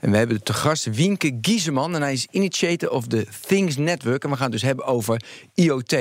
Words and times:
En 0.00 0.10
we 0.10 0.16
hebben 0.16 0.42
te 0.42 0.52
gast 0.52 0.84
Wienke 0.84 1.38
Gieseman. 1.40 1.94
En 1.94 2.02
hij 2.02 2.12
is 2.12 2.26
initiator 2.30 2.90
of 2.90 3.06
the 3.06 3.26
Things 3.46 3.76
Network. 3.76 4.24
En 4.24 4.30
we 4.30 4.36
gaan 4.36 4.44
het 4.44 4.52
dus 4.52 4.62
hebben 4.62 4.84
over 4.84 5.22
IoT. 5.54 5.92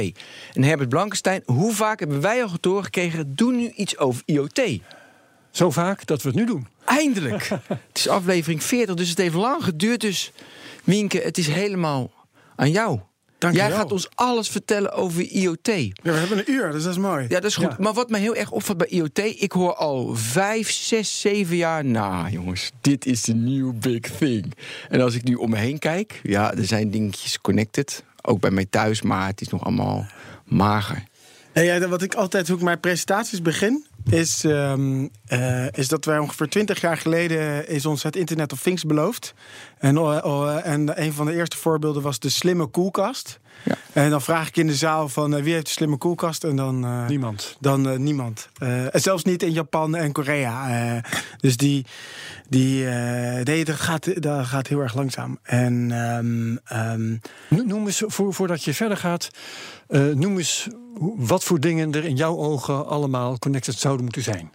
En 0.53 0.63
Herbert 0.63 0.89
Blankenstein, 0.89 1.41
hoe 1.45 1.73
vaak 1.73 1.99
hebben 1.99 2.21
wij 2.21 2.43
al 2.43 2.49
getoren 2.49 2.83
gekregen... 2.83 3.35
doe 3.35 3.53
nu 3.53 3.69
iets 3.69 3.97
over 3.97 4.21
IoT? 4.25 4.61
Zo 5.51 5.71
vaak 5.71 6.05
dat 6.05 6.21
we 6.21 6.27
het 6.27 6.37
nu 6.37 6.45
doen. 6.45 6.67
Eindelijk! 6.85 7.49
het 7.67 7.79
is 7.93 8.07
aflevering 8.07 8.63
40, 8.63 8.95
dus 8.95 9.09
het 9.09 9.17
heeft 9.17 9.35
lang 9.35 9.63
geduurd. 9.63 10.01
Dus 10.01 10.31
Wienke, 10.83 11.19
het 11.19 11.37
is 11.37 11.47
helemaal 11.47 12.11
aan 12.55 12.71
jou. 12.71 12.99
Dank 13.45 13.57
Jij 13.57 13.71
gaat 13.71 13.91
ons 13.91 14.09
alles 14.15 14.49
vertellen 14.49 14.91
over 14.91 15.21
IoT. 15.21 15.67
Ja, 15.67 15.91
we 16.01 16.11
hebben 16.11 16.37
een 16.37 16.51
uur, 16.51 16.71
dus 16.71 16.83
dat 16.83 16.91
is 16.91 16.97
mooi. 16.97 17.25
Ja, 17.29 17.39
dat 17.39 17.43
is 17.43 17.55
goed. 17.55 17.71
Ja. 17.71 17.75
Maar 17.79 17.93
wat 17.93 18.09
mij 18.09 18.19
heel 18.19 18.35
erg 18.35 18.51
opvalt 18.51 18.77
bij 18.77 18.87
IoT, 18.87 19.19
ik 19.19 19.51
hoor 19.51 19.75
al 19.75 20.15
vijf, 20.15 20.71
zes, 20.71 21.19
zeven 21.21 21.55
jaar. 21.55 21.85
Nou, 21.85 22.29
jongens, 22.29 22.71
dit 22.81 23.05
is 23.05 23.21
de 23.21 23.33
new 23.33 23.73
big 23.73 23.99
thing. 23.99 24.53
En 24.89 25.01
als 25.01 25.15
ik 25.15 25.23
nu 25.23 25.35
om 25.35 25.49
me 25.49 25.57
heen 25.57 25.79
kijk, 25.79 26.19
ja, 26.23 26.53
er 26.53 26.65
zijn 26.65 26.91
dingetjes 26.91 27.41
connected. 27.41 28.03
Ook 28.21 28.39
bij 28.39 28.51
mij 28.51 28.65
thuis, 28.69 29.01
maar 29.01 29.27
het 29.27 29.41
is 29.41 29.49
nog 29.49 29.63
allemaal 29.63 30.05
mager. 30.45 31.03
Nee, 31.53 31.65
ja, 31.65 31.87
wat 31.87 32.01
ik 32.01 32.13
altijd, 32.13 32.47
hoe 32.47 32.57
ik 32.57 32.63
mijn 32.63 32.79
presentaties 32.79 33.41
begin, 33.41 33.85
is, 34.09 34.43
ehm, 34.43 35.07
eh, 35.27 35.71
is 35.71 35.87
dat 35.87 36.05
wij 36.05 36.17
ongeveer 36.17 36.49
20 36.49 36.81
jaar 36.81 36.97
geleden 36.97 37.67
is 37.69 37.85
ons 37.85 38.03
het 38.03 38.15
Internet 38.15 38.53
of 38.53 38.61
Things 38.61 38.83
beloofd. 38.83 39.33
En, 39.77 39.95
eh, 39.97 40.01
oh, 40.23 40.59
en 40.67 41.01
een 41.01 41.13
van 41.13 41.25
de 41.25 41.33
eerste 41.33 41.57
voorbeelden 41.57 42.01
was 42.01 42.19
de 42.19 42.29
slimme 42.29 42.65
koelkast. 42.65 43.39
Ja. 43.63 43.75
En 43.93 44.09
dan 44.09 44.21
vraag 44.21 44.47
ik 44.47 44.57
in 44.57 44.67
de 44.67 44.75
zaal 44.75 45.09
van 45.09 45.35
eh, 45.35 45.43
wie 45.43 45.53
heeft 45.53 45.65
de 45.65 45.71
slimme 45.71 45.97
koelkast? 45.97 46.43
En 46.43 46.55
dan, 46.55 46.85
eh, 46.85 47.07
Niemand. 47.07 47.57
dan 47.59 47.89
eh, 47.89 47.97
niemand. 47.97 48.49
Eh, 48.57 48.95
en 48.95 49.01
zelfs 49.01 49.23
niet 49.23 49.43
in 49.43 49.51
Japan 49.51 49.95
en 49.95 50.11
Korea. 50.11 50.69
Eh, 50.95 51.03
dus 51.37 51.57
die, 51.57 51.85
die 52.49 52.87
eh, 52.89 53.43
nee, 53.43 53.65
dat 53.65 53.75
gaat, 53.75 54.21
dat 54.21 54.45
gaat 54.45 54.67
heel 54.67 54.79
erg 54.79 54.95
langzaam. 54.95 55.39
En 55.43 55.91
ehm, 55.91 57.09
No- 57.49 57.63
Noem 57.65 57.85
eens, 57.85 58.03
voor, 58.05 58.33
voordat 58.33 58.63
je 58.63 58.73
verder 58.73 58.97
gaat, 58.97 59.29
eh, 59.31 59.39
noem 60.13 60.37
eens 60.37 60.67
wat 61.15 61.43
voor 61.43 61.59
dingen 61.59 61.91
er 61.93 62.05
in 62.05 62.15
jouw 62.15 62.37
ogen 62.37 62.87
allemaal 62.87 63.39
connected 63.39 63.75
zouden 63.75 64.03
moeten 64.03 64.23
zijn. 64.23 64.51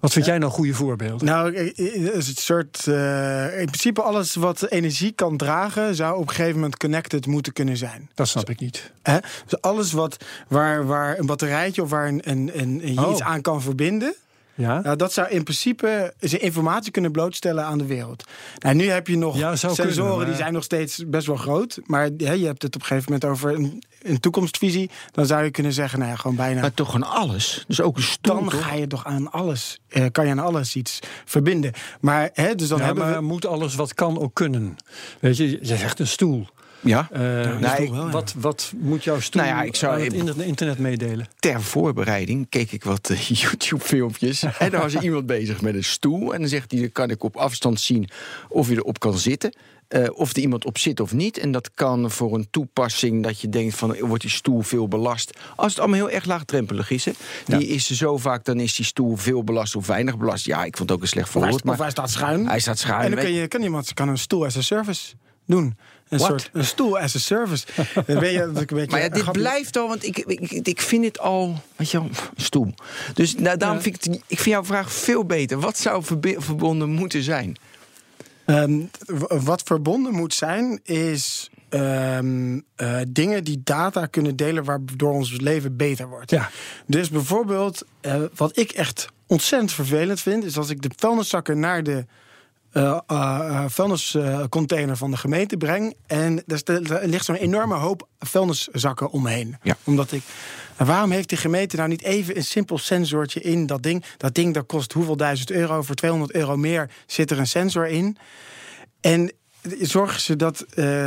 Wat 0.00 0.12
vind 0.12 0.24
jij 0.26 0.38
nou 0.38 0.52
goede 0.52 0.74
voorbeelden? 0.74 1.26
Nou, 1.26 1.54
eh, 1.54 1.66
eh, 1.68 2.04
het 2.04 2.14
is 2.14 2.26
het 2.28 2.38
soort. 2.38 2.86
eh, 2.86 3.58
in 3.60 3.66
principe 3.66 4.02
alles 4.02 4.34
wat 4.34 4.62
energie 4.70 5.12
kan 5.12 5.36
dragen, 5.36 5.94
zou 5.94 6.14
op 6.14 6.28
een 6.28 6.34
gegeven 6.34 6.54
moment 6.54 6.76
connected 6.76 7.26
moeten 7.26 7.52
kunnen 7.52 7.76
zijn. 7.76 8.10
Dat 8.14 8.28
snap 8.28 8.50
ik 8.50 8.60
niet. 8.60 8.92
Hè? 9.02 9.18
Dus 9.46 9.60
alles 9.60 9.92
wat 9.92 10.16
waar, 10.48 10.86
waar 10.86 11.18
een 11.18 11.26
batterijtje 11.26 11.82
of 11.82 11.90
waar 11.90 12.08
een, 12.08 12.20
een, 12.30 12.50
een, 12.60 12.94
je 12.94 13.04
Oh. 13.04 13.10
iets 13.10 13.22
aan 13.22 13.40
kan 13.40 13.62
verbinden. 13.62 14.14
Ja? 14.54 14.80
Nou, 14.80 14.96
dat 14.96 15.12
zou 15.12 15.28
in 15.28 15.42
principe 15.42 16.14
zijn 16.20 16.42
informatie 16.42 16.90
kunnen 16.90 17.12
blootstellen 17.12 17.64
aan 17.64 17.78
de 17.78 17.86
wereld. 17.86 18.24
Nou, 18.58 18.74
nu 18.74 18.88
heb 18.90 19.06
je 19.08 19.16
nog 19.16 19.36
Ja, 19.38 19.56
sensoren 19.56 19.92
kunnen, 19.94 20.16
maar- 20.16 20.26
die 20.26 20.34
zijn 20.34 20.52
nog 20.52 20.64
steeds 20.64 21.04
best 21.06 21.26
wel 21.26 21.36
groot. 21.36 21.80
Maar 21.84 22.08
hè, 22.16 22.32
je 22.32 22.46
hebt 22.46 22.62
het 22.62 22.74
op 22.74 22.80
een 22.80 22.86
gegeven 22.86 23.12
moment 23.12 23.30
over 23.30 23.54
een, 23.54 23.82
een 24.02 24.20
toekomstvisie. 24.20 24.90
Dan 25.10 25.26
zou 25.26 25.44
je 25.44 25.50
kunnen 25.50 25.72
zeggen, 25.72 25.98
nou 25.98 26.10
ja, 26.10 26.16
gewoon 26.16 26.36
bijna. 26.36 26.60
Maar 26.60 26.74
toch 26.74 26.94
aan 26.94 27.02
alles. 27.02 27.64
Dus 27.66 27.80
ook 27.80 27.96
een 27.96 28.02
stoel, 28.02 28.34
dan 28.34 28.48
toch? 28.48 28.62
ga 28.66 28.74
je 28.74 28.86
toch 28.86 29.04
aan 29.04 29.30
alles, 29.30 29.78
eh, 29.88 30.06
kan 30.12 30.24
je 30.24 30.30
aan 30.30 30.38
alles 30.38 30.76
iets 30.76 30.98
verbinden. 31.24 31.72
Maar, 32.00 32.30
hè, 32.32 32.54
dus 32.54 32.68
dan 32.68 32.78
Ja, 32.78 32.84
hebben 32.84 33.04
maar 33.04 33.14
we... 33.14 33.20
moet 33.20 33.46
alles 33.46 33.74
wat 33.74 33.94
kan 33.94 34.18
ook 34.20 34.34
kunnen? 34.34 34.76
Weet 35.20 35.36
je, 35.36 35.50
je 35.50 35.58
zegt 35.62 35.98
een 35.98 36.06
stoel. 36.06 36.46
Ja, 36.82 37.08
Eh, 37.12 37.80
ik- 37.80 37.90
wel, 37.90 38.04
ja. 38.06 38.10
wat, 38.10 38.34
wat 38.36 38.72
moet 38.76 39.04
jouw 39.04 39.20
stoel 39.20 39.42
Nou 39.42 39.54
ja, 39.54 39.62
ik 39.62 39.74
zou- 39.76 39.94
aan 39.94 40.00
het 40.00 40.12
inter- 40.12 40.44
internet 40.44 40.78
meedelen? 40.78 41.26
ter 41.38 41.62
voorbereiding 41.62 42.46
keek 42.48 42.72
ik 42.72 42.84
wat 42.84 43.10
eh, 43.10 43.18
YouTube-filmpjes. 43.40 44.42
en 44.58 44.70
dan 44.70 44.80
was 44.80 44.94
er 44.94 45.02
iemand 45.02 45.26
bezig 45.26 45.60
met 45.62 45.74
een 45.74 45.84
stoel. 45.84 46.34
En 46.34 46.40
dan 46.40 46.48
zegt 46.48 46.70
hij, 46.70 46.80
dan 46.80 46.92
kan 46.92 47.10
ik 47.10 47.22
op 47.24 47.36
afstand 47.36 47.80
zien 47.80 48.08
of 48.48 48.68
je 48.68 48.74
erop 48.76 48.98
kan 49.00 49.18
zitten. 49.18 49.52
eh, 49.88 50.08
of 50.12 50.30
er 50.30 50.38
iemand 50.42 50.64
op 50.64 50.78
zit 50.78 51.00
of 51.00 51.12
niet. 51.12 51.38
En 51.38 51.52
dat 51.52 51.70
kan 51.74 52.10
voor 52.10 52.34
een 52.34 52.46
toepassing 52.50 53.22
dat 53.22 53.40
je 53.40 53.48
denkt 53.48 53.74
van... 53.74 53.96
wordt 54.00 54.22
die 54.22 54.30
stoel 54.30 54.60
veel 54.62 54.88
belast? 54.88 55.38
Als 55.56 55.70
het 55.72 55.78
allemaal 55.80 55.98
heel 55.98 56.10
erg 56.10 56.24
laagdrempelig 56.24 56.90
is. 56.90 57.04
Hè? 57.04 57.12
Die 57.46 57.66
is 57.66 57.90
zo 57.90 58.16
vaak, 58.18 58.44
dan 58.44 58.60
is 58.60 58.74
die 58.74 58.84
stoel 58.84 59.16
veel 59.16 59.44
belast 59.44 59.76
of 59.76 59.86
weinig 59.86 60.18
belast. 60.18 60.44
Ja, 60.46 60.64
ik 60.64 60.76
vond 60.76 60.88
het 60.88 60.98
ook 60.98 61.02
een 61.04 61.08
slecht 61.10 61.26
Of 61.26 61.32
hij, 61.32 61.42
voorbeeld. 61.42 61.62
of 61.64 61.68
hij 61.70 61.78
Maar 61.78 61.90
staat 61.90 62.10
schuin. 62.10 62.46
hij 62.48 62.60
staat 62.60 62.78
schuin. 62.78 63.04
en 63.04 63.10
dan 63.10 63.20
kan, 63.24 63.32
je, 63.32 63.48
kan 63.48 63.62
iemand 63.62 63.94
kan 63.94 64.08
een 64.08 64.18
stoel 64.18 64.44
as 64.44 64.56
a 64.56 64.60
service 64.60 65.14
doen. 65.46 65.76
Een 66.12 66.18
What? 66.18 66.28
soort 66.30 66.50
een 66.52 66.64
stoel 66.64 66.98
as 66.98 67.14
a 67.14 67.18
service. 67.18 67.66
Weet 68.06 68.32
je, 68.32 68.50
dat 68.52 68.62
ik 68.62 68.70
een 68.70 68.76
beetje 68.76 68.90
Maar 68.90 69.00
ja, 69.00 69.08
dit 69.08 69.32
blijft 69.32 69.76
al, 69.76 69.88
want 69.88 70.04
ik, 70.06 70.18
ik, 70.18 70.50
ik 70.50 70.80
vind 70.80 71.04
het 71.04 71.18
al, 71.18 71.56
weet 71.76 71.90
je 71.90 71.98
wel, 71.98 72.10
stoel. 72.36 72.74
Dus 73.14 73.34
nou, 73.34 73.56
daarom 73.56 73.80
vind 73.80 73.96
ik, 73.96 74.12
het- 74.12 74.22
ik 74.26 74.38
vind 74.38 74.54
jouw 74.54 74.64
vraag 74.64 74.92
veel 74.92 75.24
beter. 75.24 75.60
Wat 75.60 75.78
zou 75.78 76.04
verbonden 76.38 76.88
moeten 76.88 77.22
zijn? 77.22 77.56
Ehm, 78.46 78.80
wat 79.28 79.62
verbonden 79.62 80.12
moet 80.12 80.34
zijn, 80.34 80.80
is 80.82 81.50
ehm, 81.68 82.60
eh, 82.76 82.96
dingen 83.08 83.44
die 83.44 83.60
data 83.64 84.06
kunnen 84.06 84.36
delen 84.36 84.64
waardoor 84.64 85.12
ons 85.12 85.40
leven 85.40 85.76
beter 85.76 86.08
wordt. 86.08 86.30
Ja. 86.30 86.50
Dus 86.86 87.10
bijvoorbeeld, 87.10 87.84
eh, 88.00 88.22
wat 88.34 88.58
ik 88.58 88.70
echt 88.70 89.06
ontzettend 89.26 89.72
vervelend 89.72 90.20
vind, 90.20 90.44
is 90.44 90.56
als 90.56 90.70
ik 90.70 90.82
de 90.82 90.90
vuilniszakken 90.96 91.58
naar 91.60 91.82
de 91.82 92.04
eh, 92.72 93.64
vuilniscontainer 93.68 94.96
van 94.96 95.10
de 95.10 95.16
gemeente 95.16 95.56
breng. 95.56 95.94
En 96.06 96.42
daar 96.46 96.62
ligt 97.02 97.24
zo'n 97.24 97.34
enorme 97.34 97.74
hoop 97.74 98.08
vuilniszakken 98.18 99.10
omheen. 99.10 99.56
Ja. 99.62 99.76
Omdat 99.84 100.12
ik. 100.12 100.22
En 100.76 100.86
waarom 100.86 101.10
heeft 101.10 101.28
de 101.28 101.36
gemeente 101.36 101.76
nou 101.76 101.88
niet 101.88 102.02
even 102.02 102.36
een 102.36 102.44
simpel 102.44 102.78
sensortje 102.78 103.40
in 103.40 103.66
dat 103.66 103.82
ding? 103.82 104.04
Dat 104.16 104.34
ding 104.34 104.54
dat 104.54 104.66
kost 104.66 104.92
hoeveel 104.92 105.16
duizend 105.16 105.50
euro? 105.50 105.82
Voor 105.82 105.94
200 105.94 106.32
euro 106.32 106.56
meer 106.56 106.90
zit 107.06 107.30
er 107.30 107.38
een 107.38 107.46
sensor 107.46 107.88
in. 107.88 108.16
En 109.00 109.32
zorgen 109.80 110.20
ze 110.20 110.36
dat, 110.36 110.64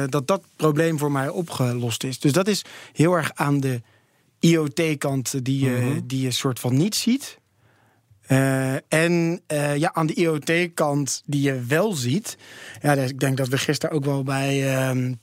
dat 0.10 0.28
dat 0.28 0.44
probleem 0.56 0.98
voor 0.98 1.12
mij 1.12 1.30
opgelost 1.30 2.04
is. 2.04 2.20
Dus 2.20 2.32
dat 2.32 2.48
is 2.48 2.66
heel 2.94 3.14
erg 3.14 3.32
aan 3.34 3.60
de 3.60 3.82
IoT-kant 4.40 5.46
die, 5.46 5.66
je 5.66 6.02
die 6.04 6.22
je 6.22 6.32
soort 6.32 6.60
van 6.60 6.78
niet 6.78 6.96
ziet. 6.96 7.40
Eh, 8.28 8.74
en 8.74 9.42
eh, 9.48 9.76
ja, 9.76 9.94
aan 9.94 10.08
de 10.08 10.14
IoT-kant 10.14 11.22
die 11.26 11.42
je 11.42 11.62
wel 11.68 11.94
ziet. 11.94 12.38
Ja, 12.82 12.94
ik 12.94 13.20
denk 13.20 13.38
dat 13.38 13.48
we 13.48 13.58
gisteren 13.58 13.96
ook 13.96 14.06
wel 14.06 14.24
bij. 14.24 14.76
ehm, 14.76 15.14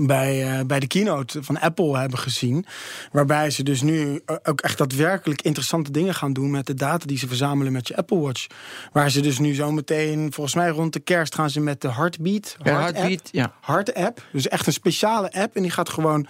bij, 0.00 0.58
eh, 0.58 0.64
bij 0.66 0.80
de 0.80 0.86
keynote 0.86 1.42
van 1.42 1.60
Apple 1.60 1.98
hebben 1.98 2.18
gezien. 2.18 2.66
Waarbij 3.12 3.50
ze 3.50 3.62
dus 3.62 3.82
nu 3.82 4.22
ook 4.42 4.60
echt 4.60 4.78
daadwerkelijk 4.78 5.42
interessante 5.42 5.90
dingen 5.90 6.14
gaan 6.14 6.32
doen 6.32 6.50
met 6.50 6.66
de 6.66 6.74
data 6.74 7.06
die 7.06 7.18
ze 7.18 7.26
verzamelen 7.26 7.72
met 7.72 7.88
je 7.88 7.96
Apple 7.96 8.18
Watch. 8.18 8.46
Waar 8.92 9.10
ze 9.10 9.20
dus 9.20 9.38
nu 9.38 9.54
zo 9.54 9.72
meteen, 9.72 10.32
volgens 10.32 10.54
mij 10.54 10.68
rond 10.68 10.92
de 10.92 11.00
kerst, 11.00 11.34
gaan 11.34 11.50
ze 11.50 11.60
met 11.60 11.80
de 11.80 11.92
Heartbeat. 11.92 12.56
Ja, 12.62 12.78
Heart 12.78 12.96
Heartbeat, 12.96 13.20
app, 13.20 13.34
ja. 13.34 13.52
Heart 13.60 13.94
app. 13.94 14.26
Dus 14.32 14.48
echt 14.48 14.66
een 14.66 14.72
speciale 14.72 15.32
app. 15.32 15.56
En 15.56 15.62
die 15.62 15.70
gaat 15.70 15.88
gewoon 15.88 16.26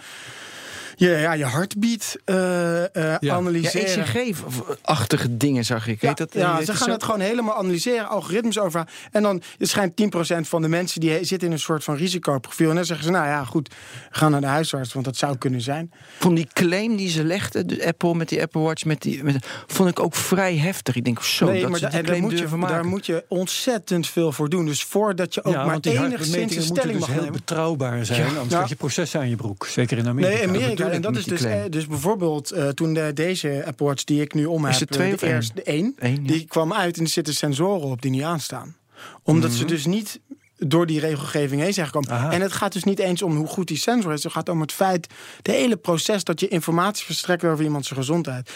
je, 0.95 1.09
ja, 1.09 1.33
je 1.33 1.45
heartbeat 1.45 2.15
eh, 2.25 2.83
eh, 2.83 2.89
Ja. 2.93 3.17
Ja, 3.19 3.33
analyseren. 3.35 4.05
ECG-achtige 4.05 5.37
dingen 5.37 5.65
zag 5.65 5.87
ik. 5.87 6.01
Ja, 6.01 6.07
Heet 6.07 6.17
dat, 6.17 6.33
ja, 6.33 6.55
heet 6.57 6.65
ze 6.65 6.73
gaan 6.73 6.87
zo? 6.87 6.93
het 6.93 7.03
gewoon 7.03 7.19
helemaal 7.19 7.55
analyseren, 7.57 8.07
algoritmes 8.09 8.59
over. 8.59 8.87
En 9.11 9.23
dan 9.23 9.41
het 9.57 9.69
schijnt 9.69 9.95
10% 9.95 10.47
van 10.47 10.61
de 10.61 10.67
mensen 10.67 11.01
die 11.01 11.23
zitten 11.25 11.47
in 11.47 11.53
een 11.53 11.59
soort 11.59 11.83
van 11.83 11.95
risicoprofiel. 11.95 12.69
En 12.69 12.75
dan 12.75 12.85
zeggen 12.85 13.05
ze, 13.05 13.11
nou 13.11 13.25
ja, 13.25 13.43
goed, 13.43 13.69
ga 14.09 14.29
naar 14.29 14.41
de 14.41 14.47
huisarts, 14.47 14.93
want 14.93 15.05
dat 15.05 15.17
zou 15.17 15.37
kunnen 15.37 15.61
zijn. 15.61 15.91
Vond 16.19 16.35
die 16.35 16.47
claim 16.53 16.95
die 16.95 17.09
ze 17.09 17.23
legde, 17.23 17.65
de 17.65 17.85
Apple 17.85 18.15
met 18.15 18.29
die 18.29 18.41
Apple 18.41 18.61
Watch, 18.61 18.85
met 18.85 19.01
die, 19.01 19.23
met, 19.23 19.47
vond 19.67 19.89
ik 19.89 19.99
ook 19.99 20.15
vrij 20.15 20.57
heftig. 20.57 20.95
Ik 20.95 21.05
denk, 21.05 21.21
zo, 21.23 21.45
dat 21.59 21.69
maar 21.69 21.79
ze 21.79 21.85
da- 21.85 21.91
daar, 21.91 22.03
claim 22.03 22.21
moet 22.21 22.37
je, 22.39 22.47
daar 22.67 22.85
moet 22.85 23.05
je 23.05 23.25
ontzettend 23.27 24.07
veel 24.07 24.31
voor 24.31 24.49
doen. 24.49 24.65
Dus 24.65 24.83
voordat 24.83 25.33
je 25.33 25.43
ook 25.43 25.55
maar 25.55 25.77
enigszins 25.81 26.33
een 26.35 26.39
moeten 26.41 26.61
stelling 26.63 26.91
dus 26.91 26.99
mag 26.99 27.07
heel 27.09 27.17
nemen. 27.17 27.33
betrouwbaar 27.33 28.05
zijn. 28.05 28.19
Ja. 28.19 28.25
Anders 28.27 28.43
Ja. 28.43 28.49
krijg 28.49 28.69
je 28.69 28.75
processen 28.75 29.19
aan 29.19 29.29
je 29.29 29.35
broek. 29.35 29.65
Zeker 29.65 29.97
in 29.97 30.07
Amerika. 30.07 30.33
Nee, 30.35 30.47
Amerika. 30.47 30.82
Ik 30.87 30.93
En 30.93 31.01
dat 31.01 31.15
is 31.17 31.25
dus, 31.25 31.39
claim. 31.39 31.63
eh, 31.63 31.69
dus 31.71 31.87
bijvoorbeeld 31.87 32.51
eh, 32.51 32.67
toen 32.67 32.93
de, 32.93 33.11
deze 33.13 33.73
Watch 33.77 34.03
die 34.03 34.21
ik 34.21 34.33
nu 34.33 34.45
om 34.45 34.67
Is 34.67 34.79
heb, 34.79 34.89
twee 34.89 35.07
eh, 35.07 35.13
of 35.13 35.19
de 35.19 35.27
eerste, 35.27 35.53
de 35.55 35.63
één, 35.63 35.93
Eén, 35.97 36.15
ja. 36.15 36.27
die 36.27 36.45
kwam 36.45 36.73
uit 36.73 36.97
en 36.97 37.03
er 37.03 37.09
zitten 37.09 37.33
sensoren 37.33 37.87
op 37.89 38.01
die 38.01 38.11
niet 38.11 38.23
aanstaan. 38.23 38.75
Omdat 39.23 39.49
Mhm. 39.49 39.59
ze 39.59 39.65
dus 39.65 39.85
niet 39.85 40.19
door 40.57 40.85
die 40.85 40.99
regelgeving 40.99 41.61
heen 41.61 41.73
zijn 41.73 41.85
gekomen. 41.85 42.09
Aha. 42.09 42.31
En 42.31 42.41
het 42.41 42.51
gaat 42.51 42.73
dus 42.73 42.83
niet 42.83 42.99
eens 42.99 43.21
om 43.21 43.35
hoe 43.35 43.47
goed 43.47 43.67
die 43.67 43.77
sensor 43.77 44.13
is. 44.13 44.23
Het 44.23 44.31
gaat 44.31 44.49
om 44.49 44.61
het 44.61 44.71
feit, 44.71 45.07
het 45.37 45.47
hele 45.47 45.75
proces 45.75 46.23
dat 46.23 46.39
je 46.39 46.47
informatie 46.47 47.05
verstrekt 47.05 47.43
over 47.43 47.63
iemand 47.63 47.85
zijn 47.85 47.99
gezondheid. 47.99 48.49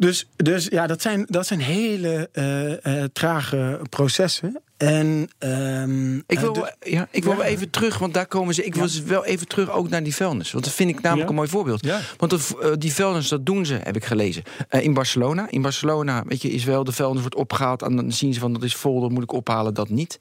Dus, 0.00 0.26
dus 0.36 0.66
ja, 0.70 0.86
dat 0.86 1.02
zijn, 1.02 1.24
dat 1.28 1.46
zijn 1.46 1.60
hele 1.60 2.28
eh, 2.32 3.02
eh, 3.02 3.08
trage 3.12 3.80
processen. 3.90 4.60
En, 4.76 5.28
ehm, 5.38 6.16
Ik 6.16 6.38
wil, 6.38 6.54
eh, 6.54 6.62
de- 6.62 6.90
ja, 6.90 7.08
ik 7.10 7.22
wil 7.24 7.32
Ja. 7.32 7.38
wel 7.38 7.46
even 7.46 7.70
terug, 7.70 7.98
want 7.98 8.14
daar 8.14 8.26
komen 8.26 8.54
ze. 8.54 8.64
Ik 8.64 8.74
wil 8.74 8.82
dus 8.84 9.02
wel 9.02 9.24
even 9.24 9.48
terug 9.48 9.70
ook 9.70 9.88
naar 9.88 10.02
die 10.02 10.14
vuilnis. 10.14 10.52
Want 10.52 10.64
dat 10.64 10.74
vind 10.74 10.90
ik 10.90 11.00
namelijk 11.00 11.22
Ja? 11.22 11.28
een 11.28 11.34
mooi 11.36 11.48
voorbeeld. 11.48 11.84
Ja. 11.84 12.00
Want 12.16 12.30
dat, 12.30 12.56
die 12.80 12.92
vuilnis, 12.92 13.28
dat 13.28 13.46
doen 13.46 13.66
ze, 13.66 13.74
heb 13.82 13.96
ik 13.96 14.04
gelezen. 14.04 14.42
In 14.70 14.94
Barcelona. 14.94 15.46
In 15.50 15.62
Barcelona, 15.62 16.22
weet 16.26 16.42
je, 16.42 16.50
is 16.50 16.64
wel 16.64 16.84
de 16.84 16.92
vuilnis 16.92 17.20
wordt 17.20 17.34
opgehaald. 17.36 17.82
En 17.82 17.96
dan 17.96 18.12
zien 18.12 18.34
ze 18.34 18.40
van 18.40 18.52
dat 18.52 18.62
is 18.62 18.74
vol, 18.74 19.00
dat 19.00 19.10
moet 19.10 19.22
ik 19.22 19.32
ophalen, 19.32 19.74
dat 19.74 19.88
niet. 19.88 20.18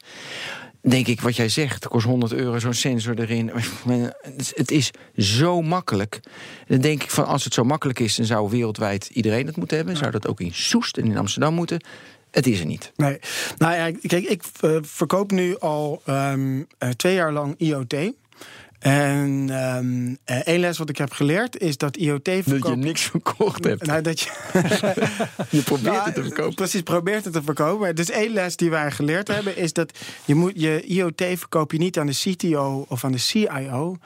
Denk 0.82 1.08
ik, 1.08 1.22
wat 1.22 1.36
jij 1.36 1.50
zegt, 1.50 1.88
kost 1.88 2.06
100 2.06 2.34
euro, 2.34 2.60
zo'n 2.60 2.74
sensor 2.74 3.20
erin. 3.20 3.52
Het- 4.22 4.54
Het 4.56 4.72
is 4.72 4.92
zo 5.18 5.62
makkelijk. 5.62 6.20
Dan 6.68 6.80
denk 6.82 7.04
ik 7.04 7.10
van, 7.10 7.26
als 7.26 7.44
het 7.44 7.54
zo 7.54 7.64
makkelijk 7.64 8.00
is, 8.00 8.16
dan 8.16 8.26
zou 8.26 8.50
wereldwijd 8.50 9.10
iedereen 9.14 9.46
het 9.46 9.56
moeten 9.58 9.78
hebben. 9.78 9.98
Zou 9.98 10.12
dat 10.12 10.28
ook 10.28 10.40
in 10.40 10.54
Soest 10.54 10.98
en 10.98 11.06
in 11.06 11.18
Amsterdam 11.18 11.54
moeten. 11.54 11.84
Het 12.32 12.48
is 12.48 12.60
er 12.60 12.66
niet. 12.66 12.92
Nee. 12.96 13.20
Nou 13.58 13.74
ja, 13.76 13.92
kijk, 14.02 14.26
ik 14.26 14.44
eh, 14.60 14.78
verkoop 14.82 15.32
nu 15.32 15.58
al 15.58 16.02
ehm, 16.06 16.64
eh, 16.78 16.90
twee 16.90 17.14
jaar 17.14 17.32
lang 17.32 17.56
IoT. 17.58 17.96
En 18.80 19.46
ehm 19.50 20.16
eh, 20.24 20.48
één 20.48 20.60
les 20.60 20.78
wat 20.78 20.90
ik 20.90 20.98
heb 20.98 21.12
geleerd 21.12 21.58
is 21.58 21.78
dat 21.78 21.98
IoT 21.98 22.26
Dat 22.26 22.44
verkoop... 22.44 22.70
je 22.72 22.76
niks 22.78 23.02
verkocht 23.02 23.64
hebt. 23.64 23.86
Nou, 23.86 24.02
dat 24.02 24.20
je, 24.20 24.30
Je 25.50 25.62
probeert 25.62 25.94
Nou, 25.96 26.06
het 26.06 26.16
te 26.16 26.24
verkopen. 26.24 26.56
Precies, 26.56 26.82
probeert 26.82 27.24
het 27.24 27.34
te 27.34 27.44
verkopen. 27.44 27.96
Dus 27.96 28.10
één 28.10 28.34
les 28.34 28.56
die 28.56 28.70
wij 28.70 28.92
geleerd 28.92 29.28
hebben 29.28 29.58
is 29.58 29.74
dat 29.74 29.98
je 30.26 30.36
moet 30.36 30.52
je 30.56 30.82
IoT 30.82 31.24
verkoop 31.26 31.72
je 31.72 31.78
niet 31.78 32.00
aan 32.00 32.08
de 32.08 32.14
CTO 32.16 32.86
of 32.88 33.04
aan 33.04 33.12
de 33.12 33.18
CIO. 33.18 33.98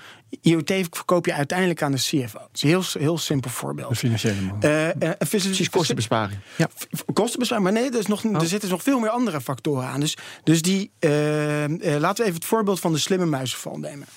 IoT 0.42 0.74
verkoop 0.92 1.26
je 1.26 1.34
uiteindelijk 1.34 1.82
aan 1.82 1.92
de 1.92 1.98
CFO. 1.98 2.40
Dat 2.40 2.50
is 2.54 2.62
een 2.62 2.70
heel, 2.70 2.84
heel 3.00 3.18
simpel 3.18 3.50
Een 3.50 3.56
voorbeeld. 3.56 3.98
financiële 3.98 4.42
man. 4.42 4.62
Eh, 4.62 4.90
eh, 4.90 4.96
een 5.00 5.28
Precies, 5.30 5.70
kostenbesparing. 5.70 6.40
Ja. 6.56 6.70
Kostenbesparing, 7.14 7.68
maar 7.72 7.82
nee, 7.82 7.92
er, 7.92 8.00
is 8.00 8.08
nog, 8.08 8.24
Oh. 8.26 8.36
er 8.42 8.48
zitten 8.48 8.70
nog 8.70 8.84
veel 8.84 9.00
meer 9.00 9.10
andere 9.10 9.42
factoren 9.42 9.88
aan. 9.88 10.00
Dus, 10.00 10.18
dus 10.44 10.62
die, 10.62 10.92
laten 11.00 12.16
we 12.16 12.24
even 12.24 12.34
het 12.34 12.46
voorbeeld 12.46 12.80
van 12.80 12.92
de 12.94 12.98
slimme 13.00 13.26
muizenval 13.26 13.78
nemen. 13.78 14.08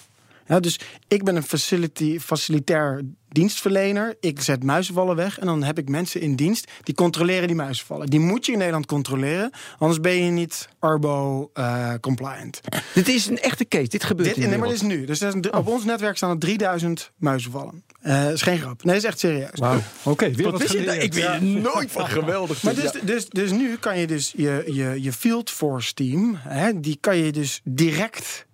Ja, 0.47 0.61
dus 0.61 0.81
ik 1.09 1.25
ben 1.25 1.37
een 1.37 1.43
facility, 1.43 2.19
facilitair 2.19 3.03
dienstverlener. 3.29 4.17
Ik 4.21 4.41
zet 4.41 4.63
muizenvallen 4.63 5.17
weg 5.17 5.39
en 5.39 5.47
dan 5.47 5.63
heb 5.63 5.79
ik 5.79 5.89
mensen 5.89 6.21
in 6.21 6.37
dienst 6.37 6.71
die 6.83 6.95
controleren 6.95 7.47
die 7.47 7.57
muizenvallen. 7.57 8.07
Die 8.07 8.21
moet 8.21 8.47
je 8.47 8.53
in 8.53 8.59
Nederland 8.59 8.87
controleren, 8.87 9.51
anders 9.79 10.01
ben 10.01 10.25
je 10.25 10.31
niet 10.31 10.69
Arbo 10.79 11.51
eh, 11.55 11.93
compliant. 12.01 12.61
Dit 12.95 13.09
is 13.09 13.27
een 13.27 13.39
echte 13.39 13.69
case. 13.69 13.89
Dit 13.89 14.05
gebeurt 14.05 14.29
Dit, 14.29 14.37
in 14.37 14.43
de 14.43 14.49
nee, 14.49 14.59
maar 14.59 14.69
dit 14.69 14.77
is 14.77 14.83
nu. 14.83 15.05
Dus 15.05 15.21
is 15.23 15.35
een- 15.35 15.55
op 15.55 15.67
ons 15.67 15.85
netwerk 15.85 16.17
staan 16.17 16.31
er 16.31 16.39
3000 16.39 17.11
muizenvallen. 17.17 17.85
Eh 18.01 18.31
is 18.31 18.43
geen 18.43 18.59
grap. 18.59 18.85
Nee, 18.85 18.95
dat 18.95 19.03
is 19.03 19.09
echt 19.09 19.19
serieus. 19.19 19.51
Wauw. 19.55 19.81
Oké, 20.03 20.31
weer 20.31 20.51
wat 20.51 20.71
je 20.73 20.85
dat? 20.85 21.03
Ik 21.03 21.13
weet 21.15 21.25
er 21.25 21.43
nooit 21.43 21.93
van. 21.93 22.07
Geweldig. 22.09 22.63
Maar 22.63 22.75
dus, 22.75 22.93
dus, 23.03 23.29
dus 23.29 23.51
nu 23.51 23.77
kan 23.77 23.99
je 23.99 24.07
dus 24.07 24.33
je, 24.37 24.63
je, 24.67 25.03
je 25.03 25.13
Field 25.13 25.51
Force 25.51 25.95
team, 25.95 26.37
hè, 26.39 26.81
die 26.81 26.97
kan 27.01 27.17
je 27.17 27.33
dus 27.33 27.61
direct 27.65 28.47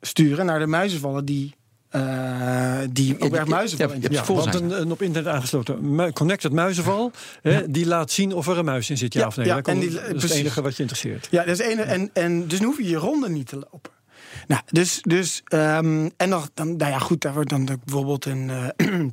sturen 0.00 0.46
naar 0.46 0.58
de 0.58 0.66
muizenvallen 0.66 1.24
die, 1.24 1.54
eh 1.88 2.78
die 2.90 3.14
ook 3.14 3.20
die- 3.30 3.38
echt 3.38 3.48
muizenvallen 3.48 3.94
ja, 3.94 4.00
je 4.00 4.02
hebt 4.02 4.14
Ja, 4.14 4.24
vol 4.24 4.36
want 4.36 4.54
een, 4.54 4.80
een 4.80 4.90
op 4.90 5.02
internet 5.02 5.32
aangesloten 5.32 5.94
mu- 5.94 6.10
connected 6.12 6.52
muizenval, 6.52 7.12
hè, 7.42 7.70
die 7.70 7.86
laat 7.86 8.10
zien 8.10 8.32
of 8.34 8.46
er 8.48 8.58
een 8.58 8.64
muis 8.64 8.90
in 8.90 8.98
zit, 8.98 9.12
ja, 9.12 9.20
Ja, 9.20 9.26
of 9.26 9.36
nee. 9.36 9.46
ja, 9.46 9.54
Dat 9.54 9.68
en 9.68 9.78
die- 9.78 9.90
dat 9.90 10.14
is 10.14 10.22
het 10.22 10.32
enige 10.32 10.62
wat 10.62 10.76
je 10.76 10.82
interesseert. 10.82 11.28
Ja, 11.30 11.44
dat 11.44 11.60
is 11.60 11.66
ene, 11.66 11.82
en, 11.82 12.10
en 12.12 12.48
dus 12.48 12.60
nu 12.60 12.66
hoef 12.66 12.76
je 12.78 12.88
je 12.88 12.96
ronde 12.96 13.28
niet 13.28 13.46
te 13.48 13.56
lopen. 13.56 13.90
Nou, 14.46 14.62
dus, 14.66 14.98
dus 15.02 15.40
ehm, 15.44 16.08
en 16.16 16.28
nog, 16.28 16.50
dan, 16.54 16.76
nou 16.76 16.90
ja, 16.90 16.98
goed, 16.98 17.20
daar 17.20 17.32
wordt 17.34 17.50
dan 17.50 17.64
bijvoorbeeld 17.84 18.24
een. 18.24 18.50
eh, 18.76 18.86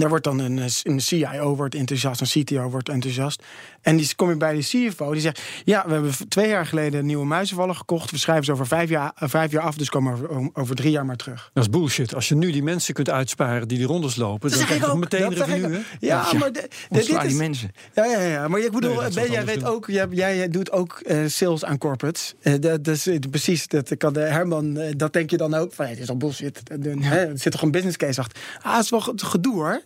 daar 0.00 0.08
wordt 0.08 0.24
dan 0.24 0.38
een, 0.38 0.60
een 0.82 1.00
CIO 1.00 1.56
wordt 1.56 1.74
enthousiast, 1.74 2.20
een 2.20 2.44
CTO 2.44 2.70
wordt 2.70 2.88
enthousiast. 2.88 3.42
En 3.82 3.96
die 3.96 4.14
kom 4.16 4.28
je 4.28 4.36
bij 4.36 4.54
de 4.54 4.60
CFO, 4.60 5.12
die 5.12 5.20
zegt: 5.20 5.40
Ja, 5.64 5.84
we 5.86 5.92
hebben 5.92 6.12
twee 6.28 6.48
jaar 6.48 6.66
geleden 6.66 7.06
nieuwe 7.06 7.24
muizenvallen 7.26 7.76
gekocht. 7.76 8.10
We 8.10 8.18
schrijven 8.18 8.44
ze 8.44 8.52
over 8.52 8.66
vijf 8.66 8.88
jaar, 8.88 9.12
eh, 9.16 9.28
vijf 9.28 9.50
jaar 9.52 9.62
af, 9.62 9.76
dus 9.76 9.88
komen 9.88 10.20
we 10.20 10.28
over, 10.28 10.50
over 10.52 10.76
drie 10.76 10.90
jaar 10.90 11.06
maar 11.06 11.16
terug. 11.16 11.50
Dat 11.52 11.62
is 11.64 11.70
bullshit. 11.70 12.14
Als 12.14 12.28
je 12.28 12.34
nu 12.34 12.50
die 12.52 12.62
mensen 12.62 12.94
kunt 12.94 13.10
uitsparen 13.10 13.68
die 13.68 13.78
die 13.78 13.86
rondes 13.86 14.16
lopen, 14.16 14.48
dan 14.50 14.58
zeg 14.58 14.66
krijg 14.68 14.80
je 14.84 14.90
ook, 14.90 14.98
meteen 14.98 15.34
revenue, 15.34 15.72
hè? 15.72 15.80
Ja, 16.00 16.32
maar 16.38 16.52
de, 16.52 16.60
de- 16.60 16.68
Ontsla 16.88 17.12
dit 17.12 17.20
die 17.20 17.30
is, 17.30 17.36
mensen. 17.36 17.70
Ja, 17.94 18.04
ja, 18.04 18.20
ja. 18.20 18.48
Maar 18.48 18.60
ik 18.60 18.70
bedoel, 18.72 18.90
Nee, 19.00 19.10
zou 19.10 19.14
ben, 19.26 19.30
jij 19.34 19.44
weet 19.44 19.60
doen. 19.60 19.68
ook, 19.68 19.86
jij, 19.86 20.06
jij, 20.10 20.36
jij 20.36 20.48
doet 20.48 20.70
ook 20.72 21.00
eh, 21.00 21.18
sales 21.26 21.64
aan 21.64 21.78
corporates. 21.78 22.34
Eh, 22.40 22.52
dat, 22.60 22.84
dat 22.84 22.94
is 22.94 23.06
eh, 23.06 23.18
precies, 23.30 23.66
dat 23.68 23.96
kan 23.96 24.12
de 24.12 24.20
Herman, 24.20 24.76
eh, 24.78 24.92
dat 24.96 25.12
denk 25.12 25.30
je 25.30 25.36
dan 25.36 25.54
ook 25.54 25.72
van, 25.72 25.86
ja, 25.86 25.92
dit 25.92 26.02
is 26.02 26.08
al 26.08 26.16
bullshit. 26.16 26.60
Eh, 26.70 26.76
de- 26.80 26.96
hè, 27.00 27.16
er 27.26 27.38
zit 27.38 27.52
toch 27.52 27.62
een 27.62 27.70
business 27.70 27.96
case 27.96 28.20
achter. 28.20 28.42
Ah, 28.62 28.74
het 28.74 28.84
is 28.84 28.90
wel 28.90 29.00
ge- 29.00 29.12
gedoe 29.16 29.54
hoor. 29.54 29.82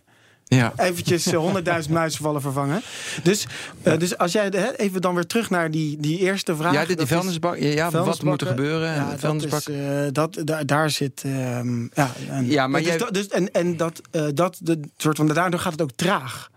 Ja. 0.54 0.72
Eventjes 0.76 1.26
eh, 1.26 1.82
100.000 1.84 1.90
muizenvallen 2.00 2.40
vervangen. 2.40 2.82
Dus, 3.22 3.46
eh, 3.82 3.98
dus 3.98 4.18
als 4.18 4.32
jij, 4.32 4.50
de- 4.50 4.74
even 4.78 5.00
dan 5.00 5.14
weer 5.14 5.26
terug 5.26 5.50
naar 5.50 5.70
die, 5.70 5.96
die 6.00 6.18
eerste 6.18 6.56
vraag. 6.56 6.72
Ja, 6.72 6.80
de, 6.80 6.86
die 6.86 6.96
dat 6.96 7.04
is- 7.04 7.10
vuilnisbak. 7.12 7.56
Ja, 7.58 7.68
ja, 7.68 7.90
wat 7.90 8.22
moet 8.22 8.40
er 8.40 8.46
gebeuren? 8.46 8.94
Ja, 8.94 9.04
de 9.04 9.10
dat 9.10 9.20
vuilnisbak. 9.20 9.60
is, 9.60 9.66
eh, 9.66 10.06
dat, 10.12 10.38
daar, 10.44 10.66
daar 10.66 10.90
zit. 10.90 11.22
ehm, 11.24 11.82
ja, 11.82 12.10
en, 12.28 12.46
Ja, 12.50 12.66
maar 12.66 12.80
dus 12.80 12.88
jij- 12.88 12.98
dat- 12.98 13.14
dus, 13.14 13.28
en, 13.28 13.50
en 13.52 13.76
dat, 13.76 14.00
eh, 14.10 14.26
dat 14.34 14.56
de 14.60 14.80
soort 14.96 15.16
van. 15.16 15.26
Daardoor 15.26 15.60
gaat 15.60 15.72
het 15.72 15.82
ook 15.82 15.92
traag. 15.94 16.50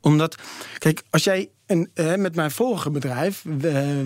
Omdat, 0.00 0.34
kijk, 0.78 1.02
als 1.10 1.24
jij 1.24 1.48
een, 1.72 1.90
eh, 1.94 2.14
met 2.14 2.34
mijn 2.34 2.50
vorige 2.50 2.90
bedrijf, 2.90 3.44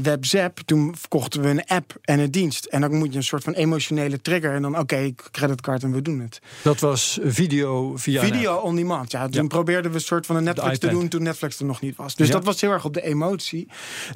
WebZap, 0.03 0.59
toen 0.65 0.95
verkochten 0.99 1.41
we 1.43 1.49
een 1.49 1.65
app 1.65 1.97
en 2.03 2.19
een 2.19 2.31
dienst. 2.31 2.65
En 2.65 2.81
dan 2.81 2.95
moet 2.95 3.11
je 3.13 3.17
een 3.19 3.25
soort 3.25 3.45
van 3.45 3.53
emotionele 3.53 4.21
trigger. 4.21 4.55
En 4.55 4.63
dan, 4.63 4.79
oké, 4.79 5.15
creditcard 5.31 5.83
en 5.83 5.93
we 5.93 6.03
doen 6.03 6.21
het. 6.21 6.39
Dat 6.63 6.81
was 6.81 7.19
video 7.23 7.97
via 7.97 8.23
Video 8.23 8.55
on 8.57 8.77
demand. 8.77 9.11
Ja, 9.11 9.29
toen 9.29 9.43
Ja. 9.43 9.49
probeerden 9.49 9.91
we 9.91 9.97
een 9.97 10.03
soort 10.03 10.27
van 10.27 10.37
een 10.37 10.45
Netflix 10.45 10.79
te 10.79 10.89
doen 10.89 11.09
toen 11.09 11.23
Netflix 11.23 11.59
er 11.59 11.65
nog 11.67 11.81
niet 11.81 11.97
was. 11.97 12.15
Dus 12.15 12.27
Ja. 12.27 12.33
dat 12.33 12.45
was 12.45 12.61
heel 12.61 12.71
erg 12.71 12.85
op 12.85 12.95
de 12.95 13.03
emotie. 13.03 13.69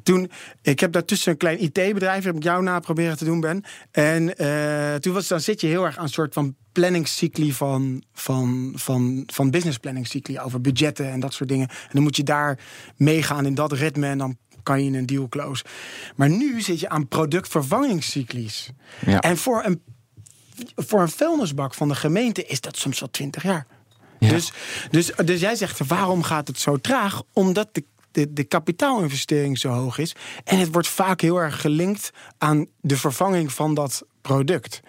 Toen, 0.03 0.31
ik 0.63 0.81
heb 0.81 0.93
daartussen 0.93 1.33
een 1.33 1.39
klein 1.39 1.63
IT-bedrijf, 1.63 2.25
heb 2.25 2.37
ik 2.37 2.43
jou 2.43 2.63
na 2.63 2.79
proberen 2.81 3.17
te 3.17 3.25
doen, 3.25 3.41
Ben. 3.41 3.65
En 3.91 4.37
eh, 4.37 4.95
toen 4.95 5.13
was, 5.13 5.29
dan 5.29 5.41
zit 5.41 5.61
je 5.61 5.67
heel 5.67 5.85
erg 5.85 5.97
aan 5.97 6.05
een 6.05 6.09
soort 6.11 6.35
van 6.35 6.55
planningscycli 6.73 7.53
van, 7.53 8.03
van, 8.13 8.73
van, 8.77 9.23
van 9.27 9.51
business 9.51 9.79
planningscycli 9.79 10.39
over 10.41 10.61
budgetten 10.61 11.11
en 11.11 11.21
dat 11.21 11.33
soort 11.33 11.49
dingen. 11.49 11.69
En 11.69 11.89
dan 11.93 12.03
moet 12.03 12.17
je 12.17 12.23
daar 12.23 12.59
in 13.47 13.55
dat 13.55 13.73
ritme 13.73 14.07
en 14.07 14.19
dan 14.19 14.37
kan 14.63 14.85
je 14.85 14.99
een 14.99 15.07
deal 15.07 15.29
close. 15.29 15.65
Maar 16.17 16.31
nu 16.31 16.61
zit 16.61 16.81
je 16.81 16.89
aan 16.89 17.09
productvervangingscyclies. 17.09 18.71
Ja. 19.07 19.21
En 19.21 19.37
voor 19.37 19.65
een, 19.65 19.83
voor 20.77 21.01
een 21.01 21.09
vuilnisbak 21.09 21.75
van 21.75 21.89
de 21.89 21.95
gemeente 21.95 22.45
is 22.45 22.61
dat 22.61 22.77
soms 22.77 23.01
wel 23.01 23.11
20 23.11 23.43
jaar. 23.43 23.67
Ja. 24.19 24.29
Dus, 24.29 24.53
dus, 24.91 25.13
dus 25.25 25.41
jij 25.41 25.55
zegt, 25.55 25.87
waarom 25.87 26.23
gaat 26.23 26.49
het 26.49 26.59
zo 26.59 26.77
traag? 26.77 27.23
Omdat 27.33 27.69
de, 27.73 27.85
de, 28.11 28.33
de 28.33 28.45
kapitaalinvestering 28.45 29.59
zo 29.59 29.69
hoog 29.69 29.99
is. 29.99 30.15
En 30.45 30.59
het 30.59 30.73
wordt 30.73 30.89
vaak 30.89 31.21
heel 31.21 31.37
erg 31.37 31.61
gelinkt 31.61 32.11
aan 32.39 32.67
de 32.81 32.97
vervanging 32.97 33.53
van 33.53 33.75
dat 33.75 34.05
product. 34.23 34.81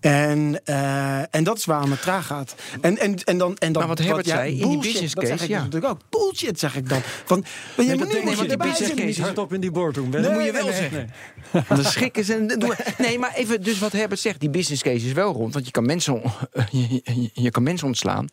En, 0.00 0.60
eh, 0.64 1.34
en 1.34 1.44
dat 1.44 1.58
is 1.58 1.64
waarom 1.64 1.90
het 1.90 2.02
traag 2.02 2.26
gaat. 2.26 2.54
En, 2.80 2.98
en, 2.98 3.14
en 3.24 3.38
dan, 3.38 3.56
en 3.56 3.72
dan 3.72 3.86
Maar 3.86 3.96
wat 3.96 3.98
Herbert 4.06 4.26
jij- 4.26 4.36
zei, 4.36 4.60
in 4.60 4.68
die 4.68 4.78
business 4.78 5.14
dat 5.14 5.24
zeg 5.26 5.32
case, 5.32 5.44
ik 5.44 5.50
ja. 5.50 5.58
natuurlijk 5.62 5.92
ook. 5.92 6.00
Bullshit, 6.10 6.58
zeg 6.58 6.76
ik 6.76 6.88
dan. 6.88 7.00
Van, 7.24 7.40
maar 7.40 7.86
je 7.86 7.90
Nee, 7.94 7.98
moet 7.98 8.12
dat 8.12 8.38
je 8.38 8.44
de 8.46 8.52
erbij 8.52 8.68
business. 8.68 8.94
Niet 8.94 9.18
hardop 9.18 9.52
in 9.52 9.60
die 9.60 9.70
boardroom. 9.70 10.10
Dat 10.10 10.22
Ben. 10.22 10.32
moet 10.32 10.44
je 10.44 10.52
wel 10.52 10.66
zeggen. 10.72 11.10
Dan 11.68 11.84
schrikken 11.84 12.24
ze. 12.24 12.34
en 12.34 12.76
Nee, 12.98 13.18
maar 13.18 13.34
even, 13.34 13.62
dus 13.62 13.78
wat 13.78 13.92
Herbert 13.92 14.20
zegt, 14.20 14.40
die 14.40 14.50
business 14.50 14.82
case 14.82 15.06
is 15.06 15.12
wel 15.12 15.32
rond. 15.32 15.52
Want 15.54 15.66
je 15.66 15.70
kan 15.72 15.86
mensen, 15.86 16.12
on- 16.22 16.32
je, 16.70 17.00
je- 17.04 17.30
je 17.32 17.50
kan 17.50 17.62
mensen 17.62 17.86
ontslaan. 17.86 18.26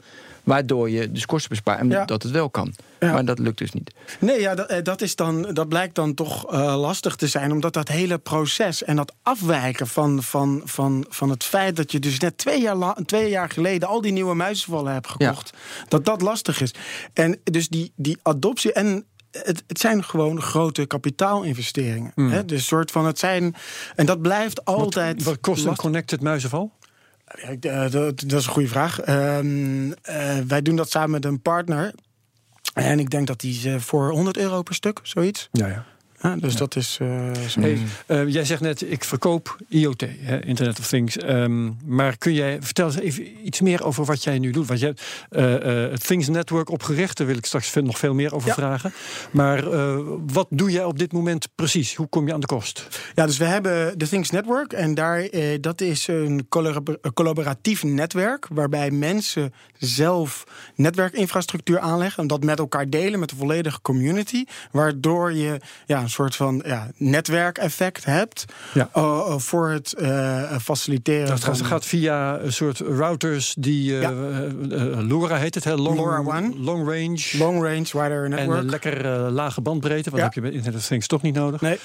Waardoor 0.48 0.90
je 0.90 1.12
dus 1.12 1.26
kosten 1.26 1.50
bespaart. 1.50 1.80
En 1.80 1.90
Ja. 1.90 2.06
dat 2.06 2.24
het 2.24 2.32
wel 2.32 2.50
kan. 2.50 2.74
Ja. 3.00 3.12
Maar 3.14 3.26
dat 3.26 3.40
lukt 3.40 3.58
dus 3.58 3.72
niet. 3.72 3.94
Nee, 4.20 4.40
ja, 4.42 4.56
dat, 4.56 4.70
eh, 4.70 4.84
dat, 4.84 5.02
is 5.02 5.16
dan, 5.16 5.42
dat 5.54 5.68
blijkt 5.70 5.96
dan 5.96 6.14
toch 6.14 6.52
eh, 6.52 6.80
lastig 6.80 7.16
te 7.16 7.28
zijn. 7.28 7.52
Omdat 7.52 7.74
dat 7.74 7.88
hele 7.88 8.18
proces 8.18 8.84
en 8.84 8.96
dat 8.96 9.14
afwijken 9.24 9.88
van, 9.88 10.24
van, 10.24 10.62
van, 10.66 11.06
van 11.10 11.30
het 11.30 11.44
feit 11.44 11.76
dat 11.76 11.92
je 11.92 12.00
dus 12.00 12.20
net 12.20 12.38
twee 12.38 12.62
jaar, 12.62 12.76
la- 12.76 12.98
twee 13.06 13.30
jaar 13.30 13.50
geleden 13.50 13.88
al 13.88 14.02
die 14.02 14.12
nieuwe 14.12 14.34
muizenvallen 14.36 14.94
hebt 14.94 15.08
gekocht. 15.10 15.54
Dat 15.88 16.06
dat 16.06 16.22
lastig 16.22 16.62
is. 16.62 16.74
En 17.14 17.40
dus 17.44 17.68
die, 17.70 17.92
die 17.96 18.18
adoptie. 18.22 18.74
En 18.74 19.06
het, 19.32 19.64
het 19.68 19.80
zijn 19.80 20.04
gewoon 20.04 20.42
grote 20.42 20.86
kapitaalinvesteringen. 20.86 22.12
Hè? 22.16 22.46
Dus 22.46 22.66
soort 22.66 22.92
van 22.92 23.06
het 23.06 23.20
zijn. 23.20 23.56
En 23.96 24.06
dat 24.06 24.22
blijft 24.22 24.66
altijd. 24.66 25.16
Wat, 25.16 25.24
wat 25.34 25.40
kost 25.42 25.66
een 25.66 25.76
connected 25.76 26.22
muizenval? 26.22 26.72
Ja, 27.36 27.50
eh, 27.60 27.92
dat, 27.92 28.20
dat 28.20 28.40
is 28.40 28.46
een 28.46 28.52
goede 28.52 28.68
vraag. 28.68 29.00
Ehm, 29.00 29.92
eh, 30.02 30.38
wij 30.48 30.62
doen 30.62 30.76
dat 30.76 30.90
samen 30.90 31.12
met 31.12 31.26
een 31.26 31.42
partner. 31.42 31.94
En 32.74 33.00
ik 33.00 33.10
denk 33.10 33.28
dat 33.28 33.40
die 33.40 33.54
ze 33.54 33.80
voor 33.80 34.10
100 34.10 34.38
euro 34.38 34.62
per 34.62 34.76
stuk, 34.76 35.00
zoiets. 35.04 35.50
Ja, 35.52 35.68
ja. 35.68 35.86
Ja, 36.22 36.36
dus 36.36 36.56
dat 36.56 36.76
is. 36.76 36.98
eh. 37.02 37.32
Hey, 37.60 37.78
eh, 38.06 38.28
jij 38.28 38.46
zegt 38.46 38.62
net, 38.62 38.92
ik 38.92 39.04
verkoop 39.04 39.58
IoT, 39.70 40.04
hè, 40.20 40.46
Internet 40.46 40.80
of 40.80 40.88
Things. 40.88 41.18
Ehm, 41.18 41.70
maar 41.86 42.18
kun 42.18 42.34
jij 42.34 42.58
vertel 42.62 42.86
eens 42.86 43.00
even 43.00 43.46
iets 43.48 43.62
meer 43.62 43.84
over 43.86 44.06
wat 44.06 44.24
jij 44.24 44.40
nu 44.40 44.52
doet? 44.52 44.68
Want 44.68 44.80
je 44.80 44.86
hebt 44.86 45.04
eh, 45.30 45.84
eh, 45.86 45.92
het 45.92 46.08
Things 46.08 46.28
Network 46.28 46.70
opgericht. 46.70 47.18
Daar 47.18 47.28
wil 47.28 47.38
ik 47.38 47.46
straks 47.46 47.74
nog 47.74 47.98
veel 47.98 48.14
meer 48.14 48.34
over 48.36 48.48
Ja. 48.48 48.54
vragen. 48.54 48.94
Maar 49.32 49.72
eh, 49.72 49.98
wat 50.26 50.48
doe 50.50 50.72
jij 50.72 50.84
op 50.84 51.00
dit 51.00 51.12
moment 51.12 51.48
precies? 51.56 51.96
Hoe 51.96 52.08
kom 52.08 52.28
je 52.28 52.34
aan 52.34 52.40
de 52.40 52.46
kost? 52.46 52.88
Ja, 53.16 53.26
dus 53.26 53.38
we 53.38 53.46
hebben 53.46 53.98
de 54.00 54.08
Things 54.08 54.30
Network. 54.30 54.74
En 54.74 54.94
daar, 54.94 55.20
eh, 55.22 55.58
dat 55.62 55.82
is 55.82 56.08
een 56.08 56.48
collaboratief 57.14 57.84
netwerk. 57.84 58.48
Waarbij 58.52 58.92
mensen 58.92 59.54
zelf 59.78 60.44
netwerkinfrastructuur 60.76 61.80
aanleggen. 61.80 62.22
En 62.22 62.28
dat 62.28 62.44
met 62.44 62.60
elkaar 62.60 62.90
delen 62.90 63.20
met 63.20 63.30
de 63.30 63.36
volledige 63.36 63.82
community. 63.82 64.44
Waardoor 64.72 65.34
je 65.34 65.60
ja, 65.86 66.07
een 66.08 66.14
soort 66.14 66.36
van 66.36 66.64
ja, 66.66 66.88
netwerkeffect 66.98 68.06
hebt. 68.06 68.46
Ja. 68.74 68.90
eh, 68.94 69.04
eh, 69.04 69.38
voor 69.38 69.70
het 69.70 69.94
eh, 69.94 70.58
faciliteren. 70.62 71.28
Dat 71.28 71.44
gaat, 71.44 71.62
gaat 71.62 71.86
via 71.86 72.40
een 72.40 72.54
soort 72.54 72.80
routers 72.80 73.56
die 73.60 73.94
Ja. 73.94 74.12
LoRa 75.08 75.36
heet 75.38 75.56
het, 75.56 75.64
hè? 75.64 75.76
Long, 75.76 75.98
LoRa 75.98 76.18
One. 76.20 76.54
long 76.58 76.88
range. 76.88 77.38
long 77.38 77.64
range 77.64 77.88
wider 78.04 78.24
en 78.24 78.30
network. 78.30 78.60
een 78.60 78.70
lekker 78.70 79.08
lage 79.32 79.62
bandbreedte, 79.62 80.10
want 80.10 80.18
Ja. 80.22 80.24
heb 80.24 80.34
je 80.34 80.42
bij 80.42 80.52
Internet 80.52 80.80
of 80.80 80.88
Things 80.88 81.08
toch 81.08 81.22
niet 81.22 81.36
nodig. 81.36 81.62
Nee. 81.62 81.80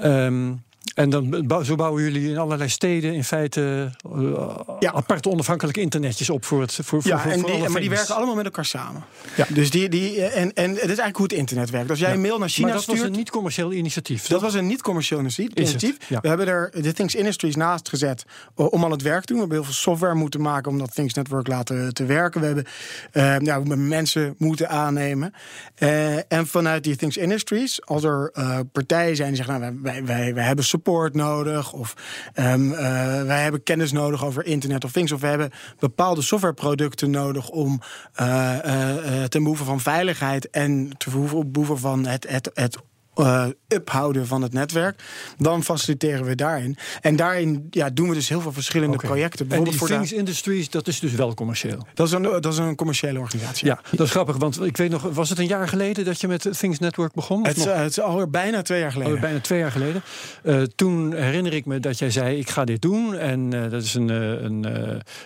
Ehm, 0.00 0.52
en 0.94 1.10
dan 1.10 1.46
zo 1.64 1.74
bouwen 1.74 2.02
jullie 2.02 2.30
in 2.30 2.38
allerlei 2.38 2.68
steden 2.68 3.14
in 3.14 3.24
feite 3.24 3.92
eh, 4.14 4.58
Ja. 4.80 4.92
aparte 4.92 5.30
onafhankelijke 5.30 5.80
internetjes 5.80 6.30
op 6.30 6.44
voor 6.44 6.60
het 6.60 6.72
voor, 6.72 6.84
voor, 6.84 7.10
Ja, 7.10 7.18
voor, 7.18 7.30
en 7.30 7.40
voor 7.40 7.50
die, 7.50 7.68
maar 7.68 7.80
die 7.80 7.90
werken 7.90 8.14
allemaal 8.14 8.34
met 8.34 8.44
elkaar 8.44 8.64
samen. 8.64 9.04
Ja. 9.36 9.46
Dus 9.48 9.70
die, 9.70 9.88
die, 9.88 10.22
en, 10.22 10.52
en 10.54 10.70
het 10.70 10.78
is 10.78 10.86
eigenlijk 10.86 11.16
hoe 11.16 11.26
het 11.26 11.34
internet 11.34 11.70
werkt. 11.70 11.90
Als 11.90 11.98
jij 11.98 12.12
een 12.12 12.20
mail 12.20 12.38
naar 12.38 12.48
China 12.48 12.66
maar 12.66 12.74
dat 12.74 12.82
stuurt. 12.82 12.98
was 12.98 13.08
een 13.08 13.14
niet-commercieel 13.16 13.72
initiatief. 13.72 14.26
Dat 14.26 14.40
was 14.40 14.54
een 14.54 14.66
niet-commercieel 14.66 15.18
initiatief. 15.18 15.96
Ja. 16.08 16.20
We 16.20 16.28
hebben 16.28 16.46
er 16.46 16.70
de 16.82 16.92
Things 16.92 17.14
Industries 17.14 17.56
naast 17.56 17.88
gezet 17.88 18.24
om 18.54 18.84
al 18.84 18.90
het 18.90 19.02
werk 19.02 19.24
te 19.24 19.26
doen. 19.26 19.34
We 19.34 19.40
hebben 19.40 19.58
heel 19.58 19.66
veel 19.66 19.82
software 19.82 20.14
moeten 20.14 20.40
maken 20.40 20.70
om 20.70 20.78
dat 20.78 20.94
Things 20.94 21.14
Network 21.14 21.46
laten 21.46 21.94
te 21.94 22.04
werken. 22.04 22.40
We 22.40 22.46
hebben 22.46 22.64
ja, 23.12 23.38
we 23.38 23.50
hebben 23.50 23.88
mensen 23.88 24.34
moeten 24.38 24.68
aannemen. 24.68 25.32
Eh, 25.74 26.32
en 26.32 26.46
vanuit 26.46 26.84
die 26.84 26.96
Things 26.96 27.16
Industries, 27.16 27.86
als 27.86 28.04
er 28.04 28.32
partijen 28.72 29.16
zijn 29.16 29.28
die 29.28 29.36
zeggen... 29.36 29.60
Nou, 29.60 29.78
wij, 29.82 30.04
wij, 30.04 30.34
wij 30.34 30.44
hebben 30.44 30.64
support 30.76 31.14
nodig 31.14 31.72
of 31.72 31.94
ehm, 32.34 32.72
eh, 32.72 33.22
wij 33.22 33.42
hebben 33.42 33.62
kennis 33.62 33.92
nodig 33.92 34.24
over 34.24 34.46
Internet 34.46 34.84
of 34.84 34.92
Things... 34.92 35.12
of 35.12 35.20
we 35.20 35.26
hebben 35.26 35.50
bepaalde 35.78 36.22
softwareproducten 36.22 37.10
nodig 37.10 37.48
om 37.48 37.80
eh, 38.14 39.24
ten 39.24 39.42
behoeve 39.42 39.64
van 39.64 39.80
veiligheid... 39.80 40.50
en 40.50 40.90
ten 40.96 41.32
behoeve 41.52 41.76
van 41.76 42.06
het, 42.06 42.28
het, 42.28 42.50
het 42.54 42.78
eh 43.16 43.46
uphouden 43.68 44.26
van 44.26 44.42
het 44.42 44.52
netwerk, 44.52 45.02
dan 45.38 45.62
faciliteren 45.62 46.24
we 46.24 46.34
daarin. 46.34 46.76
En 47.00 47.16
daarin 47.16 47.66
ja, 47.70 47.90
doen 47.90 48.08
we 48.08 48.14
dus 48.14 48.28
heel 48.28 48.40
veel 48.40 48.52
verschillende 48.52 48.96
projecten. 48.96 49.40
En 49.40 49.46
Bijvoorbeeld 49.48 49.78
die 49.78 49.86
voor 49.88 49.96
Things 49.96 50.10
de, 50.10 50.16
Industries, 50.16 50.70
dat 50.70 50.88
is 50.88 51.00
dus 51.00 51.12
wel 51.12 51.34
commercieel. 51.34 51.86
dat, 51.94 52.06
is 52.06 52.12
een, 52.12 52.22
dat 52.22 52.46
is 52.46 52.58
een 52.58 52.74
commerciële 52.74 53.18
organisatie. 53.18 53.66
Ja, 53.66 53.80
dat 53.90 54.06
is 54.06 54.10
grappig, 54.12 54.36
want 54.36 54.62
ik 54.62 54.76
weet 54.76 54.90
nog, 54.90 55.02
was 55.02 55.28
het 55.28 55.38
een 55.38 55.46
jaar 55.46 55.68
geleden 55.68 56.04
dat 56.04 56.20
je 56.20 56.28
met 56.28 56.48
Things 56.58 56.78
Network 56.78 57.12
begon? 57.14 57.40
Of 57.40 57.46
Het, 57.46 57.56
is, 57.56 57.64
nog? 57.64 57.74
eh, 57.74 57.80
het 57.80 57.90
is 57.90 58.00
alweer 58.00 58.30
bijna 58.30 58.62
twee 58.62 58.80
jaar 58.80 58.92
geleden. 58.92 59.14
Oh, 59.14 59.20
bijna 59.20 59.40
twee 59.40 59.58
jaar 59.58 59.72
geleden. 59.72 60.02
Eh, 60.42 60.62
toen 60.62 61.14
herinner 61.14 61.52
ik 61.52 61.66
me 61.66 61.80
dat 61.80 61.98
jij 61.98 62.10
zei: 62.10 62.38
Ik 62.38 62.50
ga 62.50 62.64
dit 62.64 62.82
doen. 62.82 63.14
En 63.14 63.50
dat 63.50 63.82
is 63.82 63.94
een, 63.94 64.08
een 64.44 64.66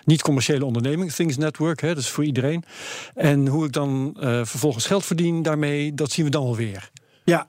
niet-commerciële 0.04 0.64
onderneming, 0.64 1.12
Things 1.12 1.36
Network. 1.36 1.80
Hè, 1.80 1.88
dat 1.88 1.98
is 1.98 2.08
voor 2.08 2.24
iedereen. 2.24 2.64
En 3.14 3.46
hoe 3.46 3.64
ik 3.66 3.72
dan 3.72 4.16
vervolgens 4.20 4.86
geld 4.86 5.04
verdien 5.04 5.42
daarmee, 5.42 5.94
dat 5.94 6.10
zien 6.10 6.24
we 6.24 6.30
dan 6.30 6.42
wel 6.42 6.56
weer. 6.56 6.90
Ja. 7.24 7.48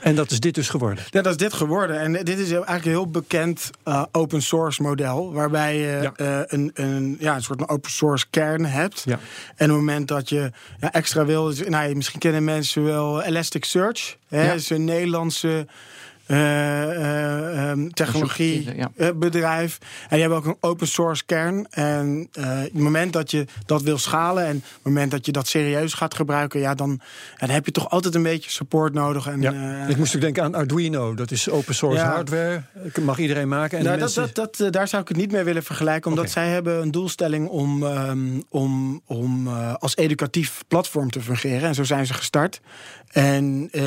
En 0.00 0.14
dat 0.14 0.30
is 0.30 0.40
dit 0.40 0.54
dus 0.54 0.68
geworden. 0.68 1.04
Ja, 1.10 1.22
dat 1.22 1.32
is 1.32 1.36
dit 1.38 1.52
geworden. 1.52 2.00
En 2.00 2.12
dit 2.12 2.38
is 2.38 2.50
eigenlijk 2.50 2.84
een 2.84 2.90
heel 2.90 3.10
bekend 3.10 3.70
eh, 3.82 4.02
open 4.12 4.42
source 4.42 4.82
model. 4.82 5.32
Waarbij 5.32 5.76
je 5.78 5.98
Ja. 6.02 6.12
eh, 6.16 6.40
een, 6.46 6.70
een, 6.74 7.16
ja, 7.20 7.34
een 7.34 7.42
soort 7.42 7.58
van 7.58 7.68
open 7.68 7.90
source 7.90 8.26
kern 8.30 8.64
hebt. 8.64 9.02
Ja. 9.04 9.18
En 9.56 9.70
op 9.70 9.76
het 9.76 9.84
moment 9.86 10.08
dat 10.08 10.28
je 10.28 10.50
ja, 10.80 10.92
extra 10.92 11.24
wil. 11.24 11.44
dus, 11.44 11.68
nou, 11.68 11.94
misschien 11.94 12.20
kennen 12.20 12.44
mensen 12.44 12.84
wel 12.84 13.22
Elasticsearch. 13.22 14.16
Hè, 14.28 14.54
is 14.54 14.70
een 14.70 14.84
Nederlandse. 14.84 15.66
Eh, 16.26 16.36
eh, 16.90 17.70
ehm, 17.70 17.88
technologiebedrijf. 17.88 18.88
Ja. 18.96 19.12
bedrijf. 19.14 19.78
En 20.02 20.08
die 20.10 20.20
hebben 20.20 20.38
ook 20.38 20.44
een 20.46 20.56
open 20.60 20.86
source 20.88 21.24
kern. 21.26 21.66
En 21.70 22.28
eh, 22.32 22.44
op 22.44 22.62
het 22.62 22.72
moment 22.82 23.12
dat 23.12 23.30
je 23.30 23.44
dat 23.66 23.82
wil 23.82 23.98
schalen 23.98 24.46
en 24.46 24.56
op 24.56 24.62
het 24.62 24.82
moment 24.82 25.10
dat 25.10 25.26
je 25.26 25.32
dat 25.32 25.46
serieus 25.48 25.92
gaat 25.94 26.14
gebruiken, 26.14 26.60
ja, 26.60 26.74
dan, 26.74 27.00
dan 27.38 27.50
heb 27.50 27.64
je 27.66 27.72
toch 27.72 27.90
altijd 27.90 28.14
een 28.14 28.22
beetje 28.22 28.50
support 28.50 28.92
nodig. 28.94 29.26
En, 29.26 29.40
Ja. 29.40 29.52
eh, 29.82 29.88
ik 29.88 29.96
moest 29.96 30.14
ook 30.14 30.20
denken 30.20 30.42
aan 30.42 30.54
Arduino. 30.54 31.14
Dat 31.14 31.30
is 31.30 31.50
open 31.50 31.74
source 31.74 32.02
Ja. 32.04 32.10
hardware. 32.10 32.62
Dat 32.92 33.04
mag 33.04 33.18
iedereen 33.18 33.48
maken. 33.48 33.78
En 33.78 33.84
nou, 33.84 33.98
dat, 33.98 34.14
dat, 34.14 34.34
dat, 34.34 34.60
eh, 34.60 34.70
daar 34.70 34.88
zou 34.88 35.02
ik 35.02 35.08
het 35.08 35.16
niet 35.16 35.32
mee 35.32 35.42
willen 35.44 35.62
vergelijken. 35.62 36.10
Omdat 36.10 36.30
zij 36.30 36.48
hebben 36.48 36.82
een 36.82 36.90
doelstelling 36.90 37.48
om, 37.48 37.84
ehm, 37.86 38.40
om, 38.48 39.00
om 39.06 39.46
eh, 39.46 39.74
als 39.74 39.96
educatief 39.96 40.64
platform 40.68 41.10
te 41.10 41.20
fungeren. 41.20 41.68
En 41.68 41.74
zo 41.74 41.84
zijn 41.84 42.06
ze 42.06 42.14
gestart. 42.14 42.60
En 43.10 43.68
eh, 43.72 43.82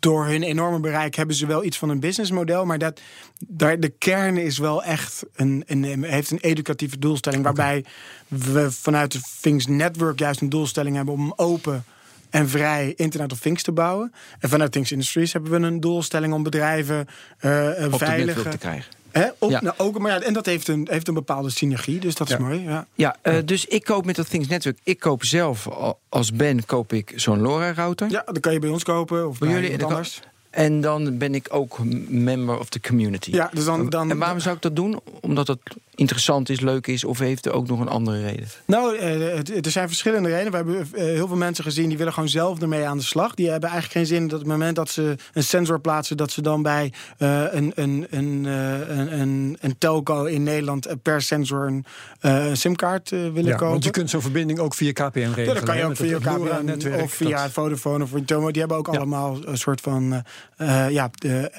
door 0.00 0.26
hun 0.26 0.42
enorme 0.42 0.80
bereik 0.80 1.14
hebben 1.14 1.36
ze 1.36 1.46
wel 1.46 1.64
iets 1.64 1.78
van 1.78 1.88
een 1.88 2.00
businessmodel. 2.00 2.64
Maar 2.64 2.78
dat, 2.78 3.00
daar, 3.48 3.80
de 3.80 3.88
kern 3.88 4.36
is 4.36 4.58
wel 4.58 4.82
echt 4.84 5.22
een, 5.34 5.64
een, 5.66 6.04
heeft 6.04 6.30
een 6.30 6.40
educatieve 6.40 6.98
doelstelling. 6.98 7.42
Waarbij 7.42 7.84
we 8.28 8.70
vanuit 8.70 9.12
het 9.12 9.22
Things 9.40 9.66
Network 9.66 10.18
juist 10.18 10.40
een 10.40 10.48
doelstelling 10.48 10.96
hebben 10.96 11.14
om 11.14 11.32
open 11.36 11.84
en 12.30 12.48
vrij 12.48 12.92
Internet 12.96 13.32
of 13.32 13.40
Things 13.40 13.62
te 13.62 13.72
bouwen. 13.72 14.12
En 14.38 14.48
vanuit 14.48 14.72
Things 14.72 14.92
Industries 14.92 15.32
hebben 15.32 15.50
we 15.50 15.66
een 15.66 15.80
doelstelling 15.80 16.32
om 16.32 16.42
bedrijven 16.42 17.06
eh 17.38 17.68
Op 17.84 17.90
het 17.90 17.96
veilige 17.96 18.26
netwerk 18.26 18.50
te 18.50 18.58
krijgen. 18.58 18.92
Ja. 19.12 19.60
nou, 19.60 19.74
ook, 19.76 19.98
maar 19.98 20.10
ja, 20.12 20.20
en 20.26 20.32
dat 20.32 20.46
heeft 20.46 20.68
een, 20.68 20.86
heeft 20.90 21.08
een 21.08 21.14
bepaalde 21.14 21.50
synergie, 21.50 21.98
dus 22.00 22.14
dat 22.14 22.28
is 22.28 22.34
Ja. 22.36 22.40
mooi. 22.40 22.60
Ja. 22.62 22.86
Ja, 22.94 23.16
eh, 23.22 23.34
dus 23.44 23.64
ik 23.66 23.84
koop 23.84 24.04
met 24.04 24.16
dat 24.16 24.30
Things 24.30 24.48
Network. 24.48 24.78
Ik 24.84 24.98
koop 25.00 25.24
zelf 25.24 25.68
al- 25.68 25.98
als 26.08 26.32
Ben 26.32 26.64
koop 26.66 26.92
ik 26.92 27.12
zo'n 27.16 27.40
LoRa-router. 27.40 28.10
ja, 28.10 28.22
dan 28.24 28.40
kan 28.40 28.52
je 28.52 28.58
bij 28.58 28.70
ons 28.70 28.82
kopen 28.82 29.28
of 29.28 29.38
bij, 29.38 29.48
Bij 29.48 29.60
jullie, 29.60 29.84
anders. 29.84 30.20
En 30.50 30.80
dan 30.80 31.18
ben 31.18 31.34
ik 31.34 31.46
ook 31.50 31.78
member 32.08 32.58
of 32.58 32.68
the 32.68 32.80
community. 32.80 33.30
Ja, 33.30 33.50
dus 33.52 33.64
dan, 33.64 33.88
dan, 33.88 34.10
en 34.10 34.18
waarom 34.18 34.40
zou 34.40 34.56
ik 34.56 34.62
dat 34.62 34.76
doen? 34.76 35.00
Omdat 35.20 35.46
het 35.46 35.58
interessant 35.94 36.48
is, 36.48 36.60
leuk 36.60 36.86
is, 36.86 37.04
of 37.04 37.18
heeft 37.18 37.46
er 37.46 37.52
ook 37.52 37.66
nog 37.66 37.80
een 37.80 37.88
andere 37.88 38.22
reden? 38.22 38.48
Nou, 38.64 38.96
eh, 38.96 39.64
er 39.64 39.70
zijn 39.70 39.88
verschillende 39.88 40.28
redenen. 40.28 40.50
We 40.50 40.56
hebben 40.56 40.88
eh, 40.92 41.04
heel 41.04 41.26
veel 41.26 41.36
mensen 41.36 41.64
gezien 41.64 41.88
die 41.88 41.98
willen 41.98 42.12
gewoon 42.12 42.28
zelf 42.28 42.60
ermee 42.60 42.86
aan 42.86 42.96
de 42.98 43.04
slag. 43.04 43.34
Die 43.34 43.50
hebben 43.50 43.68
eigenlijk 43.70 43.98
geen 43.98 44.16
zin 44.16 44.22
dat 44.28 44.32
op 44.32 44.44
het 44.44 44.52
moment 44.52 44.76
dat 44.76 44.88
ze 44.90 45.16
een 45.32 45.42
sensor 45.44 45.80
plaatsen, 45.80 46.16
dat 46.16 46.30
ze 46.30 46.42
dan 46.42 46.62
bij 46.62 46.92
eh, 47.18 47.42
een, 47.50 47.72
een, 47.74 48.06
een, 48.10 48.44
een, 48.44 49.20
een, 49.20 49.56
een 49.60 49.78
telco 49.78 50.24
in 50.24 50.42
Nederland 50.42 50.86
per 51.02 51.22
sensor 51.22 51.66
een 51.66 51.84
eh, 52.20 52.46
simkaart 52.52 53.10
willen 53.10 53.44
ja, 53.44 53.50
kopen. 53.50 53.68
want 53.68 53.84
je 53.84 53.90
kunt 53.90 54.10
zo'n 54.10 54.20
verbinding 54.20 54.58
ook 54.58 54.74
via 54.74 54.92
KPN 54.92 55.18
regelen. 55.18 55.44
Ja, 55.46 55.54
dat 55.54 55.62
kan 55.62 55.76
je 55.76 55.84
ook 55.84 55.96
via 55.96 56.18
KPN 56.18 56.64
netwerk. 56.64 57.02
of 57.02 57.12
via 57.12 57.42
Dat- 57.42 57.52
Vodafone 57.52 58.04
of 58.04 58.10
Tomo. 58.26 58.50
Die 58.50 58.60
hebben 58.60 58.78
ook 58.78 58.92
Ja. 58.92 58.96
allemaal 58.98 59.38
een 59.44 59.58
soort 59.58 59.80
van 59.80 60.22
eh, 60.56 60.90
ja, 60.90 61.10
de, 61.12 61.52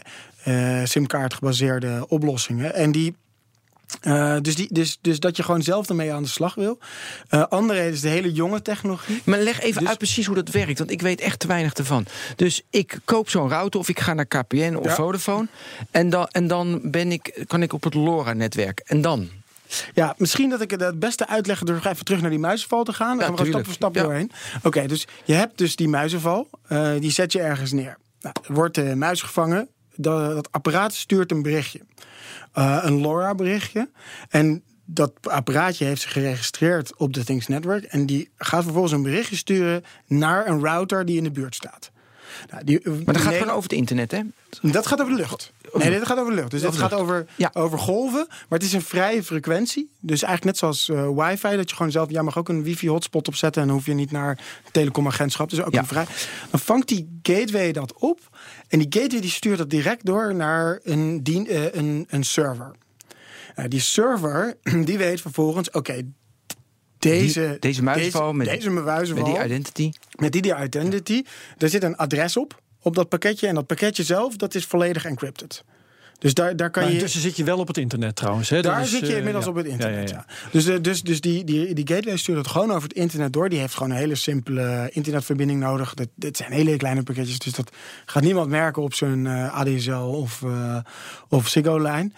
eh, 0.43 0.81
simkaart 0.83 1.33
gebaseerde 1.33 2.05
oplossingen. 2.07 2.73
En 2.73 2.91
die. 2.91 3.15
eh, 4.01 4.37
dus, 4.41 4.55
die, 4.55 4.67
dus, 4.73 4.97
dus 5.01 5.19
dat 5.19 5.37
je 5.37 5.43
gewoon 5.43 5.61
zelf 5.63 5.89
ermee 5.89 6.13
aan 6.13 6.23
de 6.23 6.29
slag 6.29 6.55
wil. 6.55 6.79
Andere 7.49 7.89
is 7.89 8.01
de 8.01 8.07
hele 8.09 8.31
jonge 8.31 8.61
technologie. 8.61 9.21
Maar 9.25 9.39
leg 9.39 9.61
even 9.61 9.79
Dus- 9.79 9.89
uit 9.89 9.97
precies 9.97 10.25
hoe 10.25 10.35
dat 10.35 10.49
werkt, 10.49 10.77
want 10.79 10.91
ik 10.91 11.01
weet 11.01 11.21
echt 11.21 11.39
te 11.39 11.47
weinig 11.47 11.73
ervan. 11.73 12.05
Dus 12.35 12.61
ik 12.69 12.99
koop 13.05 13.29
zo'n 13.29 13.49
router 13.49 13.79
of 13.79 13.89
ik 13.89 13.99
ga 13.99 14.13
naar 14.13 14.25
KPN 14.25 14.75
of 14.75 14.85
Ja. 14.85 14.95
Vodafone. 14.95 15.47
En 15.91 16.09
dan, 16.09 16.27
en 16.27 16.47
dan 16.47 16.79
ben 16.83 17.11
ik, 17.11 17.43
kan 17.47 17.61
ik 17.61 17.73
op 17.73 17.83
het 17.83 17.93
LoRa-netwerk. 17.93 18.79
En 18.85 19.01
dan? 19.01 19.29
Ja, 19.93 20.15
misschien 20.17 20.49
dat 20.49 20.61
ik 20.61 20.71
het 20.71 20.99
beste 20.99 21.27
uitleg 21.27 21.59
door 21.59 21.75
even 21.87 22.05
terug 22.05 22.21
naar 22.21 22.29
die 22.29 22.39
muizenval 22.39 22.83
te 22.83 22.93
gaan. 22.93 23.17
Ja, 23.17 23.23
en 23.25 23.31
we 23.31 23.37
gaan 23.37 23.45
stap 23.47 23.65
voor 23.65 23.73
stap 23.73 23.95
Ja. 23.95 24.03
doorheen. 24.03 24.31
Oké, 24.63 24.85
dus 24.87 25.07
je 25.23 25.33
hebt 25.33 25.57
dus 25.57 25.75
die 25.75 25.87
muizenval. 25.87 26.49
die 26.99 27.11
zet 27.11 27.31
je 27.31 27.41
ergens 27.41 27.71
neer. 27.71 27.97
Nou, 28.21 28.35
wordt 28.47 28.75
de 28.75 28.95
muis 28.95 29.21
gevangen. 29.21 29.69
Dat, 29.95 30.33
dat 30.33 30.51
apparaat 30.51 30.93
stuurt 30.93 31.31
een 31.31 31.41
berichtje. 31.41 31.81
Eh, 32.53 32.79
een 32.81 33.01
LoRa-berichtje. 33.01 33.89
En 34.29 34.63
dat 34.85 35.13
apparaatje 35.21 35.85
heeft 35.85 36.01
zich 36.01 36.11
geregistreerd 36.11 36.97
op 36.97 37.13
de 37.13 37.23
Things 37.23 37.47
Network. 37.47 37.83
En 37.83 38.05
die 38.05 38.29
gaat 38.37 38.63
vervolgens 38.63 38.93
een 38.93 39.03
berichtje 39.03 39.35
sturen 39.35 39.83
naar 40.07 40.47
een 40.47 40.63
router 40.63 41.05
die 41.05 41.17
in 41.17 41.23
de 41.23 41.31
buurt 41.31 41.55
staat. 41.55 41.91
Nou, 42.51 42.63
die, 42.63 42.79
Maar 42.89 43.13
dat 43.13 43.17
gaat 43.21 43.33
gewoon 43.33 43.49
over 43.49 43.63
het 43.63 43.71
internet, 43.73 44.11
hè? 44.11 44.19
dat 44.61 44.87
gaat 44.87 45.01
over 45.01 45.13
de 45.13 45.19
lucht. 45.19 45.51
Nee, 45.73 45.89
dit 45.89 46.05
gaat 46.05 46.17
over 46.17 46.29
de 46.29 46.35
lucht. 46.37 46.51
Dus 46.51 46.61
dit 46.61 46.75
gaat 46.75 46.93
over, 46.93 47.25
Ja. 47.35 47.49
over 47.53 47.79
golven. 47.79 48.25
Maar 48.29 48.59
het 48.59 48.63
is 48.63 48.73
een 48.73 48.81
vrije 48.81 49.23
frequentie. 49.23 49.89
Dus 49.99 50.23
eigenlijk 50.23 50.43
net 50.43 50.57
zoals 50.57 50.89
eh, 50.89 51.27
wifi. 51.27 51.55
Dat 51.55 51.69
je 51.69 51.75
gewoon 51.75 51.91
zelf... 51.91 52.09
Jij 52.09 52.21
mag 52.21 52.37
ook 52.37 52.49
een 52.49 52.63
wifi-hotspot 52.63 53.27
opzetten. 53.27 53.61
En 53.61 53.67
dan 53.67 53.77
hoef 53.77 53.85
je 53.85 53.93
niet 53.93 54.11
naar 54.11 54.39
telecomagentschap. 54.71 55.49
Dus 55.49 55.61
ook 55.63 55.73
Ja. 55.73 55.79
een 55.79 55.85
vrij... 55.87 56.05
Dan 56.51 56.59
vangt 56.59 56.87
die 56.87 57.19
gateway 57.23 57.71
dat 57.71 57.93
op. 57.93 58.19
En 58.67 58.79
die 58.79 58.87
gateway 59.01 59.21
die 59.21 59.29
stuurt 59.29 59.57
dat 59.57 59.69
direct 59.69 60.05
door 60.05 60.35
naar 60.35 60.79
een, 60.83 61.23
dien, 61.23 61.47
eh, 61.47 61.73
een, 61.73 62.05
een 62.09 62.23
server. 62.23 62.71
Nou, 63.55 63.67
die 63.67 63.79
server 63.79 64.57
die 64.85 64.97
weet 64.97 65.21
vervolgens... 65.21 65.71
Oké, 65.71 66.01
deze, 67.01 67.47
Die- 67.49 67.59
deze 67.59 67.83
muizenval 67.83 68.33
met- 68.33 68.47
deze 68.47 68.69
muizenval, 68.69 69.25
Met 69.27 69.35
die 69.35 69.45
identity. 69.45 69.91
met 70.15 70.31
die, 70.31 70.41
die 70.41 70.55
identity. 70.55 71.23
Er 71.57 71.69
zit 71.69 71.83
een 71.83 71.95
adres 71.95 72.37
op. 72.37 72.61
op 72.83 72.95
dat 72.95 73.09
pakketje. 73.09 73.47
En 73.47 73.55
dat 73.55 73.67
pakketje 73.67 74.03
zelf, 74.03 74.35
dat 74.35 74.55
is 74.55 74.65
volledig 74.65 75.05
encrypted. 75.05 75.63
Dus 76.21 76.33
daar, 76.33 76.55
daar 76.55 76.69
kan 76.69 76.81
Maar 76.81 76.91
je. 76.91 76.97
intussen 76.97 77.21
zit 77.21 77.35
je 77.37 77.43
wel 77.43 77.57
op 77.57 77.67
het 77.67 77.77
internet 77.77 78.15
trouwens. 78.15 78.49
Hè? 78.49 78.61
Daar 78.61 78.81
is, 78.81 78.89
zit 78.89 78.99
je 78.99 79.11
eh, 79.11 79.17
inmiddels 79.17 79.45
ja. 79.45 79.51
op 79.51 79.55
het 79.57 79.65
internet. 79.65 80.09
Ja. 80.09 80.25
Dus, 80.51 80.65
eh, 80.65 80.75
dus, 80.81 81.01
dus 81.01 81.21
die, 81.21 81.43
die, 81.43 81.73
die 81.73 81.87
gateway 81.87 82.17
stuurt 82.17 82.37
het 82.37 82.47
gewoon 82.47 82.71
over 82.71 82.83
het 82.83 82.93
internet 82.93 83.33
door. 83.33 83.49
Die 83.49 83.59
heeft 83.59 83.73
gewoon 83.73 83.91
een 83.91 83.97
hele 83.97 84.15
simpele 84.15 84.89
internetverbinding 84.93 85.59
nodig. 85.59 85.93
Dat, 85.93 86.07
dit 86.15 86.37
zijn 86.37 86.51
hele 86.51 86.77
kleine 86.77 87.03
pakketjes. 87.03 87.39
Dus 87.39 87.53
dat 87.53 87.71
gaat 88.05 88.23
niemand 88.23 88.49
merken 88.49 88.81
op 88.81 88.93
zijn 88.93 89.27
eh, 89.27 89.53
ADSL 89.53 89.91
of, 89.91 90.43
eh 90.43 90.77
of 91.29 91.47
Ziggo-lijn. 91.47 92.13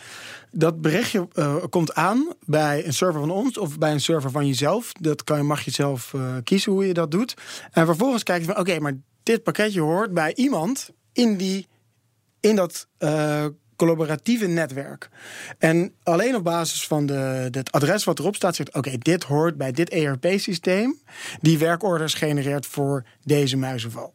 Dat 0.52 0.82
berichtje 0.82 1.28
komt 1.70 1.94
aan 1.94 2.34
bij 2.46 2.86
een 2.86 2.94
server 2.94 3.20
van 3.20 3.32
ons 3.32 3.58
of 3.58 3.78
bij 3.78 3.92
een 3.92 4.02
server 4.02 4.32
van 4.32 4.48
jezelf. 4.48 4.92
Dat 4.94 5.24
kan, 5.24 5.46
mag 5.46 5.62
je 5.62 5.72
zelf 5.72 6.14
eh, 6.14 6.36
kiezen 6.44 6.72
hoe 6.72 6.88
je 6.88 6.94
dat 6.94 7.12
doet. 7.12 7.34
En 7.72 7.86
vervolgens 7.86 8.24
kijk 8.24 8.40
je 8.40 8.48
van, 8.48 8.60
oké, 8.60 8.80
maar 8.80 8.98
dit 9.24 9.44
pakketje 9.44 9.82
hoort 9.82 10.14
bij 10.14 10.36
iemand 10.36 10.90
in 11.14 11.38
die 11.38 11.68
in 12.40 12.56
dat 12.56 12.88
collaboratieve 13.84 14.48
netwerk. 14.48 15.10
En 15.58 15.94
alleen 16.04 16.36
op 16.36 16.44
basis 16.44 16.88
van 16.88 17.06
de, 17.06 17.48
het 17.52 17.72
adres 17.72 18.04
wat 18.04 18.20
erop 18.20 18.36
staat, 18.36 18.56
zegt: 18.56 18.74
Oké, 18.74 18.98
dit 18.98 19.24
hoort 19.24 19.58
bij 19.58 19.72
dit 19.72 19.90
ERP-systeem, 19.90 21.00
die 21.42 21.58
werkorders 21.58 22.14
genereert 22.14 22.66
voor 22.66 23.06
deze 23.24 23.58
muizenval. 23.58 24.14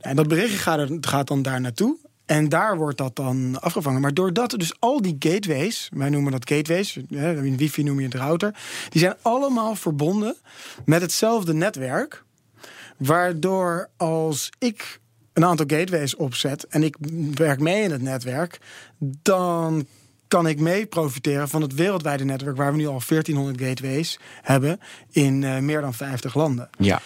En 0.00 0.16
dat 0.16 0.28
berichtje 0.28 0.58
gaat, 0.58 0.88
gaat 1.00 1.28
dan 1.28 1.42
daar 1.42 1.60
naartoe. 1.60 1.96
En 2.26 2.48
daar 2.48 2.76
wordt 2.76 2.98
dat 2.98 3.16
dan 3.16 3.60
afgevangen. 3.60 4.00
Maar 4.00 4.14
doordat 4.14 4.50
dus 4.50 4.74
al 4.78 5.02
die 5.02 5.16
gateways, 5.18 5.88
wij 5.94 6.08
noemen 6.08 6.32
dat 6.32 6.48
gateways, 6.48 6.96
in 6.96 7.56
wifi 7.56 7.82
noem 7.82 7.98
je 7.98 8.04
het 8.04 8.14
router, 8.14 8.54
die 8.88 9.00
zijn 9.00 9.16
allemaal 9.22 9.74
verbonden 9.74 10.36
met 10.84 11.00
hetzelfde 11.00 11.54
netwerk. 11.54 12.24
Waardoor 12.96 13.88
als 13.96 14.50
ik 14.58 15.00
een 15.42 15.48
aantal 15.48 15.66
gateways 15.78 16.16
opzet 16.16 16.66
en 16.66 16.82
ik 16.82 16.96
werk 17.34 17.60
mee 17.60 17.82
in 17.82 17.90
het 17.90 18.02
netwerk, 18.02 18.58
dan 19.22 19.86
kan 20.28 20.46
ik 20.46 20.58
mee 20.60 20.86
profiteren 20.86 21.48
van 21.48 21.62
het 21.62 21.74
wereldwijde 21.74 22.24
netwerk 22.24 22.56
waar 22.56 22.70
we 22.72 22.76
nu 22.78 22.86
al 22.86 23.02
1400 23.08 23.60
gateways 23.68 24.18
hebben 24.42 24.80
in 25.10 25.44
eh, 25.44 25.58
meer 25.58 25.80
dan 25.80 25.94
50 25.94 26.34
landen. 26.34 26.68
Ja. 26.78 27.00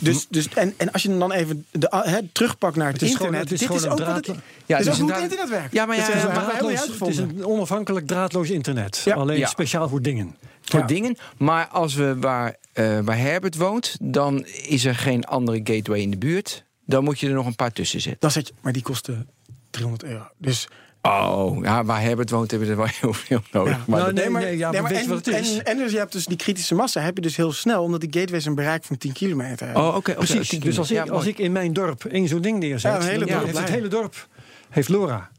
Dus, 0.00 0.26
dus, 0.30 0.48
en, 0.48 0.74
en 0.76 0.92
als 0.92 1.02
je 1.02 1.18
dan 1.18 1.32
even 1.32 1.66
de, 1.70 2.02
hè, 2.04 2.18
terugpakt 2.32 2.76
naar 2.76 2.86
het, 2.92 3.00
Het 3.00 3.10
is 3.10 3.16
gewoon- 3.16 3.34
internet, 3.34 3.50
het 3.50 3.60
is 3.60 3.66
dit 3.68 3.78
gewoon 3.78 3.98
is 3.98 4.06
ook 4.08 4.16
het, 4.16 4.26
Ja, 4.66 4.76
het 4.76 4.86
is 4.86 4.92
is 4.92 5.00
ook 5.00 5.08
hoe 5.08 5.16
een 5.16 5.20
het 5.22 5.30
draad- 5.30 5.30
internet 5.30 5.48
werkt. 5.48 5.72
Ja, 5.72 5.86
maar 5.86 5.96
ja, 5.96 6.02
Het 6.02 6.14
is- 6.14 6.20
Draadloos- 6.22 6.98
het 6.98 7.08
is 7.08 7.16
een 7.16 7.46
onafhankelijk 7.46 8.06
draadloos 8.06 8.50
internet. 8.50 9.02
Ja. 9.04 9.14
Alleen 9.14 9.38
Ja. 9.38 9.46
speciaal 9.46 9.88
voor 9.88 10.02
dingen. 10.02 10.34
voor 10.64 10.80
Ja. 10.80 10.86
dingen. 10.86 11.16
Maar 11.38 11.66
als 11.66 11.94
we 11.94 12.16
waar, 12.18 12.56
eh, 12.72 12.98
waar 13.04 13.18
Herbert 13.18 13.56
woont, 13.56 13.96
dan 14.00 14.44
is 14.46 14.84
er 14.84 14.94
geen 14.94 15.24
andere 15.24 15.60
gateway 15.64 16.00
in 16.00 16.10
de 16.10 16.18
buurt. 16.18 16.64
Dan 16.84 17.04
moet 17.04 17.20
je 17.20 17.28
er 17.28 17.34
nog 17.34 17.46
een 17.46 17.56
paar 17.56 17.72
tussen 17.72 18.00
zetten. 18.00 18.20
Dan 18.20 18.30
zet 18.30 18.46
je, 18.48 18.54
maar 18.60 18.72
die 18.72 18.82
kosten 18.82 19.28
300 19.70 20.04
euro. 20.04 20.26
Dus 20.38 20.68
Oh, 21.02 21.64
ja, 21.64 21.84
waar 21.84 22.00
Herbert 22.00 22.30
woont 22.30 22.50
hebben 22.50 22.68
we 22.68 22.74
er 22.74 22.80
wel 22.80 22.90
heel 23.00 23.12
veel 23.12 23.42
nodig. 23.52 23.76
Ja. 23.76 23.82
Maar 23.86 24.00
Nou, 24.00 24.12
nee, 24.12 24.30
nee, 24.30 24.56
ja, 24.56 24.70
maar 24.70 24.82
weet 24.82 24.92
je 24.92 25.02
en, 25.04 25.08
wat 25.08 25.26
het 25.26 25.34
is? 25.34 25.56
En, 25.56 25.64
en 25.64 25.76
dus 25.76 25.92
je 25.92 25.98
hebt 25.98 26.12
dus 26.12 26.26
die 26.26 26.36
kritische 26.36 26.74
massa 26.74 27.00
heb 27.00 27.16
je 27.16 27.22
dus 27.22 27.36
heel 27.36 27.52
snel, 27.52 27.82
omdat 27.82 28.00
die 28.00 28.12
gateways 28.12 28.44
een 28.44 28.54
bereik 28.54 28.84
van 28.84 28.96
10 28.98 29.12
kilometer 29.12 29.66
hebben. 29.66 29.84
oh, 29.84 29.96
oké. 29.96 30.14
Precies. 30.14 30.48
Dus 30.48 30.78
als 30.78 30.90
ik, 30.90 30.96
Ja, 30.96 31.12
als 31.12 31.26
ik 31.26 31.38
in 31.38 31.52
mijn 31.52 31.72
dorp 31.72 32.04
één 32.04 32.28
zo'n 32.28 32.40
ding 32.40 32.58
neerzet, 32.58 32.92
Ja, 32.92 32.96
een 33.00 33.06
hele 33.06 33.18
dan 33.26 33.28
dorp 33.28 33.44
heeft 33.44 33.58
het 33.58 33.68
hele 33.68 33.88
dorp 33.88 34.28
heeft 34.70 34.88
LoRa. 34.88 35.30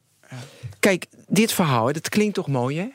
Kijk, 0.79 1.05
dit 1.27 1.51
verhaal, 1.51 1.93
dat 1.93 2.09
klinkt 2.09 2.33
toch 2.33 2.47
mooi, 2.47 2.77
hè? 2.77 2.88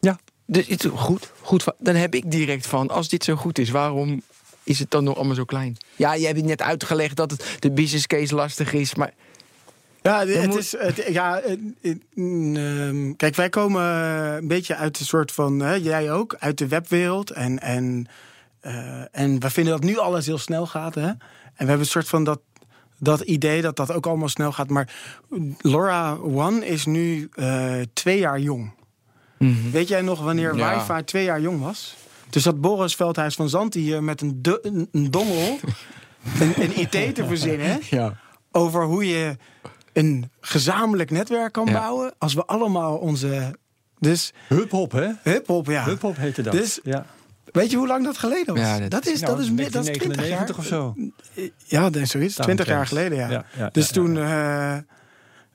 Ja. 0.00 0.18
Dus 0.46 0.66
het, 0.66 0.86
goed, 0.94 1.32
goed. 1.40 1.64
Dan 1.78 1.94
heb 1.94 2.14
ik 2.14 2.30
direct 2.30 2.66
van, 2.66 2.88
als 2.88 3.08
dit 3.08 3.24
zo 3.24 3.36
goed 3.36 3.58
is, 3.58 3.70
waarom 3.70 4.22
is 4.64 4.78
het 4.78 4.90
dan 4.90 5.04
nog 5.04 5.16
allemaal 5.16 5.34
zo 5.34 5.44
klein? 5.44 5.76
Ja, 5.96 6.14
je 6.14 6.26
hebt 6.26 6.42
net 6.42 6.62
uitgelegd 6.62 7.16
dat 7.16 7.30
het 7.30 7.56
de 7.58 7.70
business 7.70 8.06
case 8.06 8.34
lastig 8.34 8.72
is, 8.72 8.94
maar 8.94 9.12
Ja, 10.02 10.26
het 10.26 10.46
moet- 10.46 10.58
is, 10.58 10.72
het, 10.78 11.04
ja 11.08 11.40
mm, 12.14 12.56
ehm, 12.56 13.12
kijk, 13.16 13.34
wij 13.34 13.48
komen 13.48 13.82
een 14.36 14.48
beetje 14.48 14.76
uit 14.76 15.00
een 15.00 15.06
soort 15.06 15.32
van, 15.32 15.60
hè, 15.60 15.74
jij 15.74 16.12
ook, 16.12 16.36
uit 16.38 16.58
de 16.58 16.68
webwereld. 16.68 17.30
En, 17.30 17.58
en, 17.60 18.06
eh, 18.60 19.00
en 19.12 19.40
we 19.40 19.50
vinden 19.50 19.72
dat 19.72 19.82
nu 19.82 19.98
alles 19.98 20.26
heel 20.26 20.38
snel 20.38 20.66
gaat. 20.66 20.94
Hè? 20.94 21.06
En 21.06 21.18
we 21.56 21.64
hebben 21.64 21.78
een 21.78 21.86
soort 21.86 22.08
van 22.08 22.24
dat, 22.24 22.40
dat 22.98 23.20
idee 23.20 23.62
dat 23.62 23.76
dat 23.76 23.92
ook 23.92 24.06
allemaal 24.06 24.28
snel 24.28 24.52
gaat. 24.52 24.68
Maar 24.68 24.94
Laura 25.58 26.16
One 26.16 26.66
is 26.66 26.86
nu 26.86 27.28
eh, 27.34 27.74
twee 27.92 28.18
jaar 28.18 28.38
jong. 28.40 28.72
Weet 29.72 29.88
jij 29.88 30.02
nog 30.02 30.20
wanneer 30.22 30.56
Ja. 30.56 30.86
wifi 30.86 31.04
twee 31.04 31.24
jaar 31.24 31.40
jong 31.40 31.60
was? 31.60 31.96
Dus 32.32 32.42
dat 32.42 32.60
Boris 32.60 32.94
Veldhuis 32.94 33.34
van 33.34 33.48
Zandt 33.48 33.74
hier 33.74 34.02
met 34.02 34.20
een, 34.20 34.42
du- 34.42 34.58
een, 34.62 35.10
dongel 35.10 35.58
een, 36.40 36.52
een 36.62 36.78
IT 36.80 37.14
te 37.14 37.24
verzinnen 37.26 37.78
ja. 37.90 38.16
over 38.52 38.84
hoe 38.84 39.08
je 39.08 39.36
een 39.92 40.30
gezamenlijk 40.40 41.10
netwerk 41.10 41.52
kan 41.52 41.66
Ja. 41.66 41.72
bouwen. 41.72 42.14
Als 42.18 42.34
we 42.34 42.44
allemaal 42.44 42.96
onze. 42.96 43.56
Dus 43.98 44.32
Hup-hop, 44.48 44.92
hè? 44.92 45.08
hip-hop, 45.22 45.66
ja. 45.66 45.84
Hup-hop 45.84 46.16
heette 46.16 46.42
dat. 46.42 46.52
Dus- 46.52 46.80
ja. 46.82 47.06
Weet 47.52 47.70
je 47.70 47.76
hoe 47.76 47.86
lang 47.86 48.04
dat 48.04 48.18
geleden 48.18 48.54
was? 48.54 48.62
Ja, 48.64 48.78
dat 48.78 48.90
dat, 48.90 49.06
is, 49.06 49.20
Nou, 49.20 49.32
dat, 49.36 49.44
is, 49.44 49.50
meer- 49.50 49.70
dat 49.70 49.88
is 49.88 49.96
20 49.98 50.26
jaar. 50.28 50.46
1999 50.46 50.58
of 50.58 50.64
zo. 50.64 50.94
Ja, 51.66 51.90
dat 51.90 52.02
is 52.02 52.10
zoiets. 52.10 52.34
20 52.34 52.66
jaar 52.66 52.86
Daaromtrent. 52.86 52.88
geleden, 52.88 53.18
ja. 53.18 53.30
Ja, 53.30 53.44
ja, 53.64 53.68
dus 53.72 53.86
ja, 53.86 53.92
toen, 53.92 54.16
eh, 54.18 54.76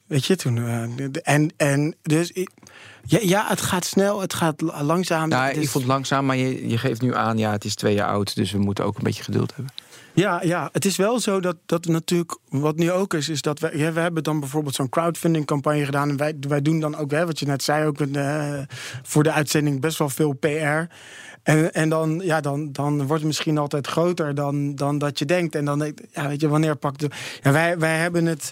weet 0.07 0.25
je, 0.25 0.35
toen. 0.35 0.57
eh, 0.57 0.83
en, 1.23 1.53
en 1.57 1.95
dus. 2.01 2.31
Ja, 3.03 3.19
ja, 3.21 3.45
het 3.47 3.61
gaat 3.61 3.85
snel, 3.85 4.21
het 4.21 4.33
gaat 4.33 4.61
la- 4.61 4.83
langzaam. 4.83 5.29
Nou, 5.29 5.53
Dus- 5.53 5.63
ik 5.63 5.69
vond 5.69 5.83
het 5.83 5.93
langzaam, 5.93 6.25
maar 6.25 6.35
je, 6.35 6.67
je 6.67 6.77
geeft 6.77 7.01
nu 7.01 7.15
aan, 7.15 7.37
ja, 7.37 7.51
het 7.51 7.65
is 7.65 7.75
twee 7.75 7.93
jaar 7.95 8.07
oud, 8.07 8.35
dus 8.35 8.51
we 8.51 8.57
moeten 8.57 8.85
ook 8.85 8.97
een 8.97 9.03
beetje 9.03 9.23
geduld 9.23 9.55
hebben. 9.55 9.73
Ja, 10.19 10.41
ja, 10.43 10.69
het 10.71 10.85
is 10.85 10.95
wel 10.95 11.19
zo 11.19 11.39
dat, 11.39 11.55
dat 11.65 11.85
natuurlijk, 11.85 12.37
wat 12.49 12.75
nu 12.75 12.91
ook 12.91 13.13
is, 13.13 13.29
is 13.29 13.41
dat 13.41 13.59
we, 13.59 13.91
we 13.93 13.99
hebben 13.99 14.23
dan 14.23 14.39
bijvoorbeeld 14.39 14.75
zo'n 14.75 14.89
crowdfunding 14.89 15.45
campagne 15.45 15.85
gedaan. 15.85 16.09
En 16.09 16.17
wij, 16.17 16.35
wij 16.39 16.61
doen 16.61 16.79
dan 16.79 16.95
ook, 16.95 17.11
hè, 17.11 17.25
wat 17.25 17.39
je 17.39 17.45
net 17.45 17.63
zei, 17.63 17.85
ook 17.85 18.01
eh, 18.01 18.59
voor 19.03 19.23
de 19.23 19.31
uitzending 19.31 19.81
best 19.81 19.97
wel 19.97 20.09
veel 20.09 20.33
PR. 20.33 20.93
En, 21.43 21.73
en 21.73 21.89
dan, 21.89 22.21
ja, 22.23 22.41
dan, 22.41 22.71
dan 22.71 22.97
wordt 22.97 23.13
het 23.13 23.23
misschien 23.23 23.57
altijd 23.57 23.87
groter 23.87 24.35
dan, 24.35 24.75
dan 24.75 24.97
dat 24.97 25.19
je 25.19 25.25
denkt. 25.25 25.55
En 25.55 25.65
dan, 25.65 25.93
ja, 26.11 26.27
weet 26.27 26.41
je, 26.41 26.47
wanneer 26.47 26.75
pakt 26.75 26.99
de. 26.99 27.09
Ja, 27.41 27.51
wij, 27.51 27.79
wij 27.79 27.97
hebben 27.97 28.25
het. 28.25 28.51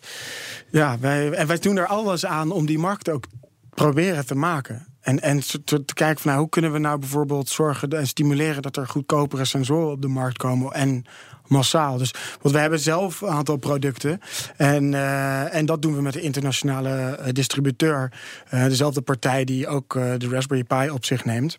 Ja, 0.69 0.99
wij, 0.99 1.31
en 1.31 1.47
wij 1.47 1.59
doen 1.59 1.77
er 1.77 1.87
alles 1.87 2.25
aan 2.25 2.51
om 2.51 2.65
die 2.65 2.79
markt 2.79 3.09
ook 3.09 3.25
proberen 3.69 4.25
te 4.25 4.35
maken. 4.35 4.87
En, 5.01 5.21
en 5.21 5.39
te, 5.39 5.85
te 5.85 5.93
kijken 5.93 6.21
van 6.21 6.31
nou, 6.31 6.41
hoe 6.41 6.49
kunnen 6.49 6.71
we 6.71 6.79
nou 6.79 6.99
bijvoorbeeld 6.99 7.49
zorgen 7.49 7.89
en 7.89 8.07
stimuleren 8.07 8.61
dat 8.61 8.77
er 8.77 8.87
goedkopere 8.87 9.45
sensoren 9.45 9.91
op 9.91 10.01
de 10.01 10.07
markt 10.07 10.37
komen. 10.37 10.71
En 10.73 11.05
massaal. 11.47 11.97
Dus, 11.97 12.13
want 12.41 12.55
we 12.55 12.61
hebben 12.61 12.79
zelf 12.79 13.21
een 13.21 13.29
aantal 13.29 13.57
producten. 13.57 14.19
En, 14.57 14.93
eh, 14.93 15.55
en 15.55 15.65
dat 15.65 15.81
doen 15.81 15.95
we 15.95 16.01
met 16.01 16.13
de 16.13 16.21
internationale 16.21 16.89
eh, 16.89 17.31
distributeur. 17.33 18.11
Eh, 18.49 18.63
dezelfde 18.63 19.01
partij 19.01 19.43
die 19.45 19.67
ook 19.67 19.93
de 19.93 20.27
Raspberry 20.29 20.63
Pi 20.63 20.89
op 20.89 21.05
zich 21.05 21.25
neemt. 21.25 21.57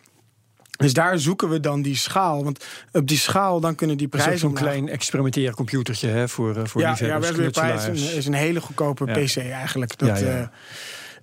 Dus 0.76 0.92
daar 0.92 1.18
zoeken 1.18 1.48
we 1.48 1.60
dan 1.60 1.82
die 1.82 1.96
schaal. 1.96 2.44
Want 2.44 2.64
op 2.92 3.08
die 3.08 3.18
schaal 3.18 3.60
dan 3.60 3.74
kunnen 3.74 3.96
die 3.96 4.08
prijzen. 4.08 4.38
zo'n 4.38 4.54
klein 4.54 4.88
experimenteren 4.88 5.54
computertje 5.54 6.08
hè, 6.08 6.28
voor, 6.28 6.68
voor 6.68 6.80
ja, 6.80 6.86
ja, 6.86 6.92
liefhebbers, 6.92 7.26
Raspberry 7.30 7.72
Pi 7.90 7.92
is 7.92 8.10
een, 8.10 8.16
is 8.16 8.26
een 8.26 8.32
hele 8.34 8.60
goedkope 8.60 9.06
Ja. 9.06 9.12
PC 9.12 9.36
eigenlijk. 9.36 9.98
Dat, 9.98 10.18
Ja, 10.18 10.50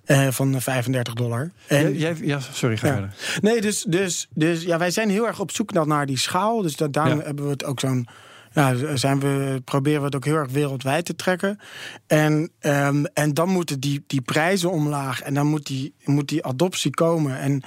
ja. 0.06 0.32
van 0.32 0.60
35 0.60 1.14
dollar. 1.14 1.50
En, 1.66 1.96
Jij- 1.98 2.16
ja, 2.22 2.38
sorry, 2.52 2.76
ga 2.76 2.86
Ja. 2.86 2.92
verder. 2.92 3.14
Nee, 3.40 3.60
dus, 3.60 3.82
dus, 3.88 4.28
dus 4.34 4.62
ja, 4.62 4.78
wij 4.78 4.90
zijn 4.90 5.10
heel 5.10 5.26
erg 5.26 5.40
op 5.40 5.50
zoek 5.50 5.72
naar, 5.72 6.06
die 6.06 6.18
schaal. 6.18 6.62
Dus 6.62 6.76
dat, 6.76 6.92
daarom 6.92 7.18
Ja. 7.18 7.24
hebben 7.24 7.44
we 7.44 7.50
het 7.50 7.64
ook 7.64 7.80
zo'n. 7.80 8.06
Ja, 8.54 8.96
zijn 8.96 9.20
we, 9.20 9.62
proberen 9.64 9.98
we 9.98 10.06
het 10.06 10.16
ook 10.16 10.24
heel 10.24 10.36
erg 10.36 10.50
wereldwijd 10.50 11.04
te 11.04 11.16
trekken. 11.16 11.58
En, 12.06 12.50
ehm, 12.58 13.04
en 13.04 13.34
dan 13.34 13.48
moeten 13.48 13.80
die, 13.80 14.04
die 14.06 14.20
prijzen 14.20 14.70
omlaag. 14.70 15.22
En 15.22 15.34
dan 15.34 15.46
moet 15.46 15.66
die, 15.66 15.94
moet 16.04 16.28
die 16.28 16.44
adoptie 16.44 16.90
komen. 16.90 17.38
En 17.38 17.62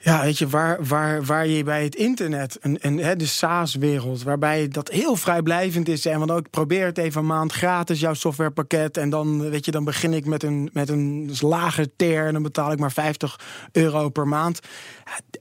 ja, 0.00 0.22
weet 0.22 0.38
je, 0.38 0.48
waar, 0.48 0.84
waar, 0.86 1.24
waar 1.24 1.46
je 1.46 1.64
bij 1.64 1.84
het 1.84 1.94
internet, 1.94 2.56
een, 2.60 2.78
een, 2.80 2.98
hè, 2.98 3.16
de 3.16 3.26
SaaS-wereld, 3.26 4.22
waarbij 4.22 4.68
dat 4.68 4.90
heel 4.90 5.16
vrijblijvend 5.16 5.88
is. 5.88 6.06
En 6.06 6.18
want 6.18 6.30
ook 6.30 6.50
probeer 6.50 6.86
het 6.86 6.98
even 6.98 7.20
een 7.20 7.26
maand 7.26 7.52
gratis, 7.52 8.00
jouw 8.00 8.14
softwarepakket. 8.14 8.96
En 8.96 9.10
dan, 9.10 9.50
weet 9.50 9.64
je, 9.64 9.70
dan 9.70 9.84
begin 9.84 10.12
ik 10.12 10.26
met 10.26 10.42
een, 10.42 10.70
met 10.72 10.88
een 10.88 11.30
lage 11.40 11.90
ter 11.96 12.26
en 12.26 12.32
dan 12.32 12.42
betaal 12.42 12.72
ik 12.72 12.78
maar 12.78 12.92
50 12.92 13.40
euro 13.72 14.08
per 14.08 14.28
maand. 14.28 14.60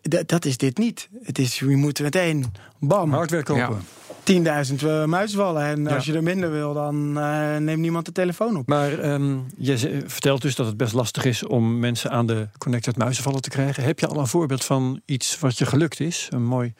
Ja, 0.02 0.24
dat 0.26 0.46
is 0.46 0.58
dit 0.58 0.78
niet. 0.78 1.10
Het 1.24 1.40
is, 1.40 1.60
je 1.60 1.76
moet 1.76 2.00
meteen, 2.00 2.46
bam, 2.80 3.14
Hardware 3.14 3.44
kopen. 3.44 3.84
Ja. 4.07 4.07
10.000 4.32 4.84
uh, 4.84 5.06
muisvallen. 5.06 5.64
En 5.64 5.84
Ja. 5.84 5.96
als 5.96 6.06
je 6.06 6.14
er 6.14 6.24
minder 6.24 6.52
wil, 6.52 6.74
dan 6.74 7.20
eh, 7.20 7.58
neemt 7.58 7.80
niemand 7.82 8.06
de 8.06 8.12
telefoon 8.12 8.58
op. 8.58 8.68
Maar 8.68 9.00
ehm, 9.00 9.36
je 9.58 10.04
vertelt 10.06 10.42
dus 10.42 10.56
dat 10.56 10.66
het 10.66 10.78
best 10.78 10.94
lastig 10.94 11.26
is 11.26 11.44
om 11.44 11.80
mensen 11.80 12.12
aan 12.12 12.26
de 12.28 12.48
connected 12.58 12.98
muizenvallen 12.98 13.42
te 13.42 13.50
krijgen. 13.50 13.84
Heb 13.84 14.00
je 14.00 14.08
al 14.08 14.20
een 14.20 14.28
voorbeeld 14.28 14.66
van 14.66 15.02
iets 15.06 15.40
wat 15.40 15.58
je 15.58 15.66
gelukt 15.66 16.00
is? 16.00 16.28
Een 16.30 16.46
mooi. 16.46 16.74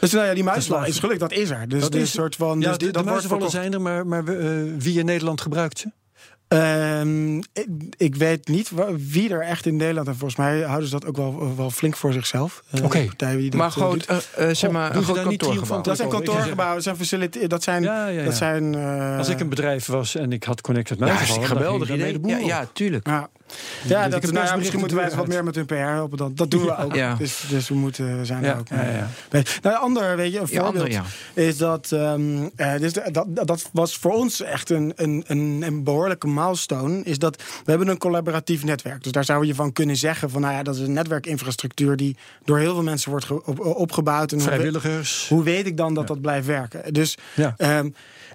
Dus 0.00 0.12
nou 0.12 0.26
ja, 0.26 0.34
die 0.34 0.60
slagen. 0.60 0.88
is 0.88 0.98
gelukt, 0.98 1.20
dat 1.20 1.32
is 1.32 1.50
er. 1.50 1.68
Dus 1.68 1.80
Dat 1.82 1.94
is 1.94 2.02
is- 2.02 2.10
soort 2.10 2.36
van. 2.36 2.60
ja, 2.60 2.76
dus 2.76 2.92
de, 2.92 3.02
muizenvallen 3.02 3.50
zijn 3.50 3.72
er, 3.72 3.80
maar, 3.80 4.06
maar 4.06 4.24
eh, 4.28 4.46
wie 4.78 4.98
in 4.98 5.04
Nederland 5.04 5.40
gebruikt 5.40 5.78
ze? 5.78 5.90
Ehm, 6.52 7.36
ik, 7.36 7.66
ik 7.96 8.14
weet 8.16 8.48
niet 8.48 8.70
wie 9.10 9.30
er 9.32 9.42
echt 9.42 9.66
in 9.66 9.76
Nederland... 9.76 10.06
en 10.08 10.16
volgens 10.16 10.38
mij 10.38 10.60
houden 10.60 10.88
ze 10.88 10.98
dat 10.98 11.06
ook 11.06 11.16
wel, 11.16 11.56
wel 11.56 11.70
flink 11.70 11.96
voor 11.96 12.12
zichzelf. 12.12 12.62
eh, 12.70 12.84
Oké. 12.84 13.06
dat, 13.16 13.54
Maar 13.54 13.66
eh, 13.66 13.72
gewoon, 13.72 13.90
doet. 13.90 14.06
eh, 14.06 14.16
eh, 14.48 14.54
zeg 14.54 14.70
maar, 14.70 14.96
een 14.96 15.02
groot 15.02 15.22
kantoorgebouw. 15.22 15.80
Dat 15.80 15.96
zijn 15.96 16.08
kantoorgebouwen, 16.08 16.74
dat 16.74 16.82
zijn 16.84 16.96
faciliteiten, 16.96 17.48
dat 17.48 17.62
zijn... 17.62 17.82
Ja, 17.82 18.06
ja, 18.06 18.18
ja. 18.18 18.24
Dat 18.24 18.34
zijn 18.34 18.74
eh, 18.74 19.18
Als 19.18 19.28
ik 19.28 19.40
een 19.40 19.48
bedrijf 19.48 19.86
was 19.86 20.14
en 20.14 20.32
ik 20.32 20.44
had 20.44 20.60
Connected 20.60 20.98
Ja, 20.98 21.04
Mij 21.04 21.14
hartstikke 21.14 21.46
geweldig 21.46 21.90
idee. 21.90 22.18
Ja, 22.26 22.36
ja, 22.38 22.66
tuurlijk. 22.72 23.06
Ja, 23.84 24.08
dat, 24.08 24.22
nou 24.32 24.46
ja 24.46 24.56
misschien 24.56 24.78
moeten 24.78 24.96
wij 24.96 25.06
eens 25.06 25.14
wat 25.14 25.26
meer 25.26 25.44
met 25.44 25.54
hun 25.54 25.66
PR 25.66 25.74
helpen. 25.74 26.18
Dan. 26.18 26.32
Dat 26.34 26.50
doen 26.50 26.64
we 26.64 26.76
ook. 26.78 26.94
Ja. 26.94 27.14
Dus, 27.14 27.44
dus 27.48 27.68
we 27.68 27.74
moeten 27.74 28.18
we 28.18 28.24
zijn 28.24 28.42
Ja. 28.42 28.52
er 28.52 28.58
ook 28.58 28.68
Ja, 28.68 28.76
mee. 29.30 29.42
Nou, 29.62 29.74
een 29.76 29.80
ander, 29.80 30.16
weet 30.16 30.32
je, 30.32 30.38
een 30.40 30.46
Ja, 30.50 30.62
voorbeeld 30.62 30.84
ander, 30.84 31.02
is 31.34 31.56
dat, 31.56 31.92
ehm, 31.92 32.48
eh, 32.56 32.76
dus 32.78 32.92
dat, 32.92 33.14
dat, 33.14 33.26
dat 33.46 33.70
was 33.72 33.96
voor 33.96 34.12
ons 34.12 34.40
echt 34.42 34.70
een, 34.70 34.92
een, 34.96 35.24
een, 35.26 35.62
een 35.66 35.84
behoorlijke 35.84 36.28
milestone. 36.28 37.02
Is 37.02 37.18
dat 37.18 37.36
we 37.36 37.70
hebben 37.70 37.88
een 37.88 37.98
collaboratief 37.98 38.64
netwerk. 38.64 39.02
Dus 39.02 39.12
daar 39.12 39.24
zou 39.24 39.46
je 39.46 39.54
van 39.54 39.72
kunnen 39.72 39.96
zeggen 39.96 40.30
van, 40.30 40.40
nou 40.40 40.54
ja, 40.54 40.62
dat 40.62 40.74
is 40.74 40.80
een 40.80 40.92
netwerkinfrastructuur 40.92 41.96
die 41.96 42.16
door 42.44 42.58
heel 42.58 42.74
veel 42.74 42.82
mensen 42.82 43.10
wordt 43.10 43.30
op- 43.30 43.60
opgebouwd. 43.60 44.32
En 44.32 44.38
hoe 44.38 44.46
Vrijwilligers. 44.46 45.26
hoe 45.28 45.42
weet 45.42 45.66
ik 45.66 45.76
dan 45.76 45.94
dat 45.94 46.06
dat 46.06 46.20
blijft 46.20 46.46
werken? 46.46 46.92
Dus 46.92 47.16
Ja. 47.34 47.54
ehm, 47.56 47.88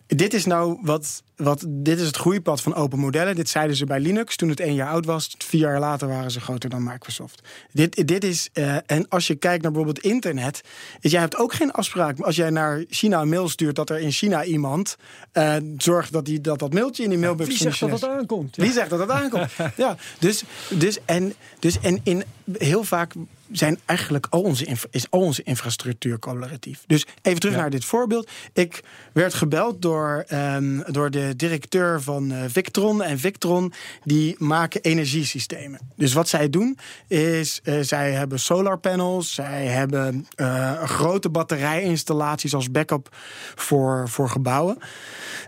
dit 0.08 0.34
is 0.34 0.45
nou 0.45 0.77
wat, 0.82 1.23
wat. 1.38 1.65
Dit 1.67 2.00
is 2.00 2.06
het 2.08 2.17
groeipad 2.17 2.62
van 2.62 2.76
open 2.76 3.00
modellen. 3.00 3.36
Dit 3.36 3.50
zeiden 3.50 3.76
ze 3.76 3.86
bij 3.86 4.00
Linux 4.00 4.36
toen 4.36 4.50
het 4.50 4.60
één 4.60 4.73
jaar 4.73 4.89
oud 4.89 5.06
was. 5.06 5.36
Vier 5.38 5.60
jaar 5.62 5.80
later 5.80 6.08
waren 6.08 6.32
ze 6.32 6.39
groter 6.39 6.69
dan 6.69 6.84
Microsoft. 6.84 7.41
Dit, 7.71 8.08
dit 8.08 8.23
is. 8.23 8.50
eh, 8.54 8.76
en 8.86 9.08
als 9.10 9.28
je 9.28 9.36
kijkt 9.36 9.63
naar 9.63 9.71
bijvoorbeeld 9.71 10.06
internet. 10.06 10.62
Is, 11.00 11.12
jij 11.12 11.19
hebt 11.19 11.36
ook 11.38 11.54
geen 11.54 11.71
afspraak. 11.71 12.19
Als 12.19 12.36
jij 12.36 12.50
naar 12.50 12.84
China 12.89 13.21
een 13.21 13.30
mail 13.30 13.50
stuurt 13.50 13.76
dat 13.76 13.89
er 13.89 14.00
in 14.00 14.12
China 14.12 14.43
iemand. 14.43 14.95
eh, 15.32 15.56
zorgt 15.78 16.12
dat, 16.12 16.26
die, 16.26 16.41
dat 16.41 16.60
dat 16.60 16.73
mailtje 16.73 17.04
in 17.04 17.10
die 17.10 17.19
mailbox 17.19 17.50
Wie 17.50 17.58
zegt 17.58 17.80
dat 17.80 17.89
functioneert. 17.89 18.19
aankomt? 18.19 18.56
Wie 18.56 18.71
zegt 18.71 18.89
dat 18.89 19.00
het 19.00 19.10
aankomt? 19.10 19.52
ja, 19.76 19.97
dus, 20.19 20.43
dus, 20.69 20.97
en, 21.06 21.34
dus 21.60 21.80
en 21.80 22.00
in 22.04 22.23
heel 22.58 22.84
vaak 22.84 23.13
zijn 23.52 23.80
eigenlijk 23.86 24.28
al 24.30 24.41
onze, 24.41 24.67
is 24.91 25.06
al 25.10 25.19
onze 25.19 25.43
infrastructuur 25.43 26.19
collaboratief. 26.19 26.84
Dus 26.88 27.06
even 27.21 27.39
terug 27.39 27.56
naar 27.56 27.69
dit 27.69 27.86
voorbeeld. 27.86 28.30
Ik 28.54 28.84
werd 29.13 29.34
gebeld 29.34 29.82
door, 29.82 30.23
ehm, 30.28 30.91
door 30.91 31.12
de 31.12 31.26
directeur 31.35 32.01
van 32.01 32.31
eh, 32.31 32.43
Victron. 32.47 33.03
En 33.03 33.19
Victron 33.19 33.73
die 34.03 34.35
maken 34.37 34.81
energiesystemen. 34.81 35.79
Dus 35.95 36.13
wat 36.13 36.27
zij 36.27 36.49
doen 36.49 36.77
is, 37.07 37.59
eh, 37.63 37.75
zij 37.81 38.11
hebben 38.11 38.39
solar 38.39 38.77
panels. 38.77 39.33
Zij 39.33 39.65
hebben 39.65 40.27
eh, 40.35 40.83
grote 40.83 41.29
batterijinstallaties 41.29 42.53
als 42.53 42.71
backup 42.71 43.15
voor, 43.55 44.09
voor 44.09 44.29
gebouwen. 44.29 44.77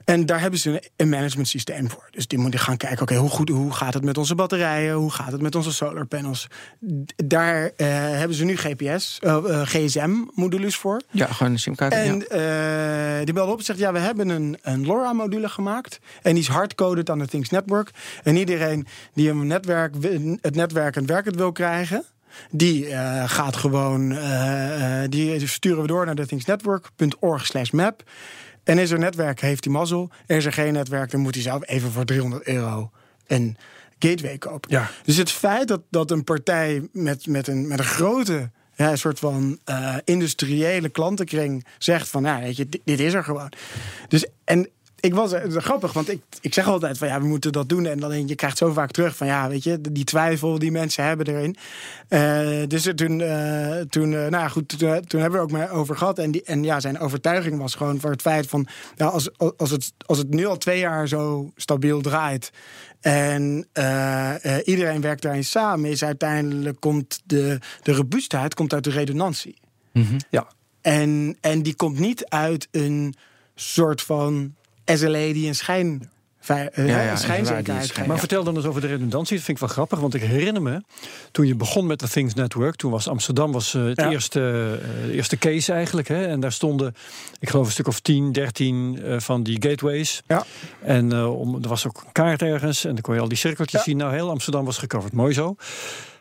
En 0.06 0.26
daar 0.26 0.40
hebben 0.40 0.60
ze 0.60 0.70
een, 0.70 0.82
een 0.96 1.10
management 1.10 1.48
systeem 1.48 1.90
voor. 1.90 2.08
Dus 2.12 2.28
die 2.28 2.40
moeten 2.40 2.60
gaan 2.60 2.78
kijken, 2.78 3.02
oké, 3.02 3.16
hoe 3.16 3.30
goed, 3.30 3.50
hoe 3.50 3.74
gaat 3.74 3.94
het 3.94 4.04
met 4.04 4.18
onze 4.18 4.36
batterijen? 4.36 4.94
Hoe 4.94 5.12
gaat 5.12 5.32
het 5.32 5.42
met 5.42 5.56
onze 5.56 5.74
solar 5.74 6.06
panels? 6.06 6.48
Daar 7.16 7.72
hebben 7.76 8.38
ze 8.38 8.46
nu 8.46 8.58
GPS, 8.58 9.20
GSM-modules 9.64 10.76
voor. 10.76 11.02
Ja, 11.12 11.26
gewoon 11.26 11.52
een 11.52 11.60
simkaart. 11.60 11.94
En 11.94 12.26
ja. 12.30 13.24
die 13.24 13.34
belde 13.34 13.52
op 13.52 13.58
en 13.58 13.66
zegt: 13.66 13.80
Ja, 13.80 13.92
we 13.92 14.00
hebben 14.00 14.30
een, 14.30 14.58
een 14.62 14.86
LoRa-module 14.86 15.50
gemaakt. 15.50 15.69
En 16.22 16.34
die 16.34 16.42
is 16.42 16.48
hardcoded 16.48 17.10
aan 17.10 17.20
de 17.20 17.28
Things 17.28 17.50
Network. 17.50 17.92
En 18.24 18.36
iedereen 18.36 18.88
die 19.14 19.30
een 19.30 19.48
netwerk, 19.48 19.96
het 20.42 20.56
netwerk 20.56 20.96
en 20.96 21.06
werkend 21.06 21.36
wil 21.36 21.52
krijgen. 21.52 22.06
Die 22.52 22.88
eh, 22.88 23.30
gaat 23.30 23.56
gewoon, 23.56 24.12
eh, 24.12 25.02
die 25.10 25.48
sturen 25.48 25.82
we 25.82 25.88
door 25.88 26.06
naar 26.06 26.16
de 26.16 26.26
thingsnetwork.org 26.26 27.46
slash 27.46 27.70
map. 27.70 28.04
En 28.64 28.78
is 28.78 28.92
er 28.92 29.00
netwerk, 29.00 29.42
heeft 29.42 29.64
hij 29.64 29.74
mazzel. 29.74 30.10
Is 30.28 30.46
er 30.46 30.54
geen 30.54 30.74
netwerk, 30.74 31.12
dan 31.12 31.20
moet 31.20 31.34
hij 31.34 31.44
zelf 31.44 31.68
even 31.68 31.92
voor 31.92 32.06
300 32.06 32.44
euro 32.44 32.92
een 33.28 33.58
gateway 34.00 34.38
kopen. 34.38 34.72
Ja. 34.72 34.90
Dus 35.04 35.18
het 35.18 35.32
feit 35.32 35.68
dat, 35.68 35.82
dat 35.90 36.12
een 36.12 36.24
partij 36.24 36.88
met, 36.92 37.28
met, 37.28 37.48
een, 37.48 37.68
met 37.68 37.80
een 37.80 37.86
grote 37.86 38.52
ja, 38.76 38.92
een 38.92 38.98
soort 38.98 39.20
van 39.20 39.60
industriële 40.04 40.90
klantenkring 40.90 41.66
zegt 41.78 42.10
van, 42.10 42.22
nou, 42.22 42.44
weet 42.44 42.58
je, 42.58 42.70
dit, 42.70 42.82
dit 42.84 43.00
is 43.00 43.14
er 43.14 43.24
gewoon. 43.24 43.52
Dus 44.08 44.26
en 44.44 44.70
ik 45.00 45.14
was 45.14 45.32
eh, 45.32 45.56
grappig, 45.56 45.94
want 45.94 46.10
ik, 46.10 46.22
ik 46.42 46.54
zeg 46.54 46.68
altijd 46.68 46.98
van 46.98 47.08
ja, 47.08 47.22
we 47.22 47.28
moeten 47.28 47.52
dat 47.52 47.70
doen. 47.70 47.86
En 47.86 48.00
dan 48.00 48.10
denk 48.10 48.22
je, 48.22 48.28
je 48.28 48.36
krijgt 48.36 48.58
zo 48.58 48.74
vaak 48.74 48.92
terug 48.92 49.16
van 49.16 49.28
ja, 49.28 49.50
weet 49.50 49.64
je, 49.64 49.82
die 49.82 50.04
twijfel 50.04 50.60
die 50.60 50.72
mensen 50.72 51.04
hebben 51.04 51.28
erin. 51.28 51.56
Eh, 52.08 52.68
dus 52.68 52.92
toen, 52.96 53.22
eh, 53.22 53.80
toen, 53.90 54.10
nou 54.10 54.32
ja, 54.32 54.48
goed, 54.48 54.80
toen, 54.80 55.02
toen 55.02 55.22
hebben 55.22 55.40
we 55.40 55.46
ook 55.46 55.52
mee 55.52 55.70
over 55.70 55.98
gehad. 55.98 56.20
En, 56.20 56.32
die, 56.32 56.44
en 56.44 56.64
ja, 56.64 56.80
zijn 56.80 57.00
overtuiging 57.00 57.58
was 57.58 57.76
gewoon 57.76 58.00
voor 58.00 58.12
het 58.12 58.22
feit 58.22 58.48
van 58.48 58.68
ja, 58.96 59.06
als, 59.06 59.38
als, 59.58 59.72
het, 59.72 59.94
als 60.06 60.18
het 60.18 60.30
nu 60.30 60.46
al 60.46 60.58
twee 60.58 60.80
jaar 60.80 61.08
zo 61.08 61.52
stabiel 61.56 62.02
draait. 62.02 62.52
En 63.00 63.68
iedereen 64.64 65.02
werkt 65.02 65.22
daarin 65.22 65.44
samen, 65.44 65.90
is 65.90 66.04
uiteindelijk 66.04 66.80
komt 66.80 67.22
de, 67.26 67.60
de 67.82 67.94
robuustheid 67.94 68.54
komt 68.54 68.74
uit 68.74 68.84
de 68.84 68.90
redundantie. 68.90 69.58
Ja. 70.30 70.48
En, 70.82 71.38
en 71.42 71.62
die 71.62 71.76
komt 71.76 72.00
niet 72.00 72.26
uit 72.26 72.68
een 72.72 73.16
soort 73.56 74.02
van 74.02 74.56
SLA 74.98 75.34
die 75.34 75.48
een 75.48 75.56
schijn, 75.56 76.10
eh, 76.46 76.88
Ja, 76.88 77.02
ja, 77.02 77.16
schijn- 77.16 78.08
Maar 78.08 78.20
vertel 78.20 78.44
dan 78.44 78.56
eens 78.56 78.66
over 78.66 78.82
de 78.82 78.88
redundantie. 78.88 79.36
Dat 79.36 79.46
vind 79.46 79.58
ik 79.58 79.64
wel 79.66 79.74
grappig, 79.74 80.00
want 80.00 80.14
ik 80.14 80.22
herinner 80.22 80.62
me... 80.62 80.82
toen 81.32 81.48
je 81.48 81.56
begon 81.56 81.88
met 81.88 82.00
de 82.00 82.08
Things 82.10 82.34
Network... 82.34 82.76
toen 82.76 82.92
was 82.92 83.08
Amsterdam 83.08 83.52
was, 83.52 83.74
eh, 83.74 83.84
het 83.84 83.98
Ja. 84.00 84.10
eerste, 84.12 84.40
eh, 84.40 85.06
de 85.08 85.14
eerste 85.14 85.38
case 85.38 85.74
eigenlijk. 85.74 86.08
Hè, 86.08 86.26
en 86.28 86.40
daar 86.40 86.52
stonden, 86.52 86.96
ik 87.40 87.50
geloof 87.50 87.66
een 87.66 87.72
stuk 87.72 87.88
of 87.88 88.00
10, 88.00 88.32
13 88.32 89.00
eh, 89.04 89.20
van 89.20 89.44
die 89.44 89.58
gateways. 89.70 90.22
Ja. 90.28 90.46
En 90.84 91.12
eh, 91.14 91.40
om, 91.40 91.56
er 91.64 91.70
was 91.70 91.88
ook 91.88 92.02
een 92.06 92.12
kaart 92.12 92.42
ergens 92.42 92.86
en 92.86 92.94
dan 92.94 93.02
kon 93.02 93.16
je 93.16 93.22
al 93.22 93.28
die 93.28 93.38
cirkeltjes 93.38 93.80
Ja. 93.80 93.86
zien. 93.86 93.98
Nou, 93.98 94.14
heel 94.14 94.30
Amsterdam 94.30 94.66
was 94.66 94.78
gecoverd. 94.78 95.14
Mooi 95.14 95.34
zo. 95.34 95.56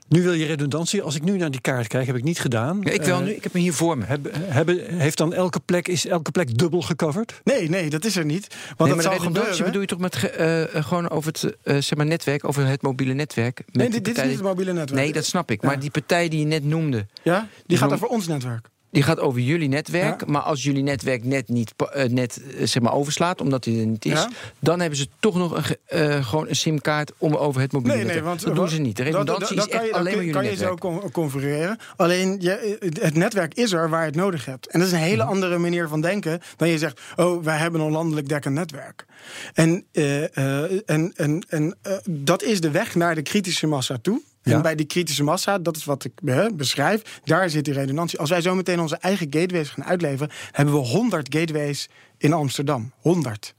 Nu 0.08 0.22
wil 0.22 0.32
je 0.32 0.46
redundantie. 0.46 1.02
Als 1.02 1.14
ik 1.14 1.22
nu 1.22 1.36
naar 1.36 1.50
die 1.50 1.60
kaart 1.60 1.86
kijk, 1.86 2.06
heb 2.06 2.16
ik 2.16 2.22
niet 2.24 2.38
gedaan. 2.40 2.80
Ja, 2.82 2.90
ik, 2.90 3.02
wil 3.02 3.14
Eh, 3.18 3.24
nu, 3.24 3.30
ik 3.30 3.42
heb 3.42 3.52
hem 3.52 3.62
hier 3.62 3.72
voor 3.72 3.98
me. 3.98 4.04
hebben, 4.04 4.32
hebben, 4.34 4.98
heeft 4.98 5.16
dan 5.18 5.34
elke 5.34 5.60
plek, 5.60 5.88
is 5.88 6.06
elke 6.06 6.30
plek 6.30 6.58
dubbel 6.58 6.82
gecoverd? 6.82 7.40
Nee, 7.44 7.68
nee, 7.68 7.90
dat 7.90 8.04
is 8.04 8.16
er 8.16 8.24
niet. 8.24 8.46
Want 8.76 8.78
nee, 8.78 8.88
dat 8.88 8.96
maar 8.96 9.12
redundantie 9.16 9.32
gebeuren. 9.52 9.64
bedoel 9.64 9.80
je 9.80 9.86
toch 9.86 9.98
met 9.98 10.16
ge- 10.16 10.28
eh, 10.30 10.74
eh, 10.76 10.84
gewoon 10.84 11.10
over 11.10 11.32
het 11.32 11.84
zeg 11.84 11.94
maar 11.98 12.06
netwerk, 12.06 12.44
over 12.44 12.66
het 12.66 12.82
mobiele 12.82 13.12
netwerk? 13.14 13.62
Met 13.66 13.74
Nee, 13.76 13.90
dit, 13.90 14.04
dit 14.04 14.16
is 14.16 14.22
niet 14.22 14.32
het 14.32 14.42
mobiele 14.42 14.72
netwerk. 14.72 15.02
Nee, 15.02 15.12
dat 15.12 15.24
snap 15.24 15.50
ik. 15.50 15.62
Ja. 15.62 15.68
Maar 15.68 15.80
die 15.80 15.90
partij 15.90 16.28
die 16.28 16.38
je 16.40 16.46
net 16.46 16.64
noemde, 16.64 17.06
Ja, 17.22 17.48
die 17.66 17.76
gaat 17.78 17.86
noem- 17.88 17.96
over 17.96 18.08
ons 18.08 18.26
netwerk. 18.26 18.68
Die 18.90 19.02
gaat 19.02 19.20
over 19.20 19.40
jullie 19.40 19.68
netwerk. 19.68 20.20
Ja. 20.20 20.26
Maar 20.32 20.42
als 20.42 20.62
jullie 20.62 20.82
netwerk 20.82 21.24
net 21.24 21.48
niet 21.48 21.72
eh, 21.92 22.04
net, 22.08 22.40
eh, 22.58 22.66
zeg 22.66 22.82
maar 22.82 22.92
overslaat, 22.92 23.40
omdat 23.40 23.64
die 23.64 23.80
er 23.80 23.86
niet 23.86 24.04
is, 24.04 24.12
Ja. 24.12 24.30
dan 24.58 24.80
hebben 24.80 24.98
ze 24.98 25.08
toch 25.20 25.34
nog 25.36 25.56
een, 25.56 25.76
eh, 25.86 26.26
gewoon 26.28 26.48
een 26.48 26.56
simkaart 26.56 27.12
om 27.18 27.34
over 27.34 27.60
het 27.60 27.72
mobiele 27.72 27.96
Nee, 27.96 28.04
nee, 28.06 28.22
want 28.22 28.42
dat 28.44 28.54
doen 28.54 28.68
ze 28.68 28.80
niet. 28.80 28.96
De 28.96 29.02
dat- 29.04 29.12
redundantie 29.12 29.56
dat- 29.56 29.66
is 29.68 29.72
echt 29.72 29.92
alleen 29.92 30.04
maar 30.04 30.12
jullie 30.14 30.30
kan 30.32 30.44
je 30.44 30.56
zo 30.56 30.74
con- 30.74 31.10
configureren. 31.10 31.78
Alleen 31.96 32.36
je, 32.40 32.78
het 33.00 33.14
netwerk 33.14 33.54
is 33.54 33.72
er 33.72 33.88
waar 33.88 34.00
je 34.00 34.06
het 34.06 34.16
nodig 34.16 34.44
hebt. 34.44 34.66
En 34.68 34.78
dat 34.78 34.88
is 34.88 34.94
een 34.94 35.00
hele 35.00 35.22
Mhm. 35.22 35.32
andere 35.32 35.58
manier 35.58 35.88
van 35.88 36.00
denken 36.00 36.40
dan 36.56 36.68
je 36.68 36.78
zegt: 36.78 37.00
Oh, 37.16 37.44
wij 37.44 37.56
hebben 37.56 37.80
een 37.80 37.90
landelijk 37.90 38.28
dekkend 38.28 38.54
netwerk. 38.54 39.06
En, 39.54 39.84
en, 39.92 41.12
en, 41.16 41.44
en 41.48 41.76
dat 42.10 42.42
is 42.42 42.60
de 42.60 42.70
weg 42.70 42.94
naar 42.94 43.14
de 43.14 43.22
kritische 43.22 43.66
massa 43.66 43.98
toe. 44.02 44.20
Ja. 44.48 44.56
En 44.56 44.62
bij 44.62 44.74
die 44.74 44.86
kritische 44.86 45.22
massa, 45.22 45.58
dat 45.58 45.76
is 45.76 45.84
wat 45.84 46.04
ik 46.04 46.12
beschrijf, 46.56 47.20
daar 47.24 47.50
zit 47.50 47.64
die 47.64 47.74
redundantie. 47.74 48.18
Als 48.18 48.30
wij 48.30 48.40
zo 48.40 48.54
meteen 48.54 48.80
onze 48.80 48.96
eigen 48.96 49.26
gateways 49.30 49.68
gaan 49.68 49.84
uitleveren, 49.84 50.34
hebben 50.52 50.74
we 50.74 50.80
100 50.80 51.34
gateways 51.34 51.88
in 52.18 52.32
Amsterdam. 52.32 52.92
100. 53.00 53.54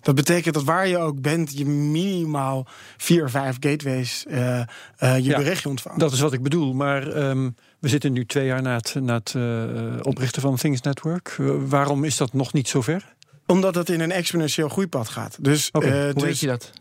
Dat 0.00 0.14
betekent 0.14 0.54
dat 0.54 0.64
waar 0.64 0.88
je 0.88 0.98
ook 0.98 1.20
bent, 1.20 1.58
je 1.58 1.66
minimaal 1.66 2.66
vier, 2.96 3.30
vijf 3.30 3.56
gateways 3.60 4.26
eh, 4.26 4.60
eh, 4.60 4.66
je 4.98 5.22
Ja, 5.22 5.36
berichtje 5.36 5.68
ontvangt. 5.68 6.00
Dat 6.00 6.12
is 6.12 6.20
wat 6.20 6.32
ik 6.32 6.42
bedoel. 6.42 6.74
Maar 6.74 7.08
ehm, 7.08 7.50
we 7.78 7.88
zitten 7.88 8.12
nu 8.12 8.26
twee 8.26 8.46
jaar 8.46 8.62
na 8.62 8.76
het, 8.76 8.94
na 9.00 9.14
het 9.14 9.34
eh, 9.36 10.00
oprichten 10.02 10.42
van 10.42 10.56
Things 10.56 10.80
Network. 10.80 11.36
Waarom 11.68 12.04
is 12.04 12.16
dat 12.16 12.32
nog 12.32 12.52
niet 12.52 12.68
zover? 12.68 13.14
Omdat 13.46 13.74
het 13.74 13.88
in 13.88 14.00
een 14.00 14.12
exponentieel 14.12 14.68
groeipad 14.68 15.08
gaat. 15.08 15.36
Dus, 15.40 15.68
Hoe 15.72 16.12
dus 16.14 16.22
weet 16.22 16.38
je 16.38 16.46
dat? 16.46 16.72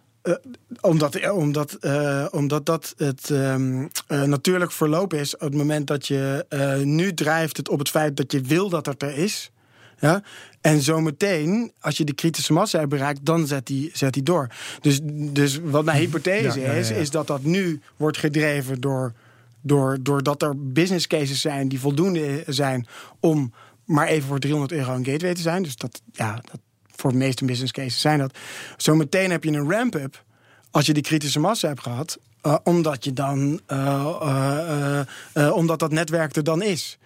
Omdat, 0.82 1.16
eh, 1.16 1.38
omdat, 1.38 1.74
eh, 1.74 2.26
omdat 2.32 2.66
dat 2.66 2.94
het 2.98 3.30
ehm, 3.30 3.88
eh, 4.08 4.24
natuurlijk 4.24 4.72
verloop 4.72 5.14
is 5.14 5.36
op 5.36 5.42
het 5.42 5.56
moment 5.56 5.88
dat 5.88 6.08
je 6.08 6.46
eh, 6.50 6.78
nu 6.78 7.14
drijft 7.14 7.58
het 7.58 7.70
op 7.70 7.80
het 7.80 7.90
feit 7.90 8.18
dat 8.18 8.32
je 8.32 8.42
wil 8.42 8.70
dat 8.70 8.86
het 8.86 9.02
er 9.02 9.18
is. 9.18 9.52
Ja? 10.00 10.24
En 10.62 10.82
zometeen, 10.82 11.72
als 11.80 11.98
je 11.98 12.04
de 12.04 12.14
kritische 12.14 12.54
massa 12.54 12.78
hebt 12.78 12.90
bereikt, 12.90 13.26
dan 13.26 13.48
zet 13.48 13.66
die, 13.66 13.90
zet 13.94 14.14
die 14.14 14.24
door. 14.24 14.48
Dus, 14.82 15.00
dus 15.04 15.60
wat 15.64 15.86
mijn 15.86 15.98
hypothese 15.98 16.60
Ja, 16.60 16.66
ja, 16.66 16.72
ja, 16.72 16.78
is, 16.78 16.90
ja. 16.90 16.96
is 16.96 17.10
dat 17.10 17.28
dat 17.28 17.44
nu 17.44 17.82
wordt 17.98 18.18
gedreven 18.18 18.82
door, 18.82 19.14
door, 19.62 19.98
doordat 20.02 20.42
er 20.42 20.72
business 20.72 21.08
cases 21.08 21.42
zijn 21.42 21.68
die 21.68 21.80
voldoende 21.80 22.44
zijn 22.48 22.88
om 23.20 23.54
maar 23.86 24.08
even 24.08 24.28
voor 24.28 24.40
300 24.40 24.80
euro 24.80 24.94
een 24.94 25.06
gateway 25.06 25.34
te 25.34 25.42
zijn. 25.42 25.64
Dus 25.64 25.76
dat, 25.76 26.02
ja, 26.12 26.34
dat, 26.34 26.60
voor 26.98 27.12
de 27.12 27.18
meeste 27.18 27.46
business 27.46 27.72
cases 27.72 28.02
zijn 28.02 28.20
dat. 28.20 28.38
Zometeen 28.78 29.32
heb 29.32 29.44
je 29.44 29.52
een 29.52 29.72
ramp-up 29.72 30.24
als 30.72 30.86
je 30.86 30.94
die 30.94 31.04
kritische 31.04 31.40
massa 31.40 31.68
hebt 31.68 31.82
gehad. 31.82 32.18
Uh, 32.44 32.56
omdat 32.64 33.04
je 33.04 33.14
dan, 33.14 33.60
uh, 33.72 35.02
uh, 35.38 35.56
omdat 35.56 35.80
dat 35.80 35.92
netwerk 35.92 36.36
er 36.36 36.44
dan 36.44 36.62
is. 36.62 36.98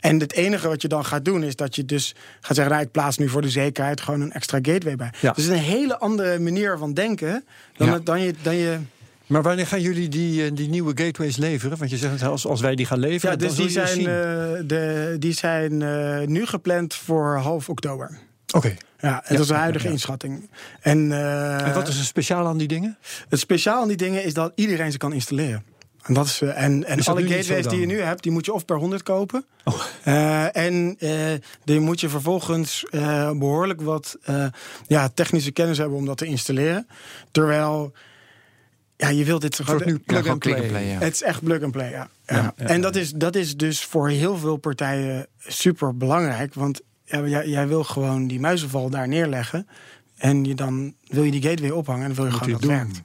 En 0.00 0.20
het 0.20 0.32
enige 0.32 0.68
wat 0.68 0.82
je 0.82 0.88
dan 0.88 1.04
gaat 1.04 1.24
doen 1.24 1.42
is 1.42 1.56
dat 1.56 1.76
je 1.76 1.84
dus 1.84 2.14
gaat 2.40 2.56
zeggen: 2.56 2.74
nou, 2.74 2.86
ik 2.86 2.92
plaats 2.92 3.18
nu 3.18 3.28
voor 3.28 3.42
de 3.42 3.50
zekerheid 3.50 4.00
gewoon 4.00 4.20
een 4.20 4.32
extra 4.32 4.58
gateway 4.62 4.96
bij. 4.96 5.12
Ja. 5.20 5.32
Dus 5.32 5.46
een 5.46 5.54
hele 5.54 5.98
andere 5.98 6.38
manier 6.38 6.78
van 6.78 6.94
denken 6.94 7.44
dan, 7.76 7.88
Ja. 7.88 7.98
dan, 7.98 8.20
je, 8.20 8.34
dan 8.42 8.54
je. 8.54 8.78
Maar 9.26 9.42
wanneer 9.42 9.66
gaan 9.66 9.80
jullie 9.80 10.08
die, 10.08 10.44
eh, 10.44 10.50
die 10.54 10.68
nieuwe 10.68 10.92
gateways 11.04 11.36
leveren? 11.36 11.78
Want 11.78 11.90
je 11.90 11.96
zegt 11.96 12.22
als, 12.22 12.46
als 12.46 12.60
wij 12.60 12.74
die 12.74 12.86
gaan 12.86 12.98
leveren, 12.98 13.30
Ja, 13.30 13.46
dus 13.46 13.56
dan 13.56 13.64
die 13.64 13.72
zijn, 13.72 13.98
eh, 13.98 14.06
de, 14.66 15.16
die 15.18 15.32
zijn 15.32 15.82
eh, 15.82 16.26
nu 16.26 16.46
gepland 16.46 16.94
voor 16.94 17.36
half 17.36 17.68
oktober. 17.68 18.18
Oké. 18.52 18.76
Ja, 18.98 19.24
en 19.24 19.34
dat 19.34 19.42
is 19.42 19.46
de 19.46 19.54
huidige 19.54 19.86
ja. 19.86 19.90
inschatting. 19.90 20.50
En, 20.80 21.12
eh, 21.12 21.66
En 21.66 21.74
wat 21.74 21.88
is 21.88 21.98
er 21.98 22.04
speciaal 22.04 22.46
aan 22.46 22.58
die 22.58 22.68
dingen? 22.68 22.98
Het 23.28 23.38
speciaal 23.38 23.82
aan 23.82 23.88
die 23.88 23.96
dingen 23.96 24.24
is 24.24 24.34
dat 24.34 24.52
iedereen 24.54 24.92
ze 24.92 24.98
kan 24.98 25.12
installeren. 25.12 25.64
En, 26.02 26.14
dat 26.14 26.26
is, 26.26 26.40
eh, 26.40 26.62
en, 26.62 26.84
en 26.84 26.98
Is 26.98 27.04
dat 27.04 27.16
alle 27.16 27.28
gateways 27.28 27.66
die 27.66 27.80
je 27.80 27.86
nu 27.86 28.00
hebt, 28.00 28.22
die 28.22 28.32
moet 28.32 28.44
je 28.44 28.52
of 28.52 28.64
per 28.64 28.76
100 28.76 29.02
kopen. 29.02 29.44
Oh. 29.64 29.74
Eh, 30.02 30.56
en 30.56 30.96
eh, 30.98 31.10
die 31.64 31.80
moet 31.80 32.00
je 32.00 32.08
vervolgens 32.08 32.84
eh, 32.90 33.30
behoorlijk 33.30 33.80
wat 33.80 34.16
eh, 34.22 34.46
ja, 34.86 35.08
technische 35.08 35.50
kennis 35.50 35.78
hebben 35.78 35.98
om 35.98 36.06
dat 36.06 36.18
te 36.18 36.26
installeren. 36.26 36.86
Terwijl, 37.30 37.92
ja, 38.96 39.08
je 39.08 39.24
wilt 39.24 39.40
dit 39.40 39.54
soort 39.54 39.84
nu 39.84 39.98
plug 39.98 40.18
gewoon 40.18 40.32
and 40.32 40.68
play. 40.68 40.86
ja. 40.86 40.98
het 40.98 41.14
is 41.14 41.22
echt 41.22 41.42
plug 41.42 41.62
and 41.62 41.72
play, 41.72 41.90
ja. 41.90 42.08
ja. 42.26 42.36
Ja, 42.36 42.54
ja, 42.56 42.66
en 42.66 42.76
ja. 42.76 42.82
dat 42.82 42.96
is, 42.96 43.12
dat 43.12 43.34
is 43.34 43.56
dus 43.56 43.84
voor 43.84 44.08
heel 44.08 44.36
veel 44.36 44.56
partijen 44.56 45.26
super 45.38 45.96
belangrijk. 45.96 46.54
Want 46.54 46.80
ja, 47.10 47.26
jij, 47.26 47.48
jij 47.48 47.68
wil 47.68 47.84
gewoon 47.84 48.26
die 48.26 48.40
muizenval 48.40 48.90
daar 48.90 49.08
neerleggen. 49.08 49.68
En 50.16 50.44
je 50.44 50.54
dan 50.54 50.94
wil 51.06 51.22
je 51.22 51.30
die 51.30 51.42
gateway 51.42 51.70
ophangen 51.70 52.02
en 52.02 52.06
dan 52.06 52.16
wil 52.16 52.24
je 52.24 52.30
Moet 52.30 52.40
gewoon 52.40 52.60
je 52.60 52.66
dat 52.66 52.76
werkt. 52.76 53.02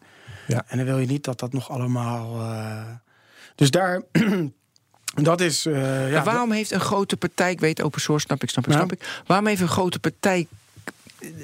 Ja. 0.48 0.64
En 0.68 0.78
dan 0.78 0.86
wil 0.86 0.98
je 0.98 1.06
niet 1.08 1.24
dat 1.24 1.40
dat 1.40 1.54
nog 1.54 1.70
allemaal. 1.70 2.40
eh, 2.42 2.84
Dus 3.56 3.72
daar. 3.72 4.02
dat 5.30 5.42
is. 5.42 5.66
eh, 5.66 6.12
ja, 6.12 6.24
waarom 6.24 6.52
heeft 6.52 6.72
een 6.72 6.80
grote 6.80 7.18
partij, 7.18 7.52
ik 7.52 7.60
weet 7.60 7.82
open 7.82 8.02
source, 8.02 8.26
snap 8.26 8.44
ik, 8.44 8.50
snap 8.50 8.66
ik, 8.68 8.72
snap 8.74 8.92
ik. 8.92 9.22
Waarom 9.28 9.48
heeft 9.48 9.62
een 9.62 9.68
grote 9.68 10.00
partij 10.00 10.48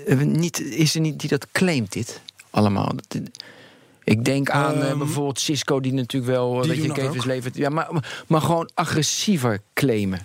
eh, 0.08 0.18
niet, 0.18 0.60
is 0.62 0.96
er 0.96 1.02
niet 1.02 1.20
die 1.20 1.30
dat 1.30 1.48
claimt 1.52 1.92
dit 1.92 2.22
allemaal? 2.50 2.92
Dat- 2.96 3.22
Ik 4.04 4.26
denk 4.26 4.50
aan 4.50 4.74
eh, 4.82 4.90
Ehm, 4.90 4.98
bijvoorbeeld 4.98 5.40
Cisco, 5.40 5.80
die 5.80 5.94
natuurlijk 5.94 6.32
wel 6.32 6.52
die 6.62 6.68
weet 6.72 6.82
je, 6.82 6.88
doen 6.88 6.96
dat 7.06 7.16
ook. 7.18 7.26
levert. 7.26 7.56
Ja, 7.56 7.70
maar, 7.70 8.24
maar 8.28 8.42
gewoon 8.42 8.70
agressiever 8.74 9.62
claimen. 9.74 10.20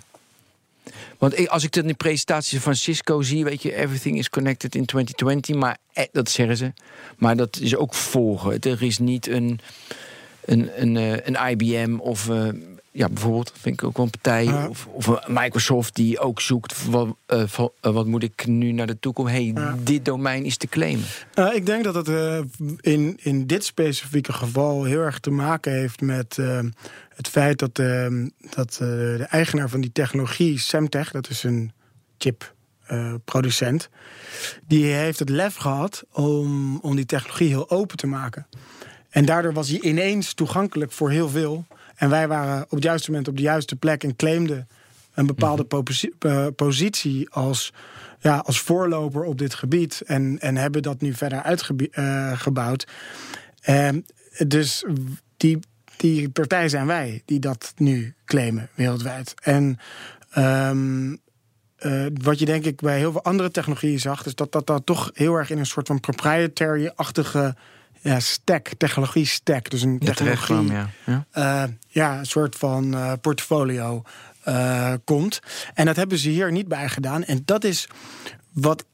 Want 1.17 1.47
als 1.49 1.63
ik 1.63 1.71
dat 1.71 1.83
in 1.83 1.89
de 1.89 1.95
presentaties 1.95 2.59
van 2.59 2.75
Cisco 2.75 3.21
zie, 3.21 3.43
weet 3.43 3.61
je, 3.61 3.75
everything 3.75 4.17
is 4.17 4.29
connected 4.29 4.75
in 4.75 4.85
2020, 4.85 5.55
maar 5.55 5.77
eh, 5.93 6.05
dat 6.11 6.29
zeggen 6.29 6.57
ze. 6.57 6.73
Maar 7.17 7.35
dat 7.35 7.59
is 7.61 7.75
ook 7.75 7.93
volgen. 7.93 8.59
Er 8.59 8.83
is 8.83 8.97
niet 8.97 9.27
een, 9.27 9.59
een, 10.45 10.81
een, 10.81 10.97
eh, 10.97 11.11
een 11.11 11.49
IBM 11.49 11.97
of 11.99 12.29
eh, 12.29 12.47
ja, 12.97 13.09
bijvoorbeeld, 13.09 13.53
vind 13.59 13.81
ik 13.81 13.87
ook 13.87 13.97
wel 13.97 14.05
een 14.05 14.11
partij, 14.11 14.43
Ja. 14.43 14.67
of, 14.67 14.87
of 14.87 15.27
Microsoft 15.27 15.95
die 15.95 16.19
ook 16.19 16.41
zoekt 16.41 16.85
wat, 16.89 17.15
eh, 17.25 17.43
van, 17.45 17.71
eh, 17.81 17.91
wat 17.91 18.05
moet 18.05 18.23
ik 18.23 18.47
nu 18.47 18.71
naar 18.71 18.87
de 18.87 18.99
toekomst. 18.99 19.31
hey, 19.31 19.43
Ja. 19.55 19.75
dit 19.83 20.05
domein 20.05 20.43
is 20.45 20.57
te 20.57 20.67
claimen. 20.67 21.05
Eh, 21.33 21.53
ik 21.55 21.65
denk 21.65 21.83
dat 21.83 21.95
het 21.95 22.07
in, 22.79 23.17
in 23.21 23.47
dit 23.47 23.63
specifieke 23.65 24.33
geval 24.33 24.83
heel 24.83 24.99
erg 25.01 25.19
te 25.19 25.29
maken 25.31 25.71
heeft 25.71 26.01
met 26.01 26.35
het 27.15 27.27
feit 27.29 27.59
dat, 27.59 27.75
dat 28.55 28.73
de 28.73 29.25
eigenaar 29.29 29.69
van 29.69 29.81
die 29.81 29.91
technologie, 29.91 30.59
Semtech, 30.59 31.11
dat 31.11 31.29
is 31.29 31.43
een 31.43 31.71
chipproducent, 32.17 33.89
die 34.67 34.85
heeft 34.85 35.19
het 35.19 35.29
lef 35.29 35.55
gehad 35.55 36.03
om, 36.11 36.77
om 36.79 36.95
die 36.95 37.05
technologie 37.05 37.47
heel 37.47 37.69
open 37.69 37.97
te 37.97 38.07
maken. 38.07 38.47
En 39.09 39.25
daardoor 39.25 39.53
was 39.53 39.69
hij 39.69 39.79
ineens 39.79 40.33
toegankelijk 40.33 40.91
voor 40.91 41.11
heel 41.11 41.29
veel. 41.29 41.65
En 41.97 42.09
wij 42.09 42.27
waren 42.27 42.63
op 42.63 42.71
het 42.71 42.83
juiste 42.83 43.09
moment 43.09 43.27
op 43.27 43.35
de 43.35 43.41
juiste 43.41 43.75
plek 43.75 44.03
en 44.03 44.15
claimden 44.15 44.67
een 45.13 45.25
bepaalde 45.25 45.63
posi- 45.63 46.13
eh, 46.19 46.47
positie 46.55 47.29
als, 47.29 47.73
ja, 48.19 48.37
als 48.37 48.59
voorloper 48.59 49.23
op 49.23 49.37
dit 49.37 49.53
gebied. 49.53 50.01
En, 50.05 50.39
en 50.39 50.55
hebben 50.57 50.81
dat 50.81 51.01
nu 51.01 51.13
verder 51.13 51.43
uitgebouwd. 51.43 52.87
dus 54.47 54.85
die, 55.37 55.59
die 55.97 56.29
partij 56.29 56.69
zijn 56.69 56.87
wij 56.87 57.21
die 57.25 57.39
dat 57.39 57.73
nu 57.75 58.13
claimen 58.25 58.69
wereldwijd. 58.73 59.33
En 59.41 59.79
ehm, 60.29 61.15
eh, 61.77 62.05
wat 62.21 62.39
je 62.39 62.45
denk 62.45 62.65
ik 62.65 62.81
bij 62.81 62.97
heel 62.97 63.11
veel 63.11 63.23
andere 63.23 63.51
technologieën 63.51 63.99
zag, 63.99 64.25
is 64.25 64.35
dat 64.35 64.51
dat, 64.51 64.67
dat 64.67 64.85
toch 64.85 65.11
heel 65.13 65.35
erg 65.35 65.49
in 65.49 65.57
een 65.57 65.65
soort 65.65 65.87
van 65.87 65.99
proprietary-achtige 65.99 67.55
ja, 68.07 68.19
stack, 68.19 68.69
technologie 68.77 69.25
stack. 69.25 69.69
Dus 69.69 69.81
een 69.81 69.95
Ja, 69.99 70.13
technologie 70.13 70.45
kwam, 70.45 70.71
ja. 70.71 70.89
ja. 71.05 71.25
eh, 71.31 71.71
ja, 71.87 72.19
een 72.19 72.25
soort 72.25 72.55
van 72.55 72.93
eh, 72.93 73.11
portfolio 73.21 74.01
eh, 74.43 74.93
komt. 75.03 75.39
En 75.73 75.85
dat 75.85 75.95
hebben 75.95 76.17
ze 76.17 76.29
hier 76.29 76.51
niet 76.51 76.67
bij 76.67 76.89
gedaan. 76.89 77.23
En 77.23 77.41
dat 77.45 77.63
is 77.63 77.87
wat. 78.51 78.85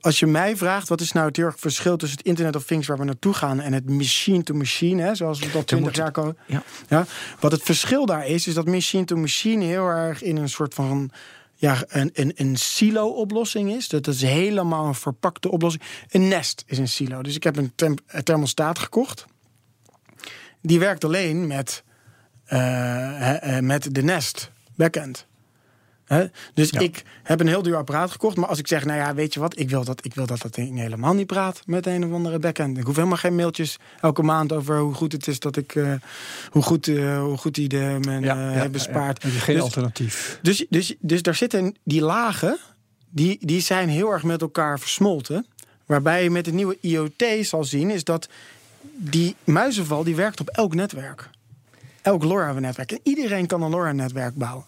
Als 0.00 0.18
je 0.18 0.26
mij 0.26 0.56
vraagt, 0.56 0.88
wat 0.88 1.00
is 1.00 1.12
nou 1.12 1.26
het 1.26 1.36
heel 1.36 1.46
erg 1.46 1.58
verschil 1.58 1.96
tussen 1.96 2.18
het 2.18 2.26
Internet 2.26 2.56
of 2.56 2.64
Things 2.64 2.86
waar 2.86 2.98
we 2.98 3.04
naartoe 3.04 3.32
gaan 3.32 3.60
en 3.60 3.72
het 3.72 3.90
machine 3.90 4.42
to 4.42 4.54
machine, 4.54 5.02
hè, 5.02 5.14
zoals 5.14 5.38
we 5.38 5.44
dat 5.50 5.66
20 5.66 5.80
moet- 5.80 5.96
jaar 5.96 6.10
komen. 6.12 6.36
ja. 6.46 6.62
Ja, 6.88 7.06
wat 7.40 7.52
het 7.52 7.62
verschil 7.62 8.06
daar 8.06 8.26
is, 8.26 8.46
is 8.46 8.54
dat 8.54 8.66
machine 8.66 9.04
to 9.04 9.16
machine 9.16 9.64
heel 9.64 9.86
erg 9.86 10.22
in 10.22 10.36
een 10.36 10.48
soort 10.48 10.74
van 10.74 11.10
ja, 11.60 11.84
een, 11.88 12.10
een, 12.12 12.32
een 12.36 12.56
silo-oplossing 12.56 13.72
is. 13.72 13.88
Dat 13.88 14.06
is 14.06 14.22
helemaal 14.22 14.86
een 14.86 14.94
verpakte 14.94 15.50
oplossing. 15.50 15.84
Een 16.08 16.28
nest 16.28 16.62
is 16.66 16.78
een 16.78 16.88
silo. 16.88 17.22
Dus 17.22 17.34
ik 17.34 17.42
heb 17.42 17.56
een 17.56 17.72
thermostaat 18.24 18.78
gekocht. 18.78 19.26
Die 20.60 20.78
werkt 20.78 21.04
alleen 21.04 21.46
met, 21.46 21.84
eh, 22.44 23.56
eh, 23.56 23.64
met 23.64 23.94
de 23.94 24.02
Nest 24.02 24.50
backend. 24.74 25.26
Dus 26.54 26.70
Ja. 26.70 26.80
ik 26.80 27.02
heb 27.22 27.40
een 27.40 27.46
heel 27.46 27.62
duur 27.62 27.76
apparaat 27.76 28.10
gekocht. 28.10 28.36
Maar 28.36 28.48
als 28.48 28.58
ik 28.58 28.66
zeg, 28.66 28.84
nou 28.84 28.98
ja, 28.98 29.14
weet 29.14 29.34
je 29.34 29.40
wat, 29.40 29.58
ik 29.58 29.70
wil 29.70 29.84
dat, 29.84 30.04
ik 30.04 30.14
wil 30.14 30.26
dat 30.26 30.40
dat 30.40 30.54
ding 30.54 30.78
helemaal 30.78 31.14
niet 31.14 31.26
praat 31.26 31.62
met 31.66 31.86
een 31.86 32.04
of 32.04 32.12
andere 32.12 32.38
backend. 32.38 32.78
Ik 32.78 32.84
hoef 32.84 32.96
helemaal 32.96 33.16
geen 33.16 33.34
mailtjes 33.34 33.76
elke 34.00 34.22
maand 34.22 34.52
over 34.52 34.78
hoe 34.78 34.94
goed 34.94 35.12
het 35.12 35.26
is 35.26 35.38
dat 35.38 35.56
ik, 35.56 35.74
eh, 35.74 35.92
hoe, 36.50 36.62
goed, 36.62 36.88
eh, 36.88 37.20
hoe 37.22 37.36
goed 37.36 37.54
die 37.54 37.68
de, 37.68 37.96
mijn 38.00 38.22
Ja, 38.22 38.62
je 38.62 39.28
geen 39.28 39.54
Dus- 39.54 39.64
alternatief. 39.64 40.38
dus, 40.42 40.66
dus, 40.68 40.94
dus 41.00 41.22
daar 41.22 41.34
zitten 41.34 41.74
die 41.84 42.00
lagen, 42.02 42.58
die, 43.10 43.38
die 43.46 43.60
zijn 43.60 43.88
heel 43.88 44.10
erg 44.12 44.22
met 44.22 44.40
elkaar 44.40 44.78
versmolten. 44.80 45.46
Waarbij 45.86 46.22
je 46.22 46.30
met 46.30 46.44
de 46.44 46.52
nieuwe 46.52 46.78
IoT 46.80 47.24
zal 47.40 47.64
zien, 47.64 47.90
is 47.90 48.04
dat 48.04 48.28
die 48.96 49.36
muizenval 49.44 50.04
die 50.04 50.14
werkt 50.16 50.40
op 50.40 50.48
elk 50.48 50.74
netwerk. 50.74 51.30
Elk 52.02 52.24
LoRa-netwerk. 52.24 52.92
En 52.92 53.00
iedereen 53.02 53.46
kan 53.46 53.62
een 53.62 53.70
LoRa-netwerk 53.70 54.34
bouwen. 54.34 54.64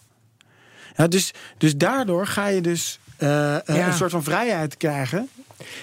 Ja, 0.95 1.07
dus, 1.07 1.31
dus 1.57 1.75
daardoor 1.77 2.27
ga 2.27 2.47
je 2.47 2.61
dus 2.61 2.99
eh, 3.17 3.55
eh, 3.55 3.61
Ja. 3.75 3.87
een 3.87 3.93
soort 3.93 4.11
van 4.11 4.23
vrijheid 4.23 4.77
krijgen. 4.77 5.29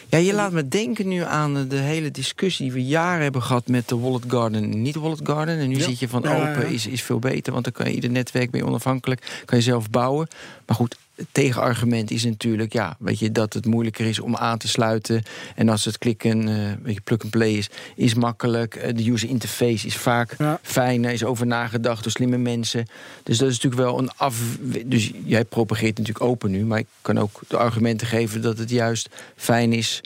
Ja, 0.09 0.19
je 0.19 0.33
laat 0.35 0.53
me 0.53 0.69
denken 0.69 1.09
nu 1.09 1.23
aan 1.25 1.69
de- 1.69 1.77
hele 1.77 2.11
discussie 2.11 2.65
die 2.65 2.73
we 2.75 2.85
jaren 2.89 3.23
hebben 3.23 3.43
gehad 3.43 3.69
met 3.69 3.89
de 3.89 3.99
Wallet 3.99 4.25
Garden 4.29 4.63
en 4.63 4.83
niet 4.83 4.95
Wallet 4.95 5.21
Garden. 5.23 5.59
En 5.59 5.69
nu 5.69 5.77
Ja. 5.77 5.83
zit 5.85 5.99
je 5.99 6.09
van 6.09 6.27
open 6.27 6.69
is, 6.69 6.87
is 6.87 7.03
veel 7.03 7.19
beter, 7.19 7.53
want 7.53 7.65
dan 7.65 7.73
kan 7.73 7.87
je 7.87 7.95
ieder 7.95 8.11
netwerk 8.11 8.51
ben 8.51 8.61
je 8.61 8.67
onafhankelijk, 8.67 9.43
kan 9.45 9.59
je 9.59 9.65
zelf 9.65 9.91
bouwen. 9.91 10.29
Maar 10.67 10.77
goed, 10.77 10.97
tegenargument 11.33 12.11
is 12.11 12.25
natuurlijk, 12.25 12.73
ja, 12.73 12.97
weet 12.99 13.19
je, 13.19 13.33
dat 13.33 13.53
het 13.53 13.67
moeilijker 13.67 14.07
is 14.07 14.21
om 14.21 14.37
aan 14.37 14.59
te 14.59 14.69
sluiten. 14.69 15.23
En 15.55 15.69
als 15.69 15.85
het 15.85 15.99
klikken, 15.99 16.49
eh 16.49 16.73
weet 16.83 16.95
je, 16.95 17.01
plug 17.01 17.21
and 17.23 17.31
play 17.31 17.53
is, 17.53 17.69
is 17.97 18.15
makkelijk. 18.15 18.75
Eh, 18.75 18.95
De 18.95 19.11
user 19.11 19.29
interface 19.29 19.87
is 19.87 19.97
vaak 19.97 20.35
Ja. 20.39 20.59
fijner, 20.63 21.13
is 21.13 21.25
over 21.25 21.47
nagedacht 21.47 22.03
door 22.03 22.13
slimme 22.13 22.37
mensen. 22.39 22.87
Dus 23.23 23.39
dat 23.39 23.49
is 23.49 23.55
natuurlijk 23.55 23.83
wel 23.83 23.99
een 23.99 24.11
af. 24.17 24.59
Dus 24.87 25.11
jij 25.25 25.45
propageert 25.45 25.99
natuurlijk 25.99 26.25
open 26.25 26.51
nu, 26.51 26.65
maar 26.65 26.79
ik 26.79 26.87
kan 27.03 27.19
ook 27.19 27.41
de 27.49 27.57
argumenten 27.57 28.07
geven 28.07 28.43
dat 28.43 28.59
het 28.59 28.71
juist 28.71 29.09
fijn 29.37 29.73
is 29.73 30.01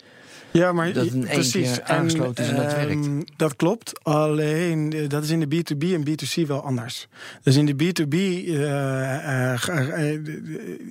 Ja, 0.55 0.71
maar 0.71 0.93
Dat 0.93 1.05
in 1.05 1.27
keer 1.51 1.83
aangesloten 1.83 2.43
is 2.43 2.49
en 2.49 2.55
dat 2.55 2.73
ehm. 2.73 3.21
Dat 3.35 3.55
klopt. 3.55 4.03
Alleen 4.03 4.93
eh, 4.93 5.09
dat 5.09 5.23
is 5.23 5.29
in 5.29 5.39
de 5.39 5.55
B2B 5.55 5.93
en 5.93 6.03
B2C 6.09 6.47
wel 6.47 6.61
anders. 6.63 7.07
Dus 7.43 7.55
in 7.55 7.65
de 7.65 7.73
B2B 7.73 8.13
eh, 8.13 9.53
eh, 9.53 10.19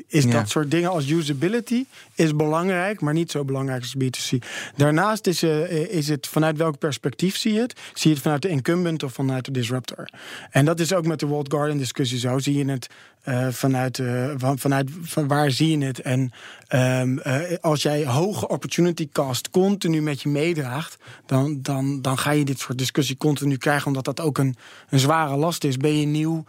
is 0.08 0.24
Ja. 0.24 0.30
dat 0.30 0.48
soort 0.48 0.70
dingen 0.70 0.90
als 0.90 1.10
usability 1.10 1.84
is 2.14 2.36
belangrijk, 2.36 3.00
maar 3.00 3.14
niet 3.14 3.30
zo 3.30 3.44
belangrijk 3.44 3.80
als 3.82 3.94
B2C. 4.04 4.38
Daarnaast 4.76 5.26
is, 5.26 5.42
is 5.88 6.08
het 6.08 6.26
vanuit 6.26 6.56
welk 6.56 6.78
perspectief 6.78 7.36
zie 7.36 7.52
je 7.52 7.60
het? 7.60 7.80
Zie 7.94 8.08
je 8.08 8.14
het 8.14 8.22
vanuit 8.22 8.42
de 8.42 8.48
incumbent 8.48 9.02
of 9.02 9.12
vanuit 9.12 9.44
de 9.44 9.50
disruptor? 9.50 10.08
En 10.50 10.64
dat 10.64 10.80
is 10.80 10.92
ook 10.92 11.06
met 11.06 11.20
de 11.20 11.26
Walled 11.26 11.52
Garden 11.52 11.76
discussie 11.78 12.18
zo. 12.18 12.38
Zie 12.38 12.56
je 12.56 12.70
het 12.70 12.88
eh, 13.24 13.48
vanuit, 13.48 13.98
eh, 13.98 14.30
van, 14.36 14.58
vanuit 14.58 14.90
van 15.02 15.28
waar 15.28 15.50
zie 15.50 15.78
je 15.78 15.84
het? 15.84 16.00
En 16.00 16.30
ehm, 16.66 17.18
eh, 17.18 17.58
als 17.60 17.82
jij 17.82 18.06
hoge 18.06 18.48
opportunity 18.48 19.08
cost 19.12 19.50
continu 19.50 20.02
met 20.02 20.22
je 20.22 20.28
meedraagt, 20.28 20.96
dan, 21.26 21.62
dan, 21.62 22.02
dan 22.02 22.18
ga 22.18 22.30
je 22.30 22.44
dit 22.44 22.58
soort 22.58 22.78
discussie 22.78 23.16
continu 23.16 23.56
krijgen, 23.56 23.86
omdat 23.86 24.04
dat 24.04 24.20
ook 24.20 24.38
een, 24.38 24.56
een 24.88 24.98
zware 24.98 25.36
last 25.36 25.64
is. 25.64 25.76
Ben 25.76 26.00
je 26.00 26.06
nieuw, 26.06 26.44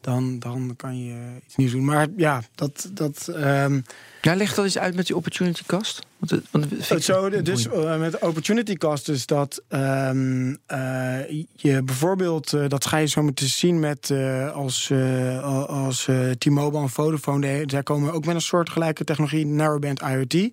dan, 0.00 0.38
dan 0.38 0.74
kan 0.76 1.04
je 1.04 1.16
iets 1.46 1.56
nieuws 1.56 1.70
doen. 1.72 1.84
Maar 1.84 2.06
ja, 2.16 2.42
dat. 2.54 2.88
dat 2.92 3.28
ehm, 3.34 3.80
Ja, 4.22 4.34
leg 4.36 4.54
dat 4.54 4.64
eens 4.64 4.78
uit 4.78 4.94
met 4.94 5.06
die 5.06 5.16
opportunity 5.16 5.62
cost. 5.66 6.06
Want, 6.18 6.30
het- 6.30 6.44
want 6.50 6.90
ik- 6.90 7.02
Zo, 7.02 7.28
de- 7.30 7.42
dus 7.42 7.68
eh, 7.68 7.98
met 7.98 8.18
opportunity 8.18 8.76
cost 8.76 9.08
is 9.08 9.26
dat 9.26 9.62
ehm, 9.68 10.54
eh, 10.66 11.30
je 11.56 11.82
bijvoorbeeld, 11.82 12.52
eh, 12.52 12.64
dat 12.68 12.86
ga 12.86 12.96
je 12.96 13.06
zo 13.06 13.22
meteen 13.22 13.48
zien 13.48 13.80
met 13.80 14.10
eh, 14.10 14.52
als, 14.52 14.90
eh, 14.90 15.44
al- 15.44 15.66
als 15.66 16.08
eh, 16.08 16.30
T-Mobile 16.30 16.82
en 16.82 16.88
Vodafone, 16.88 17.40
die- 17.56 17.70
zij 17.70 17.82
komen 17.82 18.12
ook 18.12 18.24
met 18.26 18.34
een 18.34 18.40
soortgelijke 18.40 19.04
technologie, 19.04 19.46
narrowband 19.46 20.00
IoT. 20.02 20.50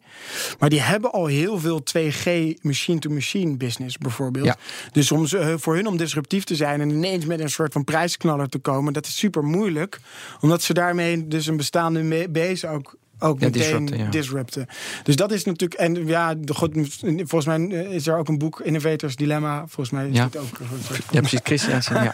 Maar 0.59 0.69
die 0.69 0.81
hebben 0.81 1.11
al 1.11 1.25
heel 1.25 1.59
veel 1.59 1.83
2G 1.83 2.53
machine-to-machine 2.61 3.57
business 3.57 3.97
bijvoorbeeld. 3.97 4.45
Ja. 4.45 4.57
Dus 4.91 5.11
om 5.11 5.25
ze, 5.25 5.37
eh, 5.37 5.53
voor 5.57 5.75
hun 5.75 5.87
om 5.87 5.97
disruptief 5.97 6.43
te 6.43 6.55
zijn 6.55 6.81
en 6.81 6.89
ineens 6.89 7.25
met 7.25 7.39
een 7.39 7.49
soort 7.49 7.73
van 7.73 7.83
prijsknaller 7.83 8.49
te 8.49 8.57
komen, 8.59 8.93
dat 8.93 9.05
is 9.05 9.17
super 9.17 9.34
moeilijk. 9.43 9.99
Omdat 10.41 10.61
ze 10.61 10.73
daarmee 10.73 11.27
dus 11.27 11.47
een 11.47 11.57
bestaande 11.57 12.29
base 12.29 12.67
ook, 12.67 12.95
ook 13.19 13.39
Ja, 13.39 13.45
meteen 13.45 13.61
disrupten, 13.61 13.97
ja. 13.97 14.09
disrupten. 14.09 14.67
Dus 15.03 15.15
dat 15.15 15.31
is 15.31 15.43
natuurlijk. 15.43 15.79
En 15.79 16.07
ja, 16.07 16.35
de, 16.35 16.53
goed, 16.53 16.73
volgens 17.15 17.45
mij 17.45 17.67
eh, 17.69 17.91
is 17.91 18.07
er 18.07 18.17
ook 18.17 18.27
een 18.27 18.37
boek, 18.37 18.59
Innovators 18.59 19.15
Dilemma. 19.15 19.57
Volgens 19.59 19.89
mij 19.89 20.07
is 20.09 20.15
Ja. 20.17 20.23
het 20.23 20.37
ook. 20.37 20.57
van- 20.81 20.95
Ja, 21.11 21.19
precies, 21.19 21.39
Christiansen. 21.43 22.03
Ja. 22.03 22.13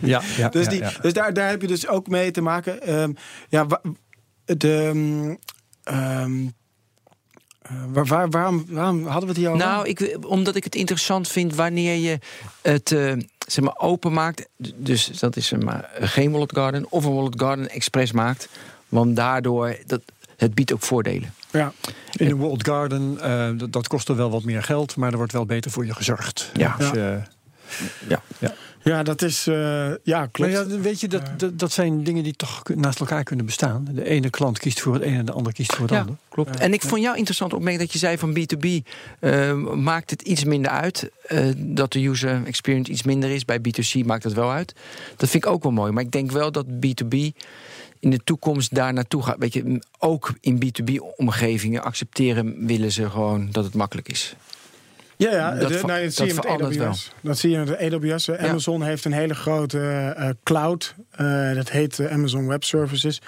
Ja, 0.00 0.22
ja, 0.36 0.48
Dus, 0.48 0.68
die, 0.68 0.78
ja. 0.80 0.92
dus 1.00 1.12
daar, 1.12 1.32
daar 1.34 1.48
heb 1.48 1.60
je 1.60 1.66
dus 1.68 1.88
ook 1.88 2.08
mee 2.08 2.30
te 2.30 2.40
maken. 2.40 2.82
Ehm, 2.82 3.12
ja, 3.48 3.66
de. 4.44 4.90
ehm, 4.92 5.34
ehm, 5.82 6.46
eh, 7.62 7.72
waar, 7.92 8.06
waar- 8.06 8.30
waarom, 8.30 8.64
waarom 8.68 9.02
hadden 9.06 9.22
we 9.22 9.28
het 9.28 9.36
hier 9.36 9.48
over? 9.50 9.66
Nou, 9.66 9.88
ik, 9.88 10.16
omdat 10.26 10.56
ik 10.56 10.64
het 10.64 10.74
interessant 10.74 11.28
vind 11.28 11.54
wanneer 11.54 11.94
je 11.96 12.18
het 12.62 12.92
eh, 12.92 13.12
zeg 13.46 13.64
maar 13.64 13.74
openmaakt. 13.78 14.48
Dus 14.74 15.06
dat 15.06 15.36
is 15.36 15.50
maar, 15.52 15.90
geen 16.00 16.30
Wallet 16.30 16.52
Garden 16.52 16.86
of 16.88 17.04
een 17.04 17.14
Wallet 17.14 17.40
Garden 17.40 17.70
Express 17.70 18.12
maakt. 18.12 18.48
Want 18.88 19.16
daardoor, 19.16 19.76
dat, 19.86 20.00
het 20.36 20.54
biedt 20.54 20.72
ook 20.72 20.82
voordelen. 20.82 21.32
ja. 21.50 21.72
In 22.12 22.28
de 22.28 22.34
World 22.34 22.66
Garden, 22.66 23.20
eh, 23.20 23.50
dat, 23.56 23.72
dat 23.72 23.88
kost 23.88 24.08
er 24.08 24.16
wel 24.16 24.30
wat 24.30 24.44
meer 24.44 24.62
geld, 24.62 24.96
maar 24.96 25.10
er 25.10 25.16
wordt 25.16 25.32
wel 25.32 25.46
beter 25.46 25.70
voor 25.70 25.86
je 25.86 25.94
gezorgd. 25.94 26.50
Ja. 26.54 26.74
Dus, 26.78 26.90
Ja. 26.90 28.20
eh, 28.38 28.50
ja, 28.84 29.02
dat 29.02 29.22
is. 29.22 29.46
eh, 29.46 29.90
ja, 30.02 30.26
klopt. 30.26 30.38
Maar 30.38 30.68
ja, 30.68 30.78
weet 30.80 31.00
je, 31.00 31.08
dat, 31.08 31.22
dat, 31.36 31.58
dat 31.58 31.72
zijn 31.72 32.04
dingen 32.04 32.22
die 32.22 32.32
toch 32.36 32.62
naast 32.74 33.00
elkaar 33.00 33.24
kunnen 33.24 33.46
bestaan. 33.46 33.88
De 33.92 34.04
ene 34.04 34.30
klant 34.30 34.58
kiest 34.58 34.80
voor 34.80 34.94
het 34.94 35.02
ene 35.02 35.18
en 35.18 35.26
de 35.26 35.32
ander 35.32 35.52
kiest 35.52 35.74
voor 35.74 35.88
het 35.88 35.98
ander. 35.98 36.16
klopt. 36.28 36.56
En 36.58 36.72
ik 36.72 36.82
vond 36.82 37.02
jou 37.02 37.16
interessant 37.16 37.52
opmerking 37.52 37.82
dat 37.82 37.92
je 37.92 37.98
zei 37.98 38.18
van 38.18 38.38
B2B 38.38 38.66
eh, 39.20 39.52
maakt 39.74 40.10
het 40.10 40.22
iets 40.22 40.44
minder 40.44 40.70
uit. 40.70 41.10
eh, 41.26 41.46
dat 41.56 41.92
de 41.92 42.06
user 42.08 42.42
experience 42.46 42.90
iets 42.92 43.02
minder 43.02 43.30
is. 43.30 43.44
Bij 43.44 43.58
B2C 43.58 44.04
maakt 44.06 44.24
het 44.24 44.32
wel 44.32 44.50
uit. 44.50 44.74
Dat 45.16 45.28
vind 45.30 45.44
ik 45.44 45.50
ook 45.50 45.62
wel 45.62 45.72
mooi. 45.72 45.92
Maar 45.92 46.02
ik 46.02 46.10
denk 46.10 46.30
wel 46.30 46.52
dat 46.52 46.66
B2B 46.66 47.16
in 48.00 48.10
de 48.10 48.20
toekomst 48.24 48.74
daar 48.74 48.92
naartoe 48.92 49.22
gaat. 49.22 49.36
Weet 49.38 49.52
je, 49.52 49.82
ook 49.98 50.32
in 50.40 50.62
B2B-omgevingen 50.64 51.82
accepteren 51.82 52.66
willen 52.66 52.92
ze 52.92 53.10
gewoon 53.10 53.48
dat 53.50 53.64
het 53.64 53.74
makkelijk 53.74 54.08
is. 54.08 54.34
Ja, 55.16 55.30
ja 55.32 55.54
Dat 55.54 55.68
de- 55.68 55.80
nou, 55.86 56.02
dat, 56.02 56.14
zie 56.14 56.26
je 56.26 56.34
met 56.34 56.46
AWS. 56.46 57.12
Dat 57.20 57.38
zie 57.38 57.50
je 57.50 57.58
met 57.58 57.78
AWS. 57.92 58.24
Ja. 58.24 58.36
Amazon 58.38 58.82
heeft 58.82 59.04
een 59.04 59.12
hele 59.12 59.34
grote 59.34 59.80
eh, 60.16 60.28
cloud. 60.42 60.94
eh, 61.10 61.54
dat 61.54 61.70
heet 61.70 61.98
eh, 61.98 62.12
Amazon 62.12 62.46
Web 62.46 62.64
Services. 62.64 63.20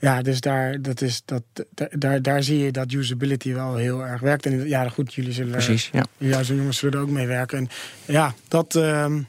Ja, 0.00 0.22
dus 0.22 0.40
daar, 0.40 0.82
dat 0.82 1.00
is, 1.00 1.22
dat, 1.24 1.42
daar, 1.90 2.22
daar, 2.22 2.42
zie 2.42 2.58
je 2.58 2.72
dat 2.72 2.92
usability 2.92 3.52
wel 3.52 3.76
heel 3.76 4.04
erg 4.04 4.20
werkt. 4.20 4.46
En 4.46 4.68
ja, 4.68 4.88
goed, 4.88 5.14
jullie 5.14 5.32
zullen... 5.32 5.52
Precies, 5.52 5.90
ja. 6.18 6.42
Zo'n 6.42 6.56
jongens 6.56 6.78
zullen 6.78 6.94
er 6.94 7.04
ook 7.04 7.10
mee 7.10 7.26
werken. 7.26 7.58
En 7.58 7.68
ja, 8.04 8.34
dat... 8.48 8.74
ehm, 8.74 9.20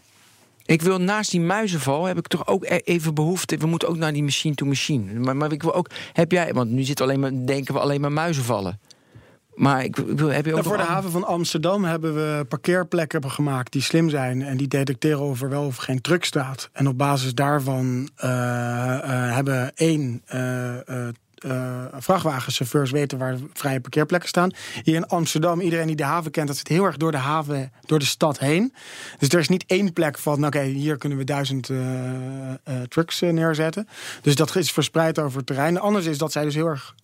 Ik 0.65 0.81
wil 0.81 0.97
naast 1.01 1.31
die 1.31 1.41
muizenval 1.41 2.05
heb 2.05 2.17
ik 2.17 2.27
toch 2.27 2.47
ook 2.47 2.65
e- 2.65 2.79
even 2.83 3.13
behoefte. 3.13 3.57
We 3.57 3.67
moeten 3.67 3.87
ook 3.87 3.97
naar 3.97 4.13
die 4.13 4.23
machine 4.23 4.55
to 4.55 4.65
machine. 4.65 5.13
Maar, 5.19 5.35
maar 5.35 5.51
ik 5.51 5.63
wil 5.63 5.73
ook. 5.73 5.89
Heb 6.13 6.31
jij? 6.31 6.53
Want 6.53 6.69
nu 6.69 6.83
zit 6.83 7.01
alleen 7.01 7.19
maar 7.19 7.31
denken 7.45 7.73
we 7.73 7.79
alleen 7.79 8.01
maar 8.01 8.11
muizenvallen. 8.11 8.79
Maar 9.57 9.83
ik 9.83 9.95
wil. 9.95 10.27
Heb 10.27 10.45
je 10.45 10.51
ook 10.51 10.63
Nou, 10.63 10.75
voor 10.75 10.85
de 10.85 10.91
haven 10.91 11.11
van 11.11 11.23
Amsterdam 11.23 11.83
hebben 11.83 12.15
we 12.15 12.45
parkeerplekken 12.49 13.31
gemaakt 13.31 13.71
die 13.71 13.81
slim 13.81 14.09
zijn. 14.09 14.41
En 14.41 14.57
die 14.57 14.67
detecteren 14.67 15.19
of 15.19 15.41
er 15.41 15.49
wel 15.49 15.65
of 15.65 15.75
geen 15.75 16.01
truck 16.01 16.25
staat. 16.25 16.69
En 16.73 16.87
op 16.87 16.97
basis 16.97 17.33
daarvan 17.33 18.09
eh, 18.15 18.93
eh, 18.97 19.35
hebben 19.35 19.75
één. 19.75 20.21
eh, 21.37 21.85
vrachtwagenchauffeurs 21.97 22.91
weten 22.91 23.17
waar 23.17 23.37
vrije 23.53 23.79
parkeerplekken 23.79 24.29
staan. 24.29 24.51
Hier 24.83 24.95
in 24.95 25.07
Amsterdam, 25.07 25.59
iedereen 25.59 25.87
die 25.87 25.95
de 25.95 26.03
haven 26.03 26.31
kent, 26.31 26.47
dat 26.47 26.57
zit 26.57 26.67
heel 26.67 26.83
erg 26.83 26.97
door 26.97 27.11
de 27.11 27.17
haven, 27.17 27.71
door 27.85 27.99
de 27.99 28.05
stad 28.05 28.39
heen. 28.39 28.73
Dus 29.19 29.29
er 29.29 29.39
is 29.39 29.47
niet 29.47 29.63
één 29.67 29.93
plek 29.93 30.17
van, 30.17 30.45
oké, 30.45 30.61
hier 30.61 30.97
kunnen 30.97 31.17
we 31.17 31.23
duizend 31.23 31.69
eh, 31.69 31.77
trucks 32.87 33.19
neerzetten. 33.21 33.87
Dus 34.21 34.35
dat 34.35 34.55
is 34.55 34.71
verspreid 34.71 35.19
over 35.19 35.37
het 35.37 35.47
terrein. 35.47 35.79
Anders 35.79 36.05
is 36.05 36.17
dat 36.17 36.31
zij 36.31 36.43
dus 36.43 36.55
heel 36.55 36.67
erg 36.67 36.95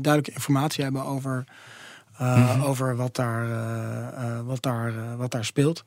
duidelijke 0.00 0.32
informatie 0.32 0.84
hebben 0.84 1.04
over 1.04 1.44
uh, 2.20 2.68
over 2.68 2.96
wat 2.96 3.16
daar, 3.16 3.46
uh, 3.48 3.54
uh, 4.18 4.40
wat, 4.44 4.62
daar, 4.62 5.16
wat 5.16 5.30
daar 5.30 5.44
speelt. 5.44 5.84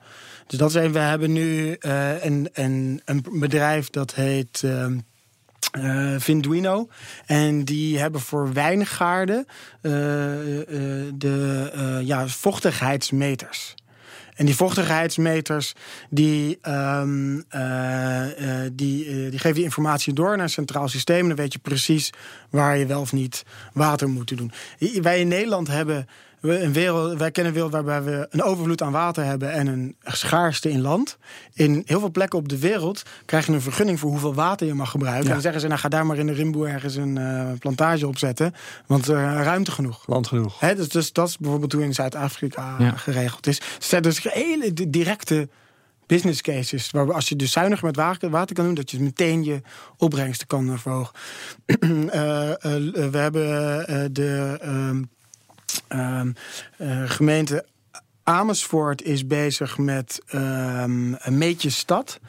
Dus 0.47 0.59
dat 0.59 0.75
is. 0.75 0.91
We 0.91 0.99
hebben 0.99 1.31
nu 1.31 1.75
een, 1.79 2.49
een, 2.53 3.01
een 3.05 3.25
bedrijf 3.31 3.89
dat 3.89 4.13
heet. 4.13 4.63
Uh, 5.77 6.15
Vinduino. 6.17 6.87
En 7.25 7.63
die 7.63 7.99
hebben 7.99 8.21
voor 8.21 8.53
wijngaarden 8.53 9.45
uh, 9.81 9.91
de 11.13 12.01
ja, 12.03 12.27
vochtigheidsmeters. 12.27 13.75
En 14.41 14.47
die 14.47 14.55
vochtigheidsmeters 14.55 15.73
die, 16.09 16.59
um, 16.69 17.45
die, 18.71 19.29
die 19.29 19.39
geven 19.39 19.53
die 19.53 19.63
informatie 19.63 20.13
door 20.13 20.35
naar 20.35 20.39
een 20.39 20.49
centraal 20.49 20.87
systeem. 20.87 21.27
Dan 21.27 21.37
weet 21.37 21.53
je 21.53 21.59
precies 21.59 22.09
waar 22.49 22.77
je 22.77 22.85
wel 22.85 23.01
of 23.01 23.13
niet 23.13 23.43
water 23.73 24.09
moet 24.09 24.37
doen. 24.37 24.51
Wij 25.01 25.19
in 25.19 25.27
Nederland 25.27 25.67
hebben 25.67 26.07
een 26.41 26.73
wereld, 26.73 27.17
wij 27.17 27.31
kennen 27.31 27.53
een 27.53 27.59
wereld 27.59 27.85
waarbij 27.85 28.03
we 28.03 28.27
een 28.29 28.43
overvloed 28.43 28.81
aan 28.81 28.91
water 28.91 29.23
hebben 29.23 29.51
en 29.51 29.67
een 29.67 29.95
schaarste 30.03 30.69
in 30.69 30.81
land. 30.81 31.17
In 31.53 31.83
heel 31.85 31.99
veel 31.99 32.11
plekken 32.11 32.39
op 32.39 32.49
de 32.49 32.59
wereld 32.59 33.03
krijg 33.25 33.45
je 33.45 33.53
een 33.53 33.61
vergunning 33.61 33.99
voor 33.99 34.09
hoeveel 34.09 34.33
water 34.33 34.67
je 34.67 34.73
mag 34.73 34.89
gebruiken. 34.89 35.23
Ja. 35.23 35.27
En 35.27 35.33
dan 35.33 35.41
zeggen 35.41 35.61
ze, 35.61 35.67
nou 35.67 35.79
ga 35.79 35.89
daar 35.89 36.05
maar 36.05 36.17
in 36.17 36.27
de 36.27 36.33
Rimboe 36.33 36.67
ergens 36.67 36.95
een 36.95 37.15
uh, 37.15 37.51
plantage 37.59 38.07
opzetten, 38.07 38.53
want 38.85 39.09
uh, 39.09 39.15
ruimte 39.43 39.71
genoeg. 39.71 40.07
Land 40.07 40.27
genoeg. 40.27 40.59
Dus, 40.59 40.89
dus, 40.89 41.13
dat 41.13 41.27
is 41.27 41.37
bijvoorbeeld 41.37 41.71
hoe 41.71 41.83
in 41.83 41.93
Zuid-Afrika 41.93 42.75
ja. 42.79 42.91
geregeld 42.91 43.47
is. 43.47 43.61
Dus 43.77 43.89
dat 43.89 44.05
is 44.05 44.23
hele 44.23 44.73
directe 44.73 45.49
business 46.05 46.41
cases. 46.41 46.91
Waar 46.91 47.13
als 47.13 47.29
je 47.29 47.35
dus 47.35 47.51
zuinig 47.51 47.81
met 47.81 47.95
water 47.95 48.53
kan 48.53 48.65
doen, 48.65 48.73
dat 48.73 48.91
je 48.91 48.99
meteen 48.99 49.43
je 49.43 49.61
opbrengsten 49.97 50.47
kan 50.47 50.79
verhogen. 50.79 51.13
uh, 51.65 52.11
we 52.11 53.09
hebben 53.11 54.13
de. 54.13 55.09
Um, 55.93 56.33
uh, 56.77 57.09
gemeente 57.09 57.65
Amersfoort 58.23 59.01
is 59.01 59.27
bezig 59.27 59.77
met 59.77 60.21
een 60.27 61.17
meetje 61.37 61.69
stad. 61.69 62.19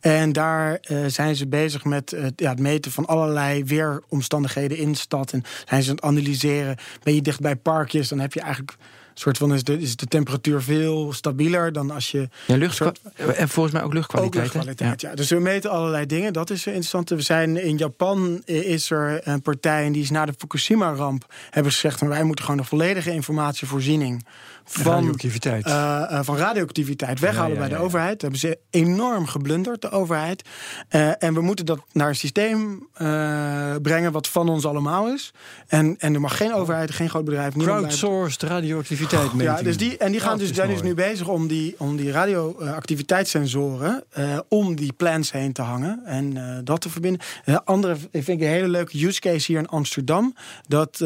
En 0.00 0.32
daar 0.32 0.78
uh, 0.90 1.04
zijn 1.06 1.36
ze 1.36 1.46
bezig 1.46 1.84
met 1.84 2.12
uh, 2.12 2.26
ja, 2.36 2.50
het 2.50 2.60
meten 2.60 2.92
van 2.92 3.06
allerlei 3.06 3.64
weeromstandigheden 3.64 4.76
in 4.76 4.92
de 4.92 4.98
stad. 4.98 5.32
En 5.32 5.42
zijn 5.64 5.82
ze 5.82 5.90
aan 5.90 5.96
het 5.96 6.04
analyseren. 6.04 6.76
Ben 7.02 7.14
je 7.14 7.22
dicht 7.22 7.40
bij 7.40 7.56
parkjes, 7.56 8.08
dan 8.08 8.18
heb 8.18 8.32
je 8.32 8.40
eigenlijk 8.40 8.76
soort 9.20 9.38
van 9.38 9.54
is 9.54 9.64
de, 9.64 9.80
is 9.80 9.96
de 9.96 10.06
temperatuur 10.06 10.62
veel 10.62 11.12
stabieler 11.12 11.72
dan 11.72 11.90
als 11.90 12.10
je. 12.10 12.28
Ja, 12.46 12.56
lucht 12.56 12.80
en 13.16 13.48
volgens 13.48 13.74
mij 13.74 13.84
ook 13.84 13.92
luchtkwaliteit. 13.92 14.44
Ook 14.44 14.52
luchtkwaliteit 14.52 15.00
ja. 15.00 15.08
ja. 15.08 15.14
Dus 15.14 15.30
we 15.30 15.38
meten 15.38 15.70
allerlei 15.70 16.06
dingen. 16.06 16.32
Dat 16.32 16.50
is 16.50 16.66
interessant. 16.66 17.08
We 17.08 17.20
zijn 17.20 17.64
in 17.64 17.76
Japan 17.76 18.42
is 18.44 18.90
er 18.90 19.28
een 19.28 19.42
partij 19.42 19.84
en 19.84 19.92
die 19.92 20.02
is 20.02 20.10
na 20.10 20.26
de 20.26 20.34
Fukushima-ramp 20.38 21.26
hebben 21.50 21.72
ze 21.72 21.80
gezegd: 21.80 22.00
wij 22.00 22.22
moeten 22.22 22.44
gewoon 22.44 22.60
een 22.60 22.66
volledige 22.66 23.12
informatievoorziening 23.12 24.26
van 24.68 24.92
radioactiviteit, 24.92 25.66
uh, 25.66 25.72
uh, 25.72 26.20
van 26.22 26.36
radioactiviteit 26.36 27.20
weghalen 27.20 27.48
ja, 27.48 27.62
ja, 27.62 27.68
bij 27.68 27.76
de 27.76 27.84
overheid. 27.84 28.12
Dat 28.12 28.20
hebben 28.20 28.40
ze 28.40 28.58
enorm 28.70 29.26
geblunderd, 29.26 29.82
de 29.82 29.90
overheid. 29.90 30.48
Uh, 30.90 31.22
en 31.22 31.34
we 31.34 31.40
moeten 31.40 31.66
dat 31.66 31.80
naar 31.92 32.08
een 32.08 32.16
systeem 32.16 32.88
eh, 32.94 33.74
brengen 33.82 34.12
wat 34.12 34.28
van 34.28 34.48
ons 34.48 34.66
allemaal 34.66 35.08
is. 35.12 35.32
En, 35.66 35.96
en 35.98 36.14
er 36.14 36.20
mag 36.20 36.36
geen 36.36 36.54
overheid, 36.54 36.90
geen 36.90 37.08
groot 37.08 37.24
bedrijf. 37.24 37.54
Crowdsourced 37.54 38.42
radioactiviteit. 38.42 39.32
Oh, 39.32 39.40
ja, 39.40 39.62
dus 39.62 39.76
die, 39.76 39.96
en 39.96 40.12
die 40.12 40.20
gaan 40.20 40.38
dus, 40.38 40.52
zijn 40.52 40.68
dus 40.68 40.82
nu 40.82 40.94
bezig 40.94 41.28
om 41.28 41.46
die, 41.46 41.74
om 41.78 41.96
die 41.96 42.10
radioactiviteitssensoren 42.10 44.04
om 44.48 44.76
die 44.76 44.92
plants 44.92 45.32
heen 45.32 45.52
te 45.52 45.62
hangen 45.62 46.00
en 46.04 46.60
dat 46.64 46.80
te 46.80 46.90
verbinden. 46.90 47.20
Een 47.44 47.64
andere 47.64 47.96
vind 48.12 48.28
ik 48.28 48.40
een 48.40 48.46
hele 48.46 48.68
leuke 48.68 49.06
use 49.06 49.20
case 49.20 49.52
hier 49.52 49.58
in 49.60 49.68
Amsterdam. 49.68 50.34
Dat, 50.66 51.04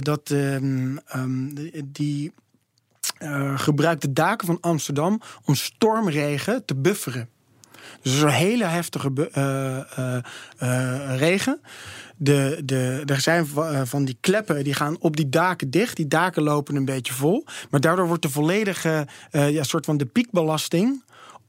dat 0.00 0.30
um, 0.30 1.00
um, 1.16 1.54
die 3.22 3.58
gebruikt 3.58 4.02
de 4.02 4.12
daken 4.12 4.46
van 4.46 4.58
Amsterdam 4.60 5.20
om 5.44 5.54
stormregen 5.54 6.64
te 6.64 6.74
bufferen. 6.74 7.28
Dus 8.02 8.20
een 8.20 8.28
hele 8.28 8.64
heftige 8.64 9.10
regen. 11.16 11.60
De, 12.16 12.62
de, 12.64 13.02
er 13.06 13.20
zijn 13.20 13.46
van 13.84 14.04
die 14.04 14.16
kleppen 14.20 14.64
die 14.64 14.74
gaan 14.74 14.96
op 15.00 15.16
die 15.16 15.28
daken 15.28 15.70
dicht. 15.70 15.96
Die 15.96 16.08
daken 16.08 16.42
lopen 16.42 16.76
een 16.76 16.84
beetje 16.84 17.12
vol. 17.12 17.44
Maar 17.70 17.80
daardoor 17.80 18.06
wordt 18.06 18.22
de 18.22 18.30
volledige 18.30 19.06
ja, 19.30 19.62
soort 19.62 19.84
van 19.84 19.96
de 19.96 20.06
piekbelasting 20.06 21.02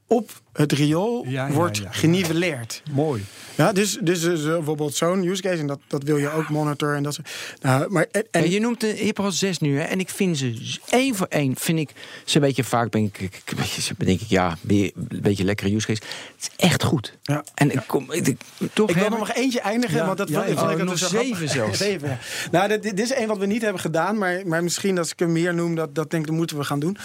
op 0.06 0.30
het 0.52 0.72
riool 0.72 1.24
Ja, 1.28 1.46
ja, 1.46 1.52
wordt 1.52 1.76
ja. 1.78 1.90
geniveleerd. 1.90 2.82
Mooi. 2.90 3.24
Ja, 3.54 3.72
dus, 3.72 3.98
dus, 4.00 4.20
dus, 4.20 4.44
eh, 4.44 4.52
bijvoorbeeld 4.52 4.94
zo'n 4.94 5.22
use 5.24 5.42
case, 5.42 5.60
en 5.60 5.66
dat, 5.66 5.78
dat 5.86 6.02
wil 6.02 6.16
je 6.16 6.30
ook 6.30 6.48
monitoren. 6.48 6.96
En 6.96 7.02
dat, 7.02 7.18
nou, 7.60 7.90
maar, 7.90 8.06
en, 8.10 8.24
en- 8.30 8.50
je 8.50 8.60
noemt, 8.60 8.80
de- 8.80 9.12
al 9.14 9.32
zes 9.32 9.58
nu, 9.58 9.78
hè? 9.78 9.84
En 9.84 9.98
ik 10.00 10.08
vind 10.10 10.38
ze 10.38 10.76
één 10.90 11.14
voor 11.14 11.26
één, 11.30 11.56
vind 11.56 11.78
ik 11.78 11.90
ze 12.24 12.36
een 12.36 12.42
beetje 12.42 12.64
vaak, 12.64 12.90
ben 12.90 13.02
ik, 13.04 13.18
ik, 13.18 13.34
ik- 13.44 13.50
een 13.50 13.56
beetje- 13.56 13.94
denk 13.98 14.20
ik, 14.20 14.28
ja, 14.28 14.56
weer 14.60 14.92
een 15.10 15.20
beetje 15.22 15.44
lekkere 15.44 15.74
use 15.74 15.86
case. 15.86 16.02
Het 16.36 16.50
is 16.58 16.66
echt 16.66 16.82
goed. 16.82 17.18
Ja. 17.22 17.44
En 17.54 17.70
ik 17.72 17.80
kom, 17.86 18.12
ik, 18.12 18.26
ik- 18.26 18.40
toch 18.72 18.88
Ik 18.90 18.96
wil 18.96 19.08
nog 19.08 19.32
eentje 19.32 19.60
eindigen, 19.60 19.96
Ja, 19.96 20.06
want 20.06 20.18
dat 20.18 20.30
vond 20.30 20.42
ik 20.46 20.52
ja. 20.54 20.58
vond 20.58 20.70
ik 20.70 20.78
Oh, 20.78 20.84
nog 20.84 20.98
zo 20.98 21.06
grappig. 21.06 21.28
zeven 21.28 21.48
zelfs. 21.48 21.78
Zeven. 21.88 22.18
Nou, 22.50 22.68
dit, 22.68 22.82
dit 22.82 23.00
is 23.00 23.14
een 23.14 23.26
wat 23.26 23.38
we 23.38 23.46
niet 23.46 23.62
hebben 23.62 23.80
gedaan, 23.80 24.18
maar, 24.18 24.46
maar 24.46 24.62
misschien 24.62 24.98
als 24.98 25.10
ik 25.12 25.18
hem 25.18 25.34
hier 25.34 25.54
noem, 25.54 25.74
dat, 25.74 25.94
dat 25.94 26.10
denk 26.10 26.22
ik, 26.22 26.28
dat 26.28 26.38
moeten 26.38 26.56
we 26.58 26.64
gaan 26.64 26.80
doen. 26.80 26.96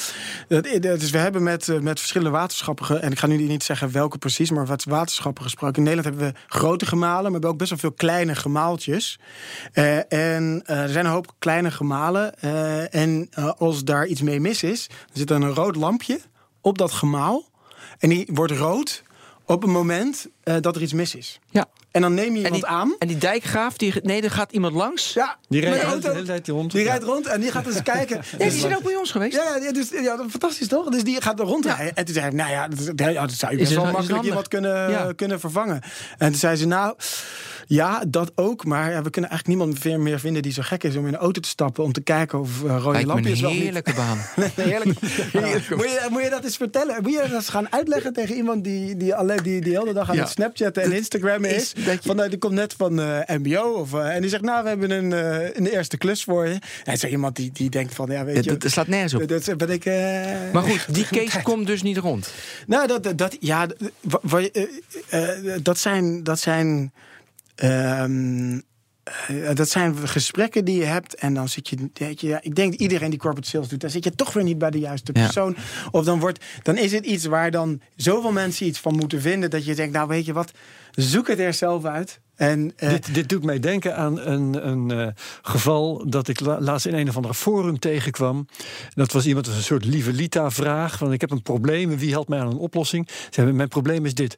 Dat, 0.47 0.63
dus 0.81 1.09
we 1.09 1.17
hebben 1.17 1.43
met, 1.43 1.69
eh, 1.69 1.79
met 1.79 1.99
verschillende 1.99 2.33
waterschappen, 2.37 2.85
en 2.89 3.11
ik 3.11 3.19
ga 3.19 3.27
nu 3.27 3.37
niet 3.37 3.63
zeggen 3.63 3.91
welke 3.91 4.17
precies, 4.17 4.51
maar 4.51 4.65
wat 4.65 4.83
waterschappen 4.83 5.43
gesproken. 5.43 5.77
In 5.77 5.83
Nederland 5.83 6.15
hebben 6.15 6.33
we 6.33 6.55
grote 6.57 6.85
gemalen, 6.85 7.21
maar 7.21 7.23
we 7.23 7.31
hebben 7.31 7.49
ook 7.49 7.57
best 7.57 7.69
wel 7.69 7.79
veel 7.79 7.91
kleine 7.91 8.35
gemaaltjes. 8.35 9.19
Eh, 9.71 10.13
en 10.13 10.61
eh, 10.65 10.81
er 10.81 10.89
zijn 10.89 11.05
een 11.05 11.11
hoop 11.11 11.33
kleine 11.39 11.71
gemalen. 11.71 12.39
eh, 12.41 12.95
en 12.95 13.29
als 13.57 13.83
daar 13.83 14.05
iets 14.05 14.21
mee 14.21 14.39
mis 14.39 14.63
is, 14.63 14.87
dan 14.87 14.97
zit 15.13 15.27
dan 15.27 15.41
een 15.41 15.53
rood 15.53 15.75
lampje 15.75 16.19
op 16.61 16.77
dat 16.77 16.91
gemaal. 16.91 17.49
En 17.99 18.09
die 18.09 18.29
wordt 18.33 18.53
rood 18.53 19.03
op 19.45 19.61
het 19.61 19.71
moment 19.71 20.27
dat 20.43 20.75
er 20.75 20.81
iets 20.81 20.93
mis 20.93 21.15
is. 21.15 21.39
Ja. 21.49 21.67
En 21.91 22.01
dan 22.01 22.13
neem 22.13 22.31
je 22.35 22.37
En 22.39 22.53
iemand 22.53 22.53
die, 22.61 22.65
aan. 22.65 22.95
en 22.99 23.07
die 23.07 23.17
dijkgraaf, 23.17 23.77
die, 23.77 23.93
nee, 24.03 24.21
er 24.21 24.31
gaat 24.31 24.51
iemand 24.51 24.73
langs. 24.73 25.13
Ja, 25.13 25.37
Die 25.47 25.61
rijdt 25.61 25.91
de 25.91 25.99
de 25.99 26.09
hele, 26.11 26.23
tijd 26.25 26.47
rond. 26.47 26.71
Die 26.71 26.81
Ja. 26.83 26.89
rijdt 26.89 27.03
rond 27.03 27.27
en 27.27 27.41
die 27.41 27.51
gaat 27.51 27.65
eens 27.67 27.83
kijken. 27.95 28.21
Ja, 28.31 28.37
die 28.49 28.51
zijn 28.59 28.75
ook 28.75 28.83
bij 28.83 28.95
ons 28.95 29.11
geweest. 29.11 29.35
Ja, 29.35 29.57
ja, 29.61 29.71
dus, 29.71 29.89
ja, 29.89 30.15
dat- 30.17 30.25
fantastisch 30.29 30.67
toch? 30.67 30.89
Dus 30.89 31.03
die 31.03 31.21
gaat 31.21 31.39
er 31.39 31.45
rondrijden. 31.45 31.95
En 31.95 32.05
toen 32.05 32.13
zei 32.13 32.25
hij, 32.25 32.35
nou 32.35 32.51
ja, 32.51 32.67
dat, 32.67 33.13
ja, 33.13 33.21
dat 33.21 33.31
zou 33.31 33.51
je 33.51 33.57
best 33.57 33.71
het- 33.71 33.81
wel 33.83 33.91
makkelijk 33.91 34.23
iemand 34.23 34.47
kunnen, 34.47 34.91
Ja. 34.91 35.11
kunnen 35.15 35.39
vervangen. 35.39 35.81
En 36.17 36.29
toen 36.29 36.39
zei 36.39 36.55
ze, 36.55 36.67
nou, 36.67 36.95
ja, 37.69 38.03
dat 38.07 38.31
ook. 38.35 38.65
Maar 38.65 38.91
ja, 38.91 39.01
we 39.01 39.09
kunnen 39.09 39.29
eigenlijk 39.29 39.59
niemand 39.59 40.03
meer, 40.03 40.19
vinden 40.19 40.41
die 40.41 40.51
zo 40.51 40.61
gek 40.65 40.83
is 40.83 40.95
om 40.95 41.07
in 41.07 41.13
een 41.13 41.19
auto 41.19 41.41
te 41.41 41.47
stappen... 41.49 41.83
om 41.83 41.91
te 41.91 42.01
kijken 42.01 42.39
of 42.39 42.63
eh, 42.63 42.77
rode 42.81 43.05
lampjes 43.05 43.35
een 43.37 43.41
wel 43.41 43.51
niet... 43.53 43.61
heerlijke 43.61 43.93
baan. 43.93 44.17
Nee, 44.35 44.67
heerlijk. 44.67 44.99
Moet, 45.75 45.83
je, 45.89 46.07
moet 46.09 46.23
je 46.23 46.29
dat 46.29 46.43
eens 46.43 46.57
vertellen? 46.57 46.95
Moet 47.03 47.11
je 47.11 47.17
dat 47.17 47.31
eens 47.31 47.49
gaan 47.49 47.71
uitleggen 47.71 48.13
tegen 48.13 48.35
iemand 48.35 48.63
die, 48.63 48.97
die, 48.97 49.15
alleen, 49.15 49.37
die, 49.37 49.61
die 49.61 49.73
de 49.73 49.79
hele 49.79 49.93
dag 49.93 50.09
aan 50.09 50.17
het 50.17 50.29
Snapchatten 50.29 50.83
en 50.83 50.91
Instagrammen 50.91 51.49
is? 51.49 51.73
is 51.73 51.85
dat 51.85 52.03
je- 52.03 52.29
die 52.29 52.37
komt 52.37 52.53
net 52.53 52.73
van 52.77 52.99
eh, 52.99 53.37
MBO. 53.37 53.61
Of, 53.71 53.93
eh, 53.93 54.15
en 54.15 54.21
die 54.21 54.29
zegt, 54.29 54.43
nou, 54.43 54.63
we 54.63 54.69
hebben 54.69 54.91
een, 54.91 55.11
een 55.57 55.67
eerste 55.67 55.97
klus 55.97 56.23
voor 56.23 56.47
je. 56.47 56.57
En 56.83 56.97
zo 56.97 57.07
iemand 57.07 57.35
die, 57.35 57.51
die 57.53 57.69
denkt 57.69 57.95
van, 57.95 58.11
ja, 58.11 58.25
weet 58.25 58.35
Ja, 58.35 58.41
je... 58.41 58.47
dat, 58.49 58.61
dat 58.61 58.71
slaat 58.71 58.87
nergens 58.87 59.13
op. 59.13 59.27
dat, 59.27 59.45
dat 59.45 59.57
ben 59.57 59.69
ik... 59.69 59.85
Maar 60.53 60.63
goed, 60.63 60.93
die 60.93 61.07
case 61.19 61.41
komt 61.41 61.67
dus 61.67 61.81
niet 61.81 61.97
rond. 61.97 62.33
nou, 62.67 62.87
dat, 62.87 63.13
dat, 63.17 63.37
ja, 63.39 63.67
dat 65.61 65.77
zijn. 65.77 66.23
Dat 66.23 66.39
zijn 66.39 66.91
ehm, 67.59 68.59
eh, 69.27 69.53
dat 69.55 69.69
zijn 69.69 70.07
gesprekken 70.07 70.65
die 70.65 70.77
je 70.79 70.85
hebt. 70.85 71.15
En 71.15 71.33
dan 71.33 71.49
zit 71.49 71.69
je. 71.69 71.89
Weet 71.93 72.21
je 72.21 72.27
ja, 72.27 72.39
ik 72.41 72.55
denk 72.55 72.71
dat 72.71 72.79
iedereen 72.81 73.09
die 73.09 73.19
corporate 73.19 73.49
sales 73.49 73.67
doet. 73.67 73.81
Dan 73.81 73.89
zit 73.89 74.03
je 74.03 74.11
toch 74.11 74.33
weer 74.33 74.43
niet 74.43 74.57
bij 74.57 74.69
de 74.71 74.79
juiste 74.79 75.11
Ja. 75.13 75.23
persoon. 75.23 75.55
Of 75.91 76.05
dan, 76.05 76.19
wordt, 76.19 76.45
dan 76.63 76.77
is 76.77 76.91
het 76.91 77.05
iets 77.05 77.25
waar 77.25 77.51
dan 77.51 77.81
zoveel 77.95 78.31
mensen 78.31 78.65
iets 78.65 78.79
van 78.79 78.95
moeten 78.95 79.21
vinden. 79.21 79.49
Dat 79.49 79.65
je 79.65 79.75
denkt, 79.75 79.93
nou 79.93 80.07
weet 80.07 80.25
je 80.25 80.33
wat, 80.33 80.51
zoek 80.91 81.27
het 81.27 81.39
er 81.39 81.53
zelf 81.53 81.85
uit. 81.85 82.19
En, 82.35 82.73
eh, 82.75 82.89
Dit, 82.89 83.13
dit 83.13 83.29
doet 83.29 83.43
mij 83.43 83.59
denken 83.59 83.95
aan 83.95 84.19
een, 84.19 84.67
een 84.67 84.91
eh, 84.91 85.07
geval 85.41 86.09
dat 86.09 86.27
ik 86.27 86.39
la- 86.39 86.61
laatst 86.61 86.85
in 86.85 86.93
een 86.93 87.09
of 87.09 87.15
andere 87.15 87.33
forum 87.33 87.79
tegenkwam. 87.79 88.47
Dat 88.93 89.11
was 89.11 89.25
iemand, 89.25 89.47
een 89.47 89.53
soort 89.63 89.85
lieve 89.85 90.13
Lita-vraag. 90.13 90.97
Van 90.97 91.13
ik 91.13 91.21
heb 91.21 91.31
een 91.31 91.41
probleem, 91.41 91.97
wie 91.97 92.11
helpt 92.11 92.29
mij 92.29 92.39
aan 92.39 92.47
een 92.51 92.57
oplossing? 92.57 93.07
Ze 93.09 93.29
hebben, 93.31 93.55
mijn 93.55 93.67
probleem 93.69 94.05
is 94.05 94.13
dit. 94.13 94.37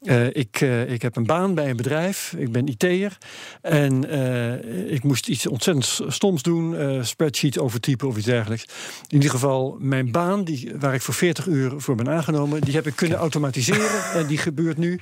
Eh, 0.00 0.26
ik, 0.26 0.60
eh, 0.60 0.90
ik 0.92 1.02
heb 1.02 1.16
een 1.16 1.26
baan 1.26 1.54
bij 1.54 1.70
een 1.70 1.76
bedrijf, 1.76 2.34
ik 2.36 2.52
ben 2.52 2.66
IT'er. 2.68 3.18
En 3.62 4.10
eh, 4.10 4.92
ik 4.92 5.02
moest 5.02 5.28
iets 5.28 5.46
ontzettend 5.46 6.00
stoms 6.12 6.42
doen, 6.42 6.76
spreadsheet 7.04 7.58
overtypen 7.58 8.08
of 8.08 8.16
iets 8.16 8.26
dergelijks. 8.26 8.64
In 9.08 9.14
ieder 9.14 9.30
geval, 9.30 9.76
mijn 9.80 10.10
baan, 10.12 10.44
die, 10.44 10.72
waar 10.78 10.94
ik 10.94 11.02
voor 11.02 11.14
40 11.14 11.46
uur 11.46 11.72
voor 11.76 11.94
ben 11.94 12.08
aangenomen, 12.08 12.60
die 12.60 12.74
heb 12.74 12.86
ik 12.86 12.96
kunnen 12.96 13.18
automatiseren. 13.18 14.12
en 14.14 14.26
die 14.26 14.38
gebeurt 14.38 14.76
nu. 14.78 15.00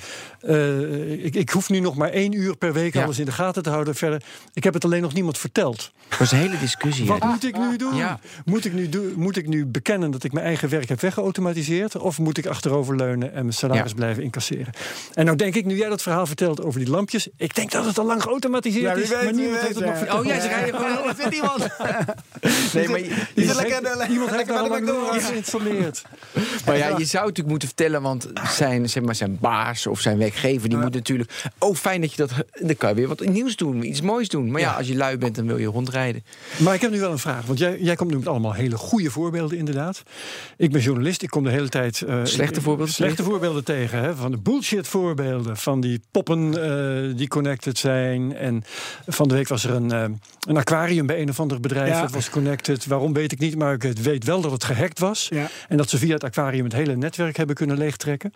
ik, 1.23 1.35
ik 1.35 1.51
hoef 1.51 1.69
nu 1.69 1.81
nog 1.81 1.97
maar 1.97 2.11
één 2.11 2.33
uur 2.33 2.57
per 2.57 2.73
week 2.73 2.95
Ja. 2.95 3.03
alles 3.05 3.19
in 3.19 3.25
de 3.25 3.33
gaten 3.33 3.63
te 3.63 3.71
houden. 3.71 3.95
Verder, 3.95 4.23
ik 4.53 4.65
heb 4.65 4.75
het 4.75 4.85
alleen 4.85 5.03
nog 5.03 5.15
niemand 5.15 5.39
verteld. 5.39 5.93
Dat 6.09 6.19
was 6.19 6.33
een 6.33 6.39
hele 6.39 6.59
discussie. 6.59 7.05
hè. 7.05 7.19
Wat 7.19 7.29
moet 7.29 7.45
ik 7.45 7.57
nu 7.59 7.77
doen? 7.77 7.95
Ja. 7.95 8.21
Moet, 8.45 8.65
ik 8.65 8.73
nu 8.73 8.89
do- 8.89 9.13
moet 9.17 9.37
ik 9.37 9.49
nu 9.49 9.67
bekennen 9.67 10.11
dat 10.11 10.25
ik 10.25 10.33
mijn 10.33 10.47
eigen 10.47 10.69
werk 10.69 10.89
heb 10.89 11.01
weggeautomatiseerd? 11.01 11.97
Of 11.97 12.19
moet 12.19 12.39
ik 12.39 12.47
achteroverleunen 12.47 13.33
en 13.33 13.41
mijn 13.43 13.53
salaris 13.53 13.91
Ja. 13.91 13.97
blijven 13.97 14.23
incasseren? 14.23 14.73
En 15.15 15.25
nou 15.25 15.37
denk 15.37 15.55
ik, 15.55 15.65
nu 15.65 15.77
jij 15.77 15.89
dat 15.89 16.03
verhaal 16.03 16.27
vertelt 16.27 16.63
over 16.63 16.81
die 16.81 16.91
lampjes... 16.91 17.29
ik 17.37 17.55
denk 17.55 17.71
dat 17.71 17.85
het 17.85 17.99
al 17.99 18.05
lang 18.07 18.23
geautomatiseerd 18.23 18.97
Ja, 18.97 19.03
is, 19.03 19.09
weet, 19.09 19.23
maar 19.25 19.33
niemand 19.33 19.55
weet, 19.55 19.63
heeft 19.63 19.75
het 19.75 19.85
nog 19.85 19.97
verteld. 19.99 20.21
Oh, 20.21 20.27
jij 20.27 20.41
zegt 20.41 20.53
eigenlijk 20.55 20.85
gewoon, 20.93 21.09
er 21.09 21.15
zit 21.23 21.35
iemand. 21.35 21.59
Nee, 22.75 22.89
maar, 22.89 22.99
je- 22.99 23.05
je- 23.35 23.55
lekker, 23.55 24.09
Iemand 24.11 24.31
heeft 24.31 24.31
lekker 24.31 24.47
daar 24.55 24.63
al 24.63 24.69
lang 24.69 24.81
McDonald's. 24.83 25.25
geïnstalleerd. 25.25 26.03
maar 26.67 26.77
ja, 26.77 26.89
je 26.89 27.05
zou 27.05 27.23
natuurlijk 27.25 27.49
moeten 27.49 27.69
vertellen, 27.69 28.03
want 28.03 28.29
zijn, 28.51 28.89
zeg 28.89 29.03
maar, 29.03 29.15
zijn 29.15 29.39
baas 29.41 29.87
of 29.87 30.01
zijn 30.01 30.19
werkgever, 30.19 30.69
die 30.69 30.79
moet 30.79 30.95
natuurlijk. 30.95 31.33
Oh, 31.59 31.75
fijn 31.77 32.01
dat 32.01 32.11
je 32.15 32.17
dat. 32.17 32.31
Dan 32.61 32.77
kan 32.77 32.89
je 32.89 32.95
weer 32.95 33.09
wat 33.09 33.21
nieuws 33.21 33.57
doen, 33.57 33.85
iets 33.89 34.01
moois 34.01 34.29
doen. 34.29 34.51
Maar 34.51 34.61
ja, 34.61 34.73
als 34.73 34.87
je 34.89 34.97
lui 34.97 35.17
bent, 35.19 35.35
dan 35.35 35.47
wil 35.47 35.57
je 35.59 35.67
rondrijden. 35.67 36.25
Maar 36.59 36.75
ik 36.75 36.81
heb 36.81 36.91
nu 36.91 37.01
wel 37.01 37.11
een 37.11 37.19
vraag. 37.19 37.47
Want 37.47 37.59
jij, 37.59 37.79
jij 37.81 37.97
komt 37.97 38.11
nu 38.11 38.17
met 38.17 38.29
allemaal 38.29 38.53
hele 38.53 38.77
goede 38.77 39.11
voorbeelden, 39.11 39.59
inderdaad. 39.59 40.03
Ik 40.57 40.73
ben 40.73 40.81
journalist. 40.81 41.23
Ik 41.23 41.29
kom 41.31 41.45
de 41.45 41.51
hele 41.51 41.69
tijd. 41.69 42.03
eh, 42.03 42.21
Slechte 42.25 42.61
voorbeelden 42.61 42.95
Slechte 42.95 43.15
tegen? 43.17 43.31
voorbeelden 43.31 43.65
tegen. 43.65 43.99
Hè? 44.03 44.17
Van 44.17 44.31
de 44.31 44.37
bullshit 44.39 44.78
voorbeelden. 44.87 45.57
Van 45.57 45.81
die 45.81 46.01
poppen 46.11 46.63
eh, 46.63 47.17
die 47.17 47.29
connected 47.29 47.79
zijn. 47.79 48.37
En 48.37 48.65
van 49.07 49.29
de 49.29 49.35
week 49.35 49.49
was 49.49 49.65
er 49.65 49.75
een, 49.75 49.93
eh, 49.93 50.05
een 50.41 50.57
aquarium 50.57 51.07
bij 51.07 51.21
een 51.21 51.29
of 51.29 51.41
ander 51.41 51.61
bedrijf. 51.61 51.89
Ja. 51.89 52.01
Dat 52.01 52.11
was 52.11 52.31
connected. 52.31 52.87
Waarom 52.87 53.13
weet 53.13 53.33
ik 53.33 53.39
niet. 53.39 53.57
Maar 53.57 53.73
ik 53.73 53.83
weet 53.83 54.25
wel 54.25 54.41
dat 54.41 54.53
het 54.53 54.65
gehackt 54.65 54.99
was. 54.99 55.27
Ja. 55.31 55.49
En 55.69 55.77
dat 55.77 55.91
ze 55.91 55.99
via 55.99 56.15
het 56.15 56.25
aquarium 56.25 56.65
het 56.65 56.73
hele 56.73 56.97
netwerk 56.97 57.37
hebben 57.37 57.57
kunnen 57.57 57.79
leegtrekken. 57.79 58.33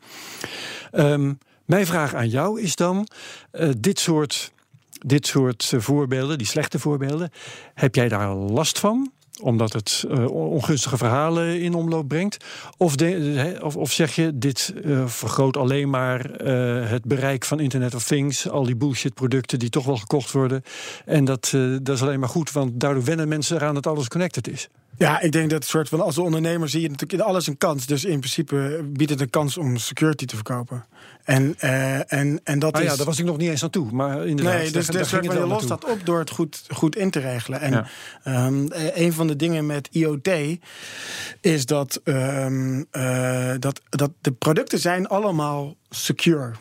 Ehm, 0.91 1.33
mijn 1.65 1.87
vraag 1.87 2.15
aan 2.15 2.29
jou 2.29 2.61
is 2.61 2.77
dan: 2.77 3.09
eh, 3.51 3.69
dit 3.79 3.99
soort, 3.99 4.53
dit 4.91 5.27
soort 5.27 5.73
voorbeelden, 5.77 6.39
die 6.39 6.47
slechte 6.47 6.79
voorbeelden, 6.79 7.31
heb 7.75 7.95
jij 7.95 8.09
daar 8.09 8.35
last 8.35 8.79
van? 8.79 9.13
Omdat 9.43 9.73
het 9.73 10.05
eh, 10.11 10.31
on- 10.31 10.49
ongunstige 10.49 10.97
verhalen 10.97 11.61
in 11.61 11.75
omloop 11.75 12.09
brengt? 12.09 12.45
Of, 12.77 12.95
of, 13.61 13.77
of 13.77 13.93
zeg 13.93 14.15
je, 14.15 14.39
dit 14.39 14.75
eh, 14.85 15.07
vergroot 15.07 15.57
alleen 15.57 15.91
maar 15.91 16.31
eh, 16.31 16.91
het 16.91 17.05
bereik 17.05 17.45
van 17.45 17.61
Internet 17.61 17.95
of 17.95 18.05
Things, 18.05 18.49
al 18.49 18.65
die 18.65 18.77
bullshit 18.77 19.15
producten 19.15 19.59
die 19.59 19.71
toch 19.71 19.85
wel 19.85 19.97
gekocht 19.97 20.33
worden. 20.33 20.63
En 21.05 21.25
dat, 21.25 21.51
dat 21.83 21.97
is 21.97 22.03
alleen 22.03 22.21
maar 22.21 22.29
goed, 22.29 22.53
want 22.53 22.81
daardoor 22.81 23.05
wennen 23.05 23.29
mensen 23.29 23.57
eraan 23.57 23.75
dat 23.75 23.87
alles 23.87 24.09
connected 24.09 24.49
is. 24.49 24.69
Ja, 25.03 25.21
ik 25.21 25.33
denk 25.33 25.51
dat 25.51 25.65
soort 25.65 25.89
van 25.89 26.01
als 26.01 26.19
ondernemer 26.19 26.69
zie 26.69 26.81
je 26.81 26.91
natuurlijk 26.91 27.21
in 27.21 27.29
alles 27.29 27.47
een 27.47 27.59
kans. 27.59 27.87
Dus 27.87 28.05
in 28.05 28.19
principe 28.19 28.85
biedt 28.93 29.11
het 29.11 29.21
een 29.21 29.31
kans 29.31 29.57
om 29.57 29.77
security 29.77 30.25
te 30.25 30.35
verkopen. 30.35 30.85
En, 31.25 31.55
eh, 31.59 32.13
en, 32.13 32.41
en 32.45 32.59
dat 32.59 32.73
Ah 32.75 32.83
is. 32.83 32.91
ja, 32.91 32.97
daar 32.97 33.07
was 33.07 33.19
ik 33.19 33.25
nog 33.25 33.37
niet 33.37 33.51
eens 33.51 33.63
aan 33.63 33.71
toe. 33.71 33.93
Maar 33.93 34.27
inderdaad, 34.27 34.55
Nee, 34.55 34.63
dus, 34.63 34.73
daar, 34.73 34.83
dus 34.83 35.11
daar 35.11 35.21
van, 35.21 35.29
het 35.29 35.39
je 35.39 35.47
lost 35.47 35.69
dat 35.69 35.85
op 35.85 36.07
door 36.07 36.19
het 36.19 36.31
goed, 36.31 36.65
goed 36.69 36.97
in 36.97 37.11
te 37.11 37.19
regelen. 37.19 37.61
En 37.61 37.73
Ja. 37.73 37.87
ehm, 38.25 38.67
eh, 38.67 38.97
een 39.05 39.13
van 39.13 39.27
de 39.27 39.37
dingen 39.37 39.67
met 39.67 39.89
IoT 39.91 40.29
is 41.41 41.67
dat, 41.67 42.01
ehm, 42.05 42.83
eh, 42.91 43.55
dat, 43.59 43.81
dat 43.89 44.11
de 44.21 44.33
producten 44.33 44.79
zijn 44.79 45.07
allemaal 45.07 45.77
secure. 45.91 46.51
Eh, 46.51 46.57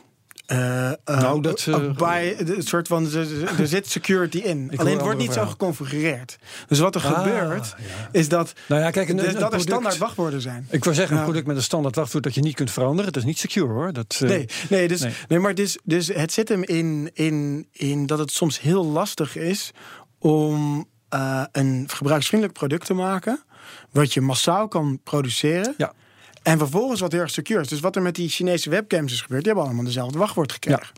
eh, 0.52 0.92
Nou, 1.20 1.42
dat, 1.42 1.66
eh, 1.68 1.92
bij 1.92 2.40
een 2.40 2.64
soort 2.64 2.88
van 2.88 3.12
er 3.58 3.68
zit 3.68 3.90
security 3.90 4.38
in. 4.38 4.72
Alleen 4.76 4.94
het 4.94 5.02
wordt 5.02 5.18
niet 5.20 5.34
zo 5.34 5.46
geconfigureerd. 5.46 6.38
Dus 6.68 6.80
wat 6.80 6.96
er 6.96 7.06
Ah, 7.06 7.18
gebeurt 7.18 7.76
ja. 7.78 8.10
is 8.12 8.30
dat, 8.30 8.54
Nou 8.68 8.82
ja, 8.82 8.90
kijk, 8.90 9.10
een, 9.10 9.16
dus 9.18 9.34
een 9.34 9.40
dat 9.40 9.54
er 9.54 9.60
standaard 9.60 9.98
wachtwoorden 9.98 10.42
zijn. 10.42 10.68
Ik 10.70 10.84
wil 10.84 10.94
zeggen, 10.94 11.18
een 11.18 11.24
product 11.24 11.48
met 11.48 11.56
een 11.56 11.64
standaard 11.64 11.96
wachtwoord 11.96 12.24
dat 12.24 12.36
je 12.36 12.42
niet 12.42 12.56
kunt 12.56 12.72
veranderen. 12.72 13.12
Dat 13.12 13.22
is 13.22 13.28
niet 13.28 13.38
secure 13.40 13.74
hoor. 13.74 13.94
Dat, 13.94 14.20
eh, 14.22 14.30
Nee, 14.30 14.46
nee, 14.70 14.88
dus, 14.88 15.02
nee. 15.02 15.14
nee. 15.28 15.40
maar 15.40 15.56
dus, 15.56 15.78
dus 15.84 16.08
het 16.08 16.34
zit 16.34 16.50
hem 16.50 16.64
in, 16.64 17.10
in, 17.14 17.68
in 17.72 18.06
dat 18.06 18.20
het 18.20 18.32
soms 18.32 18.60
heel 18.62 18.86
lastig 18.86 19.36
is 19.36 19.72
om 20.20 20.86
eh, 21.10 21.44
een 21.52 21.86
gebruiksvriendelijk 21.88 22.58
product 22.60 22.86
te 22.86 22.94
maken. 22.94 23.44
wat 23.92 24.14
je 24.14 24.22
massaal 24.22 24.68
kan 24.68 25.00
produceren. 25.04 25.74
Ja. 25.78 25.94
En 26.42 26.58
vervolgens 26.58 27.00
wat 27.00 27.12
heel 27.12 27.22
erg 27.22 27.32
secure 27.32 27.62
is. 27.62 27.68
Dus 27.68 27.80
wat 27.80 27.96
er 27.96 28.02
met 28.02 28.16
die 28.16 28.30
Chinese 28.30 28.70
webcams 28.70 29.14
is 29.14 29.22
gebeurd, 29.22 29.44
die 29.44 29.52
hebben 29.52 29.70
allemaal 29.70 29.86
dezelfde 29.90 30.18
wachtwoord 30.18 30.52
gekregen. 30.52 30.92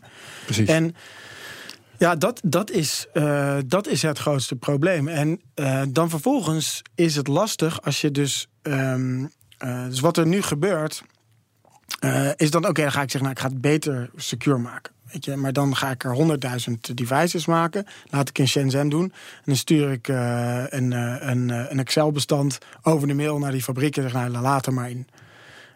precies. 0.44 0.68
En 0.68 0.94
ja, 1.98 2.16
dat, 2.16 2.40
dat, 2.44 2.70
is, 2.70 3.06
eh, 3.12 3.56
dat 3.66 3.86
is 3.86 4.02
het 4.02 4.18
grootste 4.18 4.56
probleem. 4.56 5.08
En 5.08 5.40
eh, 5.54 5.82
dan 5.88 6.10
vervolgens 6.10 6.82
is 6.94 7.16
het 7.16 7.26
lastig 7.26 7.82
als 7.82 8.00
je 8.00 8.10
dus. 8.10 8.48
ehm, 8.62 9.24
eh, 9.58 9.84
dus 9.88 10.00
wat 10.00 10.16
er 10.16 10.26
nu 10.26 10.42
gebeurt. 10.42 11.02
is 12.36 12.50
dan 12.50 12.68
oké, 12.68 12.82
dan 12.82 12.92
ga 12.92 13.02
ik 13.02 13.10
zeggen, 13.10 13.22
nou, 13.22 13.32
ik 13.32 13.38
ga 13.38 13.48
het 13.48 13.60
beter 13.60 14.10
secure 14.16 14.58
maken. 14.58 14.92
Weet 15.12 15.24
je, 15.24 15.36
maar 15.36 15.52
dan 15.52 15.76
ga 15.76 15.90
ik 15.90 16.04
er 16.04 16.14
100.000 16.14 16.94
devices 16.94 17.46
maken. 17.46 17.86
Laat 18.10 18.28
ik 18.28 18.38
in 18.38 18.48
Shenzhen 18.48 18.88
doen. 18.88 19.02
En 19.02 19.42
dan 19.44 19.56
stuur 19.56 19.92
ik 19.92 20.08
een, 20.08 20.92
een, 21.30 21.48
een 21.48 21.78
Excel-bestand 21.78 22.58
over 22.82 23.08
de 23.08 23.14
mail 23.14 23.38
naar 23.38 23.52
die 23.52 23.62
fabriek. 23.62 23.96
En 23.96 24.02
zeg, 24.02 24.12
nou, 24.12 24.28
laat 24.28 24.66
er 24.66 24.72
maar 24.72 24.90
in. 24.90 25.06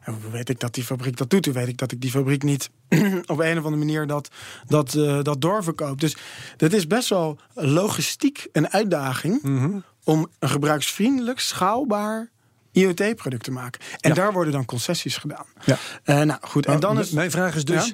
En 0.09 0.19
hoe 0.23 0.31
weet 0.31 0.49
ik 0.49 0.61
dat 0.61 0.75
die 0.75 0.85
fabriek 0.85 1.17
dat 1.17 1.31
doet? 1.31 1.45
Hoe 1.45 1.55
weet 1.55 1.69
ik 1.69 1.79
dat 1.79 1.93
ik 1.93 2.01
die 2.01 2.11
fabriek 2.11 2.43
niet 2.43 2.71
op 3.27 3.39
een 3.39 3.59
of 3.59 3.65
andere 3.65 3.77
manier 3.77 4.07
dat, 4.07 4.29
dat, 4.67 4.95
eh, 4.95 5.23
dat 5.23 5.41
doorverkoop? 5.41 6.01
Dus 6.01 6.17
dat 6.57 6.73
is 6.73 6.87
best 6.87 7.09
wel 7.09 7.39
logistiek 7.55 8.49
een 8.53 8.69
uitdaging 8.71 9.43
Mhm. 9.43 9.79
om 10.05 10.29
een 10.39 10.49
gebruiksvriendelijk, 10.49 11.41
schaalbaar 11.41 12.31
IoT-product 12.73 13.45
te 13.45 13.51
maken. 13.51 13.81
En 14.01 14.15
daar 14.15 14.33
worden 14.33 14.53
dan 14.53 14.65
concessies 14.65 15.17
gedaan. 15.17 15.47
Ja. 15.65 15.79
Eh, 16.05 16.21
nou 16.21 16.39
goed, 16.43 16.67
en 16.67 16.81
dan 16.81 16.99
is. 16.99 17.11
Mijn 17.11 17.31
vraag 17.31 17.55
is 17.55 17.65
dus, 17.65 17.87
Ja? 17.87 17.93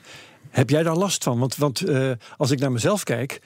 heb 0.51 0.71
jij 0.71 0.83
daar 0.83 0.97
last 0.97 1.25
van? 1.25 1.39
Want, 1.39 1.57
want 1.57 1.81
eh, 1.81 2.11
als 2.37 2.51
ik 2.51 2.59
naar 2.59 2.73
mezelf 2.73 3.03
kijk, 3.03 3.41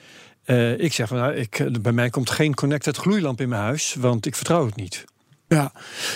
ik 0.77 0.93
zeg, 0.93 1.07
van, 1.07 1.17
nou, 1.17 1.33
ik, 1.33 1.81
bij 1.81 1.91
mij 1.91 2.09
komt 2.09 2.29
geen 2.29 2.53
connected 2.53 2.97
gloeilamp 2.97 3.41
in 3.41 3.49
mijn 3.49 3.61
huis, 3.61 3.95
want 3.99 4.25
ik 4.25 4.35
vertrouw 4.35 4.65
het 4.65 4.75
niet. 4.75 5.05
Ja, 5.49 5.71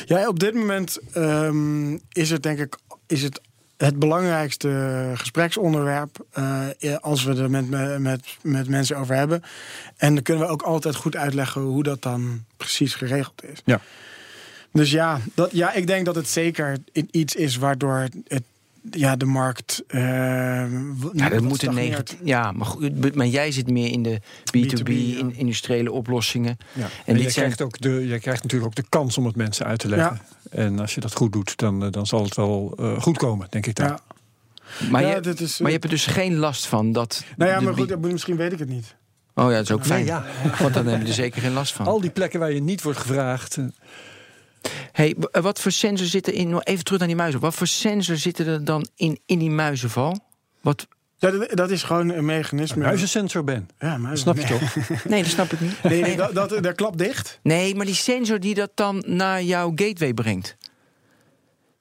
ja 0.05 0.27
op 0.27 0.39
dit 0.39 0.53
moment 0.53 0.99
ehm, 1.13 1.97
is 2.11 2.29
het 2.29 2.43
denk 2.43 2.59
ik 2.59 2.77
is 3.07 3.23
het, 3.23 3.41
het 3.77 3.99
belangrijkste 3.99 5.11
gespreksonderwerp 5.15 6.25
eh, 6.31 6.67
als 6.99 7.23
we 7.23 7.35
er 7.35 7.49
met, 7.49 7.69
met, 7.99 8.37
met, 8.41 8.69
mensen 8.69 8.97
over 8.97 9.15
hebben. 9.15 9.43
En 9.97 10.13
dan 10.13 10.23
kunnen 10.23 10.45
we 10.45 10.51
ook 10.51 10.61
altijd 10.61 10.95
goed 10.95 11.15
uitleggen 11.15 11.61
hoe 11.61 11.83
dat 11.83 12.01
dan 12.01 12.43
precies 12.57 12.95
geregeld 12.95 13.43
is. 13.43 13.61
Ja. 13.65 13.81
Dus 14.71 14.91
ja, 14.91 15.19
dat, 15.33 15.51
ja, 15.51 15.73
ik 15.73 15.87
denk 15.87 16.05
dat 16.05 16.15
het 16.15 16.27
zeker 16.27 16.77
iets 17.11 17.35
is 17.35 17.57
waardoor 17.57 18.07
het, 18.27 18.43
ja, 18.91 19.15
de 19.15 19.25
markt. 19.25 19.83
eh, 19.87 20.01
Ja, 20.01 21.29
dat 21.29 21.41
moet 21.41 21.63
een 21.63 21.73
negatief. 21.73 22.17
Ja, 22.23 22.51
maar, 22.51 22.65
goed, 22.65 23.15
maar 23.15 23.27
jij 23.27 23.51
zit 23.51 23.69
meer 23.69 23.91
in 23.91 24.03
de 24.03 24.19
B2B, 24.57 24.59
B2B, 24.59 24.87
ja. 24.87 25.19
in 25.19 25.35
industriële 25.35 25.91
oplossingen. 25.91 26.57
Ja. 26.73 26.81
En 26.83 26.89
En, 27.05 27.13
dit 27.13 27.23
je, 27.23 27.29
zijn- 27.29 27.45
krijgt 27.45 27.61
ook 27.61 27.81
de, 27.81 27.89
je 28.07 28.19
krijgt 28.19 28.43
natuurlijk 28.43 28.69
ook 28.71 28.75
de 28.75 28.89
kans 28.89 29.17
om 29.17 29.25
het 29.25 29.35
mensen 29.35 29.65
uit 29.65 29.79
te 29.79 29.87
leggen. 29.89 30.19
En 30.51 30.79
als 30.79 30.95
je 30.95 31.01
dat 31.01 31.13
goed 31.15 31.31
doet, 31.33 31.57
dan, 31.57 31.83
eh, 31.83 31.91
dan 31.91 32.05
zal 32.07 32.23
het 32.23 32.35
wel 32.35 32.73
eh, 32.79 33.01
goed 33.01 33.17
komen, 33.17 33.47
denk 33.49 33.65
ik 33.65 33.75
dan. 33.75 33.87
Ja. 33.87 33.99
Maar, 34.89 35.01
Ja, 35.01 35.19
je, 35.23 35.33
is, 35.37 35.57
maar 35.59 35.67
je 35.67 35.73
hebt 35.73 35.83
er 35.83 35.89
dus 35.89 36.05
geen 36.05 36.35
last 36.35 36.65
van 36.65 36.91
dat. 36.91 37.23
Nou 37.37 37.51
ja, 37.51 37.59
maar 37.59 37.73
goed, 37.73 38.01
misschien 38.01 38.35
weet 38.35 38.51
ik 38.51 38.59
het 38.59 38.69
niet. 38.69 38.95
Oh 39.35 39.43
ja, 39.49 39.55
dat 39.57 39.63
is 39.63 39.71
ook 39.71 39.85
fijn. 39.85 40.05
ja. 40.05 40.25
Want 40.59 40.73
dan 40.73 40.85
heb 40.87 41.01
je 41.01 41.07
er 41.07 41.13
zeker 41.13 41.41
geen 41.41 41.53
last 41.53 41.73
van. 41.73 41.85
Al 41.85 42.01
die 42.01 42.09
plekken 42.09 42.39
waar 42.39 42.51
je 42.51 42.61
niet 42.61 42.81
wordt 42.81 42.99
gevraagd. 42.99 43.57
Eh, 44.63 44.71
Hey, 44.91 45.15
w- 45.17 45.39
wat 45.41 45.59
voor 45.59 45.71
sensor 45.71 46.07
zit 46.07 46.27
er 46.27 46.33
in? 46.33 46.49
nog 46.49 46.63
Even 46.63 46.83
terug 46.83 46.99
naar 46.99 47.07
die 47.07 47.17
muizen. 47.17 47.39
Wat 47.39 47.53
voor 47.55 47.67
sensor 47.67 48.17
zitten 48.17 48.47
er 48.47 48.65
dan 48.65 48.87
in, 48.95 49.19
in 49.25 49.39
die 49.39 49.49
muizenval? 49.49 50.19
Wat? 50.61 50.87
Ja, 51.17 51.31
dat, 51.31 51.49
dat 51.49 51.71
is 51.71 51.83
gewoon 51.83 52.09
een 52.09 52.25
mechanisme. 52.25 52.83
Muizensensor 52.83 53.43
ben. 53.43 53.69
Ja, 53.79 53.97
muizen. 53.97 54.17
snap 54.17 54.37
je 54.37 54.43
nee. 54.43 54.59
toch? 54.59 55.03
Nee, 55.11 55.21
dat 55.23 55.31
snap 55.31 55.51
ik 55.51 55.59
niet. 55.59 55.83
Nee, 55.83 56.01
nee, 56.01 56.15
dat, 56.15 56.33
dat, 56.33 56.63
dat 56.63 56.75
klapt 56.75 56.97
dicht. 56.97 57.39
Nee, 57.43 57.75
maar 57.75 57.85
die 57.85 57.95
sensor 57.95 58.39
die 58.39 58.53
dat 58.53 58.71
dan 58.75 59.03
naar 59.07 59.43
jouw 59.43 59.71
gateway 59.75 60.13
brengt. 60.13 60.57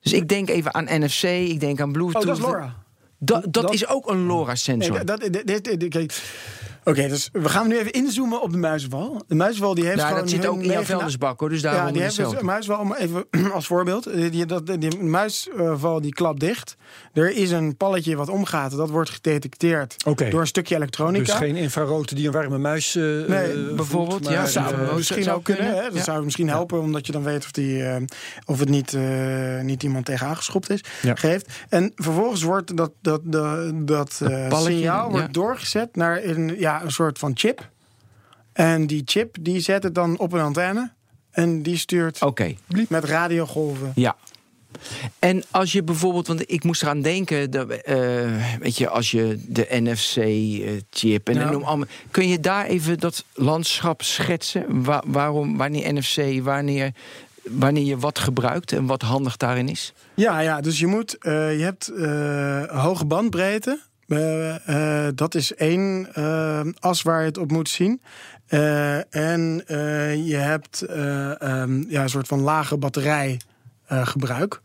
Dus 0.00 0.12
ik 0.12 0.28
denk 0.28 0.48
even 0.48 0.74
aan 0.74 0.84
NFC, 1.04 1.22
ik 1.22 1.60
denk 1.60 1.80
aan 1.80 1.92
Bluetooth. 1.92 2.22
Oh, 2.22 2.28
dat 2.28 2.36
is 2.38 2.42
LoRa. 2.44 2.76
Da- 3.18 3.40
dat, 3.40 3.52
Dat- 3.52 3.72
is 3.74 3.86
ook 3.86 4.10
een 4.10 4.26
LoRa-sensor. 4.26 4.94
Nee, 4.94 5.04
dat, 5.04 5.20
dit, 5.20 5.46
dit, 5.46 5.80
dit- 5.92 6.22
Oké, 6.84 7.08
dus 7.08 7.28
we 7.32 7.48
gaan 7.48 7.68
nu 7.68 7.78
even 7.78 7.92
inzoomen 7.92 8.42
op 8.42 8.50
de 8.52 8.58
muizenval. 8.58 9.22
De 9.26 9.34
muizenval 9.34 9.74
die 9.74 9.84
heeft 9.84 9.96
nou, 9.96 10.08
gewoon 10.08 10.22
dat 10.24 10.32
zit 10.32 10.46
ook 10.46 10.62
in 10.62 10.70
jouw 10.70 10.82
vuilnisbak 10.82 11.40
hoor, 11.40 11.48
dus 11.48 11.62
daarom 11.62 11.86
Ja, 11.86 11.92
die 11.92 12.02
heeft 12.02 12.16
dus 12.16 12.40
muisval, 12.40 12.78
om 12.78 12.94
even 12.94 13.24
als 13.52 13.66
voorbeeld. 13.66 14.04
Die, 14.14 14.30
die, 14.30 14.46
dat, 14.46 14.66
die 14.66 14.98
muisval 15.02 16.00
die 16.00 16.12
klapt 16.12 16.40
dicht. 16.40 16.76
Er 17.12 17.30
is 17.36 17.50
een 17.50 17.76
palletje 17.76 18.16
wat 18.16 18.28
omgaat. 18.28 18.76
Dat 18.76 18.90
wordt 18.90 19.10
gedetecteerd 19.10 19.96
door 20.30 20.40
een 20.40 20.46
stukje 20.46 20.74
elektronica. 20.74 21.24
Dus 21.24 21.34
geen 21.34 21.56
infrarood 21.56 22.16
die 22.16 22.26
een 22.26 22.32
warme 22.32 22.58
muis. 22.58 22.94
eh, 22.94 23.02
Nee, 23.02 23.26
eh, 23.28 23.52
voelt, 23.54 23.76
bijvoorbeeld, 23.76 24.24
maar, 24.24 24.32
ja, 24.32 24.40
Dat 24.40 24.50
zou 24.50 24.74
eh, 24.74 24.82
eh, 24.88 24.94
misschien 24.94 25.22
zou 25.22 25.36
ook 25.36 25.44
kunnen. 25.44 25.64
kunnen, 25.64 25.82
Hè? 25.82 25.88
Dat 25.88 25.98
ja. 25.98 26.04
zou 26.04 26.24
misschien 26.24 26.48
helpen, 26.48 26.80
omdat 26.80 27.06
je 27.06 27.12
dan 27.12 27.22
weet 27.22 27.44
of, 27.44 27.50
die, 27.50 27.82
eh, 27.84 27.96
of 28.46 28.58
het 28.58 28.68
niet, 28.68 28.94
eh, 28.94 29.60
niet 29.60 29.82
iemand 29.82 30.04
tegen 30.04 30.26
aangeschopt 30.26 30.70
is. 30.70 30.80
Ja. 31.02 31.14
Geeft. 31.14 31.52
En 31.68 31.92
vervolgens 31.94 32.42
wordt 32.42 32.76
dat, 32.76 32.92
dat, 33.00 33.20
dat, 33.24 33.52
dat 33.86 34.20
eh, 34.24 34.60
signaal 34.60 35.06
ja. 35.06 35.10
wordt 35.10 35.34
doorgezet 35.34 35.96
naar 35.96 36.24
een, 36.24 36.54
ja, 36.58 36.71
een 36.80 36.90
soort 36.92 37.18
van 37.18 37.32
chip. 37.34 37.68
En 38.52 38.86
die 38.86 39.02
chip 39.04 39.36
die 39.40 39.60
zet 39.60 39.82
het 39.82 39.94
dan 39.94 40.18
op 40.18 40.32
een 40.32 40.40
antenne. 40.40 40.90
En 41.30 41.62
die 41.62 41.76
stuurt 41.76 42.22
Oké, 42.22 42.54
met 42.88 43.04
radiogolven. 43.04 43.92
ja. 43.94 44.16
En 45.18 45.42
als 45.50 45.72
je 45.72 45.82
bijvoorbeeld, 45.82 46.26
want 46.26 46.50
ik 46.52 46.64
moest 46.64 46.82
eraan 46.82 47.02
denken, 47.02 47.50
dat, 47.50 47.70
eh, 47.70 47.96
weet 48.58 48.76
je, 48.76 48.88
als 48.88 49.10
je 49.10 49.38
de 49.48 49.66
NFC-chip 49.70 51.28
en 51.28 51.34
Ja. 51.34 51.50
noem 51.50 51.62
allemaal, 51.62 51.86
kun 52.10 52.28
je 52.28 52.40
daar 52.40 52.66
even 52.66 52.98
dat 52.98 53.24
landschap 53.34 54.02
schetsen? 54.02 54.84
Wa- 54.84 55.02
waarom, 55.06 55.56
wanneer 55.56 55.92
NFC, 55.94 56.42
wanneer, 56.42 56.92
wanneer 57.42 57.84
je 57.84 57.98
wat 57.98 58.18
gebruikt 58.18 58.72
en 58.72 58.86
wat 58.86 59.02
handig 59.02 59.36
daarin 59.36 59.68
is? 59.68 59.92
Ja, 60.14 60.40
ja, 60.40 60.60
dus 60.60 60.78
je 60.78 60.86
moet, 60.86 61.18
eh, 61.18 61.58
je 61.58 61.64
hebt 61.64 61.88
eh, 61.88 62.82
hoge 62.82 63.04
bandbreedte. 63.04 63.80
Eh, 64.12 65.06
eh, 65.06 65.12
dat 65.14 65.34
is 65.34 65.54
één 65.54 66.08
eh, 66.14 66.60
as 66.78 67.02
waar 67.02 67.20
je 67.20 67.26
het 67.26 67.38
op 67.38 67.50
moet 67.50 67.68
zien. 67.68 68.00
En 69.10 69.64
je 70.24 70.36
hebt 70.36 70.82
eh, 70.82 71.40
ehm, 71.42 71.90
ja, 71.90 72.02
een 72.02 72.08
soort 72.08 72.26
van 72.26 72.40
lage 72.40 72.76
batterijgebruik. 72.76 74.60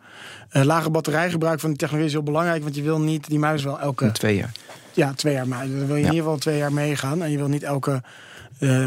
Lage 0.51 0.89
batterijgebruik 0.89 1.59
van 1.59 1.69
die 1.69 1.77
technologie 1.77 2.07
is 2.09 2.13
heel 2.15 2.23
belangrijk, 2.23 2.63
want 2.63 2.75
je 2.75 2.81
wil 2.81 2.99
niet 2.99 3.27
die 3.27 3.39
muis 3.39 3.63
wel 3.63 3.79
elke 3.79 4.11
Twee 4.11 4.35
jaar. 4.35 4.51
ja, 4.93 5.13
twee 5.13 5.33
jaar 5.33 5.47
mee. 5.47 5.59
Dan 5.77 5.87
wil 5.87 5.95
je 5.95 6.01
Ja. 6.01 6.07
in 6.07 6.13
ieder 6.13 6.23
geval 6.23 6.37
twee 6.37 6.57
jaar 6.57 6.73
meegaan. 6.73 7.23
En 7.23 7.31
je 7.31 7.37
wil 7.37 7.47
niet 7.47 7.63
elke 7.63 8.01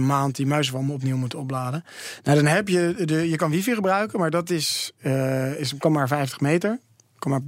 maand 0.00 0.36
die 0.36 0.46
muiswam 0.46 0.90
opnieuw 0.90 1.16
moeten 1.16 1.38
opladen. 1.38 1.84
Nou, 2.22 2.36
dan 2.36 2.46
heb 2.46 2.68
je 2.68 2.94
de, 3.04 3.28
je 3.28 3.36
kan 3.36 3.50
wifi 3.50 3.74
gebruiken, 3.74 4.18
maar 4.18 4.30
dat 4.30 4.50
is, 4.50 4.92
eh, 4.98 5.58
is 5.60 5.74
kan 5.78 5.92
maar 5.92 6.08
50 6.08 6.40
meter. 6.40 6.78
Kan 7.18 7.30
maar 7.30 7.40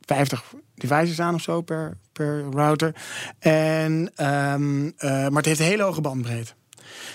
50 0.00 0.44
devices 0.74 1.20
aan 1.20 1.34
of 1.34 1.40
zo 1.42 1.60
per, 1.60 1.96
per 2.24 2.44
router. 2.52 2.94
En, 3.38 4.10
ehm, 4.14 4.86
eh, 4.96 5.10
maar 5.10 5.30
het 5.36 5.44
heeft 5.44 5.60
een 5.60 5.66
hele 5.66 5.82
hoge 5.82 6.00
bandbreedte. 6.00 6.52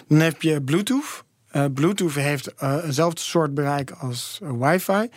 Dan 0.07 0.19
heb 0.19 0.41
je 0.41 0.61
Bluetooth. 0.61 1.23
Eh, 1.51 1.65
Bluetooth 1.73 2.13
heeft 2.13 2.53
eh, 2.53 2.75
eenzelfde 2.85 3.21
soort 3.21 3.53
bereik 3.53 3.91
als 3.91 4.39
wifi. 4.41 5.09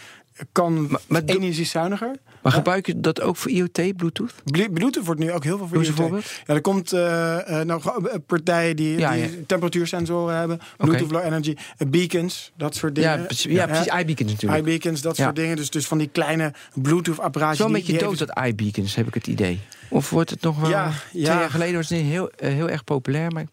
Kan 0.53 0.87
Maar- 0.91 1.01
maar 1.09 1.23
energiezuiniger. 1.25 2.17
Maar 2.43 2.53
gebruik 2.53 2.87
je 2.87 3.01
dat 3.01 3.21
ook 3.21 3.37
voor 3.37 3.51
IoT, 3.51 3.97
Bluetooth? 3.97 4.35
Blu- 4.45 4.71
Bluetooth 4.71 5.05
wordt 5.05 5.21
nu 5.21 5.33
ook 5.33 5.45
heel 5.45 5.57
veel 5.59 5.69
voor 5.69 5.85
IoT. 5.85 5.95
voorbeeld. 5.95 6.25
Ja, 6.47 6.55
er 6.55 6.61
komt 6.61 6.93
eh, 6.93 7.61
nou, 7.61 7.81
partijen 8.27 8.77
die, 8.77 8.99
Ja, 8.99 9.13
die 9.13 9.23
ja. 9.23 9.29
temperatuursensoren 9.47 10.37
hebben. 10.37 10.59
Bluetooth 10.77 11.11
Low 11.11 11.25
Energy, 11.25 11.57
beacons, 11.89 12.53
dat 12.57 12.75
soort 12.75 12.95
dingen. 12.95 13.19
Ja, 13.19 13.25
precies, 13.25 13.53
ja, 13.53 13.67
precies 13.67 13.87
iBeacons 14.01 14.33
natuurlijk. 14.33 14.61
iBeacons, 14.67 15.01
dat 15.01 15.17
soort 15.17 15.37
dingen. 15.37 15.57
Dus, 15.57 15.71
dus 15.71 15.87
van 15.87 15.99
die 15.99 16.09
kleine 16.13 16.53
Bluetooth-apparaatjes. 16.75 17.59
Zo 17.59 17.67
een 17.67 17.73
die- 17.73 17.83
beetje 17.85 18.07
dood, 18.07 18.19
dat 18.19 18.39
iBeacons, 18.47 18.95
heb 18.95 19.07
ik 19.07 19.15
het 19.15 19.27
idee. 19.27 19.61
Of 19.89 20.11
wordt 20.11 20.31
het 20.31 20.41
nog 20.41 20.61
wel... 20.61 20.71
Ja, 20.71 20.93
Twee 21.09 21.23
ja. 21.23 21.39
jaar 21.39 21.51
geleden 21.51 21.75
was 21.75 21.89
het 21.89 22.01
heel, 22.01 22.31
eh, 22.31 22.53
heel 22.53 22.71
erg 22.71 22.85
populair, 22.85 23.33
maar 23.33 23.47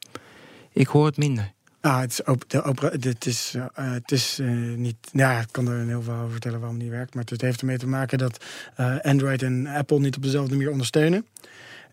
ik 0.71 0.87
hoor 0.87 1.05
het 1.05 1.17
minder. 1.17 1.53
Ah, 1.81 1.99
het 1.99 2.11
is, 2.11 2.23
op, 2.23 2.49
de 2.49 2.63
opera, 2.63 2.89
dit 2.89 3.25
is, 3.25 3.53
eh, 3.55 3.91
het 3.91 4.11
is 4.11 4.39
eh, 4.39 4.47
niet. 4.75 4.95
Ja, 5.11 5.39
ik 5.39 5.47
kan 5.51 5.67
er 5.67 5.87
heel 5.87 6.01
veel 6.01 6.13
over 6.13 6.31
vertellen 6.31 6.59
waarom 6.59 6.77
het 6.77 6.85
niet 6.85 6.95
werkt. 6.95 7.13
Maar 7.13 7.23
het 7.25 7.41
heeft 7.41 7.59
ermee 7.59 7.77
te 7.77 7.87
maken 7.87 8.17
dat 8.17 8.45
Android 9.01 9.41
en 9.41 9.67
Apple 9.67 9.99
niet 9.99 10.15
op 10.15 10.23
dezelfde 10.23 10.55
manier 10.55 10.71
ondersteunen. 10.71 11.25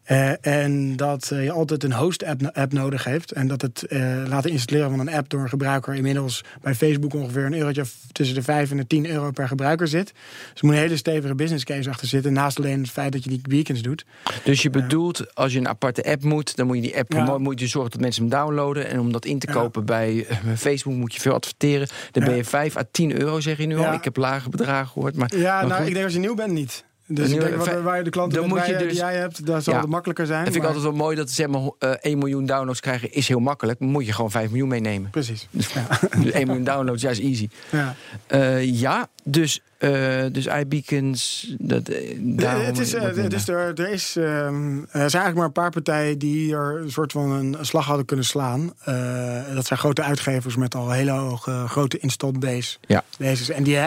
Eh, 0.03 0.47
en 0.47 0.97
dat 0.97 1.31
eh, 1.31 1.45
je 1.45 1.53
altijd 1.53 1.85
een 1.85 1.93
host-app 1.93 2.51
app 2.53 2.73
nodig 2.73 3.05
heeft. 3.05 3.33
En 3.33 3.47
dat 3.49 3.63
het 3.63 3.87
eh, 3.87 4.23
laten 4.29 4.51
installeren 4.51 4.91
van 4.91 4.99
een 5.01 5.11
app 5.15 5.29
door 5.29 5.41
een 5.41 5.49
gebruiker 5.49 5.95
inmiddels 5.95 6.45
bij 6.63 6.75
Facebook 6.75 7.15
ongeveer 7.15 7.45
een 7.45 7.55
eurotje 7.55 7.85
tussen 8.13 8.35
de 8.37 8.43
5 8.43 8.71
en 8.71 8.77
de 8.77 8.87
10 8.87 9.07
euro 9.07 9.31
per 9.31 9.49
gebruiker 9.49 9.89
zit. 9.89 10.13
Dus 10.53 10.61
er 10.61 10.67
moet 10.67 10.75
een 10.75 10.81
hele 10.81 10.97
stevige 10.97 11.35
business 11.35 11.65
case 11.65 11.91
achter 11.91 12.09
zitten. 12.09 12.33
Naast 12.33 12.59
alleen 12.59 12.81
het 12.81 12.91
feit 12.91 13.13
dat 13.13 13.25
je 13.25 13.31
die 13.31 13.41
beacons 13.49 13.83
doet. 13.83 14.05
Dus 14.45 14.63
je 14.63 14.71
bedoelt, 14.71 15.35
als 15.35 15.53
je 15.53 15.59
een 15.59 15.69
aparte 15.69 16.05
app 16.05 16.23
moet, 16.23 16.57
dan 16.57 16.67
moet 16.67 16.77
je 16.77 16.83
die 16.83 16.99
app 16.99 17.13
Ja. 17.13 17.39
moet 17.39 17.61
je 17.61 17.67
zorgen 17.67 17.91
dat 17.91 18.01
mensen 18.01 18.23
hem 18.23 18.31
downloaden. 18.31 18.89
En 18.89 19.01
om 19.01 19.13
dat 19.13 19.25
in 19.25 19.39
te 19.39 19.47
Ja. 19.47 19.53
kopen 19.53 19.85
bij 19.85 20.27
Facebook 20.57 20.95
moet 20.95 21.15
je 21.15 21.21
veel 21.21 21.35
adverteren. 21.35 21.89
Dan 22.11 22.23
Ja. 22.23 22.29
ben 22.29 22.37
je 22.39 22.45
5 22.45 22.77
à 22.77 22.83
10 22.91 23.21
euro, 23.21 23.41
zeg 23.41 23.59
je 23.59 23.67
nu 23.67 23.77
al. 23.79 23.93
Ik 23.93 24.05
heb 24.05 24.17
lage 24.17 24.49
bedragen 24.49 24.89
gehoord. 24.93 25.17
Maar, 25.17 25.37
Ja, 25.37 25.55
maar 25.59 25.67
nou, 25.67 25.79
goed. 25.79 25.87
ik 25.89 25.93
denk 25.93 26.05
als 26.05 26.15
je 26.15 26.21
nieuw 26.21 26.35
bent 26.35 26.53
niet. 26.53 26.85
Dus 27.15 27.31
ik 27.31 27.41
denk 27.41 27.55
wat, 27.57 27.81
waar 27.83 27.97
je 27.97 28.05
de 28.05 28.11
klanten 28.11 28.41
dan 28.41 28.49
moet 28.49 28.67
je 28.67 28.77
die 28.77 28.87
dus- 28.89 28.97
jij 28.99 29.17
hebt, 29.17 29.47
dat 29.47 29.65
zal 29.65 29.75
Ja. 29.75 29.81
het 29.81 29.89
makkelijker 29.89 30.27
zijn. 30.27 30.45
Dat 30.45 30.53
vind 30.53 30.65
ik 30.65 30.71
altijd 30.71 30.89
wel 30.89 30.97
mooi 30.97 31.17
dat 31.17 31.31
zeg 31.31 31.47
maar 31.47 31.61
eh, 31.79 31.91
1 32.01 32.19
miljoen 32.19 32.47
downloads 32.47 32.81
krijgen 32.81 33.13
is 33.13 33.29
heel 33.29 33.39
makkelijk. 33.41 33.81
Moet 33.81 34.07
je 34.07 34.13
gewoon 34.13 34.31
5 34.31 34.49
miljoen 34.49 34.69
meenemen. 34.69 35.11
Precies. 35.11 35.49
Ja. 35.51 35.87
Dus 36.23 36.31
1 36.33 36.47
miljoen 36.47 36.65
downloads, 36.65 37.03
ja, 37.03 37.11
is 37.11 37.21
easy. 37.21 37.49
Ja. 37.71 37.95
Eh, 38.27 38.81
ja, 38.81 39.09
dus, 39.25 39.61
eh 39.79 40.25
dus 40.33 40.47
iBeacons, 40.47 41.55
dat, 41.59 41.89
eh, 41.89 42.17
daarom 42.19 42.65
het 42.65 42.79
is, 42.79 42.95
eh, 42.95 43.17
is 43.29 43.49
er, 43.49 43.81
er, 43.81 43.89
is, 43.89 44.17
ehm, 44.17 44.79
er 44.79 44.85
zijn 44.91 45.01
eigenlijk 45.01 45.35
maar 45.35 45.45
een 45.45 45.53
paar 45.53 45.71
partijen 45.71 46.19
die 46.19 46.55
er 46.55 46.81
een 46.83 46.91
soort 46.91 47.13
van 47.13 47.31
een 47.31 47.57
slag 47.61 47.87
hadden 47.87 48.07
kunnen 48.07 48.25
slaan. 48.25 48.73
Eh, 48.85 49.55
dat 49.55 49.67
zijn 49.67 49.79
grote 49.79 50.03
uitgevers 50.03 50.57
met 50.57 50.75
al 50.75 50.91
hele 50.91 51.11
hoge, 51.11 51.65
grote 51.69 51.99
installed 51.99 52.41
base. 52.41 52.77
Ja. 52.87 53.05
Bases. 53.19 53.49
En 53.51 53.63
die, 53.63 53.79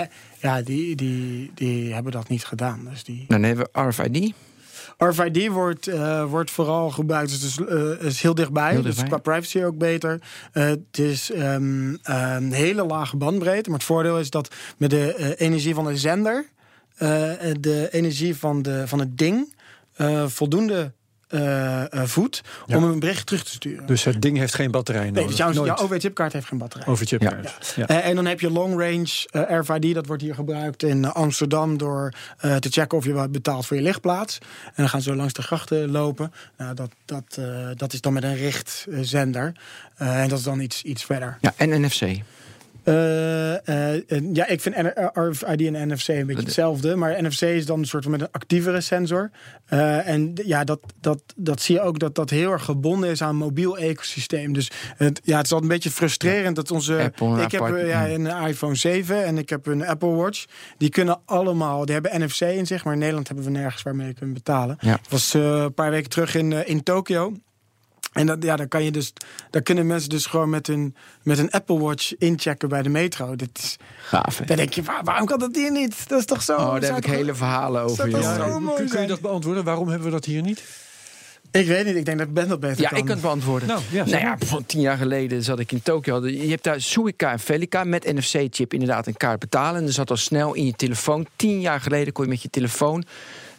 ja, 0.45 0.61
die, 0.61 0.95
die, 0.95 1.51
die 1.55 1.93
hebben 1.93 2.11
dat 2.11 2.29
niet 2.29 2.45
gedaan. 2.45 2.87
Dus 2.89 3.03
die... 3.03 3.25
Dan 3.27 3.43
hebben 3.43 3.67
we 3.71 3.81
RFID. 3.81 4.33
RFID 4.97 5.47
wordt, 5.47 5.87
eh, 5.87 6.25
wordt 6.25 6.51
vooral 6.51 6.89
gebruikt, 6.89 7.29
dus 7.29 7.41
het 7.41 7.69
is, 7.69 7.75
eh, 7.75 8.07
is 8.07 8.21
heel 8.21 8.35
dichtbij. 8.35 8.71
Heel 8.71 8.81
Dus 8.81 9.03
qua 9.03 9.17
privacy 9.17 9.63
ook 9.63 9.77
beter. 9.77 10.21
Eh, 10.51 10.63
het 10.63 10.99
is 10.99 11.31
ehm, 11.31 11.95
een 12.03 12.51
hele 12.51 12.85
lage 12.85 13.17
bandbreedte. 13.17 13.69
Maar 13.69 13.79
het 13.79 13.87
voordeel 13.87 14.19
is 14.19 14.29
dat 14.29 14.55
met 14.77 14.89
de 14.89 15.35
energie 15.37 15.73
van 15.73 15.85
de 15.85 15.97
zender... 15.97 16.45
de 17.59 17.87
energie 17.91 18.35
van, 18.35 18.61
de, 18.61 18.87
van 18.87 18.99
het 18.99 19.17
ding 19.17 19.53
voldoende 20.27 20.93
eh, 21.35 21.93
eh, 21.93 22.07
voedt 22.07 22.41
Ja. 22.65 22.77
om 22.77 22.83
een 22.83 22.99
bericht 22.99 23.25
terug 23.25 23.43
te 23.43 23.51
sturen. 23.51 23.85
Dus 23.85 24.03
het 24.03 24.21
ding 24.21 24.37
heeft 24.37 24.53
geen 24.55 24.71
batterij 24.71 25.01
nodig. 25.05 25.15
nee, 25.15 25.27
dus 25.27 25.37
jouw, 25.37 25.51
Nooit. 25.51 25.67
jouw 25.79 25.87
OV-chipkaart 25.87 26.33
heeft 26.33 26.47
geen 26.47 26.57
batterij. 26.57 26.87
Over 26.87 27.05
chipkaart. 27.05 27.73
Ja. 27.75 27.87
Eh, 27.87 28.07
en 28.07 28.15
dan 28.15 28.25
heb 28.25 28.39
je 28.39 28.51
long 28.51 28.71
range 28.79 29.27
eh, 29.47 29.59
RFID, 29.59 29.93
dat 29.93 30.05
wordt 30.05 30.21
hier 30.21 30.35
gebruikt 30.35 30.83
in 30.83 31.05
Amsterdam 31.05 31.77
door 31.77 32.13
eh, 32.37 32.55
te 32.55 32.69
checken 32.69 32.97
of 32.97 33.05
je 33.05 33.13
wat 33.13 33.31
betaalt 33.31 33.65
voor 33.65 33.77
je 33.77 33.83
lichtplaats. 33.83 34.37
En 34.65 34.73
dan 34.75 34.89
gaan 34.89 35.01
ze 35.01 35.09
zo 35.09 35.15
langs 35.15 35.33
de 35.33 35.41
grachten 35.41 35.91
lopen. 35.91 36.31
Nou, 36.57 36.73
dat, 36.75 36.89
dat, 37.05 37.23
eh, 37.39 37.45
dat 37.75 37.93
is 37.93 38.01
dan 38.01 38.13
met 38.13 38.23
een 38.23 38.35
richtzender. 38.35 39.51
Eh 39.97 40.21
en 40.21 40.29
dat 40.29 40.37
is 40.37 40.43
dan 40.43 40.59
iets, 40.59 40.83
iets 40.83 41.03
verder. 41.03 41.37
Ja, 41.41 41.53
en 41.57 41.81
NFC. 41.81 42.01
Eh, 42.85 43.93
eh, 43.97 44.23
ja, 44.33 44.47
ik 44.47 44.61
vind 44.61 44.75
eh, 44.75 45.07
RFID 45.13 45.61
en 45.61 45.87
NFC 45.87 46.07
een 46.07 46.25
beetje 46.25 46.43
hetzelfde. 46.43 46.95
Maar 46.95 47.23
NFC 47.23 47.41
is 47.41 47.65
dan 47.65 47.79
een 47.79 47.85
soort 47.85 48.03
van 48.03 48.11
met 48.11 48.21
een 48.21 48.31
actievere 48.31 48.81
sensor. 48.81 49.31
En 49.65 50.31
ja, 50.45 50.63
dat, 50.63 50.79
dat, 50.99 51.21
dat 51.35 51.61
zie 51.61 51.75
je 51.75 51.81
ook 51.81 51.99
dat 51.99 52.15
dat 52.15 52.29
heel 52.29 52.51
erg 52.51 52.63
gebonden 52.63 53.09
is 53.09 53.21
aan 53.21 53.29
een 53.29 53.35
mobiel 53.35 53.77
ecosysteem. 53.77 54.53
Dus 54.53 54.71
het, 54.97 55.21
ja, 55.23 55.37
het 55.37 55.45
is 55.45 55.51
altijd 55.51 55.61
een 55.61 55.75
beetje 55.75 55.91
frustrerend 55.91 56.55
dat 56.55 56.71
onze. 56.71 56.97
Apple 56.97 57.41
ik 57.41 57.51
heb 57.51 57.61
apart- 57.61 57.87
ja, 57.87 58.09
een 58.09 58.47
iPhone 58.47 58.75
7 58.75 59.25
en 59.25 59.37
ik 59.37 59.49
heb 59.49 59.65
een 59.65 59.85
Apple 59.85 60.09
Watch. 60.09 60.45
Die 60.77 60.89
kunnen 60.89 61.19
allemaal, 61.25 61.85
die 61.85 61.93
hebben 61.93 62.21
NFC 62.21 62.41
in 62.41 62.67
zich, 62.67 62.83
maar 62.83 62.93
in 62.93 62.99
Nederland 62.99 63.27
hebben 63.27 63.45
we 63.45 63.51
nergens 63.51 63.83
waarmee 63.83 64.07
je 64.07 64.13
kunt 64.13 64.33
betalen. 64.33 64.77
Ja. 64.79 64.93
Ik 64.93 65.09
was 65.09 65.33
een 65.33 65.73
paar 65.73 65.91
weken 65.91 66.09
terug 66.09 66.35
in, 66.35 66.67
in 66.67 66.83
Tokio. 66.83 67.33
En 68.15 68.25
dat, 68.25 68.43
ja, 68.43 68.55
dan 68.55 68.67
kan 68.67 68.83
je 68.83 68.91
dus, 68.91 69.13
daar 69.49 69.61
kunnen 69.61 69.87
mensen 69.87 70.09
dus 70.09 70.25
gewoon 70.25 70.49
met 70.49 70.67
een, 70.67 70.95
met 71.23 71.37
een 71.39 71.51
Apple 71.51 71.79
Watch 71.79 72.13
inchecken 72.17 72.69
bij 72.69 72.81
de 72.81 72.89
metro. 72.89 73.35
Dit 73.35 73.49
is, 73.57 73.77
Gaaf, 74.01 74.37
hè? 74.37 74.45
dan 74.45 74.57
denk 74.57 74.73
je, 74.73 74.83
waar- 74.83 75.03
waarom 75.03 75.25
kan 75.25 75.39
dat 75.39 75.55
hier 75.55 75.71
niet? 75.71 76.07
Dat 76.09 76.19
is 76.19 76.25
toch 76.25 76.41
zo? 76.43 76.55
Oh, 76.57 76.71
daar 76.71 76.81
heb 76.81 76.95
ik 76.97 77.03
toch- 77.03 77.11
hele 77.11 77.35
verhalen 77.35 77.81
over. 77.81 78.09
Ja, 78.09 78.59
mooi 78.59 78.75
kun, 78.77 78.89
kun 78.89 79.01
je 79.01 79.07
dat 79.07 79.19
beantwoorden? 79.19 79.63
Waarom 79.63 79.87
hebben 79.87 80.05
we 80.07 80.13
dat 80.13 80.25
hier 80.25 80.41
niet? 80.41 80.63
Ik 81.51 81.67
weet 81.67 81.85
niet, 81.85 81.95
ik 81.95 82.05
denk 82.05 82.17
dat 82.19 82.33
Ben 82.33 82.47
dat 82.47 82.59
beter 82.59 82.81
Ja, 82.81 82.89
kan. 82.89 82.97
ik 82.97 83.03
kan 83.05 83.13
het 83.13 83.21
beantwoorden. 83.23 83.67
Nou, 83.67 83.81
ja, 83.91 84.05
nou 84.05 84.17
ja, 84.17 84.37
van 84.39 84.65
tien 84.65 84.81
jaar 84.81 84.97
geleden 84.97 85.43
zat 85.43 85.59
ik 85.59 85.71
in 85.71 85.81
Tokio. 85.81 86.27
Je 86.27 86.49
hebt 86.49 86.63
daar 86.63 86.81
Suica 86.81 87.31
en 87.31 87.39
Felica 87.39 87.83
met 87.83 88.13
NFC-chip 88.13 88.73
inderdaad 88.73 89.07
een 89.07 89.17
kaart 89.17 89.39
betalen. 89.39 89.81
En 89.81 89.87
er 89.87 89.93
zat 89.93 90.09
al 90.09 90.17
snel 90.17 90.53
in 90.53 90.65
je 90.65 90.73
telefoon. 90.73 91.27
Tien 91.35 91.59
jaar 91.61 91.81
geleden 91.81 92.13
kon 92.13 92.23
je 92.23 92.29
met 92.29 92.41
je 92.41 92.49
telefoon... 92.49 93.03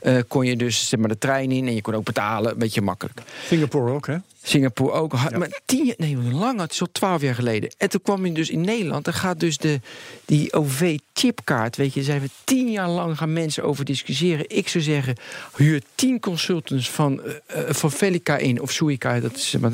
eh, 0.00 0.18
kon 0.28 0.46
je 0.46 0.56
dus 0.56 0.88
zeg 0.88 1.00
maar, 1.00 1.08
de 1.08 1.18
trein 1.18 1.50
in 1.50 1.66
en 1.66 1.74
je 1.74 1.82
kon 1.82 1.94
ook 1.94 2.04
betalen. 2.04 2.52
Een 2.52 2.58
beetje 2.58 2.80
makkelijk. 2.80 3.20
Singapore 3.46 3.92
ook, 3.92 4.06
hè? 4.06 4.16
Singapore 4.42 4.92
ook. 4.92 5.12
Maar 5.12 5.60
tien 5.64 5.84
jaar, 5.84 5.94
nee, 5.98 6.16
lang, 6.16 6.60
het 6.60 6.72
is 6.72 6.80
al 6.80 6.88
twaalf 6.92 7.22
jaar 7.22 7.34
geleden. 7.34 7.70
En 7.78 7.88
toen 7.88 8.02
kwam 8.02 8.26
je 8.26 8.32
dus 8.32 8.50
in 8.50 8.60
Nederland. 8.60 9.04
Dan 9.04 9.14
gaat 9.14 9.40
dus 9.40 9.58
de, 9.58 9.80
die 10.24 10.52
OV-chipkaart, 10.52 11.76
weet 11.76 11.88
je, 11.88 11.94
daar 11.94 12.04
zijn 12.04 12.20
we 12.20 12.28
tien 12.44 12.70
jaar 12.70 12.88
lang 12.88 13.18
gaan 13.18 13.32
mensen 13.32 13.64
over 13.64 13.84
discussiëren. 13.84 14.44
Ik 14.48 14.68
zou 14.68 14.84
zeggen, 14.84 15.16
huur 15.56 15.82
tien 15.94 16.20
consultants 16.20 16.90
van, 16.90 17.22
eh, 17.22 17.62
van 17.68 17.92
Felica 17.92 18.36
in, 18.36 18.60
of 18.60 18.70
Suica, 18.72 19.20
dat 19.20 19.36
is 19.36 19.56
maar, 19.60 19.70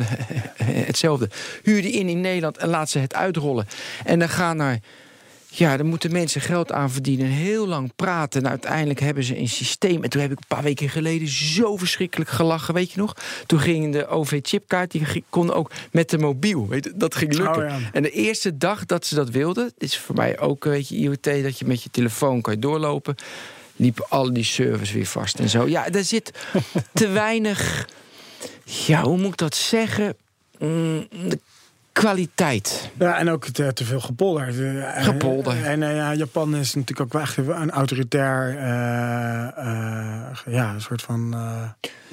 hetzelfde. 0.87 1.29
Huur 1.62 1.83
die 1.83 1.93
in 1.93 2.09
in 2.09 2.20
Nederland 2.20 2.57
en 2.57 2.68
laat 2.68 2.91
ze 2.91 2.99
het 2.99 3.14
uitrollen. 3.14 3.66
En 4.05 4.18
dan 4.18 4.29
gaan 4.29 4.57
naar 4.57 4.81
ja, 5.55 5.76
dan 5.76 5.86
moeten 5.86 6.12
mensen 6.12 6.40
geld 6.40 6.72
aan 6.72 6.90
verdienen. 6.90 7.26
Heel 7.26 7.66
lang 7.66 7.92
praten. 7.96 8.42
En 8.42 8.48
uiteindelijk 8.48 9.00
hebben 9.00 9.24
ze 9.24 9.38
een 9.38 9.48
systeem. 9.48 10.03
En 10.03 10.11
toen 10.11 10.20
heb 10.20 10.30
ik 10.30 10.38
een 10.38 10.46
paar 10.57 10.62
weken 10.62 10.88
geleden 10.88 11.28
zo 11.28 11.76
verschrikkelijk 11.76 12.30
gelachen. 12.30 12.74
Weet 12.74 12.92
je 12.92 12.98
nog? 12.98 13.16
Toen 13.46 13.61
ging 13.61 13.92
de 13.92 14.07
OV-chipkaart. 14.07 14.90
Die 14.90 15.24
kon 15.28 15.53
ook 15.53 15.70
met 15.90 16.11
de 16.11 16.18
mobiel. 16.18 16.68
Weet 16.68 16.84
je, 16.84 16.92
dat 16.94 17.14
ging 17.14 17.34
lukken. 17.34 17.62
Oh, 17.62 17.68
ja. 17.68 17.78
En 17.92 18.03
de 18.03 18.11
eerste 18.11 18.57
dag 18.59 18.86
dat 18.86 19.07
ze 19.07 19.14
dat 19.14 19.30
wilden. 19.30 19.72
Dit 19.78 19.88
is 19.90 19.98
voor 19.98 20.14
mij 20.14 20.38
ook 20.38 20.64
weet 20.64 20.88
je, 20.88 20.96
IoT. 20.96 21.24
Dat 21.24 21.59
je 21.59 21.64
met 21.64 21.82
je 21.82 21.90
telefoon 21.90 22.40
kan 22.40 22.53
je 22.53 22.59
doorlopen. 22.59 23.14
Liepen 23.76 24.09
al 24.09 24.32
die 24.32 24.44
servers 24.44 24.92
weer 24.92 25.07
vast 25.07 25.38
en 25.38 25.48
zo. 25.48 25.68
Ja, 25.68 25.88
er 25.88 26.05
zit 26.05 26.32
te 26.92 27.09
weinig. 27.09 27.88
Ja, 28.64 29.03
hoe 29.03 29.18
moet 29.18 29.32
ik 29.32 29.36
dat 29.36 29.57
zeggen? 29.57 30.16
Mm, 30.59 31.09
kwaliteit. 31.93 32.90
Ja, 32.99 33.18
en 33.18 33.30
ook 33.30 33.47
te, 33.47 33.72
te 33.72 33.84
veel 33.84 34.01
gepolder. 34.01 34.78
Eh, 34.82 35.05
Gepolder. 35.05 35.64
En 35.64 35.82
eh, 35.82 35.97
ja, 35.97 36.14
Japan 36.14 36.57
is 36.57 36.74
natuurlijk 36.74 37.01
ook 37.01 37.12
wel 37.12 37.22
echt 37.22 37.36
een 37.36 37.70
autoritair 37.70 38.57
eh, 38.59 39.43
eh, 39.57 40.36
ja, 40.47 40.72
een 40.74 40.80
soort 40.80 41.03
van 41.03 41.34
eh, 41.34 41.62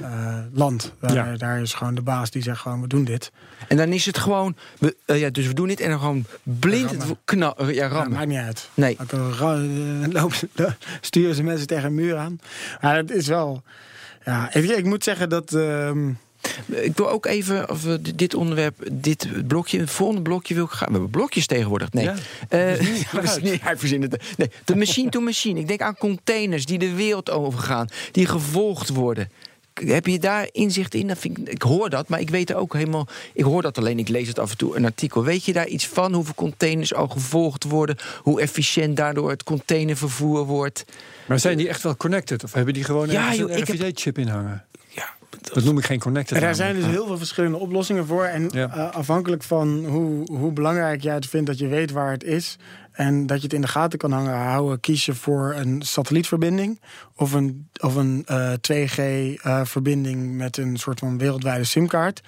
eh, 0.06 0.38
land. 0.54 0.94
Daar, 1.00 1.14
Ja. 1.14 1.38
daar 1.38 1.62
is 1.62 1.74
gewoon 1.74 1.96
de 1.96 2.02
baas 2.02 2.30
die 2.32 2.42
zegt 2.42 2.60
gewoon, 2.60 2.82
we 2.82 2.88
doen 2.88 3.04
dit. 3.04 3.32
En 3.68 3.78
dan 3.78 3.88
is 3.94 4.06
het 4.06 4.18
gewoon, 4.18 4.56
we, 4.80 4.96
eh, 5.06 5.20
ja, 5.20 5.30
dus 5.30 5.48
we 5.48 5.54
doen 5.54 5.68
dit 5.68 5.80
en 5.80 5.90
dan 5.90 6.00
gewoon 6.00 6.26
blind 6.44 6.90
het 6.92 7.04
knal, 7.26 7.56
ja, 7.66 7.70
Ja, 7.72 7.88
rammen. 7.88 8.12
maakt 8.12 8.28
niet 8.28 8.38
uit. 8.38 8.70
Nee. 8.74 8.98
Eh, 9.08 10.26
sturen 11.02 11.36
ze 11.36 11.44
mensen 11.44 11.68
tegen 11.68 11.86
een 11.86 11.96
muur 11.96 12.18
aan. 12.18 12.40
Maar 12.82 12.96
het 12.98 13.12
is 13.12 13.28
wel... 13.28 13.64
Ja, 14.26 14.54
ik, 14.54 14.64
ik 14.70 14.86
moet 14.86 15.04
zeggen 15.04 15.30
dat... 15.30 15.54
ehm, 15.54 16.12
Ik 16.68 16.96
doe 16.98 17.08
ook 17.08 17.26
even 17.26 17.70
of 17.70 17.84
we 17.84 18.16
dit 18.16 18.34
onderwerp, 18.34 18.76
dit 18.92 19.48
blokje, 19.48 19.80
het 19.80 19.90
volgende 19.90 20.22
blokje 20.22 20.54
wil 20.56 20.64
ik 20.64 20.70
gaan. 20.72 20.88
We 20.88 20.94
hebben 20.94 21.10
blokjes 21.12 21.46
tegenwoordig. 21.48 21.92
Nee, 21.92 22.04
Ja. 22.06 22.16
Eh, 22.50 22.68
Dat 22.70 22.80
is 22.80 22.90
niet 22.90 23.08
uit. 23.14 23.42
niet- 23.44 23.62
hij 23.62 23.78
verzint 23.78 24.04
het. 24.12 24.24
Nee, 24.38 24.50
de 24.66 24.76
machine 24.76 25.10
to 25.10 25.20
machine. 25.22 25.60
Ik 25.60 25.68
denk 25.68 25.82
aan 25.82 25.98
containers 25.98 26.66
die 26.66 26.78
de 26.80 26.94
wereld 26.94 27.30
overgaan, 27.30 27.88
die 28.12 28.26
gevolgd 28.26 28.90
worden. 28.90 29.32
Heb 29.86 30.06
je 30.08 30.20
daar 30.20 30.48
inzicht 30.52 30.94
in? 30.94 31.08
Dat 31.08 31.18
vind 31.18 31.38
ik, 31.38 31.50
ik 31.50 31.62
hoor 31.62 31.90
dat, 31.90 32.08
maar 32.10 32.20
ik 32.20 32.30
weet 32.30 32.50
er 32.50 32.56
ook 32.56 32.74
helemaal. 32.74 33.08
Ik 33.34 33.44
hoor 33.44 33.62
dat 33.62 33.78
alleen, 33.78 34.00
ik 34.00 34.08
lees 34.08 34.28
het 34.28 34.40
af 34.40 34.52
en 34.52 34.58
toe 34.58 34.76
een 34.76 34.86
artikel. 34.86 35.24
Weet 35.24 35.46
je 35.46 35.54
daar 35.54 35.68
iets 35.68 35.88
van? 35.88 36.14
Hoeveel 36.14 36.34
containers 36.36 36.94
al 36.94 37.08
gevolgd 37.08 37.64
worden? 37.64 37.96
Hoe 38.22 38.42
efficiënt 38.42 38.98
daardoor 38.98 39.30
het 39.30 39.44
containervervoer 39.44 40.46
wordt? 40.46 40.86
Maar 41.26 41.40
zijn 41.40 41.58
die 41.58 41.68
echt 41.70 41.84
wel 41.84 41.98
connected? 41.98 42.44
Of 42.44 42.54
hebben 42.54 42.74
die 42.74 42.84
gewoon 42.84 43.10
Ja, 43.10 43.34
een 43.34 43.62
RFID-chip 43.62 44.18
in 44.18 44.28
hangen? 44.28 44.64
Dat 45.42 45.64
noem 45.64 45.78
ik 45.78 45.86
geen 45.86 46.00
connected. 46.00 46.36
En 46.38 46.44
daar 46.44 46.56
zijn 46.56 46.76
dus 46.76 46.86
heel 46.86 47.06
veel 47.08 47.18
verschillende 47.18 47.58
oplossingen 47.58 48.06
voor. 48.06 48.24
En 48.24 48.50
Ja. 48.52 48.70
eh, 48.70 48.92
afhankelijk 48.96 49.44
van 49.44 49.86
hoe, 49.86 50.26
hoe 50.38 50.52
belangrijk 50.52 51.02
jij 51.02 51.14
het 51.14 51.26
vindt 51.28 51.48
dat 51.48 51.58
je 51.58 51.68
weet 51.68 51.92
waar 51.92 52.12
het 52.12 52.24
is. 52.24 52.58
En 52.92 53.26
dat 53.26 53.38
je 53.38 53.44
het 53.44 53.54
in 53.54 53.62
de 53.62 53.68
gaten 53.68 54.00
kan 54.00 54.12
hangen, 54.12 54.34
houden, 54.38 54.80
kies 54.80 55.06
je 55.06 55.14
voor 55.14 55.54
een 55.56 55.82
satellietverbinding. 55.82 56.82
Of 57.16 57.32
een, 57.34 57.70
of 57.82 57.96
een 57.96 58.26
2G-verbinding 58.62 60.32
met 60.38 60.58
een 60.58 60.78
soort 60.78 61.00
van 61.00 61.18
wereldwijde 61.18 61.64
simkaart. 61.64 62.22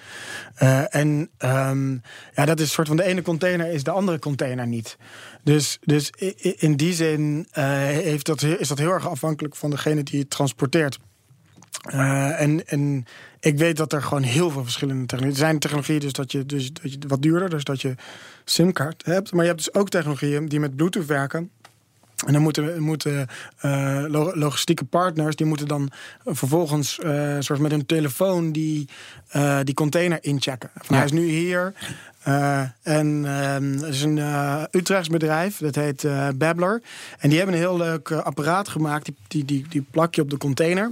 Eh, 0.54 0.94
en 0.94 1.30
ehm, 1.38 1.92
ja, 2.34 2.44
dat 2.44 2.58
is 2.60 2.64
een 2.64 2.70
soort 2.72 2.88
van 2.88 2.96
de 2.96 3.02
ene 3.04 3.22
container 3.22 3.66
is 3.66 3.82
de 3.82 3.90
andere 3.90 4.18
container 4.18 4.66
niet. 4.66 4.96
Dus, 5.44 5.78
dus 5.80 6.10
in 6.58 6.76
die 6.76 6.92
zin 6.92 7.46
eh, 7.50 7.64
heeft 7.78 8.26
dat, 8.26 8.42
is 8.42 8.68
dat 8.68 8.78
heel 8.78 8.90
erg 8.92 9.08
afhankelijk 9.08 9.56
van 9.56 9.70
degene 9.70 10.02
die 10.02 10.20
het 10.20 10.30
transporteert. 10.30 10.98
Eh, 11.80 12.40
en, 12.40 12.66
en 12.66 13.06
ik 13.40 13.58
weet 13.58 13.76
dat 13.76 13.92
er 13.92 14.02
gewoon 14.02 14.22
heel 14.22 14.50
veel 14.50 14.62
verschillende 14.62 15.06
technologieën 15.06 15.44
zijn 15.46 15.58
technologieën 15.58 16.00
dus 16.00 16.12
dat 16.12 16.32
je, 16.32 16.46
dus, 16.46 16.72
dat 16.72 16.92
je 16.92 16.98
wat 17.08 17.22
duurder, 17.22 17.50
dus 17.50 17.64
dat 17.64 17.80
je 17.80 17.94
simkaart 18.44 19.04
hebt. 19.04 19.32
Maar 19.32 19.42
je 19.42 19.50
hebt 19.50 19.64
dus 19.64 19.74
ook 19.74 19.88
technologieën 19.88 20.48
die 20.48 20.60
met 20.60 20.76
Bluetooth 20.76 21.06
werken. 21.06 21.50
En 22.26 22.32
dan 22.32 22.42
moeten, 22.42 22.82
moeten 22.82 23.26
eh, 23.58 24.04
lo- 24.08 24.32
logistieke 24.34 24.84
partners, 24.84 25.36
die 25.36 25.46
moeten 25.46 25.68
dan 25.68 25.90
vervolgens 26.24 26.98
eh, 26.98 27.36
soort 27.38 27.58
met 27.60 27.72
een 27.72 27.86
telefoon 27.86 28.52
die, 28.52 28.88
die 29.62 29.74
container 29.74 30.18
inchecken. 30.24 30.70
Van, 30.74 30.96
Hij 30.96 31.04
is 31.04 31.12
nu 31.12 31.28
hier. 31.28 31.72
en 32.82 33.22
ehm, 33.24 33.82
er 33.82 33.88
is 33.88 34.02
een 34.02 34.18
Utrechts 34.70 35.08
bedrijf, 35.08 35.58
dat 35.58 35.74
heet 35.74 36.06
Babbler. 36.34 36.82
En 37.18 37.28
die 37.28 37.38
hebben 37.38 37.56
een 37.56 37.62
heel 37.62 37.76
leuk 37.76 38.10
apparaat 38.10 38.68
gemaakt. 38.68 39.04
Die, 39.04 39.14
die, 39.28 39.44
die, 39.44 39.66
die 39.68 39.86
plak 39.90 40.14
je 40.14 40.22
op 40.22 40.30
de 40.30 40.38
container. 40.38 40.90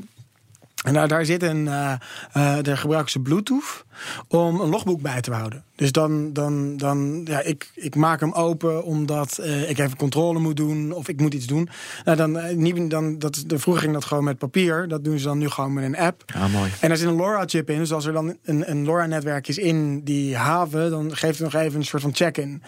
En 0.81 0.95
daar, 0.95 1.09
daar 1.09 1.25
zit 1.25 1.43
een, 1.43 1.69
eh, 1.69 1.93
eh, 2.33 2.63
daar 2.63 2.77
gebruiken 2.77 3.11
ze 3.11 3.21
Bluetooth 3.21 3.85
om 4.29 4.61
een 4.61 4.69
logboek 4.69 5.01
bij 5.01 5.21
te 5.21 5.33
houden. 5.33 5.65
Dus 5.77 5.93
dan, 5.93 6.33
dan, 6.33 6.77
dan 6.77 7.21
ja, 7.25 7.41
ik, 7.41 7.71
ik 7.75 7.95
maak 7.95 8.21
hem 8.21 8.33
open 8.33 8.85
omdat 8.85 9.39
eh, 9.39 9.71
ik 9.71 9.79
even 9.79 9.97
controle 9.97 10.39
moet 10.39 10.57
doen 10.57 10.93
of 10.93 11.09
ik 11.09 11.21
moet 11.21 11.35
iets 11.35 11.47
doen. 11.47 11.69
Nou, 12.05 12.17
dan, 12.17 12.63
niet, 12.63 12.91
dan, 12.91 13.19
dat, 13.19 13.45
de, 13.47 13.59
vroeger 13.59 13.83
ging 13.83 13.95
dat 13.95 14.05
gewoon 14.05 14.25
met 14.25 14.39
papier. 14.39 14.89
Dat 14.89 15.05
doen 15.05 15.19
ze 15.19 15.25
dan 15.25 15.39
nu 15.39 15.49
gewoon 15.49 15.73
met 15.73 15.85
een 15.85 15.97
app. 15.97 16.23
Ja, 16.27 16.49
mooi. 16.49 16.71
En 16.81 16.91
er 16.91 16.97
zit 16.97 17.09
een 17.09 17.15
LoRa-chip 17.15 17.71
in. 17.71 17.79
Dus 17.79 17.93
als 17.93 18.07
er 18.07 18.13
dan 18.13 18.37
een, 18.45 18.71
een 18.71 18.85
LoRa-netwerk 18.85 19.49
is 19.49 19.59
in 19.59 20.05
die 20.05 20.37
haven, 20.37 20.91
dan 20.91 21.17
geeft 21.17 21.39
het 21.39 21.53
nog 21.53 21.63
even 21.63 21.79
een 21.79 21.85
soort 21.85 22.03
van 22.03 22.15
check-in. 22.15 22.63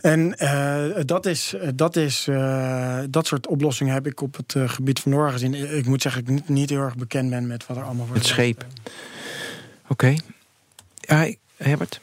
En 0.00 0.38
eh, 0.38 0.84
dat, 1.04 1.26
is, 1.26 1.54
dat, 1.74 1.96
is, 1.96 2.26
eh, 2.28 2.98
dat 3.10 3.26
soort 3.26 3.46
oplossingen 3.46 3.94
heb 3.94 4.06
ik 4.06 4.20
op 4.20 4.36
het 4.36 4.54
eh, 4.54 4.68
gebied 4.68 5.00
van 5.00 5.12
LoRa 5.12 5.30
gezien. 5.30 5.76
Ik 5.76 5.86
moet 5.86 6.02
zeggen 6.02 6.24
dat 6.24 6.30
ik 6.34 6.38
niet, 6.40 6.48
niet 6.48 6.70
heel 6.70 6.80
erg 6.80 6.96
bekend 6.96 7.30
ben 7.30 7.46
met 7.46 7.66
wat 7.66 7.76
er 7.76 7.82
allemaal 7.82 8.06
wordt. 8.06 8.22
Het 8.22 8.30
scheep. 8.30 8.66
Oké. 9.88 10.14
Ja, 11.00 11.30
Herbert? 11.56 12.00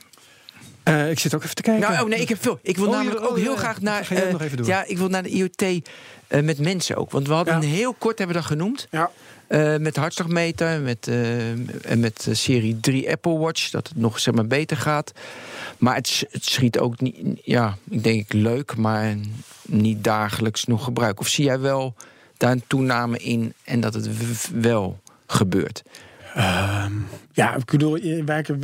Eh, 0.84 1.10
ik 1.10 1.20
zit 1.20 1.36
ook 1.36 1.44
even 1.44 1.56
te 1.56 1.62
kijken. 1.62 1.90
Nou, 1.92 2.04
oh 2.04 2.10
nee, 2.10 2.20
ik 2.22 2.30
heb 2.30 2.42
veel. 2.42 2.60
Ik 2.62 2.78
wil 2.78 2.86
Oh, 2.88 2.92
namelijk 2.94 3.20
je- 3.20 3.26
oh, 3.26 3.32
ook 3.32 3.38
heel 3.38 3.52
ja, 3.54 3.58
graag 3.58 3.82
naar. 3.82 4.08
nog 4.32 4.42
even 4.42 4.58
doen. 4.58 4.66
Ja, 4.66 4.84
ik 4.86 4.98
wil 4.98 5.08
naar 5.08 5.24
de 5.24 5.30
IoT 5.30 5.90
met 6.42 6.60
mensen 6.60 6.96
ook. 6.96 7.12
Want 7.12 7.28
we 7.28 7.34
hadden 7.34 7.54
Ja. 7.54 7.60
een 7.62 7.68
heel 7.68 7.94
kort 7.94 8.18
hebben 8.18 8.36
we 8.36 8.42
dat 8.42 8.52
genoemd. 8.52 8.88
Ja. 8.92 9.10
Eh, 9.54 9.78
met 9.78 9.96
hartslagmeter, 9.96 10.82
met, 10.82 11.08
eh, 11.08 11.52
en 11.92 12.00
met 12.00 12.26
eh, 12.28 12.34
serie 12.34 12.80
3 12.80 13.12
Apple 13.12 13.38
Watch, 13.38 13.70
dat 13.70 13.88
het 13.88 13.98
nog 13.98 14.20
zeg 14.20 14.34
maar, 14.34 14.48
beter 14.48 14.78
gaat. 14.78 15.12
Maar 15.78 15.96
het, 15.96 16.26
schiet 16.32 16.80
ook 16.80 17.02
niet, 17.02 17.42
ja, 17.44 17.78
ik 17.90 18.04
denk 18.04 18.34
leuk, 18.34 18.76
maar 18.76 19.16
niet 19.62 20.04
dagelijks 20.04 20.66
nog 20.66 20.84
gebruik. 20.84 21.20
Of 21.20 21.28
zie 21.28 21.46
jij 21.46 21.60
wel 21.60 21.96
daar 22.38 22.52
een 22.52 22.64
toename 22.68 23.18
in 23.18 23.54
en 23.64 23.80
dat 23.80 23.94
het 23.94 24.10
wel 24.54 25.00
gebeurt? 25.28 25.84
Ja, 27.32 27.56
ik 27.56 27.66
bedoel, 27.66 28.00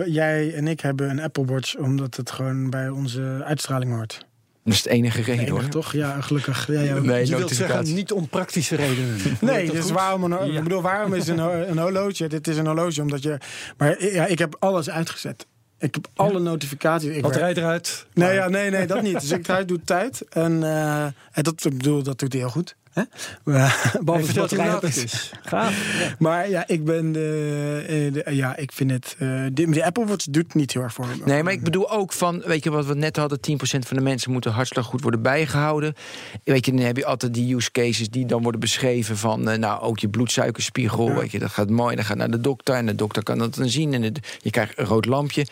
jij 0.05 0.53
en 0.53 0.67
ik 0.67 0.79
hebben 0.79 1.09
een 1.09 1.21
Apple 1.21 1.45
Watch 1.45 1.75
omdat 1.75 2.15
het 2.15 2.31
gewoon 2.31 2.69
bij 2.69 2.89
onze 2.89 3.41
uitstraling 3.45 3.91
hoort. 3.91 4.25
Dat 4.69 4.77
is 4.77 4.83
het 4.83 4.93
enige 4.93 5.21
reden 5.21 5.49
hoor. 5.49 5.67
toch? 5.67 5.93
Ja, 5.93 6.21
gelukkig. 6.21 6.67
Ja, 6.67 6.81
ja. 6.81 6.99
Nee, 6.99 7.25
Je 7.27 7.35
wilt 7.37 7.51
zeggen, 7.51 7.93
niet 7.93 8.11
om 8.11 8.27
praktische 8.27 8.75
redenen. 8.75 9.17
Nee, 9.41 9.65
dat 9.65 9.75
dus 9.75 9.83
goed? 9.83 9.93
waarom, 9.93 10.23
een, 10.23 10.51
Ja. 10.51 10.57
ik 10.57 10.63
bedoel, 10.63 10.81
waarom 10.81 11.13
is 11.13 11.27
een, 11.27 11.39
een 11.71 11.77
horloge? 11.77 12.27
Dit 12.27 12.47
is 12.47 12.57
een 12.57 12.65
horloge 12.65 13.01
omdat 13.01 13.23
je. 13.23 13.37
Maar 13.77 14.05
ja, 14.05 14.25
ik 14.25 14.39
heb 14.39 14.55
alles 14.59 14.89
uitgezet. 14.89 15.47
Ik 15.79 15.93
heb 15.95 16.07
alle 16.15 16.39
notificaties. 16.39 17.15
Ik 17.15 17.21
Batterij 17.21 17.53
eruit. 17.53 18.05
Nee, 18.13 18.33
ja, 18.33 18.49
nee, 18.49 18.69
nee, 18.69 18.87
dat 18.87 19.01
niet. 19.01 19.19
Dus 19.21 19.31
ik 19.31 19.47
hij 19.57 19.65
doet 19.65 19.85
tijd. 19.85 20.21
En, 20.29 20.63
eh, 20.63 21.03
en 21.03 21.43
dat, 21.43 21.65
ik 21.65 21.77
bedoel, 21.77 22.03
dat 22.03 22.19
doet 22.19 22.31
hij 22.31 22.41
heel 22.41 22.51
goed. 22.51 22.75
Hè? 22.93 23.01
Eh, 23.01 23.75
Behalve 24.03 24.41
op 24.41 24.81
het 24.81 24.95
is. 24.95 25.03
is. 25.03 25.31
Gaaf. 25.43 25.99
Ja. 25.99 26.15
Maar 26.19 26.49
ja, 26.49 26.67
ik 26.67 26.85
ben 26.85 27.11
de, 27.11 27.83
eh, 27.87 28.23
de- 28.25 28.35
ja, 28.35 28.55
ik 28.55 28.71
vind 28.71 28.91
het. 28.91 29.15
eh, 29.19 29.27
de, 29.53 29.69
de 29.69 29.85
Apple 29.85 30.05
Watch 30.05 30.25
doet 30.29 30.53
niet 30.53 30.73
heel 30.73 30.81
erg 30.81 30.93
voor 30.93 31.07
me. 31.07 31.13
Nee, 31.25 31.43
maar 31.43 31.53
ik 31.53 31.63
bedoel 31.63 31.91
ook 31.91 32.13
van, 32.13 32.41
weet 32.45 32.63
je 32.63 32.69
wat 32.71 32.85
we 32.85 32.93
net 32.95 33.15
hadden, 33.15 33.39
10% 33.39 33.87
van 33.87 33.97
de 33.97 34.03
mensen 34.03 34.31
moeten 34.31 34.51
hartslag 34.51 34.85
goed 34.85 35.01
worden 35.01 35.21
bijgehouden. 35.21 35.95
Weet 36.43 36.65
je, 36.65 36.71
dan 36.71 36.81
heb 36.85 36.97
je 36.97 37.05
altijd 37.05 37.33
die 37.33 37.55
use 37.55 37.71
cases 37.71 38.09
die 38.09 38.25
dan 38.25 38.41
worden 38.41 38.59
beschreven 38.59 39.17
van, 39.17 39.49
eh, 39.49 39.57
nou, 39.57 39.81
ook 39.81 39.99
je 39.99 40.09
bloedsuikerspiegel, 40.09 41.13
weet 41.13 41.31
je, 41.31 41.39
dat 41.39 41.49
gaat 41.51 41.69
mooi, 41.69 41.95
dan 41.95 42.05
gaat 42.05 42.17
naar 42.17 42.31
de 42.31 42.41
dokter 42.41 42.75
en 42.75 42.85
de 42.85 42.95
dokter 42.95 43.23
kan 43.23 43.37
dat 43.37 43.55
dan 43.55 43.69
zien 43.69 43.93
en 43.93 44.01
het- 44.01 44.37
je 44.41 44.49
krijgt 44.49 44.77
een 44.79 44.85
rood 44.85 45.05
lampje. 45.05 45.45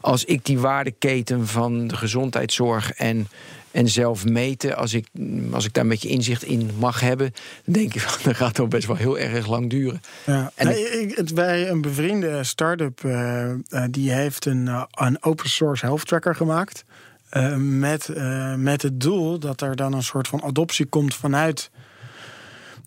Als 0.00 0.24
ik 0.24 0.44
die 0.44 0.58
waardeketen 0.58 1.46
van 1.46 1.86
de 1.86 1.96
gezondheidszorg 1.96 2.92
en 2.92 3.28
en 3.72 3.88
zelf 3.88 4.24
meten, 4.24 4.76
als 4.76 4.94
ik, 4.94 5.06
als 5.50 5.64
ik 5.64 5.72
daar 5.72 5.84
een 5.84 5.90
beetje 5.90 6.08
inzicht 6.08 6.42
in 6.42 6.70
mag 6.78 7.00
hebben, 7.00 7.34
dan 7.64 7.74
denk 7.74 7.94
ik, 7.94 8.00
van, 8.00 8.20
dat 8.30 8.36
gaat 8.36 8.54
toch 8.54 8.68
best 8.68 8.86
wel 8.86 8.96
heel 8.96 9.18
erg 9.18 9.46
lang 9.46 9.70
duren. 9.70 10.00
Ja. 10.26 10.52
En 10.54 10.66
Nee, 10.66 11.00
ik, 11.00 11.16
het, 11.16 11.32
wij, 11.32 11.68
een 11.68 11.80
bevriende 11.80 12.44
start-up, 12.44 13.04
eh, 13.04 13.50
eh, 13.50 13.58
die 13.90 14.12
heeft 14.12 14.46
een, 14.46 14.68
eh, 14.68 14.84
een 14.90 15.22
open 15.22 15.48
source 15.48 15.86
health 15.86 16.06
tracker 16.06 16.34
gemaakt. 16.34 16.84
met, 17.56 18.08
met 18.56 18.82
het 18.82 19.00
doel 19.00 19.38
dat 19.38 19.60
er 19.60 19.76
dan 19.76 19.92
een 19.92 20.02
soort 20.02 20.28
van 20.28 20.42
adoptie 20.42 20.86
komt 20.86 21.14
vanuit 21.14 21.70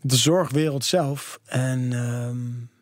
de 0.01 0.15
zorgwereld 0.15 0.85
zelf. 0.85 1.39
En 1.45 1.93
ehm, 1.93 2.73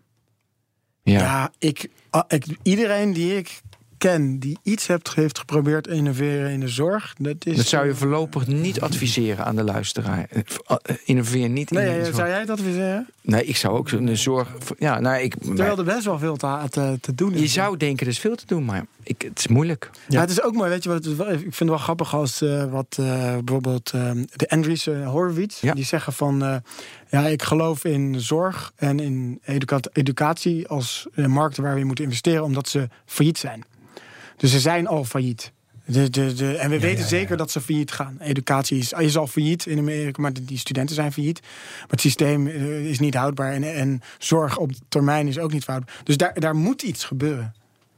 Ja. 1.03 1.19
ja, 1.19 1.51
ik, 1.57 1.89
ah, 2.09 2.23
ik, 2.27 2.45
iedereen 2.61 3.13
die 3.13 3.37
ik 3.37 3.61
ken 4.09 4.39
die 4.39 4.57
iets 4.63 4.87
heeft, 4.87 5.13
heeft 5.15 5.39
geprobeerd 5.39 5.83
te 5.83 5.89
innoveren 5.89 6.51
in 6.51 6.59
de 6.59 6.67
zorg, 6.67 7.13
dat 7.17 7.45
is. 7.45 7.55
Dat 7.57 7.65
zou 7.65 7.85
je 7.87 7.95
voorlopig 7.95 8.47
niet 8.47 8.81
adviseren 8.81 9.45
aan 9.45 9.55
de 9.55 9.63
luisteraar. 9.63 10.27
Eh, 10.29 10.41
eh, 10.67 10.95
Innoveer 11.05 11.49
niet 11.49 11.71
in 11.71 11.77
Nee, 11.77 11.85
de 11.85 11.91
eh, 11.95 12.03
zorg. 12.03 12.15
zou 12.15 12.27
jij 12.27 12.45
dat 12.45 12.59
zeggen? 12.59 13.07
Nee, 13.21 13.45
ik 13.45 13.57
zou 13.57 13.77
ook 13.77 13.89
zo'n 13.89 14.15
zorg. 14.15 14.47
Ja, 14.77 14.99
nou, 14.99 15.21
ik, 15.21 15.35
Terwijl 15.43 15.77
er 15.77 15.83
best 15.83 16.05
wel 16.05 16.19
veel 16.19 16.35
te, 16.37 16.57
te, 16.69 16.97
te 17.01 17.15
doen 17.15 17.33
is. 17.33 17.39
je 17.39 17.47
zou 17.47 17.77
denken, 17.77 18.05
er 18.05 18.11
is 18.11 18.19
veel 18.19 18.35
te 18.35 18.45
doen, 18.45 18.65
maar 18.65 18.85
ik, 19.03 19.21
het 19.21 19.39
is 19.39 19.47
moeilijk. 19.47 19.89
Ja. 20.09 20.19
het 20.19 20.29
is 20.29 20.41
ook 20.41 20.53
mooi, 20.53 20.69
weet 20.69 20.83
je 20.83 20.89
wat? 20.89 21.05
Het 21.05 21.19
ik 21.19 21.39
vind 21.39 21.59
het 21.59 21.69
wel 21.69 21.77
grappig 21.77 22.15
als 22.15 22.41
eh, 22.41 22.71
wat 22.71 22.97
eh, 22.99 23.05
bijvoorbeeld 23.37 23.91
eh, 23.93 24.11
de 24.35 24.49
Andries 24.49 24.87
eh, 24.87 25.07
Horowitz, 25.09 25.61
Ja. 25.61 25.73
die 25.73 25.85
zeggen 25.85 26.13
van 26.13 26.43
eh, 26.43 26.55
ja, 27.09 27.27
ik 27.27 27.43
geloof 27.43 27.83
in 27.85 28.19
zorg 28.21 28.71
en 28.75 28.99
in 28.99 29.39
educa- 29.45 29.89
educatie 29.93 30.67
als 30.67 31.07
eh, 31.15 31.25
markten 31.25 31.63
waar 31.63 31.73
we 31.73 31.79
in 31.79 31.85
moeten 31.87 32.05
investeren, 32.05 32.43
omdat 32.43 32.67
ze 32.69 32.89
failliet 33.05 33.37
zijn. 33.37 33.63
Dus 34.37 34.51
ze 34.51 34.59
zijn 34.59 34.87
al 34.87 35.03
failliet. 35.05 35.51
De, 35.85 36.09
de, 36.09 36.33
de, 36.33 36.55
en 36.57 36.69
we 36.69 36.79
weten 36.79 37.07
zeker 37.07 37.37
dat 37.37 37.51
ze 37.51 37.61
failliet 37.61 37.91
gaan. 37.91 38.17
Educatie 38.19 38.77
is, 38.77 38.91
is 38.91 39.17
al 39.17 39.27
failliet 39.27 39.65
in 39.65 39.77
Amerika, 39.77 40.21
maar 40.21 40.33
die 40.33 40.57
studenten 40.57 40.95
zijn 40.95 41.13
failliet. 41.13 41.39
Maar 41.41 41.89
het 41.89 42.01
systeem 42.01 42.47
eh, 42.47 42.89
is 42.89 42.99
niet 42.99 43.15
houdbaar 43.15 43.53
en, 43.53 43.63
en 43.63 44.01
zorg 44.17 44.57
op 44.57 44.71
termijn 44.89 45.27
is 45.27 45.39
ook 45.39 45.51
niet 45.51 45.65
houdbaar. 45.65 45.95
Dus 46.03 46.17
daar, 46.17 46.39
daar 46.39 46.55
moet 46.55 46.81
iets 46.81 47.03
gebeuren. 47.03 47.53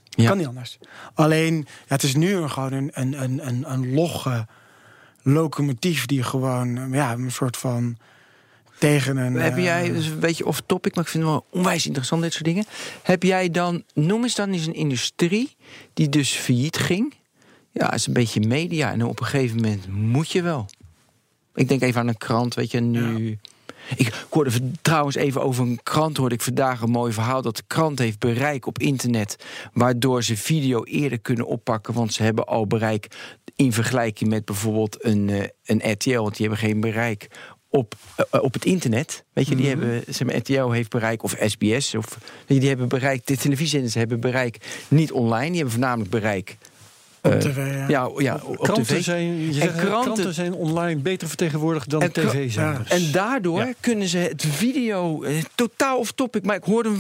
Kan 0.10 0.38
niet 0.38 0.48
anders. 0.48 0.78
Alleen, 1.14 1.68
het 1.88 2.04
is 2.04 2.16
nu 2.16 2.48
gewoon 2.48 2.74
een, 2.74 2.92
een, 2.94 3.24
een, 3.24 3.48
een, 3.48 3.72
een 3.72 3.94
logge 3.94 4.48
locomotief 5.22 6.06
die 6.06 6.24
gewoon 6.24 6.90
ja, 6.92 7.12
een 7.12 7.32
soort 7.32 7.58
van 7.58 7.98
tegen 8.80 9.18
een. 9.18 9.34
Heb 9.34 9.56
eh, 9.56 9.64
jij, 9.64 9.92
dus 9.92 10.08
een 10.08 10.20
beetje 10.20 10.46
off 10.46 10.62
topic, 10.66 10.96
maar 10.96 11.04
ik 11.04 11.10
vind 11.10 11.24
het 11.24 11.32
wel 11.32 11.46
onwijs 11.50 11.86
interessant, 11.86 12.22
dit 12.22 12.34
soort 12.34 12.46
dingen. 12.46 12.66
Heb 13.04 13.24
jij 13.24 13.50
dan, 13.50 13.84
noem 13.94 14.24
eens 14.24 14.36
dan 14.36 14.52
eens 14.52 14.66
een 14.66 14.74
industrie 14.74 15.56
die 15.94 16.10
dus 16.10 16.32
failliet 16.32 16.78
ging. 16.78 17.14
Ja, 17.72 17.94
is 17.94 18.08
een 18.08 18.14
beetje 18.14 18.40
media 18.40 18.92
en 18.92 19.06
op 19.06 19.20
een 19.20 19.26
gegeven 19.26 19.56
moment 19.56 19.88
moet 19.88 20.32
je 20.32 20.42
wel. 20.42 20.66
Ik 21.56 21.68
denk 21.68 21.82
even 21.82 22.02
aan 22.02 22.08
een 22.08 22.18
krant, 22.18 22.54
weet 22.54 22.72
je, 22.72 22.80
nu... 22.80 23.40
Ik 23.96 24.26
hoorde 24.30 24.72
trouwens 24.82 25.16
even 25.16 25.42
over 25.42 25.64
een 25.64 25.80
krant, 25.84 26.18
hoorde 26.18 26.36
ik 26.36 26.42
vandaag 26.42 26.82
een 26.82 26.90
mooi 26.90 27.14
verhaal... 27.14 27.42
dat 27.42 27.56
de 27.56 27.64
krant 27.68 28.00
heeft 28.00 28.20
bereik 28.20 28.66
op 28.66 28.80
internet... 28.80 29.46
waardoor 29.74 30.24
ze 30.24 30.38
video 30.38 30.84
eerder 30.84 31.20
kunnen 31.20 31.48
oppakken... 31.48 31.94
want 31.94 32.14
ze 32.14 32.24
hebben 32.24 32.46
al 32.46 32.68
bereik 32.68 33.08
in 33.56 33.74
vergelijking 33.74 34.30
met 34.30 34.46
bijvoorbeeld 34.46 35.06
een, 35.06 35.30
eh, 35.30 35.48
een 35.66 35.92
RTL... 35.92 36.20
want 36.20 36.38
die 36.38 36.48
hebben 36.48 36.68
geen 36.68 36.80
bereik 36.80 37.28
op, 37.76 37.96
eh, 38.32 38.44
op 38.44 38.54
het 38.54 38.66
internet. 38.66 39.24
Weet 39.34 39.48
je, 39.48 39.56
die 39.56 39.68
hebben, 39.68 40.04
zeg 40.08 40.28
maar, 40.28 40.36
RTL 40.36 40.70
heeft 40.70 40.90
bereik, 40.90 41.24
of 41.24 41.36
SBS... 41.46 41.96
Of, 41.96 42.18
weet 42.20 42.48
je, 42.48 42.60
die 42.60 42.70
hebben 42.70 42.88
bereik, 42.88 43.26
de 43.26 43.38
televisiezenders 43.38 43.94
hebben 43.94 44.20
bereik 44.20 44.58
niet 44.88 45.12
online... 45.12 45.46
die 45.46 45.56
hebben 45.56 45.72
voornamelijk 45.72 46.10
bereik... 46.10 46.58
Op 47.22 47.32
eh, 47.32 47.38
tv, 47.38 47.56
ja. 47.58 47.88
ja, 47.88 48.10
ja, 48.18 48.40
op 48.44 48.58
Kranten 48.58 48.84
tv. 48.84 49.04
zijn, 49.04 49.40
je 49.40 49.48
En 49.48 49.54
zegt, 49.54 49.76
kranten- 49.76 50.02
kranten 50.02 50.34
zijn 50.34 50.54
online 50.54 51.00
beter 51.00 51.28
vertegenwoordigd 51.28 51.90
dan 51.90 52.12
tv-zenders. 52.12 52.90
En 52.90 53.12
daardoor 53.12 53.74
kunnen 53.80 54.08
ze 54.08 54.18
het 54.18 54.46
video 54.46 55.24
eh, 55.24 55.34
totaal 55.56 55.98
off 55.98 56.12
topic, 56.12 56.44
maar 56.44 56.56
ik 56.56 56.64
hoorde 56.64 56.92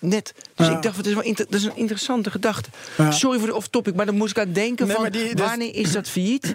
net. 0.00 0.32
Dus 0.54 0.66
Ja. 0.66 0.76
ik 0.76 0.82
dacht, 0.82 0.96
dat 0.96 1.06
is, 1.06 1.14
wel 1.14 1.22
inter- 1.22 1.46
dat 1.50 1.60
is 1.60 1.64
een 1.66 1.76
interessante 1.76 2.30
gedachte. 2.30 2.68
Ja. 2.96 3.10
Sorry 3.10 3.38
voor 3.38 3.48
de 3.48 3.54
off 3.54 3.68
topic, 3.68 3.94
maar 3.94 4.06
dan 4.06 4.16
moest 4.16 4.36
ik 4.36 4.42
aan 4.46 4.52
denken 4.52 4.86
Nee, 4.86 4.96
van 4.96 5.10
die- 5.10 5.34
dus- 5.34 5.46
wanneer 5.46 5.74
is 5.74 5.92
dat 5.92 6.08
failliet? 6.08 6.54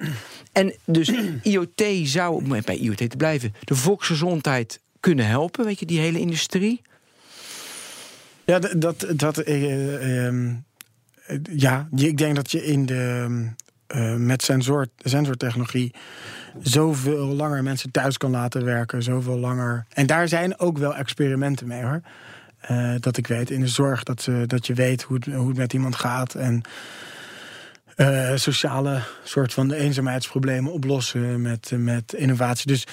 en 0.51 0.73
dus 0.85 1.11
IoT 1.43 1.83
zou, 2.03 2.35
om 2.35 2.47
bij 2.65 2.75
IoT 2.77 2.97
te 3.09 3.17
blijven, 3.17 3.53
de 3.63 3.75
volksgezondheid 3.75 4.79
kunnen 4.99 5.27
helpen, 5.27 5.65
weet 5.65 5.79
je, 5.79 5.85
die 5.85 5.99
hele 5.99 6.19
industrie. 6.19 6.81
Ja, 8.45 8.59
dat. 8.59 9.05
dat 9.15 9.37
eh, 9.37 10.25
ehm, 10.27 10.53
eh, 11.25 11.37
ja, 11.55 11.87
je- 11.95 12.07
ik 12.07 12.17
denk 12.17 12.35
dat 12.35 12.51
je 12.51 12.65
in 12.65 12.85
de. 12.85 13.27
eh, 13.87 14.15
met 14.15 14.43
sensor, 14.43 14.87
sensortechnologie 14.97 15.93
zoveel 16.61 17.25
langer 17.27 17.63
mensen 17.63 17.91
thuis 17.91 18.17
kan 18.17 18.31
laten 18.31 18.65
werken. 18.65 19.03
Zoveel 19.03 19.37
langer. 19.37 19.85
En 19.89 20.05
daar 20.07 20.27
zijn 20.27 20.59
ook 20.59 20.77
wel 20.77 20.95
experimenten 20.95 21.67
mee 21.67 21.81
hoor. 21.83 22.01
Eh, 22.67 22.93
dat 22.99 23.17
ik 23.17 23.27
weet 23.27 23.49
in 23.49 23.59
de 23.59 23.67
zorg 23.67 24.03
dat, 24.03 24.21
ze, 24.21 24.43
dat 24.47 24.67
je 24.67 24.73
weet 24.73 25.01
hoe 25.01 25.15
het, 25.17 25.25
hoe 25.25 25.47
het 25.47 25.57
met 25.57 25.73
iemand 25.73 25.95
gaat. 25.95 26.33
En 26.33 26.61
eh, 27.95 28.31
sociale 28.35 29.01
soort 29.23 29.53
van 29.53 29.71
eenzaamheidsproblemen 29.71 30.71
oplossen 30.71 31.41
met, 31.41 31.71
met 31.75 32.13
innovatie. 32.13 32.67
Dus, 32.67 32.87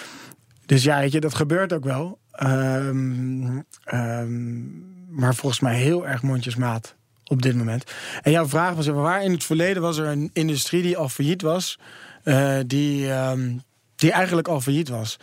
dus 0.67 0.83
ja, 0.83 0.99
je, 0.99 1.21
dat 1.21 1.35
gebeurt 1.35 1.73
ook 1.73 1.85
wel. 1.85 2.19
Ehm, 2.33 3.61
ehm, 3.85 4.61
maar 5.09 5.35
volgens 5.35 5.61
mij 5.61 5.77
heel 5.77 6.07
erg 6.07 6.23
mondjesmaat 6.23 6.95
op 7.27 7.43
dit 7.43 7.55
moment. 7.57 7.93
En 8.23 8.31
jouw 8.31 8.49
vraag 8.49 8.75
was: 8.75 8.87
waar 8.87 9.25
in 9.25 9.33
het 9.33 9.45
verleden 9.45 9.83
was 9.83 9.99
er 9.99 10.07
een 10.07 10.31
industrie 10.33 10.83
die 10.83 10.97
al 10.97 11.09
failliet 11.09 11.43
was, 11.43 11.79
eh, 12.23 12.59
die, 12.67 13.11
ehm, 13.11 13.51
die 14.03 14.13
eigenlijk 14.13 14.49
al 14.49 14.61
failliet 14.61 14.89
was? 14.89 15.17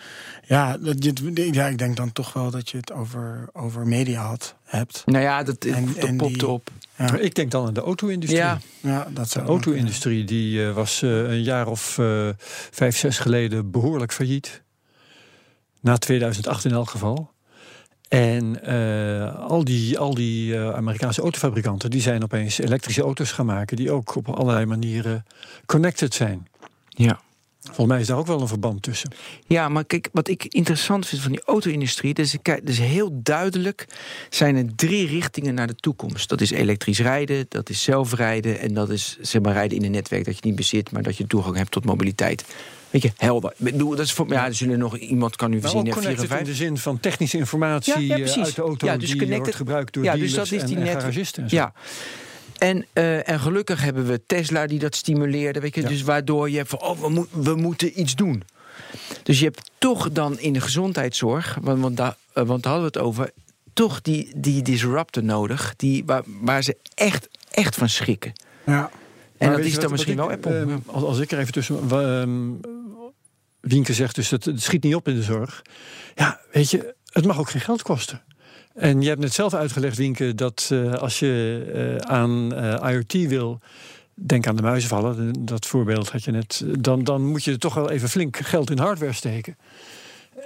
Ja, 0.47 0.77
dat, 0.77 1.03
je- 1.03 1.49
ja, 1.51 1.67
ik 1.67 1.77
denk 1.77 1.95
dan 1.95 2.11
toch 2.11 2.33
wel 2.33 2.51
dat 2.51 2.69
je 2.69 2.77
het 2.77 2.91
over, 2.91 3.49
over 3.53 3.87
media 3.87 4.21
had, 4.25 4.55
hebt. 4.63 5.01
Nou 5.05 5.23
ja, 5.23 5.43
dat, 5.43 5.65
En- 5.65 5.85
dat 5.85 5.95
en 5.95 6.17
popte 6.17 6.37
die- 6.37 6.47
op. 6.47 6.69
Ja, 6.97 7.15
ik 7.17 7.35
denk 7.35 7.51
dan 7.51 7.65
aan 7.67 7.73
de 7.73 7.81
auto-industrie. 7.81 8.41
Ja, 8.41 8.59
ja 8.81 9.07
dat 9.13 9.31
De 9.31 9.39
auto-industrie 9.41 10.23
die 10.23 10.65
eh, 10.67 10.73
was 10.73 11.01
eh, 11.01 11.09
een 11.29 11.43
jaar 11.43 11.67
of 11.67 11.97
eh, 11.97 12.29
vijf, 12.71 12.97
zes 12.97 13.19
geleden 13.19 13.71
behoorlijk 13.71 14.13
failliet. 14.13 14.61
Na 15.81 15.97
2008 15.97 16.65
in 16.65 16.71
elk 16.71 16.89
geval. 16.89 17.31
En 18.07 18.63
eh, 18.63 19.35
al 19.49 19.63
die, 19.63 19.99
al 19.99 20.13
die 20.13 20.55
eh, 20.57 20.73
Amerikaanse 20.73 21.21
autofabrikanten 21.21 21.89
die 21.89 22.01
zijn 22.01 22.23
opeens 22.23 22.59
elektrische 22.59 23.01
auto's 23.01 23.31
gaan 23.31 23.45
maken 23.45 23.77
die 23.77 23.91
ook 23.91 24.15
op 24.15 24.29
allerlei 24.29 24.65
manieren 24.65 25.25
connected 25.65 26.13
zijn. 26.13 26.47
ja. 26.89 27.19
Volgens 27.63 27.87
mij 27.87 27.99
is 27.99 28.07
daar 28.07 28.17
ook 28.17 28.27
wel 28.27 28.41
een 28.41 28.47
verband 28.47 28.81
tussen. 28.81 29.11
Ja, 29.47 29.69
maar 29.69 29.85
kijk, 29.85 30.09
wat 30.11 30.27
ik 30.27 30.45
interessant 30.45 31.07
vind 31.07 31.21
van 31.21 31.31
die 31.31 31.41
auto-industrie, 31.45 32.13
dus, 32.13 32.35
dus 32.63 32.77
heel 32.77 33.09
duidelijk 33.23 33.87
zijn 34.29 34.55
er 34.55 34.75
drie 34.75 35.07
richtingen 35.07 35.53
naar 35.53 35.67
de 35.67 35.75
toekomst. 35.75 36.29
Dat 36.29 36.41
is 36.41 36.51
elektrisch 36.51 36.99
rijden, 36.99 37.45
dat 37.49 37.69
is 37.69 37.83
zelfrijden 37.83 38.59
en 38.59 38.73
dat 38.73 38.89
is 38.89 39.17
zeg 39.21 39.41
maar 39.41 39.53
rijden 39.53 39.77
in 39.77 39.83
een 39.83 39.91
netwerk 39.91 40.25
dat 40.25 40.33
je 40.35 40.41
niet 40.43 40.55
bezit, 40.55 40.91
maar 40.91 41.03
dat 41.03 41.17
je 41.17 41.27
toegang 41.27 41.55
hebt 41.55 41.71
tot 41.71 41.85
mobiliteit. 41.85 42.45
Weet 42.89 43.01
je, 43.01 43.11
helder. 43.17 43.53
Bedoel, 43.57 43.89
dat 43.89 44.05
is 44.05 44.13
voor, 44.13 44.29
ja, 44.29 44.45
er 44.45 44.55
zullen 44.55 44.79
nog 44.79 44.97
iemand 44.97 45.35
kan 45.35 45.49
nu 45.49 45.61
voorzien. 45.61 45.79
connected 45.79 46.09
in 46.11 46.15
54. 46.27 46.47
de 46.47 46.63
zin 46.63 46.77
van 46.77 46.99
technische 46.99 47.37
informatie 47.37 48.07
Ja, 48.07 48.17
ja, 48.17 48.25
eh, 48.25 48.43
uit 48.43 48.55
de 48.55 48.61
auto 48.61 48.85
Ja, 48.87 48.97
dus 48.97 49.11
die 49.11 49.37
wordt 49.37 49.55
gebruikt 49.55 49.93
door 49.93 50.03
Ja, 50.03 50.15
dus 50.15 50.33
dat 50.33 50.51
is 50.51 50.63
die 50.63 50.75
en, 50.75 50.81
en 50.81 50.83
net- 50.93 50.99
garagisten. 51.01 51.45
Ja. 51.47 51.73
En, 52.59 52.85
eh, 52.93 53.29
en 53.29 53.39
gelukkig 53.39 53.81
hebben 53.81 54.05
we 54.07 54.21
Tesla 54.25 54.67
die 54.67 54.79
dat 54.79 54.95
stimuleerde. 54.95 55.59
Weet 55.59 55.75
je, 55.75 55.81
Ja. 55.81 55.87
Dus 55.87 56.01
waardoor 56.01 56.49
je 56.49 56.57
hebt 56.57 56.69
van, 56.69 56.81
oh, 56.81 56.99
we, 57.01 57.09
moet- 57.09 57.29
we 57.31 57.55
moeten 57.55 57.99
iets 57.99 58.15
doen. 58.15 58.43
Dus 59.23 59.39
je 59.39 59.45
hebt 59.45 59.71
toch 59.77 60.11
dan 60.11 60.39
in 60.39 60.53
de 60.53 60.61
gezondheidszorg, 60.61 61.57
want, 61.61 61.79
want, 61.81 61.97
daar, 61.97 62.15
eh, 62.33 62.43
want 62.43 62.63
daar 62.63 62.71
hadden 62.73 62.91
we 62.91 62.97
het 62.99 63.07
over, 63.07 63.31
toch 63.73 64.01
die, 64.01 64.31
die 64.35 64.61
disruptor 64.61 65.23
nodig, 65.23 65.73
die, 65.77 66.03
waar, 66.05 66.23
waar 66.25 66.63
ze 66.63 66.77
echt, 66.95 67.29
echt 67.51 67.75
van 67.75 67.89
schrikken. 67.89 68.33
Ja. 68.65 68.89
En 69.37 69.47
Maar 69.47 69.57
dat 69.57 69.65
is 69.65 69.73
dan 69.73 69.81
wat- 69.81 69.91
misschien 69.91 70.15
wat 70.15 70.25
wel 70.27 70.35
ik, 70.37 70.45
Apple. 70.45 70.65
Ja. 70.67 70.79
als, 70.85 71.03
als 71.03 71.19
ik 71.19 71.31
er 71.31 71.39
even 71.39 71.53
tussen. 71.53 71.79
ehm, 71.91 72.49
Wienke 73.59 73.93
zegt 73.93 74.15
dus 74.15 74.29
het 74.29 74.49
schiet 74.55 74.83
niet 74.83 74.95
op 74.95 75.07
in 75.07 75.15
de 75.15 75.23
zorg. 75.23 75.61
Ja, 76.15 76.39
weet 76.51 76.71
je, 76.71 76.95
het 77.11 77.25
mag 77.25 77.39
ook 77.39 77.49
geen 77.49 77.61
geld 77.61 77.81
kosten. 77.81 78.21
En 78.75 79.01
je 79.01 79.07
hebt 79.07 79.21
net 79.21 79.33
zelf 79.33 79.53
uitgelegd, 79.53 79.97
Wienke, 79.97 80.35
dat 80.35 80.69
eh, 80.71 80.93
als 80.93 81.19
je 81.19 81.97
eh, 82.01 82.11
aan 82.11 82.53
eh, 82.53 82.91
IoT 82.91 83.13
wil. 83.13 83.59
Denk 84.13 84.47
aan 84.47 84.55
de 84.55 84.61
muizenvallen, 84.61 85.45
dat 85.45 85.65
voorbeeld 85.65 86.09
had 86.09 86.23
je 86.23 86.31
net. 86.31 86.63
Dan, 86.79 87.03
dan 87.03 87.25
moet 87.25 87.43
je 87.43 87.51
er 87.51 87.59
toch 87.59 87.73
wel 87.73 87.89
even 87.89 88.09
flink 88.09 88.37
geld 88.37 88.69
in 88.69 88.77
hardware 88.77 89.13
steken. 89.13 89.57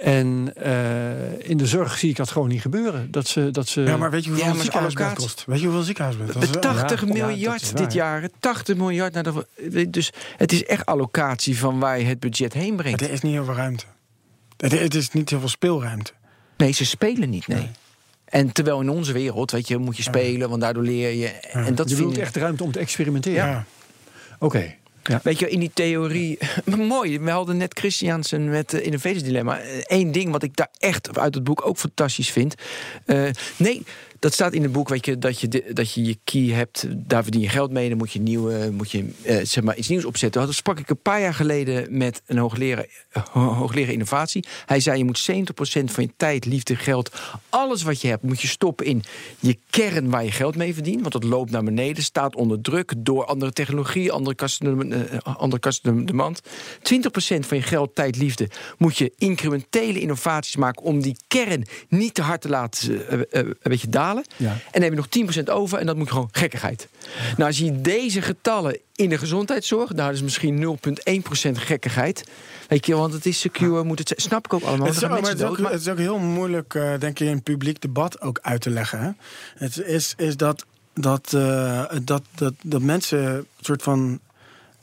En 0.00 0.52
eh, 0.56 1.48
in 1.48 1.56
de 1.56 1.66
zorg 1.66 1.98
zie 1.98 2.10
ik 2.10 2.16
dat 2.16 2.30
gewoon 2.30 2.48
niet 2.48 2.60
gebeuren. 2.60 3.10
Dat 3.10 3.26
ze, 3.26 3.50
dat 3.50 3.68
ze, 3.68 3.80
ja, 3.80 3.96
maar 3.96 4.10
weet 4.10 4.24
je 4.24 4.30
hoeveel 4.30 4.54
Ja, 4.54 4.60
ziekenhuisbed 4.60 5.14
kost? 5.14 5.44
Weet 5.46 5.60
je 5.60 5.66
hoeveel 5.66 5.84
ziekenhuisbed 5.84 6.32
kost? 6.32 6.38
Met 6.52 6.62
80 6.62 7.00
ja, 7.00 7.06
dat 7.06 7.14
miljard 7.14 7.76
dit 7.76 7.80
waar. 7.80 7.92
jaar. 7.94 8.28
80 8.40 8.76
miljard. 8.76 9.12
naar 9.12 9.22
de, 9.22 9.90
dus 9.90 10.10
het 10.36 10.52
is 10.52 10.64
echt 10.64 10.86
allocatie 10.86 11.58
van 11.58 11.78
waar 11.78 11.98
je 11.98 12.04
het 12.04 12.20
budget 12.20 12.52
heen 12.52 12.76
brengt. 12.76 13.00
Er 13.00 13.10
is 13.10 13.20
niet 13.20 13.32
heel 13.32 13.44
veel 13.44 13.54
ruimte. 13.54 13.84
Het 14.56 14.78
het 14.80 14.94
is 14.94 15.10
niet 15.10 15.30
heel 15.30 15.38
veel 15.38 15.48
speelruimte. 15.48 16.12
Nee, 16.56 16.72
ze 16.72 16.86
spelen 16.86 17.30
niet, 17.30 17.46
nee. 17.46 17.70
En 18.34 18.52
terwijl 18.52 18.80
in 18.80 18.88
onze 18.88 19.12
wereld, 19.12 19.50
weet 19.50 19.68
je, 19.68 19.78
moet 19.78 19.96
je 19.96 20.02
spelen, 20.02 20.48
want 20.48 20.60
daardoor 20.60 20.82
leer 20.82 21.10
je. 21.10 21.26
En 21.26 21.74
dat 21.74 21.88
je 21.88 21.94
vind 21.94 21.98
bedoelt 21.98 22.16
ik 22.16 22.22
echt 22.22 22.36
ruimte 22.36 22.64
om 22.64 22.72
te 22.72 22.78
experimenteren. 22.78 23.46
Ja. 23.46 23.64
Oké. 24.38 24.74
Ja. 25.02 25.20
Weet 25.22 25.38
je, 25.38 25.50
in 25.50 25.60
die 25.60 25.70
theorie. 25.74 26.38
Mooi, 26.76 27.20
we 27.20 27.30
hadden 27.30 27.56
net 27.56 27.78
Christiansen 27.78 28.50
met 28.50 28.72
uh, 28.72 28.84
Innovators 28.84 29.22
Dilemma. 29.22 29.60
Eén 29.82 30.12
ding 30.12 30.30
wat 30.30 30.42
ik 30.42 30.56
daar 30.56 30.68
echt 30.78 31.18
uit 31.18 31.34
het 31.34 31.44
boek 31.44 31.66
ook 31.66 31.76
fantastisch 31.76 32.30
vind. 32.30 32.54
Uh, 33.06 33.28
nee, 33.56 33.82
dat 34.24 34.32
staat 34.32 34.52
in 34.52 34.62
het 34.62 34.72
boek, 34.72 34.88
weet 34.88 35.04
je, 35.04 35.18
dat 35.18 35.40
je, 35.40 35.64
dat 35.72 35.92
je 35.92 36.04
je 36.04 36.18
key 36.24 36.42
hebt. 36.42 36.86
Daar 37.08 37.22
verdien 37.22 37.40
je 37.40 37.48
geld 37.48 37.70
mee. 37.70 37.88
Dan 37.88 37.98
moet 37.98 38.12
je, 38.12 38.20
nieuwe, 38.20 38.70
moet 38.72 38.90
je 38.90 39.10
uh, 39.22 39.38
zeg 39.42 39.64
maar 39.64 39.76
iets 39.76 39.88
nieuws 39.88 40.04
opzetten. 40.04 40.46
Dat 40.46 40.54
sprak 40.54 40.78
ik 40.78 40.90
een 40.90 41.02
paar 41.02 41.20
jaar 41.20 41.34
geleden 41.34 41.98
met 41.98 42.22
een 42.26 42.38
hoogleraar, 42.38 42.86
hoogleraar 43.32 43.92
innovatie. 43.92 44.44
Hij 44.66 44.80
zei: 44.80 44.98
Je 44.98 45.04
moet 45.04 45.30
70% 45.30 45.34
van 45.84 46.04
je 46.04 46.10
tijd, 46.16 46.44
liefde, 46.44 46.76
geld, 46.76 47.10
alles 47.48 47.82
wat 47.82 48.00
je 48.00 48.08
hebt, 48.08 48.22
moet 48.22 48.40
je 48.40 48.46
stoppen 48.46 48.86
in 48.86 49.02
je 49.38 49.58
kern 49.70 50.10
waar 50.10 50.24
je 50.24 50.32
geld 50.32 50.56
mee 50.56 50.74
verdient. 50.74 51.00
Want 51.00 51.12
dat 51.12 51.24
loopt 51.24 51.50
naar 51.50 51.64
beneden, 51.64 52.02
staat 52.02 52.36
onder 52.36 52.60
druk 52.60 52.94
door 52.96 53.24
andere 53.24 53.52
technologie, 53.52 54.12
andere 54.12 54.36
customer, 54.36 54.86
uh, 54.86 55.18
andere 55.22 55.72
demand. 56.04 56.40
20% 56.42 56.48
van 57.18 57.56
je 57.56 57.62
geld, 57.62 57.94
tijd, 57.94 58.16
liefde 58.16 58.48
moet 58.78 58.98
je 58.98 59.12
incrementele 59.16 60.00
innovaties 60.00 60.56
maken 60.56 60.82
om 60.82 61.02
die 61.02 61.16
kern 61.28 61.66
niet 61.88 62.14
te 62.14 62.22
hard 62.22 62.40
te 62.40 62.48
laten 62.48 62.92
uh, 62.92 63.20
een 63.30 63.56
beetje 63.62 63.88
dalen. 63.88 64.12
Ja. 64.36 64.50
En 64.50 64.58
dan 64.72 64.82
heb 64.82 64.92
je 64.92 65.22
nog 65.22 65.34
10% 65.42 65.44
over 65.44 65.78
en 65.78 65.86
dat 65.86 65.96
moet 65.96 66.10
gewoon 66.10 66.28
gekkigheid. 66.32 66.88
Nou, 67.36 67.48
als 67.48 67.58
je 67.58 67.80
deze 67.80 68.22
getallen 68.22 68.78
in 68.94 69.08
de 69.08 69.18
gezondheidszorg, 69.18 69.92
nou, 69.92 70.06
dat 70.06 70.16
is 70.16 70.22
misschien 70.22 70.78
0,1% 71.48 71.50
gekkigheid. 71.52 72.24
Weet 72.68 72.86
je, 72.86 72.94
want 72.94 73.12
het 73.12 73.26
is 73.26 73.40
secure, 73.40 73.84
moet 73.84 73.98
het 73.98 74.12
snap 74.16 74.44
ik 74.44 74.52
ook 74.52 74.62
allemaal. 74.62 74.86
Het 74.86 74.96
is, 74.96 75.04
ook, 75.04 75.10
maar 75.10 75.30
het, 75.30 75.38
is 75.38 75.44
ook, 75.44 75.58
het 75.58 75.80
is 75.80 75.88
ook 75.88 75.98
heel 75.98 76.18
moeilijk, 76.18 76.74
uh, 76.74 76.98
denk 76.98 77.20
ik, 77.20 77.28
in 77.28 77.42
publiek 77.42 77.80
debat 77.80 78.20
ook 78.20 78.38
uit 78.42 78.60
te 78.60 78.70
leggen. 78.70 79.00
Hè? 79.00 79.10
Het 79.54 79.78
is, 79.78 80.14
is 80.16 80.36
dat, 80.36 80.64
dat, 80.94 81.32
uh, 81.34 81.84
dat, 82.02 82.22
dat, 82.34 82.54
dat 82.62 82.82
mensen 82.82 83.24
een 83.24 83.46
soort 83.60 83.82
van. 83.82 84.20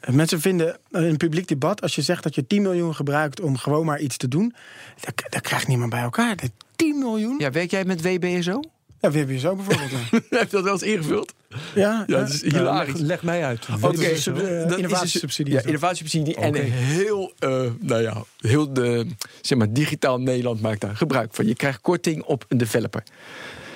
Mensen 0.05 0.41
vinden 0.41 0.77
in 0.91 1.03
een 1.03 1.17
publiek 1.17 1.47
debat, 1.47 1.81
als 1.81 1.95
je 1.95 2.01
zegt 2.01 2.23
dat 2.23 2.35
je 2.35 2.47
10 2.47 2.61
miljoen 2.61 2.95
gebruikt 2.95 3.41
om 3.41 3.57
gewoon 3.57 3.85
maar 3.85 3.99
iets 3.99 4.17
te 4.17 4.27
doen, 4.27 4.55
dat, 4.99 5.13
dat 5.29 5.41
krijgt 5.41 5.67
niemand 5.67 5.89
bij 5.89 6.01
elkaar. 6.01 6.35
10 6.75 6.97
miljoen? 6.99 7.35
Ja, 7.39 7.51
werk 7.51 7.71
jij 7.71 7.85
met 7.85 8.01
WBSO? 8.01 8.61
Ja, 9.01 9.11
WBSO 9.11 9.55
bijvoorbeeld. 9.55 9.91
Heb 10.11 10.29
je 10.29 10.47
dat 10.49 10.63
wel 10.63 10.73
eens 10.73 10.81
ingevuld? 10.81 11.33
Ja, 11.75 12.03
ja, 12.07 12.17
dat 12.17 12.29
is 12.29 12.41
hilarisch. 12.41 12.93
Leg, 12.93 13.01
leg, 13.01 13.23
mij 13.23 13.43
uit. 13.43 13.67
Oké, 13.81 13.87
okay. 13.87 14.11
uh, 14.27 14.77
innovatiesubsidie. 14.77 15.53
Ja, 15.53 15.61
innovatiesubsidie. 15.65 16.37
Okay. 16.37 16.49
En 16.49 16.71
heel, 16.71 17.33
uh, 17.39 17.63
nou 17.79 18.01
ja, 18.01 18.23
heel 18.37 18.73
de, 18.73 19.05
zeg 19.41 19.57
maar, 19.57 19.73
digitaal 19.73 20.19
Nederland 20.19 20.61
maakt 20.61 20.81
daar 20.81 20.95
gebruik 20.95 21.33
van. 21.33 21.47
Je 21.47 21.55
krijgt 21.55 21.81
korting 21.81 22.23
op 22.23 22.45
een 22.47 22.57
developer. 22.57 23.03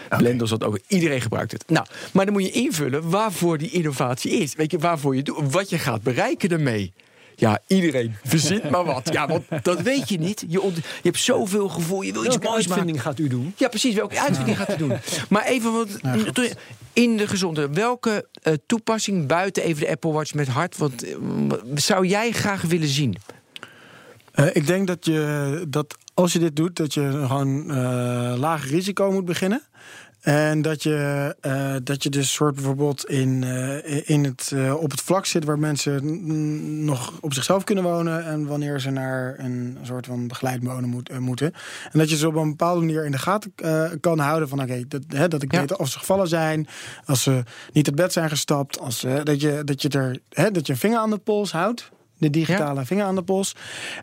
Okay. 0.06 0.20
Blender 0.20 0.48
zat 0.48 0.64
ook. 0.64 0.80
Iedereen 0.88 1.22
gebruikt 1.22 1.52
het. 1.52 1.64
Nou, 1.68 1.86
maar 2.14 2.26
dan 2.26 2.34
moet 2.34 2.44
je 2.44 2.52
invullen 2.52 3.10
waarvoor 3.10 3.58
die 3.58 3.72
innovatie 3.72 4.32
is. 4.32 4.56
Weet 4.56 4.72
je, 4.72 4.78
waarvoor 4.78 5.16
je 5.16 5.24
doet, 5.24 5.52
wat 5.52 5.70
je 5.70 5.78
gaat 5.78 6.04
bereiken 6.04 6.50
ermee. 6.50 6.94
Ja, 7.36 7.60
iedereen 7.68 8.16
verzint 8.24 8.70
maar 8.70 8.86
wat. 8.86 9.10
Ja, 9.12 9.28
want 9.28 9.44
dat 9.64 9.82
weet 9.82 10.10
je 10.10 10.18
niet. 10.18 10.46
Je, 10.48 10.62
je 10.76 10.82
hebt 11.02 11.20
zoveel 11.20 11.70
gevoel. 11.70 12.02
Je 12.02 12.12
wil 12.12 12.22
iets 12.26 12.30
welke 12.30 12.48
moois 12.48 12.66
uitvinding 12.66 12.98
maken. 12.98 13.12
gaat 13.12 13.20
u 13.20 13.28
doen? 13.28 13.54
Ja, 13.58 13.68
precies. 13.68 13.96
Welke 13.96 14.20
uitvinding 14.20 14.58
gaat 14.58 14.74
u 14.74 14.78
doen? 14.78 14.94
Maar 15.30 15.46
even 15.46 15.72
wat 15.74 15.88
in 16.94 17.18
de 17.18 17.28
gezondheid. 17.28 17.76
Welke 17.76 18.28
uh, 18.44 18.54
toepassing 18.66 19.28
buiten 19.28 19.64
even 19.64 19.82
de 19.82 19.90
Apple 19.90 20.12
Watch 20.12 20.34
met 20.34 20.48
hart? 20.48 20.78
Wat 20.78 21.04
uh, 21.04 21.16
zou 21.76 22.06
jij 22.06 22.32
graag 22.32 22.62
willen 22.62 22.88
zien? 22.88 23.16
Uh, 24.36 24.46
ik 24.54 24.68
denk 24.68 24.88
dat 24.88 25.06
je 25.06 25.66
dat 25.68 25.96
als 26.14 26.34
je 26.34 26.40
dit 26.40 26.56
doet, 26.56 26.76
dat 26.76 26.94
je 26.94 27.24
gewoon 27.28 27.66
laag 28.38 28.70
risico 28.70 29.12
moet 29.12 29.26
beginnen. 29.26 29.62
En 30.26 30.62
dat 30.62 30.84
je, 30.84 31.36
uh, 31.42 31.76
dat 31.84 32.04
je 32.04 32.10
dus 32.10 32.34
soort 32.34 32.56
bijvoorbeeld 32.56 33.06
in, 33.06 33.42
uh, 33.42 34.10
in 34.10 34.24
het, 34.24 34.52
uh, 34.54 34.82
op 34.82 34.92
het 34.92 35.02
vlak 35.02 35.26
zit 35.26 35.44
waar 35.44 35.60
mensen 35.60 36.86
nog 36.86 37.14
op 37.22 37.34
zichzelf 37.34 37.64
kunnen 37.64 37.84
wonen. 37.84 38.26
En 38.26 38.46
wanneer 38.46 38.80
ze 38.80 38.90
naar 38.90 39.36
een 39.38 39.78
soort 39.82 40.06
van 40.06 40.28
begeleid 40.28 40.64
wonen 40.64 40.90
moet, 40.90 41.20
moeten. 41.20 41.54
En 41.92 42.00
dat 42.00 42.10
je 42.10 42.18
ze 42.18 42.28
op 42.28 42.36
een 42.36 42.50
bepaalde 42.50 42.80
manier 42.80 43.06
in 43.06 43.12
de 43.12 43.18
gaten 43.18 43.54
kan 44.00 44.20
houden. 44.20 44.50
Van 44.50 44.62
oké, 44.62 44.72
okay, 44.72 44.86
dat, 44.88 45.02
hè, 45.08 45.28
dat 45.28 45.42
ik 45.42 45.52
ja. 45.52 45.60
weet 45.60 45.78
of 45.78 45.90
ze 45.90 46.00
gevallen 46.00 46.28
zijn. 46.28 46.68
Als 47.06 47.24
ze 47.24 47.44
niet 47.74 47.86
het 47.86 47.96
bed 47.96 48.14
zijn 48.14 48.30
gestapt. 48.30 48.80
Als, 48.80 49.06
dat, 49.24 49.42
je, 49.42 49.62
dat, 49.64 49.82
je 49.82 49.90
er, 49.90 50.20
hè, 50.30 50.52
dat 50.52 50.68
je 50.68 50.74
een 50.74 50.80
vinger 50.80 51.00
aan 51.00 51.10
de 51.10 51.18
pols 51.18 51.52
houdt. 51.52 51.92
De 52.18 52.30
digitale 52.30 52.80
ja. 52.80 52.86
vinger 52.86 53.06
aan 53.06 53.16
de 53.16 53.24
pols. 53.24 53.56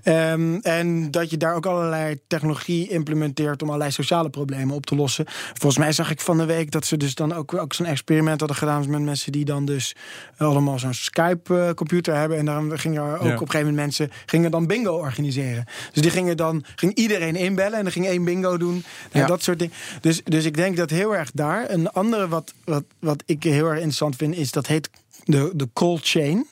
Um, 0.04 0.60
en 0.60 1.10
dat 1.10 1.30
je 1.30 1.36
daar 1.36 1.54
ook 1.54 1.66
allerlei 1.66 2.20
technologie 2.26 2.88
implementeert 2.88 3.62
om 3.62 3.68
allerlei 3.68 3.90
sociale 3.90 4.30
problemen 4.30 4.74
op 4.74 4.86
te 4.86 4.94
lossen. 4.94 5.24
Volgens 5.28 5.78
mij 5.78 5.92
zag 5.92 6.10
ik 6.10 6.20
van 6.20 6.38
de 6.38 6.44
week 6.44 6.70
dat 6.70 6.86
ze 6.86 6.96
dus 6.96 7.14
dan 7.14 7.32
ook, 7.32 7.54
ook 7.54 7.74
zo'n 7.74 7.86
experiment 7.86 8.38
hadden 8.38 8.58
gedaan 8.58 8.90
met 8.90 9.00
mensen 9.00 9.32
die 9.32 9.44
dan 9.44 9.64
dus 9.64 9.96
allemaal 10.36 10.78
zo'n 10.78 10.94
Skype-computer 10.94 12.14
hebben. 12.14 12.38
En 12.38 12.44
daarom 12.44 12.70
gingen 12.70 13.02
er 13.02 13.18
ook 13.18 13.22
ja. 13.22 13.34
op 13.34 13.40
een 13.40 13.50
gegeven 13.50 13.60
moment 13.60 13.76
mensen 13.76 14.10
gingen 14.26 14.50
dan 14.50 14.66
bingo 14.66 14.96
organiseren. 14.96 15.64
Dus 15.92 16.02
die 16.02 16.10
gingen 16.10 16.36
dan 16.36 16.64
ging 16.76 16.94
iedereen 16.94 17.36
inbellen 17.36 17.78
en 17.78 17.82
dan 17.82 17.92
ging 17.92 18.06
één 18.06 18.24
bingo 18.24 18.56
doen. 18.56 18.84
En 19.10 19.20
ja. 19.20 19.26
dat 19.26 19.42
soort 19.42 19.58
dingen. 19.58 19.74
Dus, 20.00 20.20
dus 20.24 20.44
ik 20.44 20.56
denk 20.56 20.76
dat 20.76 20.90
heel 20.90 21.16
erg 21.16 21.30
daar. 21.34 21.70
Een 21.70 21.90
andere 21.90 22.28
wat, 22.28 22.54
wat, 22.64 22.84
wat 22.98 23.22
ik 23.26 23.42
heel 23.42 23.66
erg 23.66 23.74
interessant 23.74 24.16
vind, 24.16 24.36
is 24.36 24.50
dat 24.50 24.66
heet 24.66 24.90
de, 25.24 25.50
de 25.54 25.68
cold 25.72 26.00
chain. 26.02 26.46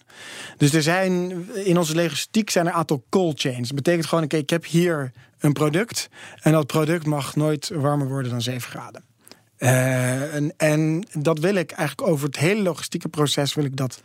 Dus 0.57 0.73
er 0.73 0.83
zijn 0.83 1.47
in 1.55 1.79
onze 1.79 1.95
logistiek 1.95 2.51
zijn 2.51 2.67
er 2.67 2.73
een 2.73 2.79
aantal 2.79 3.05
cold 3.09 3.41
chains. 3.41 3.69
Dat 3.69 3.77
betekent 3.77 4.07
gewoon, 4.07 4.25
oké, 4.25 4.35
okay, 4.35 4.45
ik 4.45 4.51
heb 4.51 4.67
hier 4.67 5.13
een 5.39 5.53
product 5.53 6.09
en 6.41 6.53
dat 6.53 6.67
product 6.67 7.07
mag 7.07 7.37
nooit 7.37 7.71
warmer 7.75 8.09
worden 8.09 8.31
dan 8.31 8.43
7 8.43 8.71
graden. 8.71 9.03
Uh, 9.59 10.35
en, 10.35 10.53
en 10.57 11.07
dat 11.13 11.39
wil 11.39 11.55
ik 11.55 11.71
eigenlijk 11.71 12.09
over 12.11 12.27
het 12.27 12.37
hele 12.37 12.63
logistieke 12.63 13.09
proces 13.09 13.55
wil 13.55 13.65
ik 13.65 13.77
dat. 13.77 14.03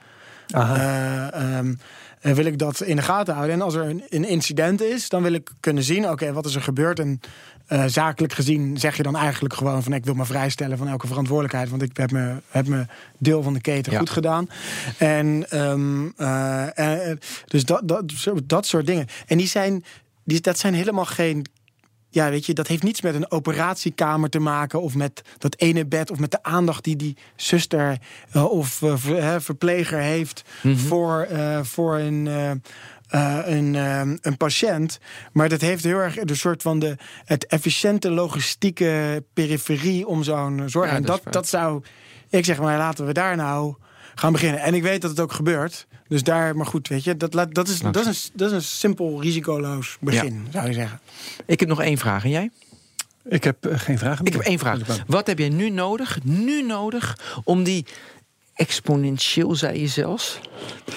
Uh, 0.55 1.27
um, 1.57 1.79
wil 2.33 2.45
ik 2.45 2.57
dat 2.57 2.81
in 2.81 2.95
de 2.95 3.01
gaten 3.01 3.33
houden. 3.33 3.55
En 3.55 3.61
als 3.61 3.73
er 3.73 3.83
een, 3.83 4.03
een 4.09 4.27
incident 4.27 4.81
is, 4.81 5.09
dan 5.09 5.23
wil 5.23 5.33
ik 5.33 5.51
kunnen 5.59 5.83
zien: 5.83 6.03
oké, 6.03 6.11
okay, 6.11 6.33
wat 6.33 6.45
is 6.45 6.55
er 6.55 6.61
gebeurd? 6.61 6.99
En 6.99 7.19
uh, 7.69 7.83
zakelijk 7.87 8.33
gezien 8.33 8.77
zeg 8.77 8.97
je 8.97 9.03
dan 9.03 9.15
eigenlijk 9.15 9.53
gewoon 9.53 9.83
van 9.83 9.93
ik 9.93 10.05
wil 10.05 10.13
me 10.13 10.25
vrijstellen 10.25 10.77
van 10.77 10.87
elke 10.87 11.07
verantwoordelijkheid, 11.07 11.69
want 11.69 11.81
ik 11.81 11.97
heb 11.97 12.11
me, 12.11 12.35
heb 12.47 12.67
me 12.67 12.85
deel 13.17 13.43
van 13.43 13.53
de 13.53 13.61
keten 13.61 13.91
ja. 13.91 13.97
goed 13.97 14.09
gedaan. 14.09 14.47
En 14.97 15.45
um, 15.61 16.13
uh, 16.17 16.67
dus 17.45 17.65
dat, 17.65 17.81
dat, 17.87 18.13
dat 18.43 18.65
soort 18.65 18.85
dingen. 18.85 19.07
En 19.27 19.37
die 19.37 19.47
zijn, 19.47 19.83
die, 20.23 20.41
dat 20.41 20.59
zijn 20.59 20.73
helemaal 20.73 21.05
geen. 21.05 21.45
Ja, 22.15 22.29
weet 22.29 22.45
je, 22.45 22.53
dat 22.53 22.67
heeft 22.67 22.83
niets 22.83 23.01
met 23.01 23.15
een 23.15 23.31
operatiekamer 23.31 24.29
te 24.29 24.39
maken. 24.39 24.81
Of 24.81 24.95
met 24.95 25.21
dat 25.37 25.55
ene 25.57 25.85
bed. 25.85 26.11
Of 26.11 26.19
met 26.19 26.31
de 26.31 26.43
aandacht 26.43 26.83
die 26.83 26.95
die 26.95 27.17
zuster 27.35 27.97
uh, 28.35 28.51
of 28.51 28.81
ver, 28.95 29.41
verpleger 29.41 29.99
heeft 29.99 30.43
mm 30.61 30.71
-hmm. 30.71 30.79
voor, 30.79 31.27
voor 31.61 31.97
een. 31.97 32.25
Uh, 32.25 32.51
een, 33.45 33.73
uh, 33.73 34.01
een 34.21 34.37
patiënt. 34.37 34.99
Maar 35.31 35.49
dat 35.49 35.61
heeft 35.61 35.83
heel 35.83 35.97
erg 35.97 36.15
de 36.15 36.35
soort 36.35 36.61
van 36.61 36.79
de, 36.79 36.97
het 37.25 37.45
efficiënte 37.45 38.11
logistieke 38.11 39.23
periferie 39.33 40.07
om 40.07 40.23
zo'n 40.23 40.63
zorg. 40.65 40.89
Ja, 40.89 40.95
en 40.95 41.03
dat, 41.03 41.23
dat, 41.23 41.33
dat 41.33 41.47
zou. 41.47 41.83
Ik 42.29 42.45
zeg 42.45 42.59
maar, 42.59 42.77
laten 42.77 43.05
we 43.05 43.13
daar 43.13 43.35
nou 43.35 43.75
gaan 44.15 44.31
beginnen. 44.31 44.61
En 44.61 44.73
ik 44.73 44.83
weet 44.83 45.01
dat 45.01 45.09
het 45.09 45.19
ook 45.19 45.31
gebeurt. 45.31 45.87
Dus 46.07 46.23
daar, 46.23 46.55
maar 46.55 46.65
goed, 46.65 46.87
weet 46.87 47.03
je, 47.03 47.17
dat, 47.17 47.31
dat, 47.31 47.67
is, 47.67 47.79
dat, 47.79 47.95
is, 47.95 48.05
een, 48.05 48.31
dat 48.33 48.47
is 48.49 48.55
een 48.55 48.61
simpel, 48.61 49.21
risicoloos 49.21 49.97
begin, 49.99 50.41
ja. 50.45 50.51
zou 50.51 50.67
je 50.67 50.73
zeggen. 50.73 50.99
Ik 51.45 51.59
heb 51.59 51.69
nog 51.69 51.81
één 51.81 51.97
vraag. 51.97 52.23
En 52.23 52.29
jij? 52.29 52.49
Ik 53.23 53.43
heb 53.43 53.67
uh, 53.67 53.79
geen 53.79 53.97
vraag 53.97 54.17
meer. 54.19 54.27
Ik 54.27 54.33
heb 54.33 54.41
één 54.41 54.59
vraag. 54.59 54.79
Wat 55.07 55.27
heb 55.27 55.39
jij 55.39 55.49
nu 55.49 55.69
nodig, 55.69 56.19
nu 56.23 56.61
nodig, 56.61 57.17
om 57.43 57.63
die 57.63 57.85
exponentieel, 58.55 59.55
zei 59.55 59.79
je 59.81 59.87
zelfs, 59.87 60.39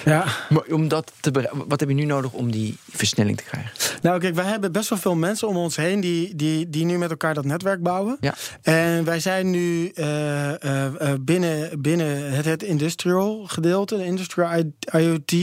Ja. 0.05 0.25
Maar 0.49 0.63
om 0.71 0.87
dat 0.87 1.11
te 1.19 1.31
wat 1.67 1.79
heb 1.79 1.89
je 1.89 1.95
nu 1.95 2.05
nodig 2.05 2.31
om 2.31 2.51
die 2.51 2.77
versnelling 2.91 3.37
te 3.37 3.43
krijgen? 3.43 3.71
Nou, 4.01 4.19
kijk, 4.19 4.35
wij 4.35 4.45
hebben 4.45 4.71
best 4.71 4.89
wel 4.89 4.97
veel 4.99 5.15
mensen 5.15 5.47
om 5.47 5.57
ons 5.57 5.75
heen 5.75 5.99
die, 5.99 6.35
die, 6.35 6.69
die 6.69 6.85
nu 6.85 6.97
met 6.97 7.09
elkaar 7.09 7.33
dat 7.33 7.45
netwerk 7.45 7.81
bouwen. 7.83 8.17
Ja. 8.19 8.33
En 8.61 9.03
wij 9.03 9.19
zijn 9.19 9.49
nu 9.49 9.87
eh, 9.87 10.63
eh, 10.63 10.85
eh, 10.85 11.19
binnen, 11.21 11.81
binnen 11.81 12.31
het, 12.33 12.45
het 12.45 12.63
industrial 12.63 13.43
gedeelte, 13.47 13.97
de 13.97 14.05
industrial 14.05 14.63
IoT, 14.91 15.33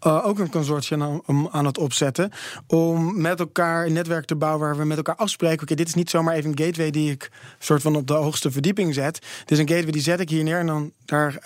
ook 0.00 0.38
een 0.38 0.50
consortium 0.50 1.02
aan, 1.02 1.20
om- 1.26 1.48
aan 1.52 1.64
het 1.66 1.78
opzetten. 1.78 2.30
Om 2.66 3.20
met 3.20 3.40
elkaar 3.40 3.86
een 3.86 3.92
netwerk 3.92 4.24
te 4.24 4.36
bouwen 4.36 4.60
waar 4.60 4.76
we 4.76 4.84
met 4.84 4.96
elkaar 4.96 5.16
afspreken. 5.16 5.62
Oké, 5.62 5.74
dit 5.74 5.88
is 5.88 5.94
niet 5.94 6.10
zomaar 6.10 6.34
even 6.34 6.50
een 6.50 6.64
gateway 6.64 6.90
die 6.90 7.10
ik 7.10 7.30
soort 7.58 7.82
van 7.82 7.96
op 7.96 8.06
de 8.06 8.12
hoogste 8.14 8.50
verdieping 8.50 8.94
zet. 8.94 9.14
Dit 9.38 9.50
is 9.50 9.58
een 9.58 9.68
gateway 9.68 9.92
die 9.92 10.02
zet 10.02 10.20
ik 10.20 10.28
hier 10.28 10.44
neer 10.44 10.58
en 10.58 10.66
dan 10.66 10.92
daar 11.04 11.36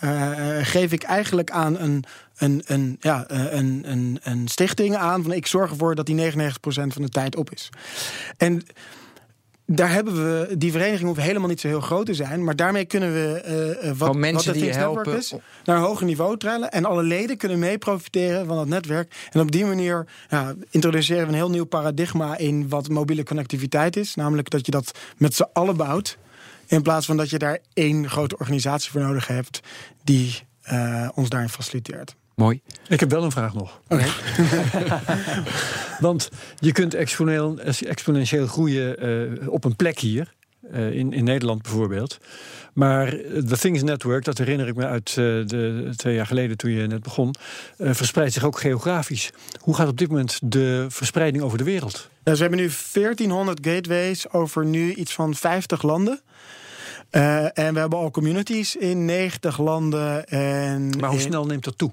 geef 0.62 0.92
ik 0.92 1.02
eigenlijk 1.02 1.50
aan 1.50 1.78
een 1.78 2.04
een, 2.36 2.62
een, 2.66 2.96
ja, 3.00 3.26
eh, 3.26 3.52
een, 3.52 3.82
een, 3.84 4.18
een 4.22 4.48
stichting 4.48 4.96
aan. 4.96 5.22
Van 5.22 5.32
ik 5.32 5.46
zorg 5.46 5.70
ervoor 5.70 5.94
dat 5.94 6.06
die 6.06 6.32
99% 6.32 6.32
van 6.68 7.02
de 7.02 7.08
tijd 7.08 7.36
op 7.36 7.50
is. 7.50 7.68
En 8.36 8.62
daar 9.66 9.92
hebben 9.92 10.14
we, 10.14 10.56
die 10.56 10.72
vereniging 10.72 11.08
hoeft 11.08 11.20
helemaal 11.20 11.48
niet 11.48 11.60
zo 11.60 11.68
heel 11.68 11.80
groot 11.80 12.06
te 12.06 12.14
zijn. 12.14 12.44
Maar 12.44 12.56
daarmee 12.56 12.84
kunnen 12.84 13.12
we 13.12 13.40
eh, 13.40 13.88
eh, 13.88 13.96
wat, 13.96 14.14
mensen 14.14 14.52
wat 14.52 14.62
die 14.62 14.72
Network 14.72 14.94
helpen. 14.94 15.16
is, 15.16 15.34
naar 15.64 15.76
een 15.76 15.82
hoger 15.82 16.06
niveau 16.06 16.36
trillen. 16.36 16.70
En 16.70 16.84
alle 16.84 17.02
leden 17.02 17.36
kunnen 17.36 17.58
mee 17.58 17.78
profiteren 17.78 18.46
van 18.46 18.56
dat 18.56 18.66
netwerk. 18.66 19.28
En 19.30 19.40
op 19.40 19.52
die 19.52 19.64
manier 19.64 20.06
ja, 20.28 20.54
introduceren 20.70 21.22
we 21.22 21.28
een 21.28 21.34
heel 21.34 21.50
nieuw 21.50 21.64
paradigma 21.64 22.36
in 22.36 22.68
wat 22.68 22.88
mobiele 22.88 23.24
connectiviteit 23.24 23.96
is. 23.96 24.14
Namelijk 24.14 24.50
dat 24.50 24.66
je 24.66 24.72
dat 24.72 24.98
met 25.16 25.34
z'n 25.34 25.46
allen 25.52 25.76
bouwt. 25.76 26.18
In 26.66 26.82
plaats 26.82 27.06
van 27.06 27.16
dat 27.16 27.30
je 27.30 27.38
daar 27.38 27.58
één 27.72 28.08
grote 28.10 28.38
organisatie 28.38 28.90
voor 28.90 29.00
nodig 29.00 29.26
hebt 29.26 29.60
die 30.04 30.42
eh, 30.62 31.08
ons 31.14 31.28
daarin 31.28 31.48
faciliteert. 31.48 32.16
Mooi. 32.34 32.60
Ik 32.88 33.00
heb 33.00 33.10
wel 33.10 33.24
een 33.24 33.30
vraag 33.30 33.54
nog. 33.54 33.80
Want 36.00 36.30
je 36.58 36.72
kunt 36.72 36.94
exponentieel, 36.94 37.58
exponentieel 37.88 38.46
groeien 38.46 38.98
eh, 38.98 39.48
op 39.48 39.64
een 39.64 39.76
plek 39.76 39.98
hier. 39.98 40.34
Eh, 40.72 40.90
in, 40.92 41.12
in 41.12 41.24
Nederland 41.24 41.62
bijvoorbeeld. 41.62 42.18
Maar 42.72 43.10
de 43.44 43.56
Things 43.58 43.82
Network, 43.82 44.24
dat 44.24 44.38
herinner 44.38 44.68
ik 44.68 44.76
me 44.76 44.86
uit 44.86 45.08
eh, 45.08 45.14
de 45.16 45.92
twee 45.96 46.14
jaar 46.14 46.26
geleden 46.26 46.56
toen 46.56 46.70
je 46.70 46.86
net 46.86 47.02
begon, 47.02 47.34
eh, 47.78 47.90
verspreidt 47.94 48.32
zich 48.32 48.44
ook 48.44 48.60
geografisch. 48.60 49.30
Hoe 49.60 49.74
gaat 49.74 49.88
op 49.88 49.98
dit 49.98 50.08
moment 50.08 50.38
de 50.42 50.86
verspreiding 50.88 51.44
over 51.44 51.58
de 51.58 51.64
wereld? 51.64 52.08
Ja, 52.24 52.34
ze 52.34 52.40
hebben 52.40 52.60
nu 52.60 52.70
1400 52.92 53.66
gateways 53.66 54.30
over 54.32 54.64
nu 54.64 54.92
iets 54.94 55.12
van 55.12 55.34
50 55.34 55.82
landen. 55.82 56.20
Eh, 57.10 57.58
en 57.58 57.74
we 57.74 57.78
hebben 57.80 57.98
al 57.98 58.10
communities 58.10 58.76
in 58.76 59.04
90 59.04 59.58
landen. 59.58 60.26
En 60.28 60.88
Maar 61.00 61.08
hoe 61.10 61.18
in- 61.18 61.24
snel 61.24 61.46
neemt 61.46 61.64
dat 61.64 61.78
toe? 61.78 61.92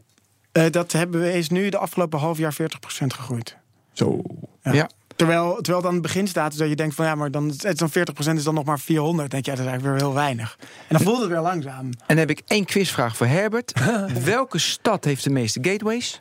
Eh, 0.52 0.66
dat 0.72 0.92
hebben 0.92 1.22
we, 1.22 1.34
is 1.34 1.50
nu 1.50 1.70
de 1.70 1.78
afgelopen 1.78 2.20
half 2.20 2.38
jaar 2.38 2.54
40% 2.54 3.14
gegroeid. 3.14 3.58
Zo. 3.94 4.22
Ja. 4.64 4.74
Ja. 4.74 4.90
Terwijl, 5.24 5.56
terwijl 5.56 5.78
het 5.78 5.86
aan 5.86 5.94
het 5.94 6.02
begin 6.02 6.28
staat, 6.28 6.58
dat 6.58 6.70
je 6.70 6.76
denkt 6.76 6.96
van 6.96 7.06
ja, 7.06 7.16
maar 7.16 7.32
dan, 7.32 7.48
het 7.48 7.64
is 7.64 7.76
dan 7.76 7.90
40% 7.90 8.38
is 8.38 8.44
dan 8.44 8.54
nog 8.54 8.66
maar 8.66 8.80
400. 8.80 9.32
Dan 9.32 9.42
denk 9.42 9.46
je, 9.46 9.52
ja, 9.52 9.58
dat 9.58 9.66
is 9.66 9.72
eigenlijk 9.72 10.00
weer 10.00 10.08
heel 10.10 10.20
weinig. 10.24 10.58
En 10.60 10.68
dan 10.88 11.02
voelt 11.02 11.20
het 11.20 11.30
weer 11.30 11.40
langzaam. 11.40 11.86
En 11.86 11.94
dan 12.08 12.18
heb 12.18 12.30
ik 12.30 12.42
één 12.48 12.66
quizvraag 12.66 13.18
voor 13.18 13.28
Herbert. 13.28 13.74
Welke 14.24 14.58
stad 14.58 15.04
heeft 15.04 15.24
de 15.24 15.30
meeste 15.30 15.60
gateways? 15.62 16.20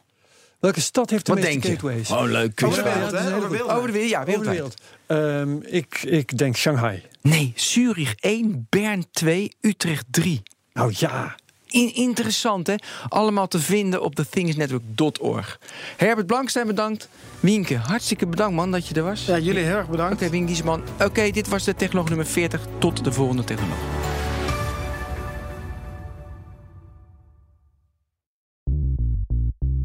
Welke 0.61 0.81
stad 0.81 1.11
heeft 1.11 1.27
de 1.27 1.35
Wat 1.35 1.43
meeste 1.43 1.71
gateways? 1.71 2.11
Oh, 2.11 2.23
leuk 2.23 2.63
Over 2.65 2.83
de 2.83 2.83
quiz. 2.83 2.95
wereld, 2.95 3.13
hè? 3.13 3.35
Over 3.37 3.41
de 3.41 3.49
wereld. 3.49 3.71
Over 3.71 3.87
de 3.87 3.93
wereld, 3.93 4.11
ja, 4.11 4.21
Over 4.21 4.45
de 4.45 4.51
wereld. 4.51 4.75
Ehm, 5.07 5.57
ik, 5.63 6.03
ik 6.03 6.39
denk 6.39 6.57
Shanghai. 6.57 7.03
Nee, 7.21 7.53
Zurich 7.57 8.15
1, 8.15 8.67
Bern 8.71 9.05
2, 9.11 9.53
Utrecht 9.61 10.05
3. 10.11 10.43
Nou 10.73 10.93
ja. 10.97 11.35
In- 11.73 11.95
interessant, 11.95 12.67
hè? 12.67 12.75
Allemaal 13.09 13.49
te 13.49 13.59
vinden 13.59 14.03
op 14.03 14.15
thethingsnetwork.org. 14.15 15.59
Herbert 15.97 16.27
Blankstein 16.27 16.67
bedankt. 16.67 17.09
Wienke, 17.41 17.77
hartstikke 17.77 18.27
bedankt, 18.27 18.55
man, 18.55 18.71
dat 18.71 18.87
je 18.89 18.95
er 18.95 19.03
was. 19.03 19.25
Ja, 19.27 19.39
jullie 19.39 19.63
heel 19.65 19.77
erg 19.77 19.89
bedankt. 19.89 20.15
Oké, 20.15 20.31
Wienke 20.31 20.47
Diesman. 20.47 20.83
Oké, 21.05 21.31
dit 21.31 21.49
was 21.49 21.65
de 21.65 21.75
technoloog 21.75 22.09
nummer 22.09 22.27
40. 22.27 22.61
Tot 22.79 23.05
de 23.05 23.13
volgende 23.13 23.45
technoloog. 23.45 24.02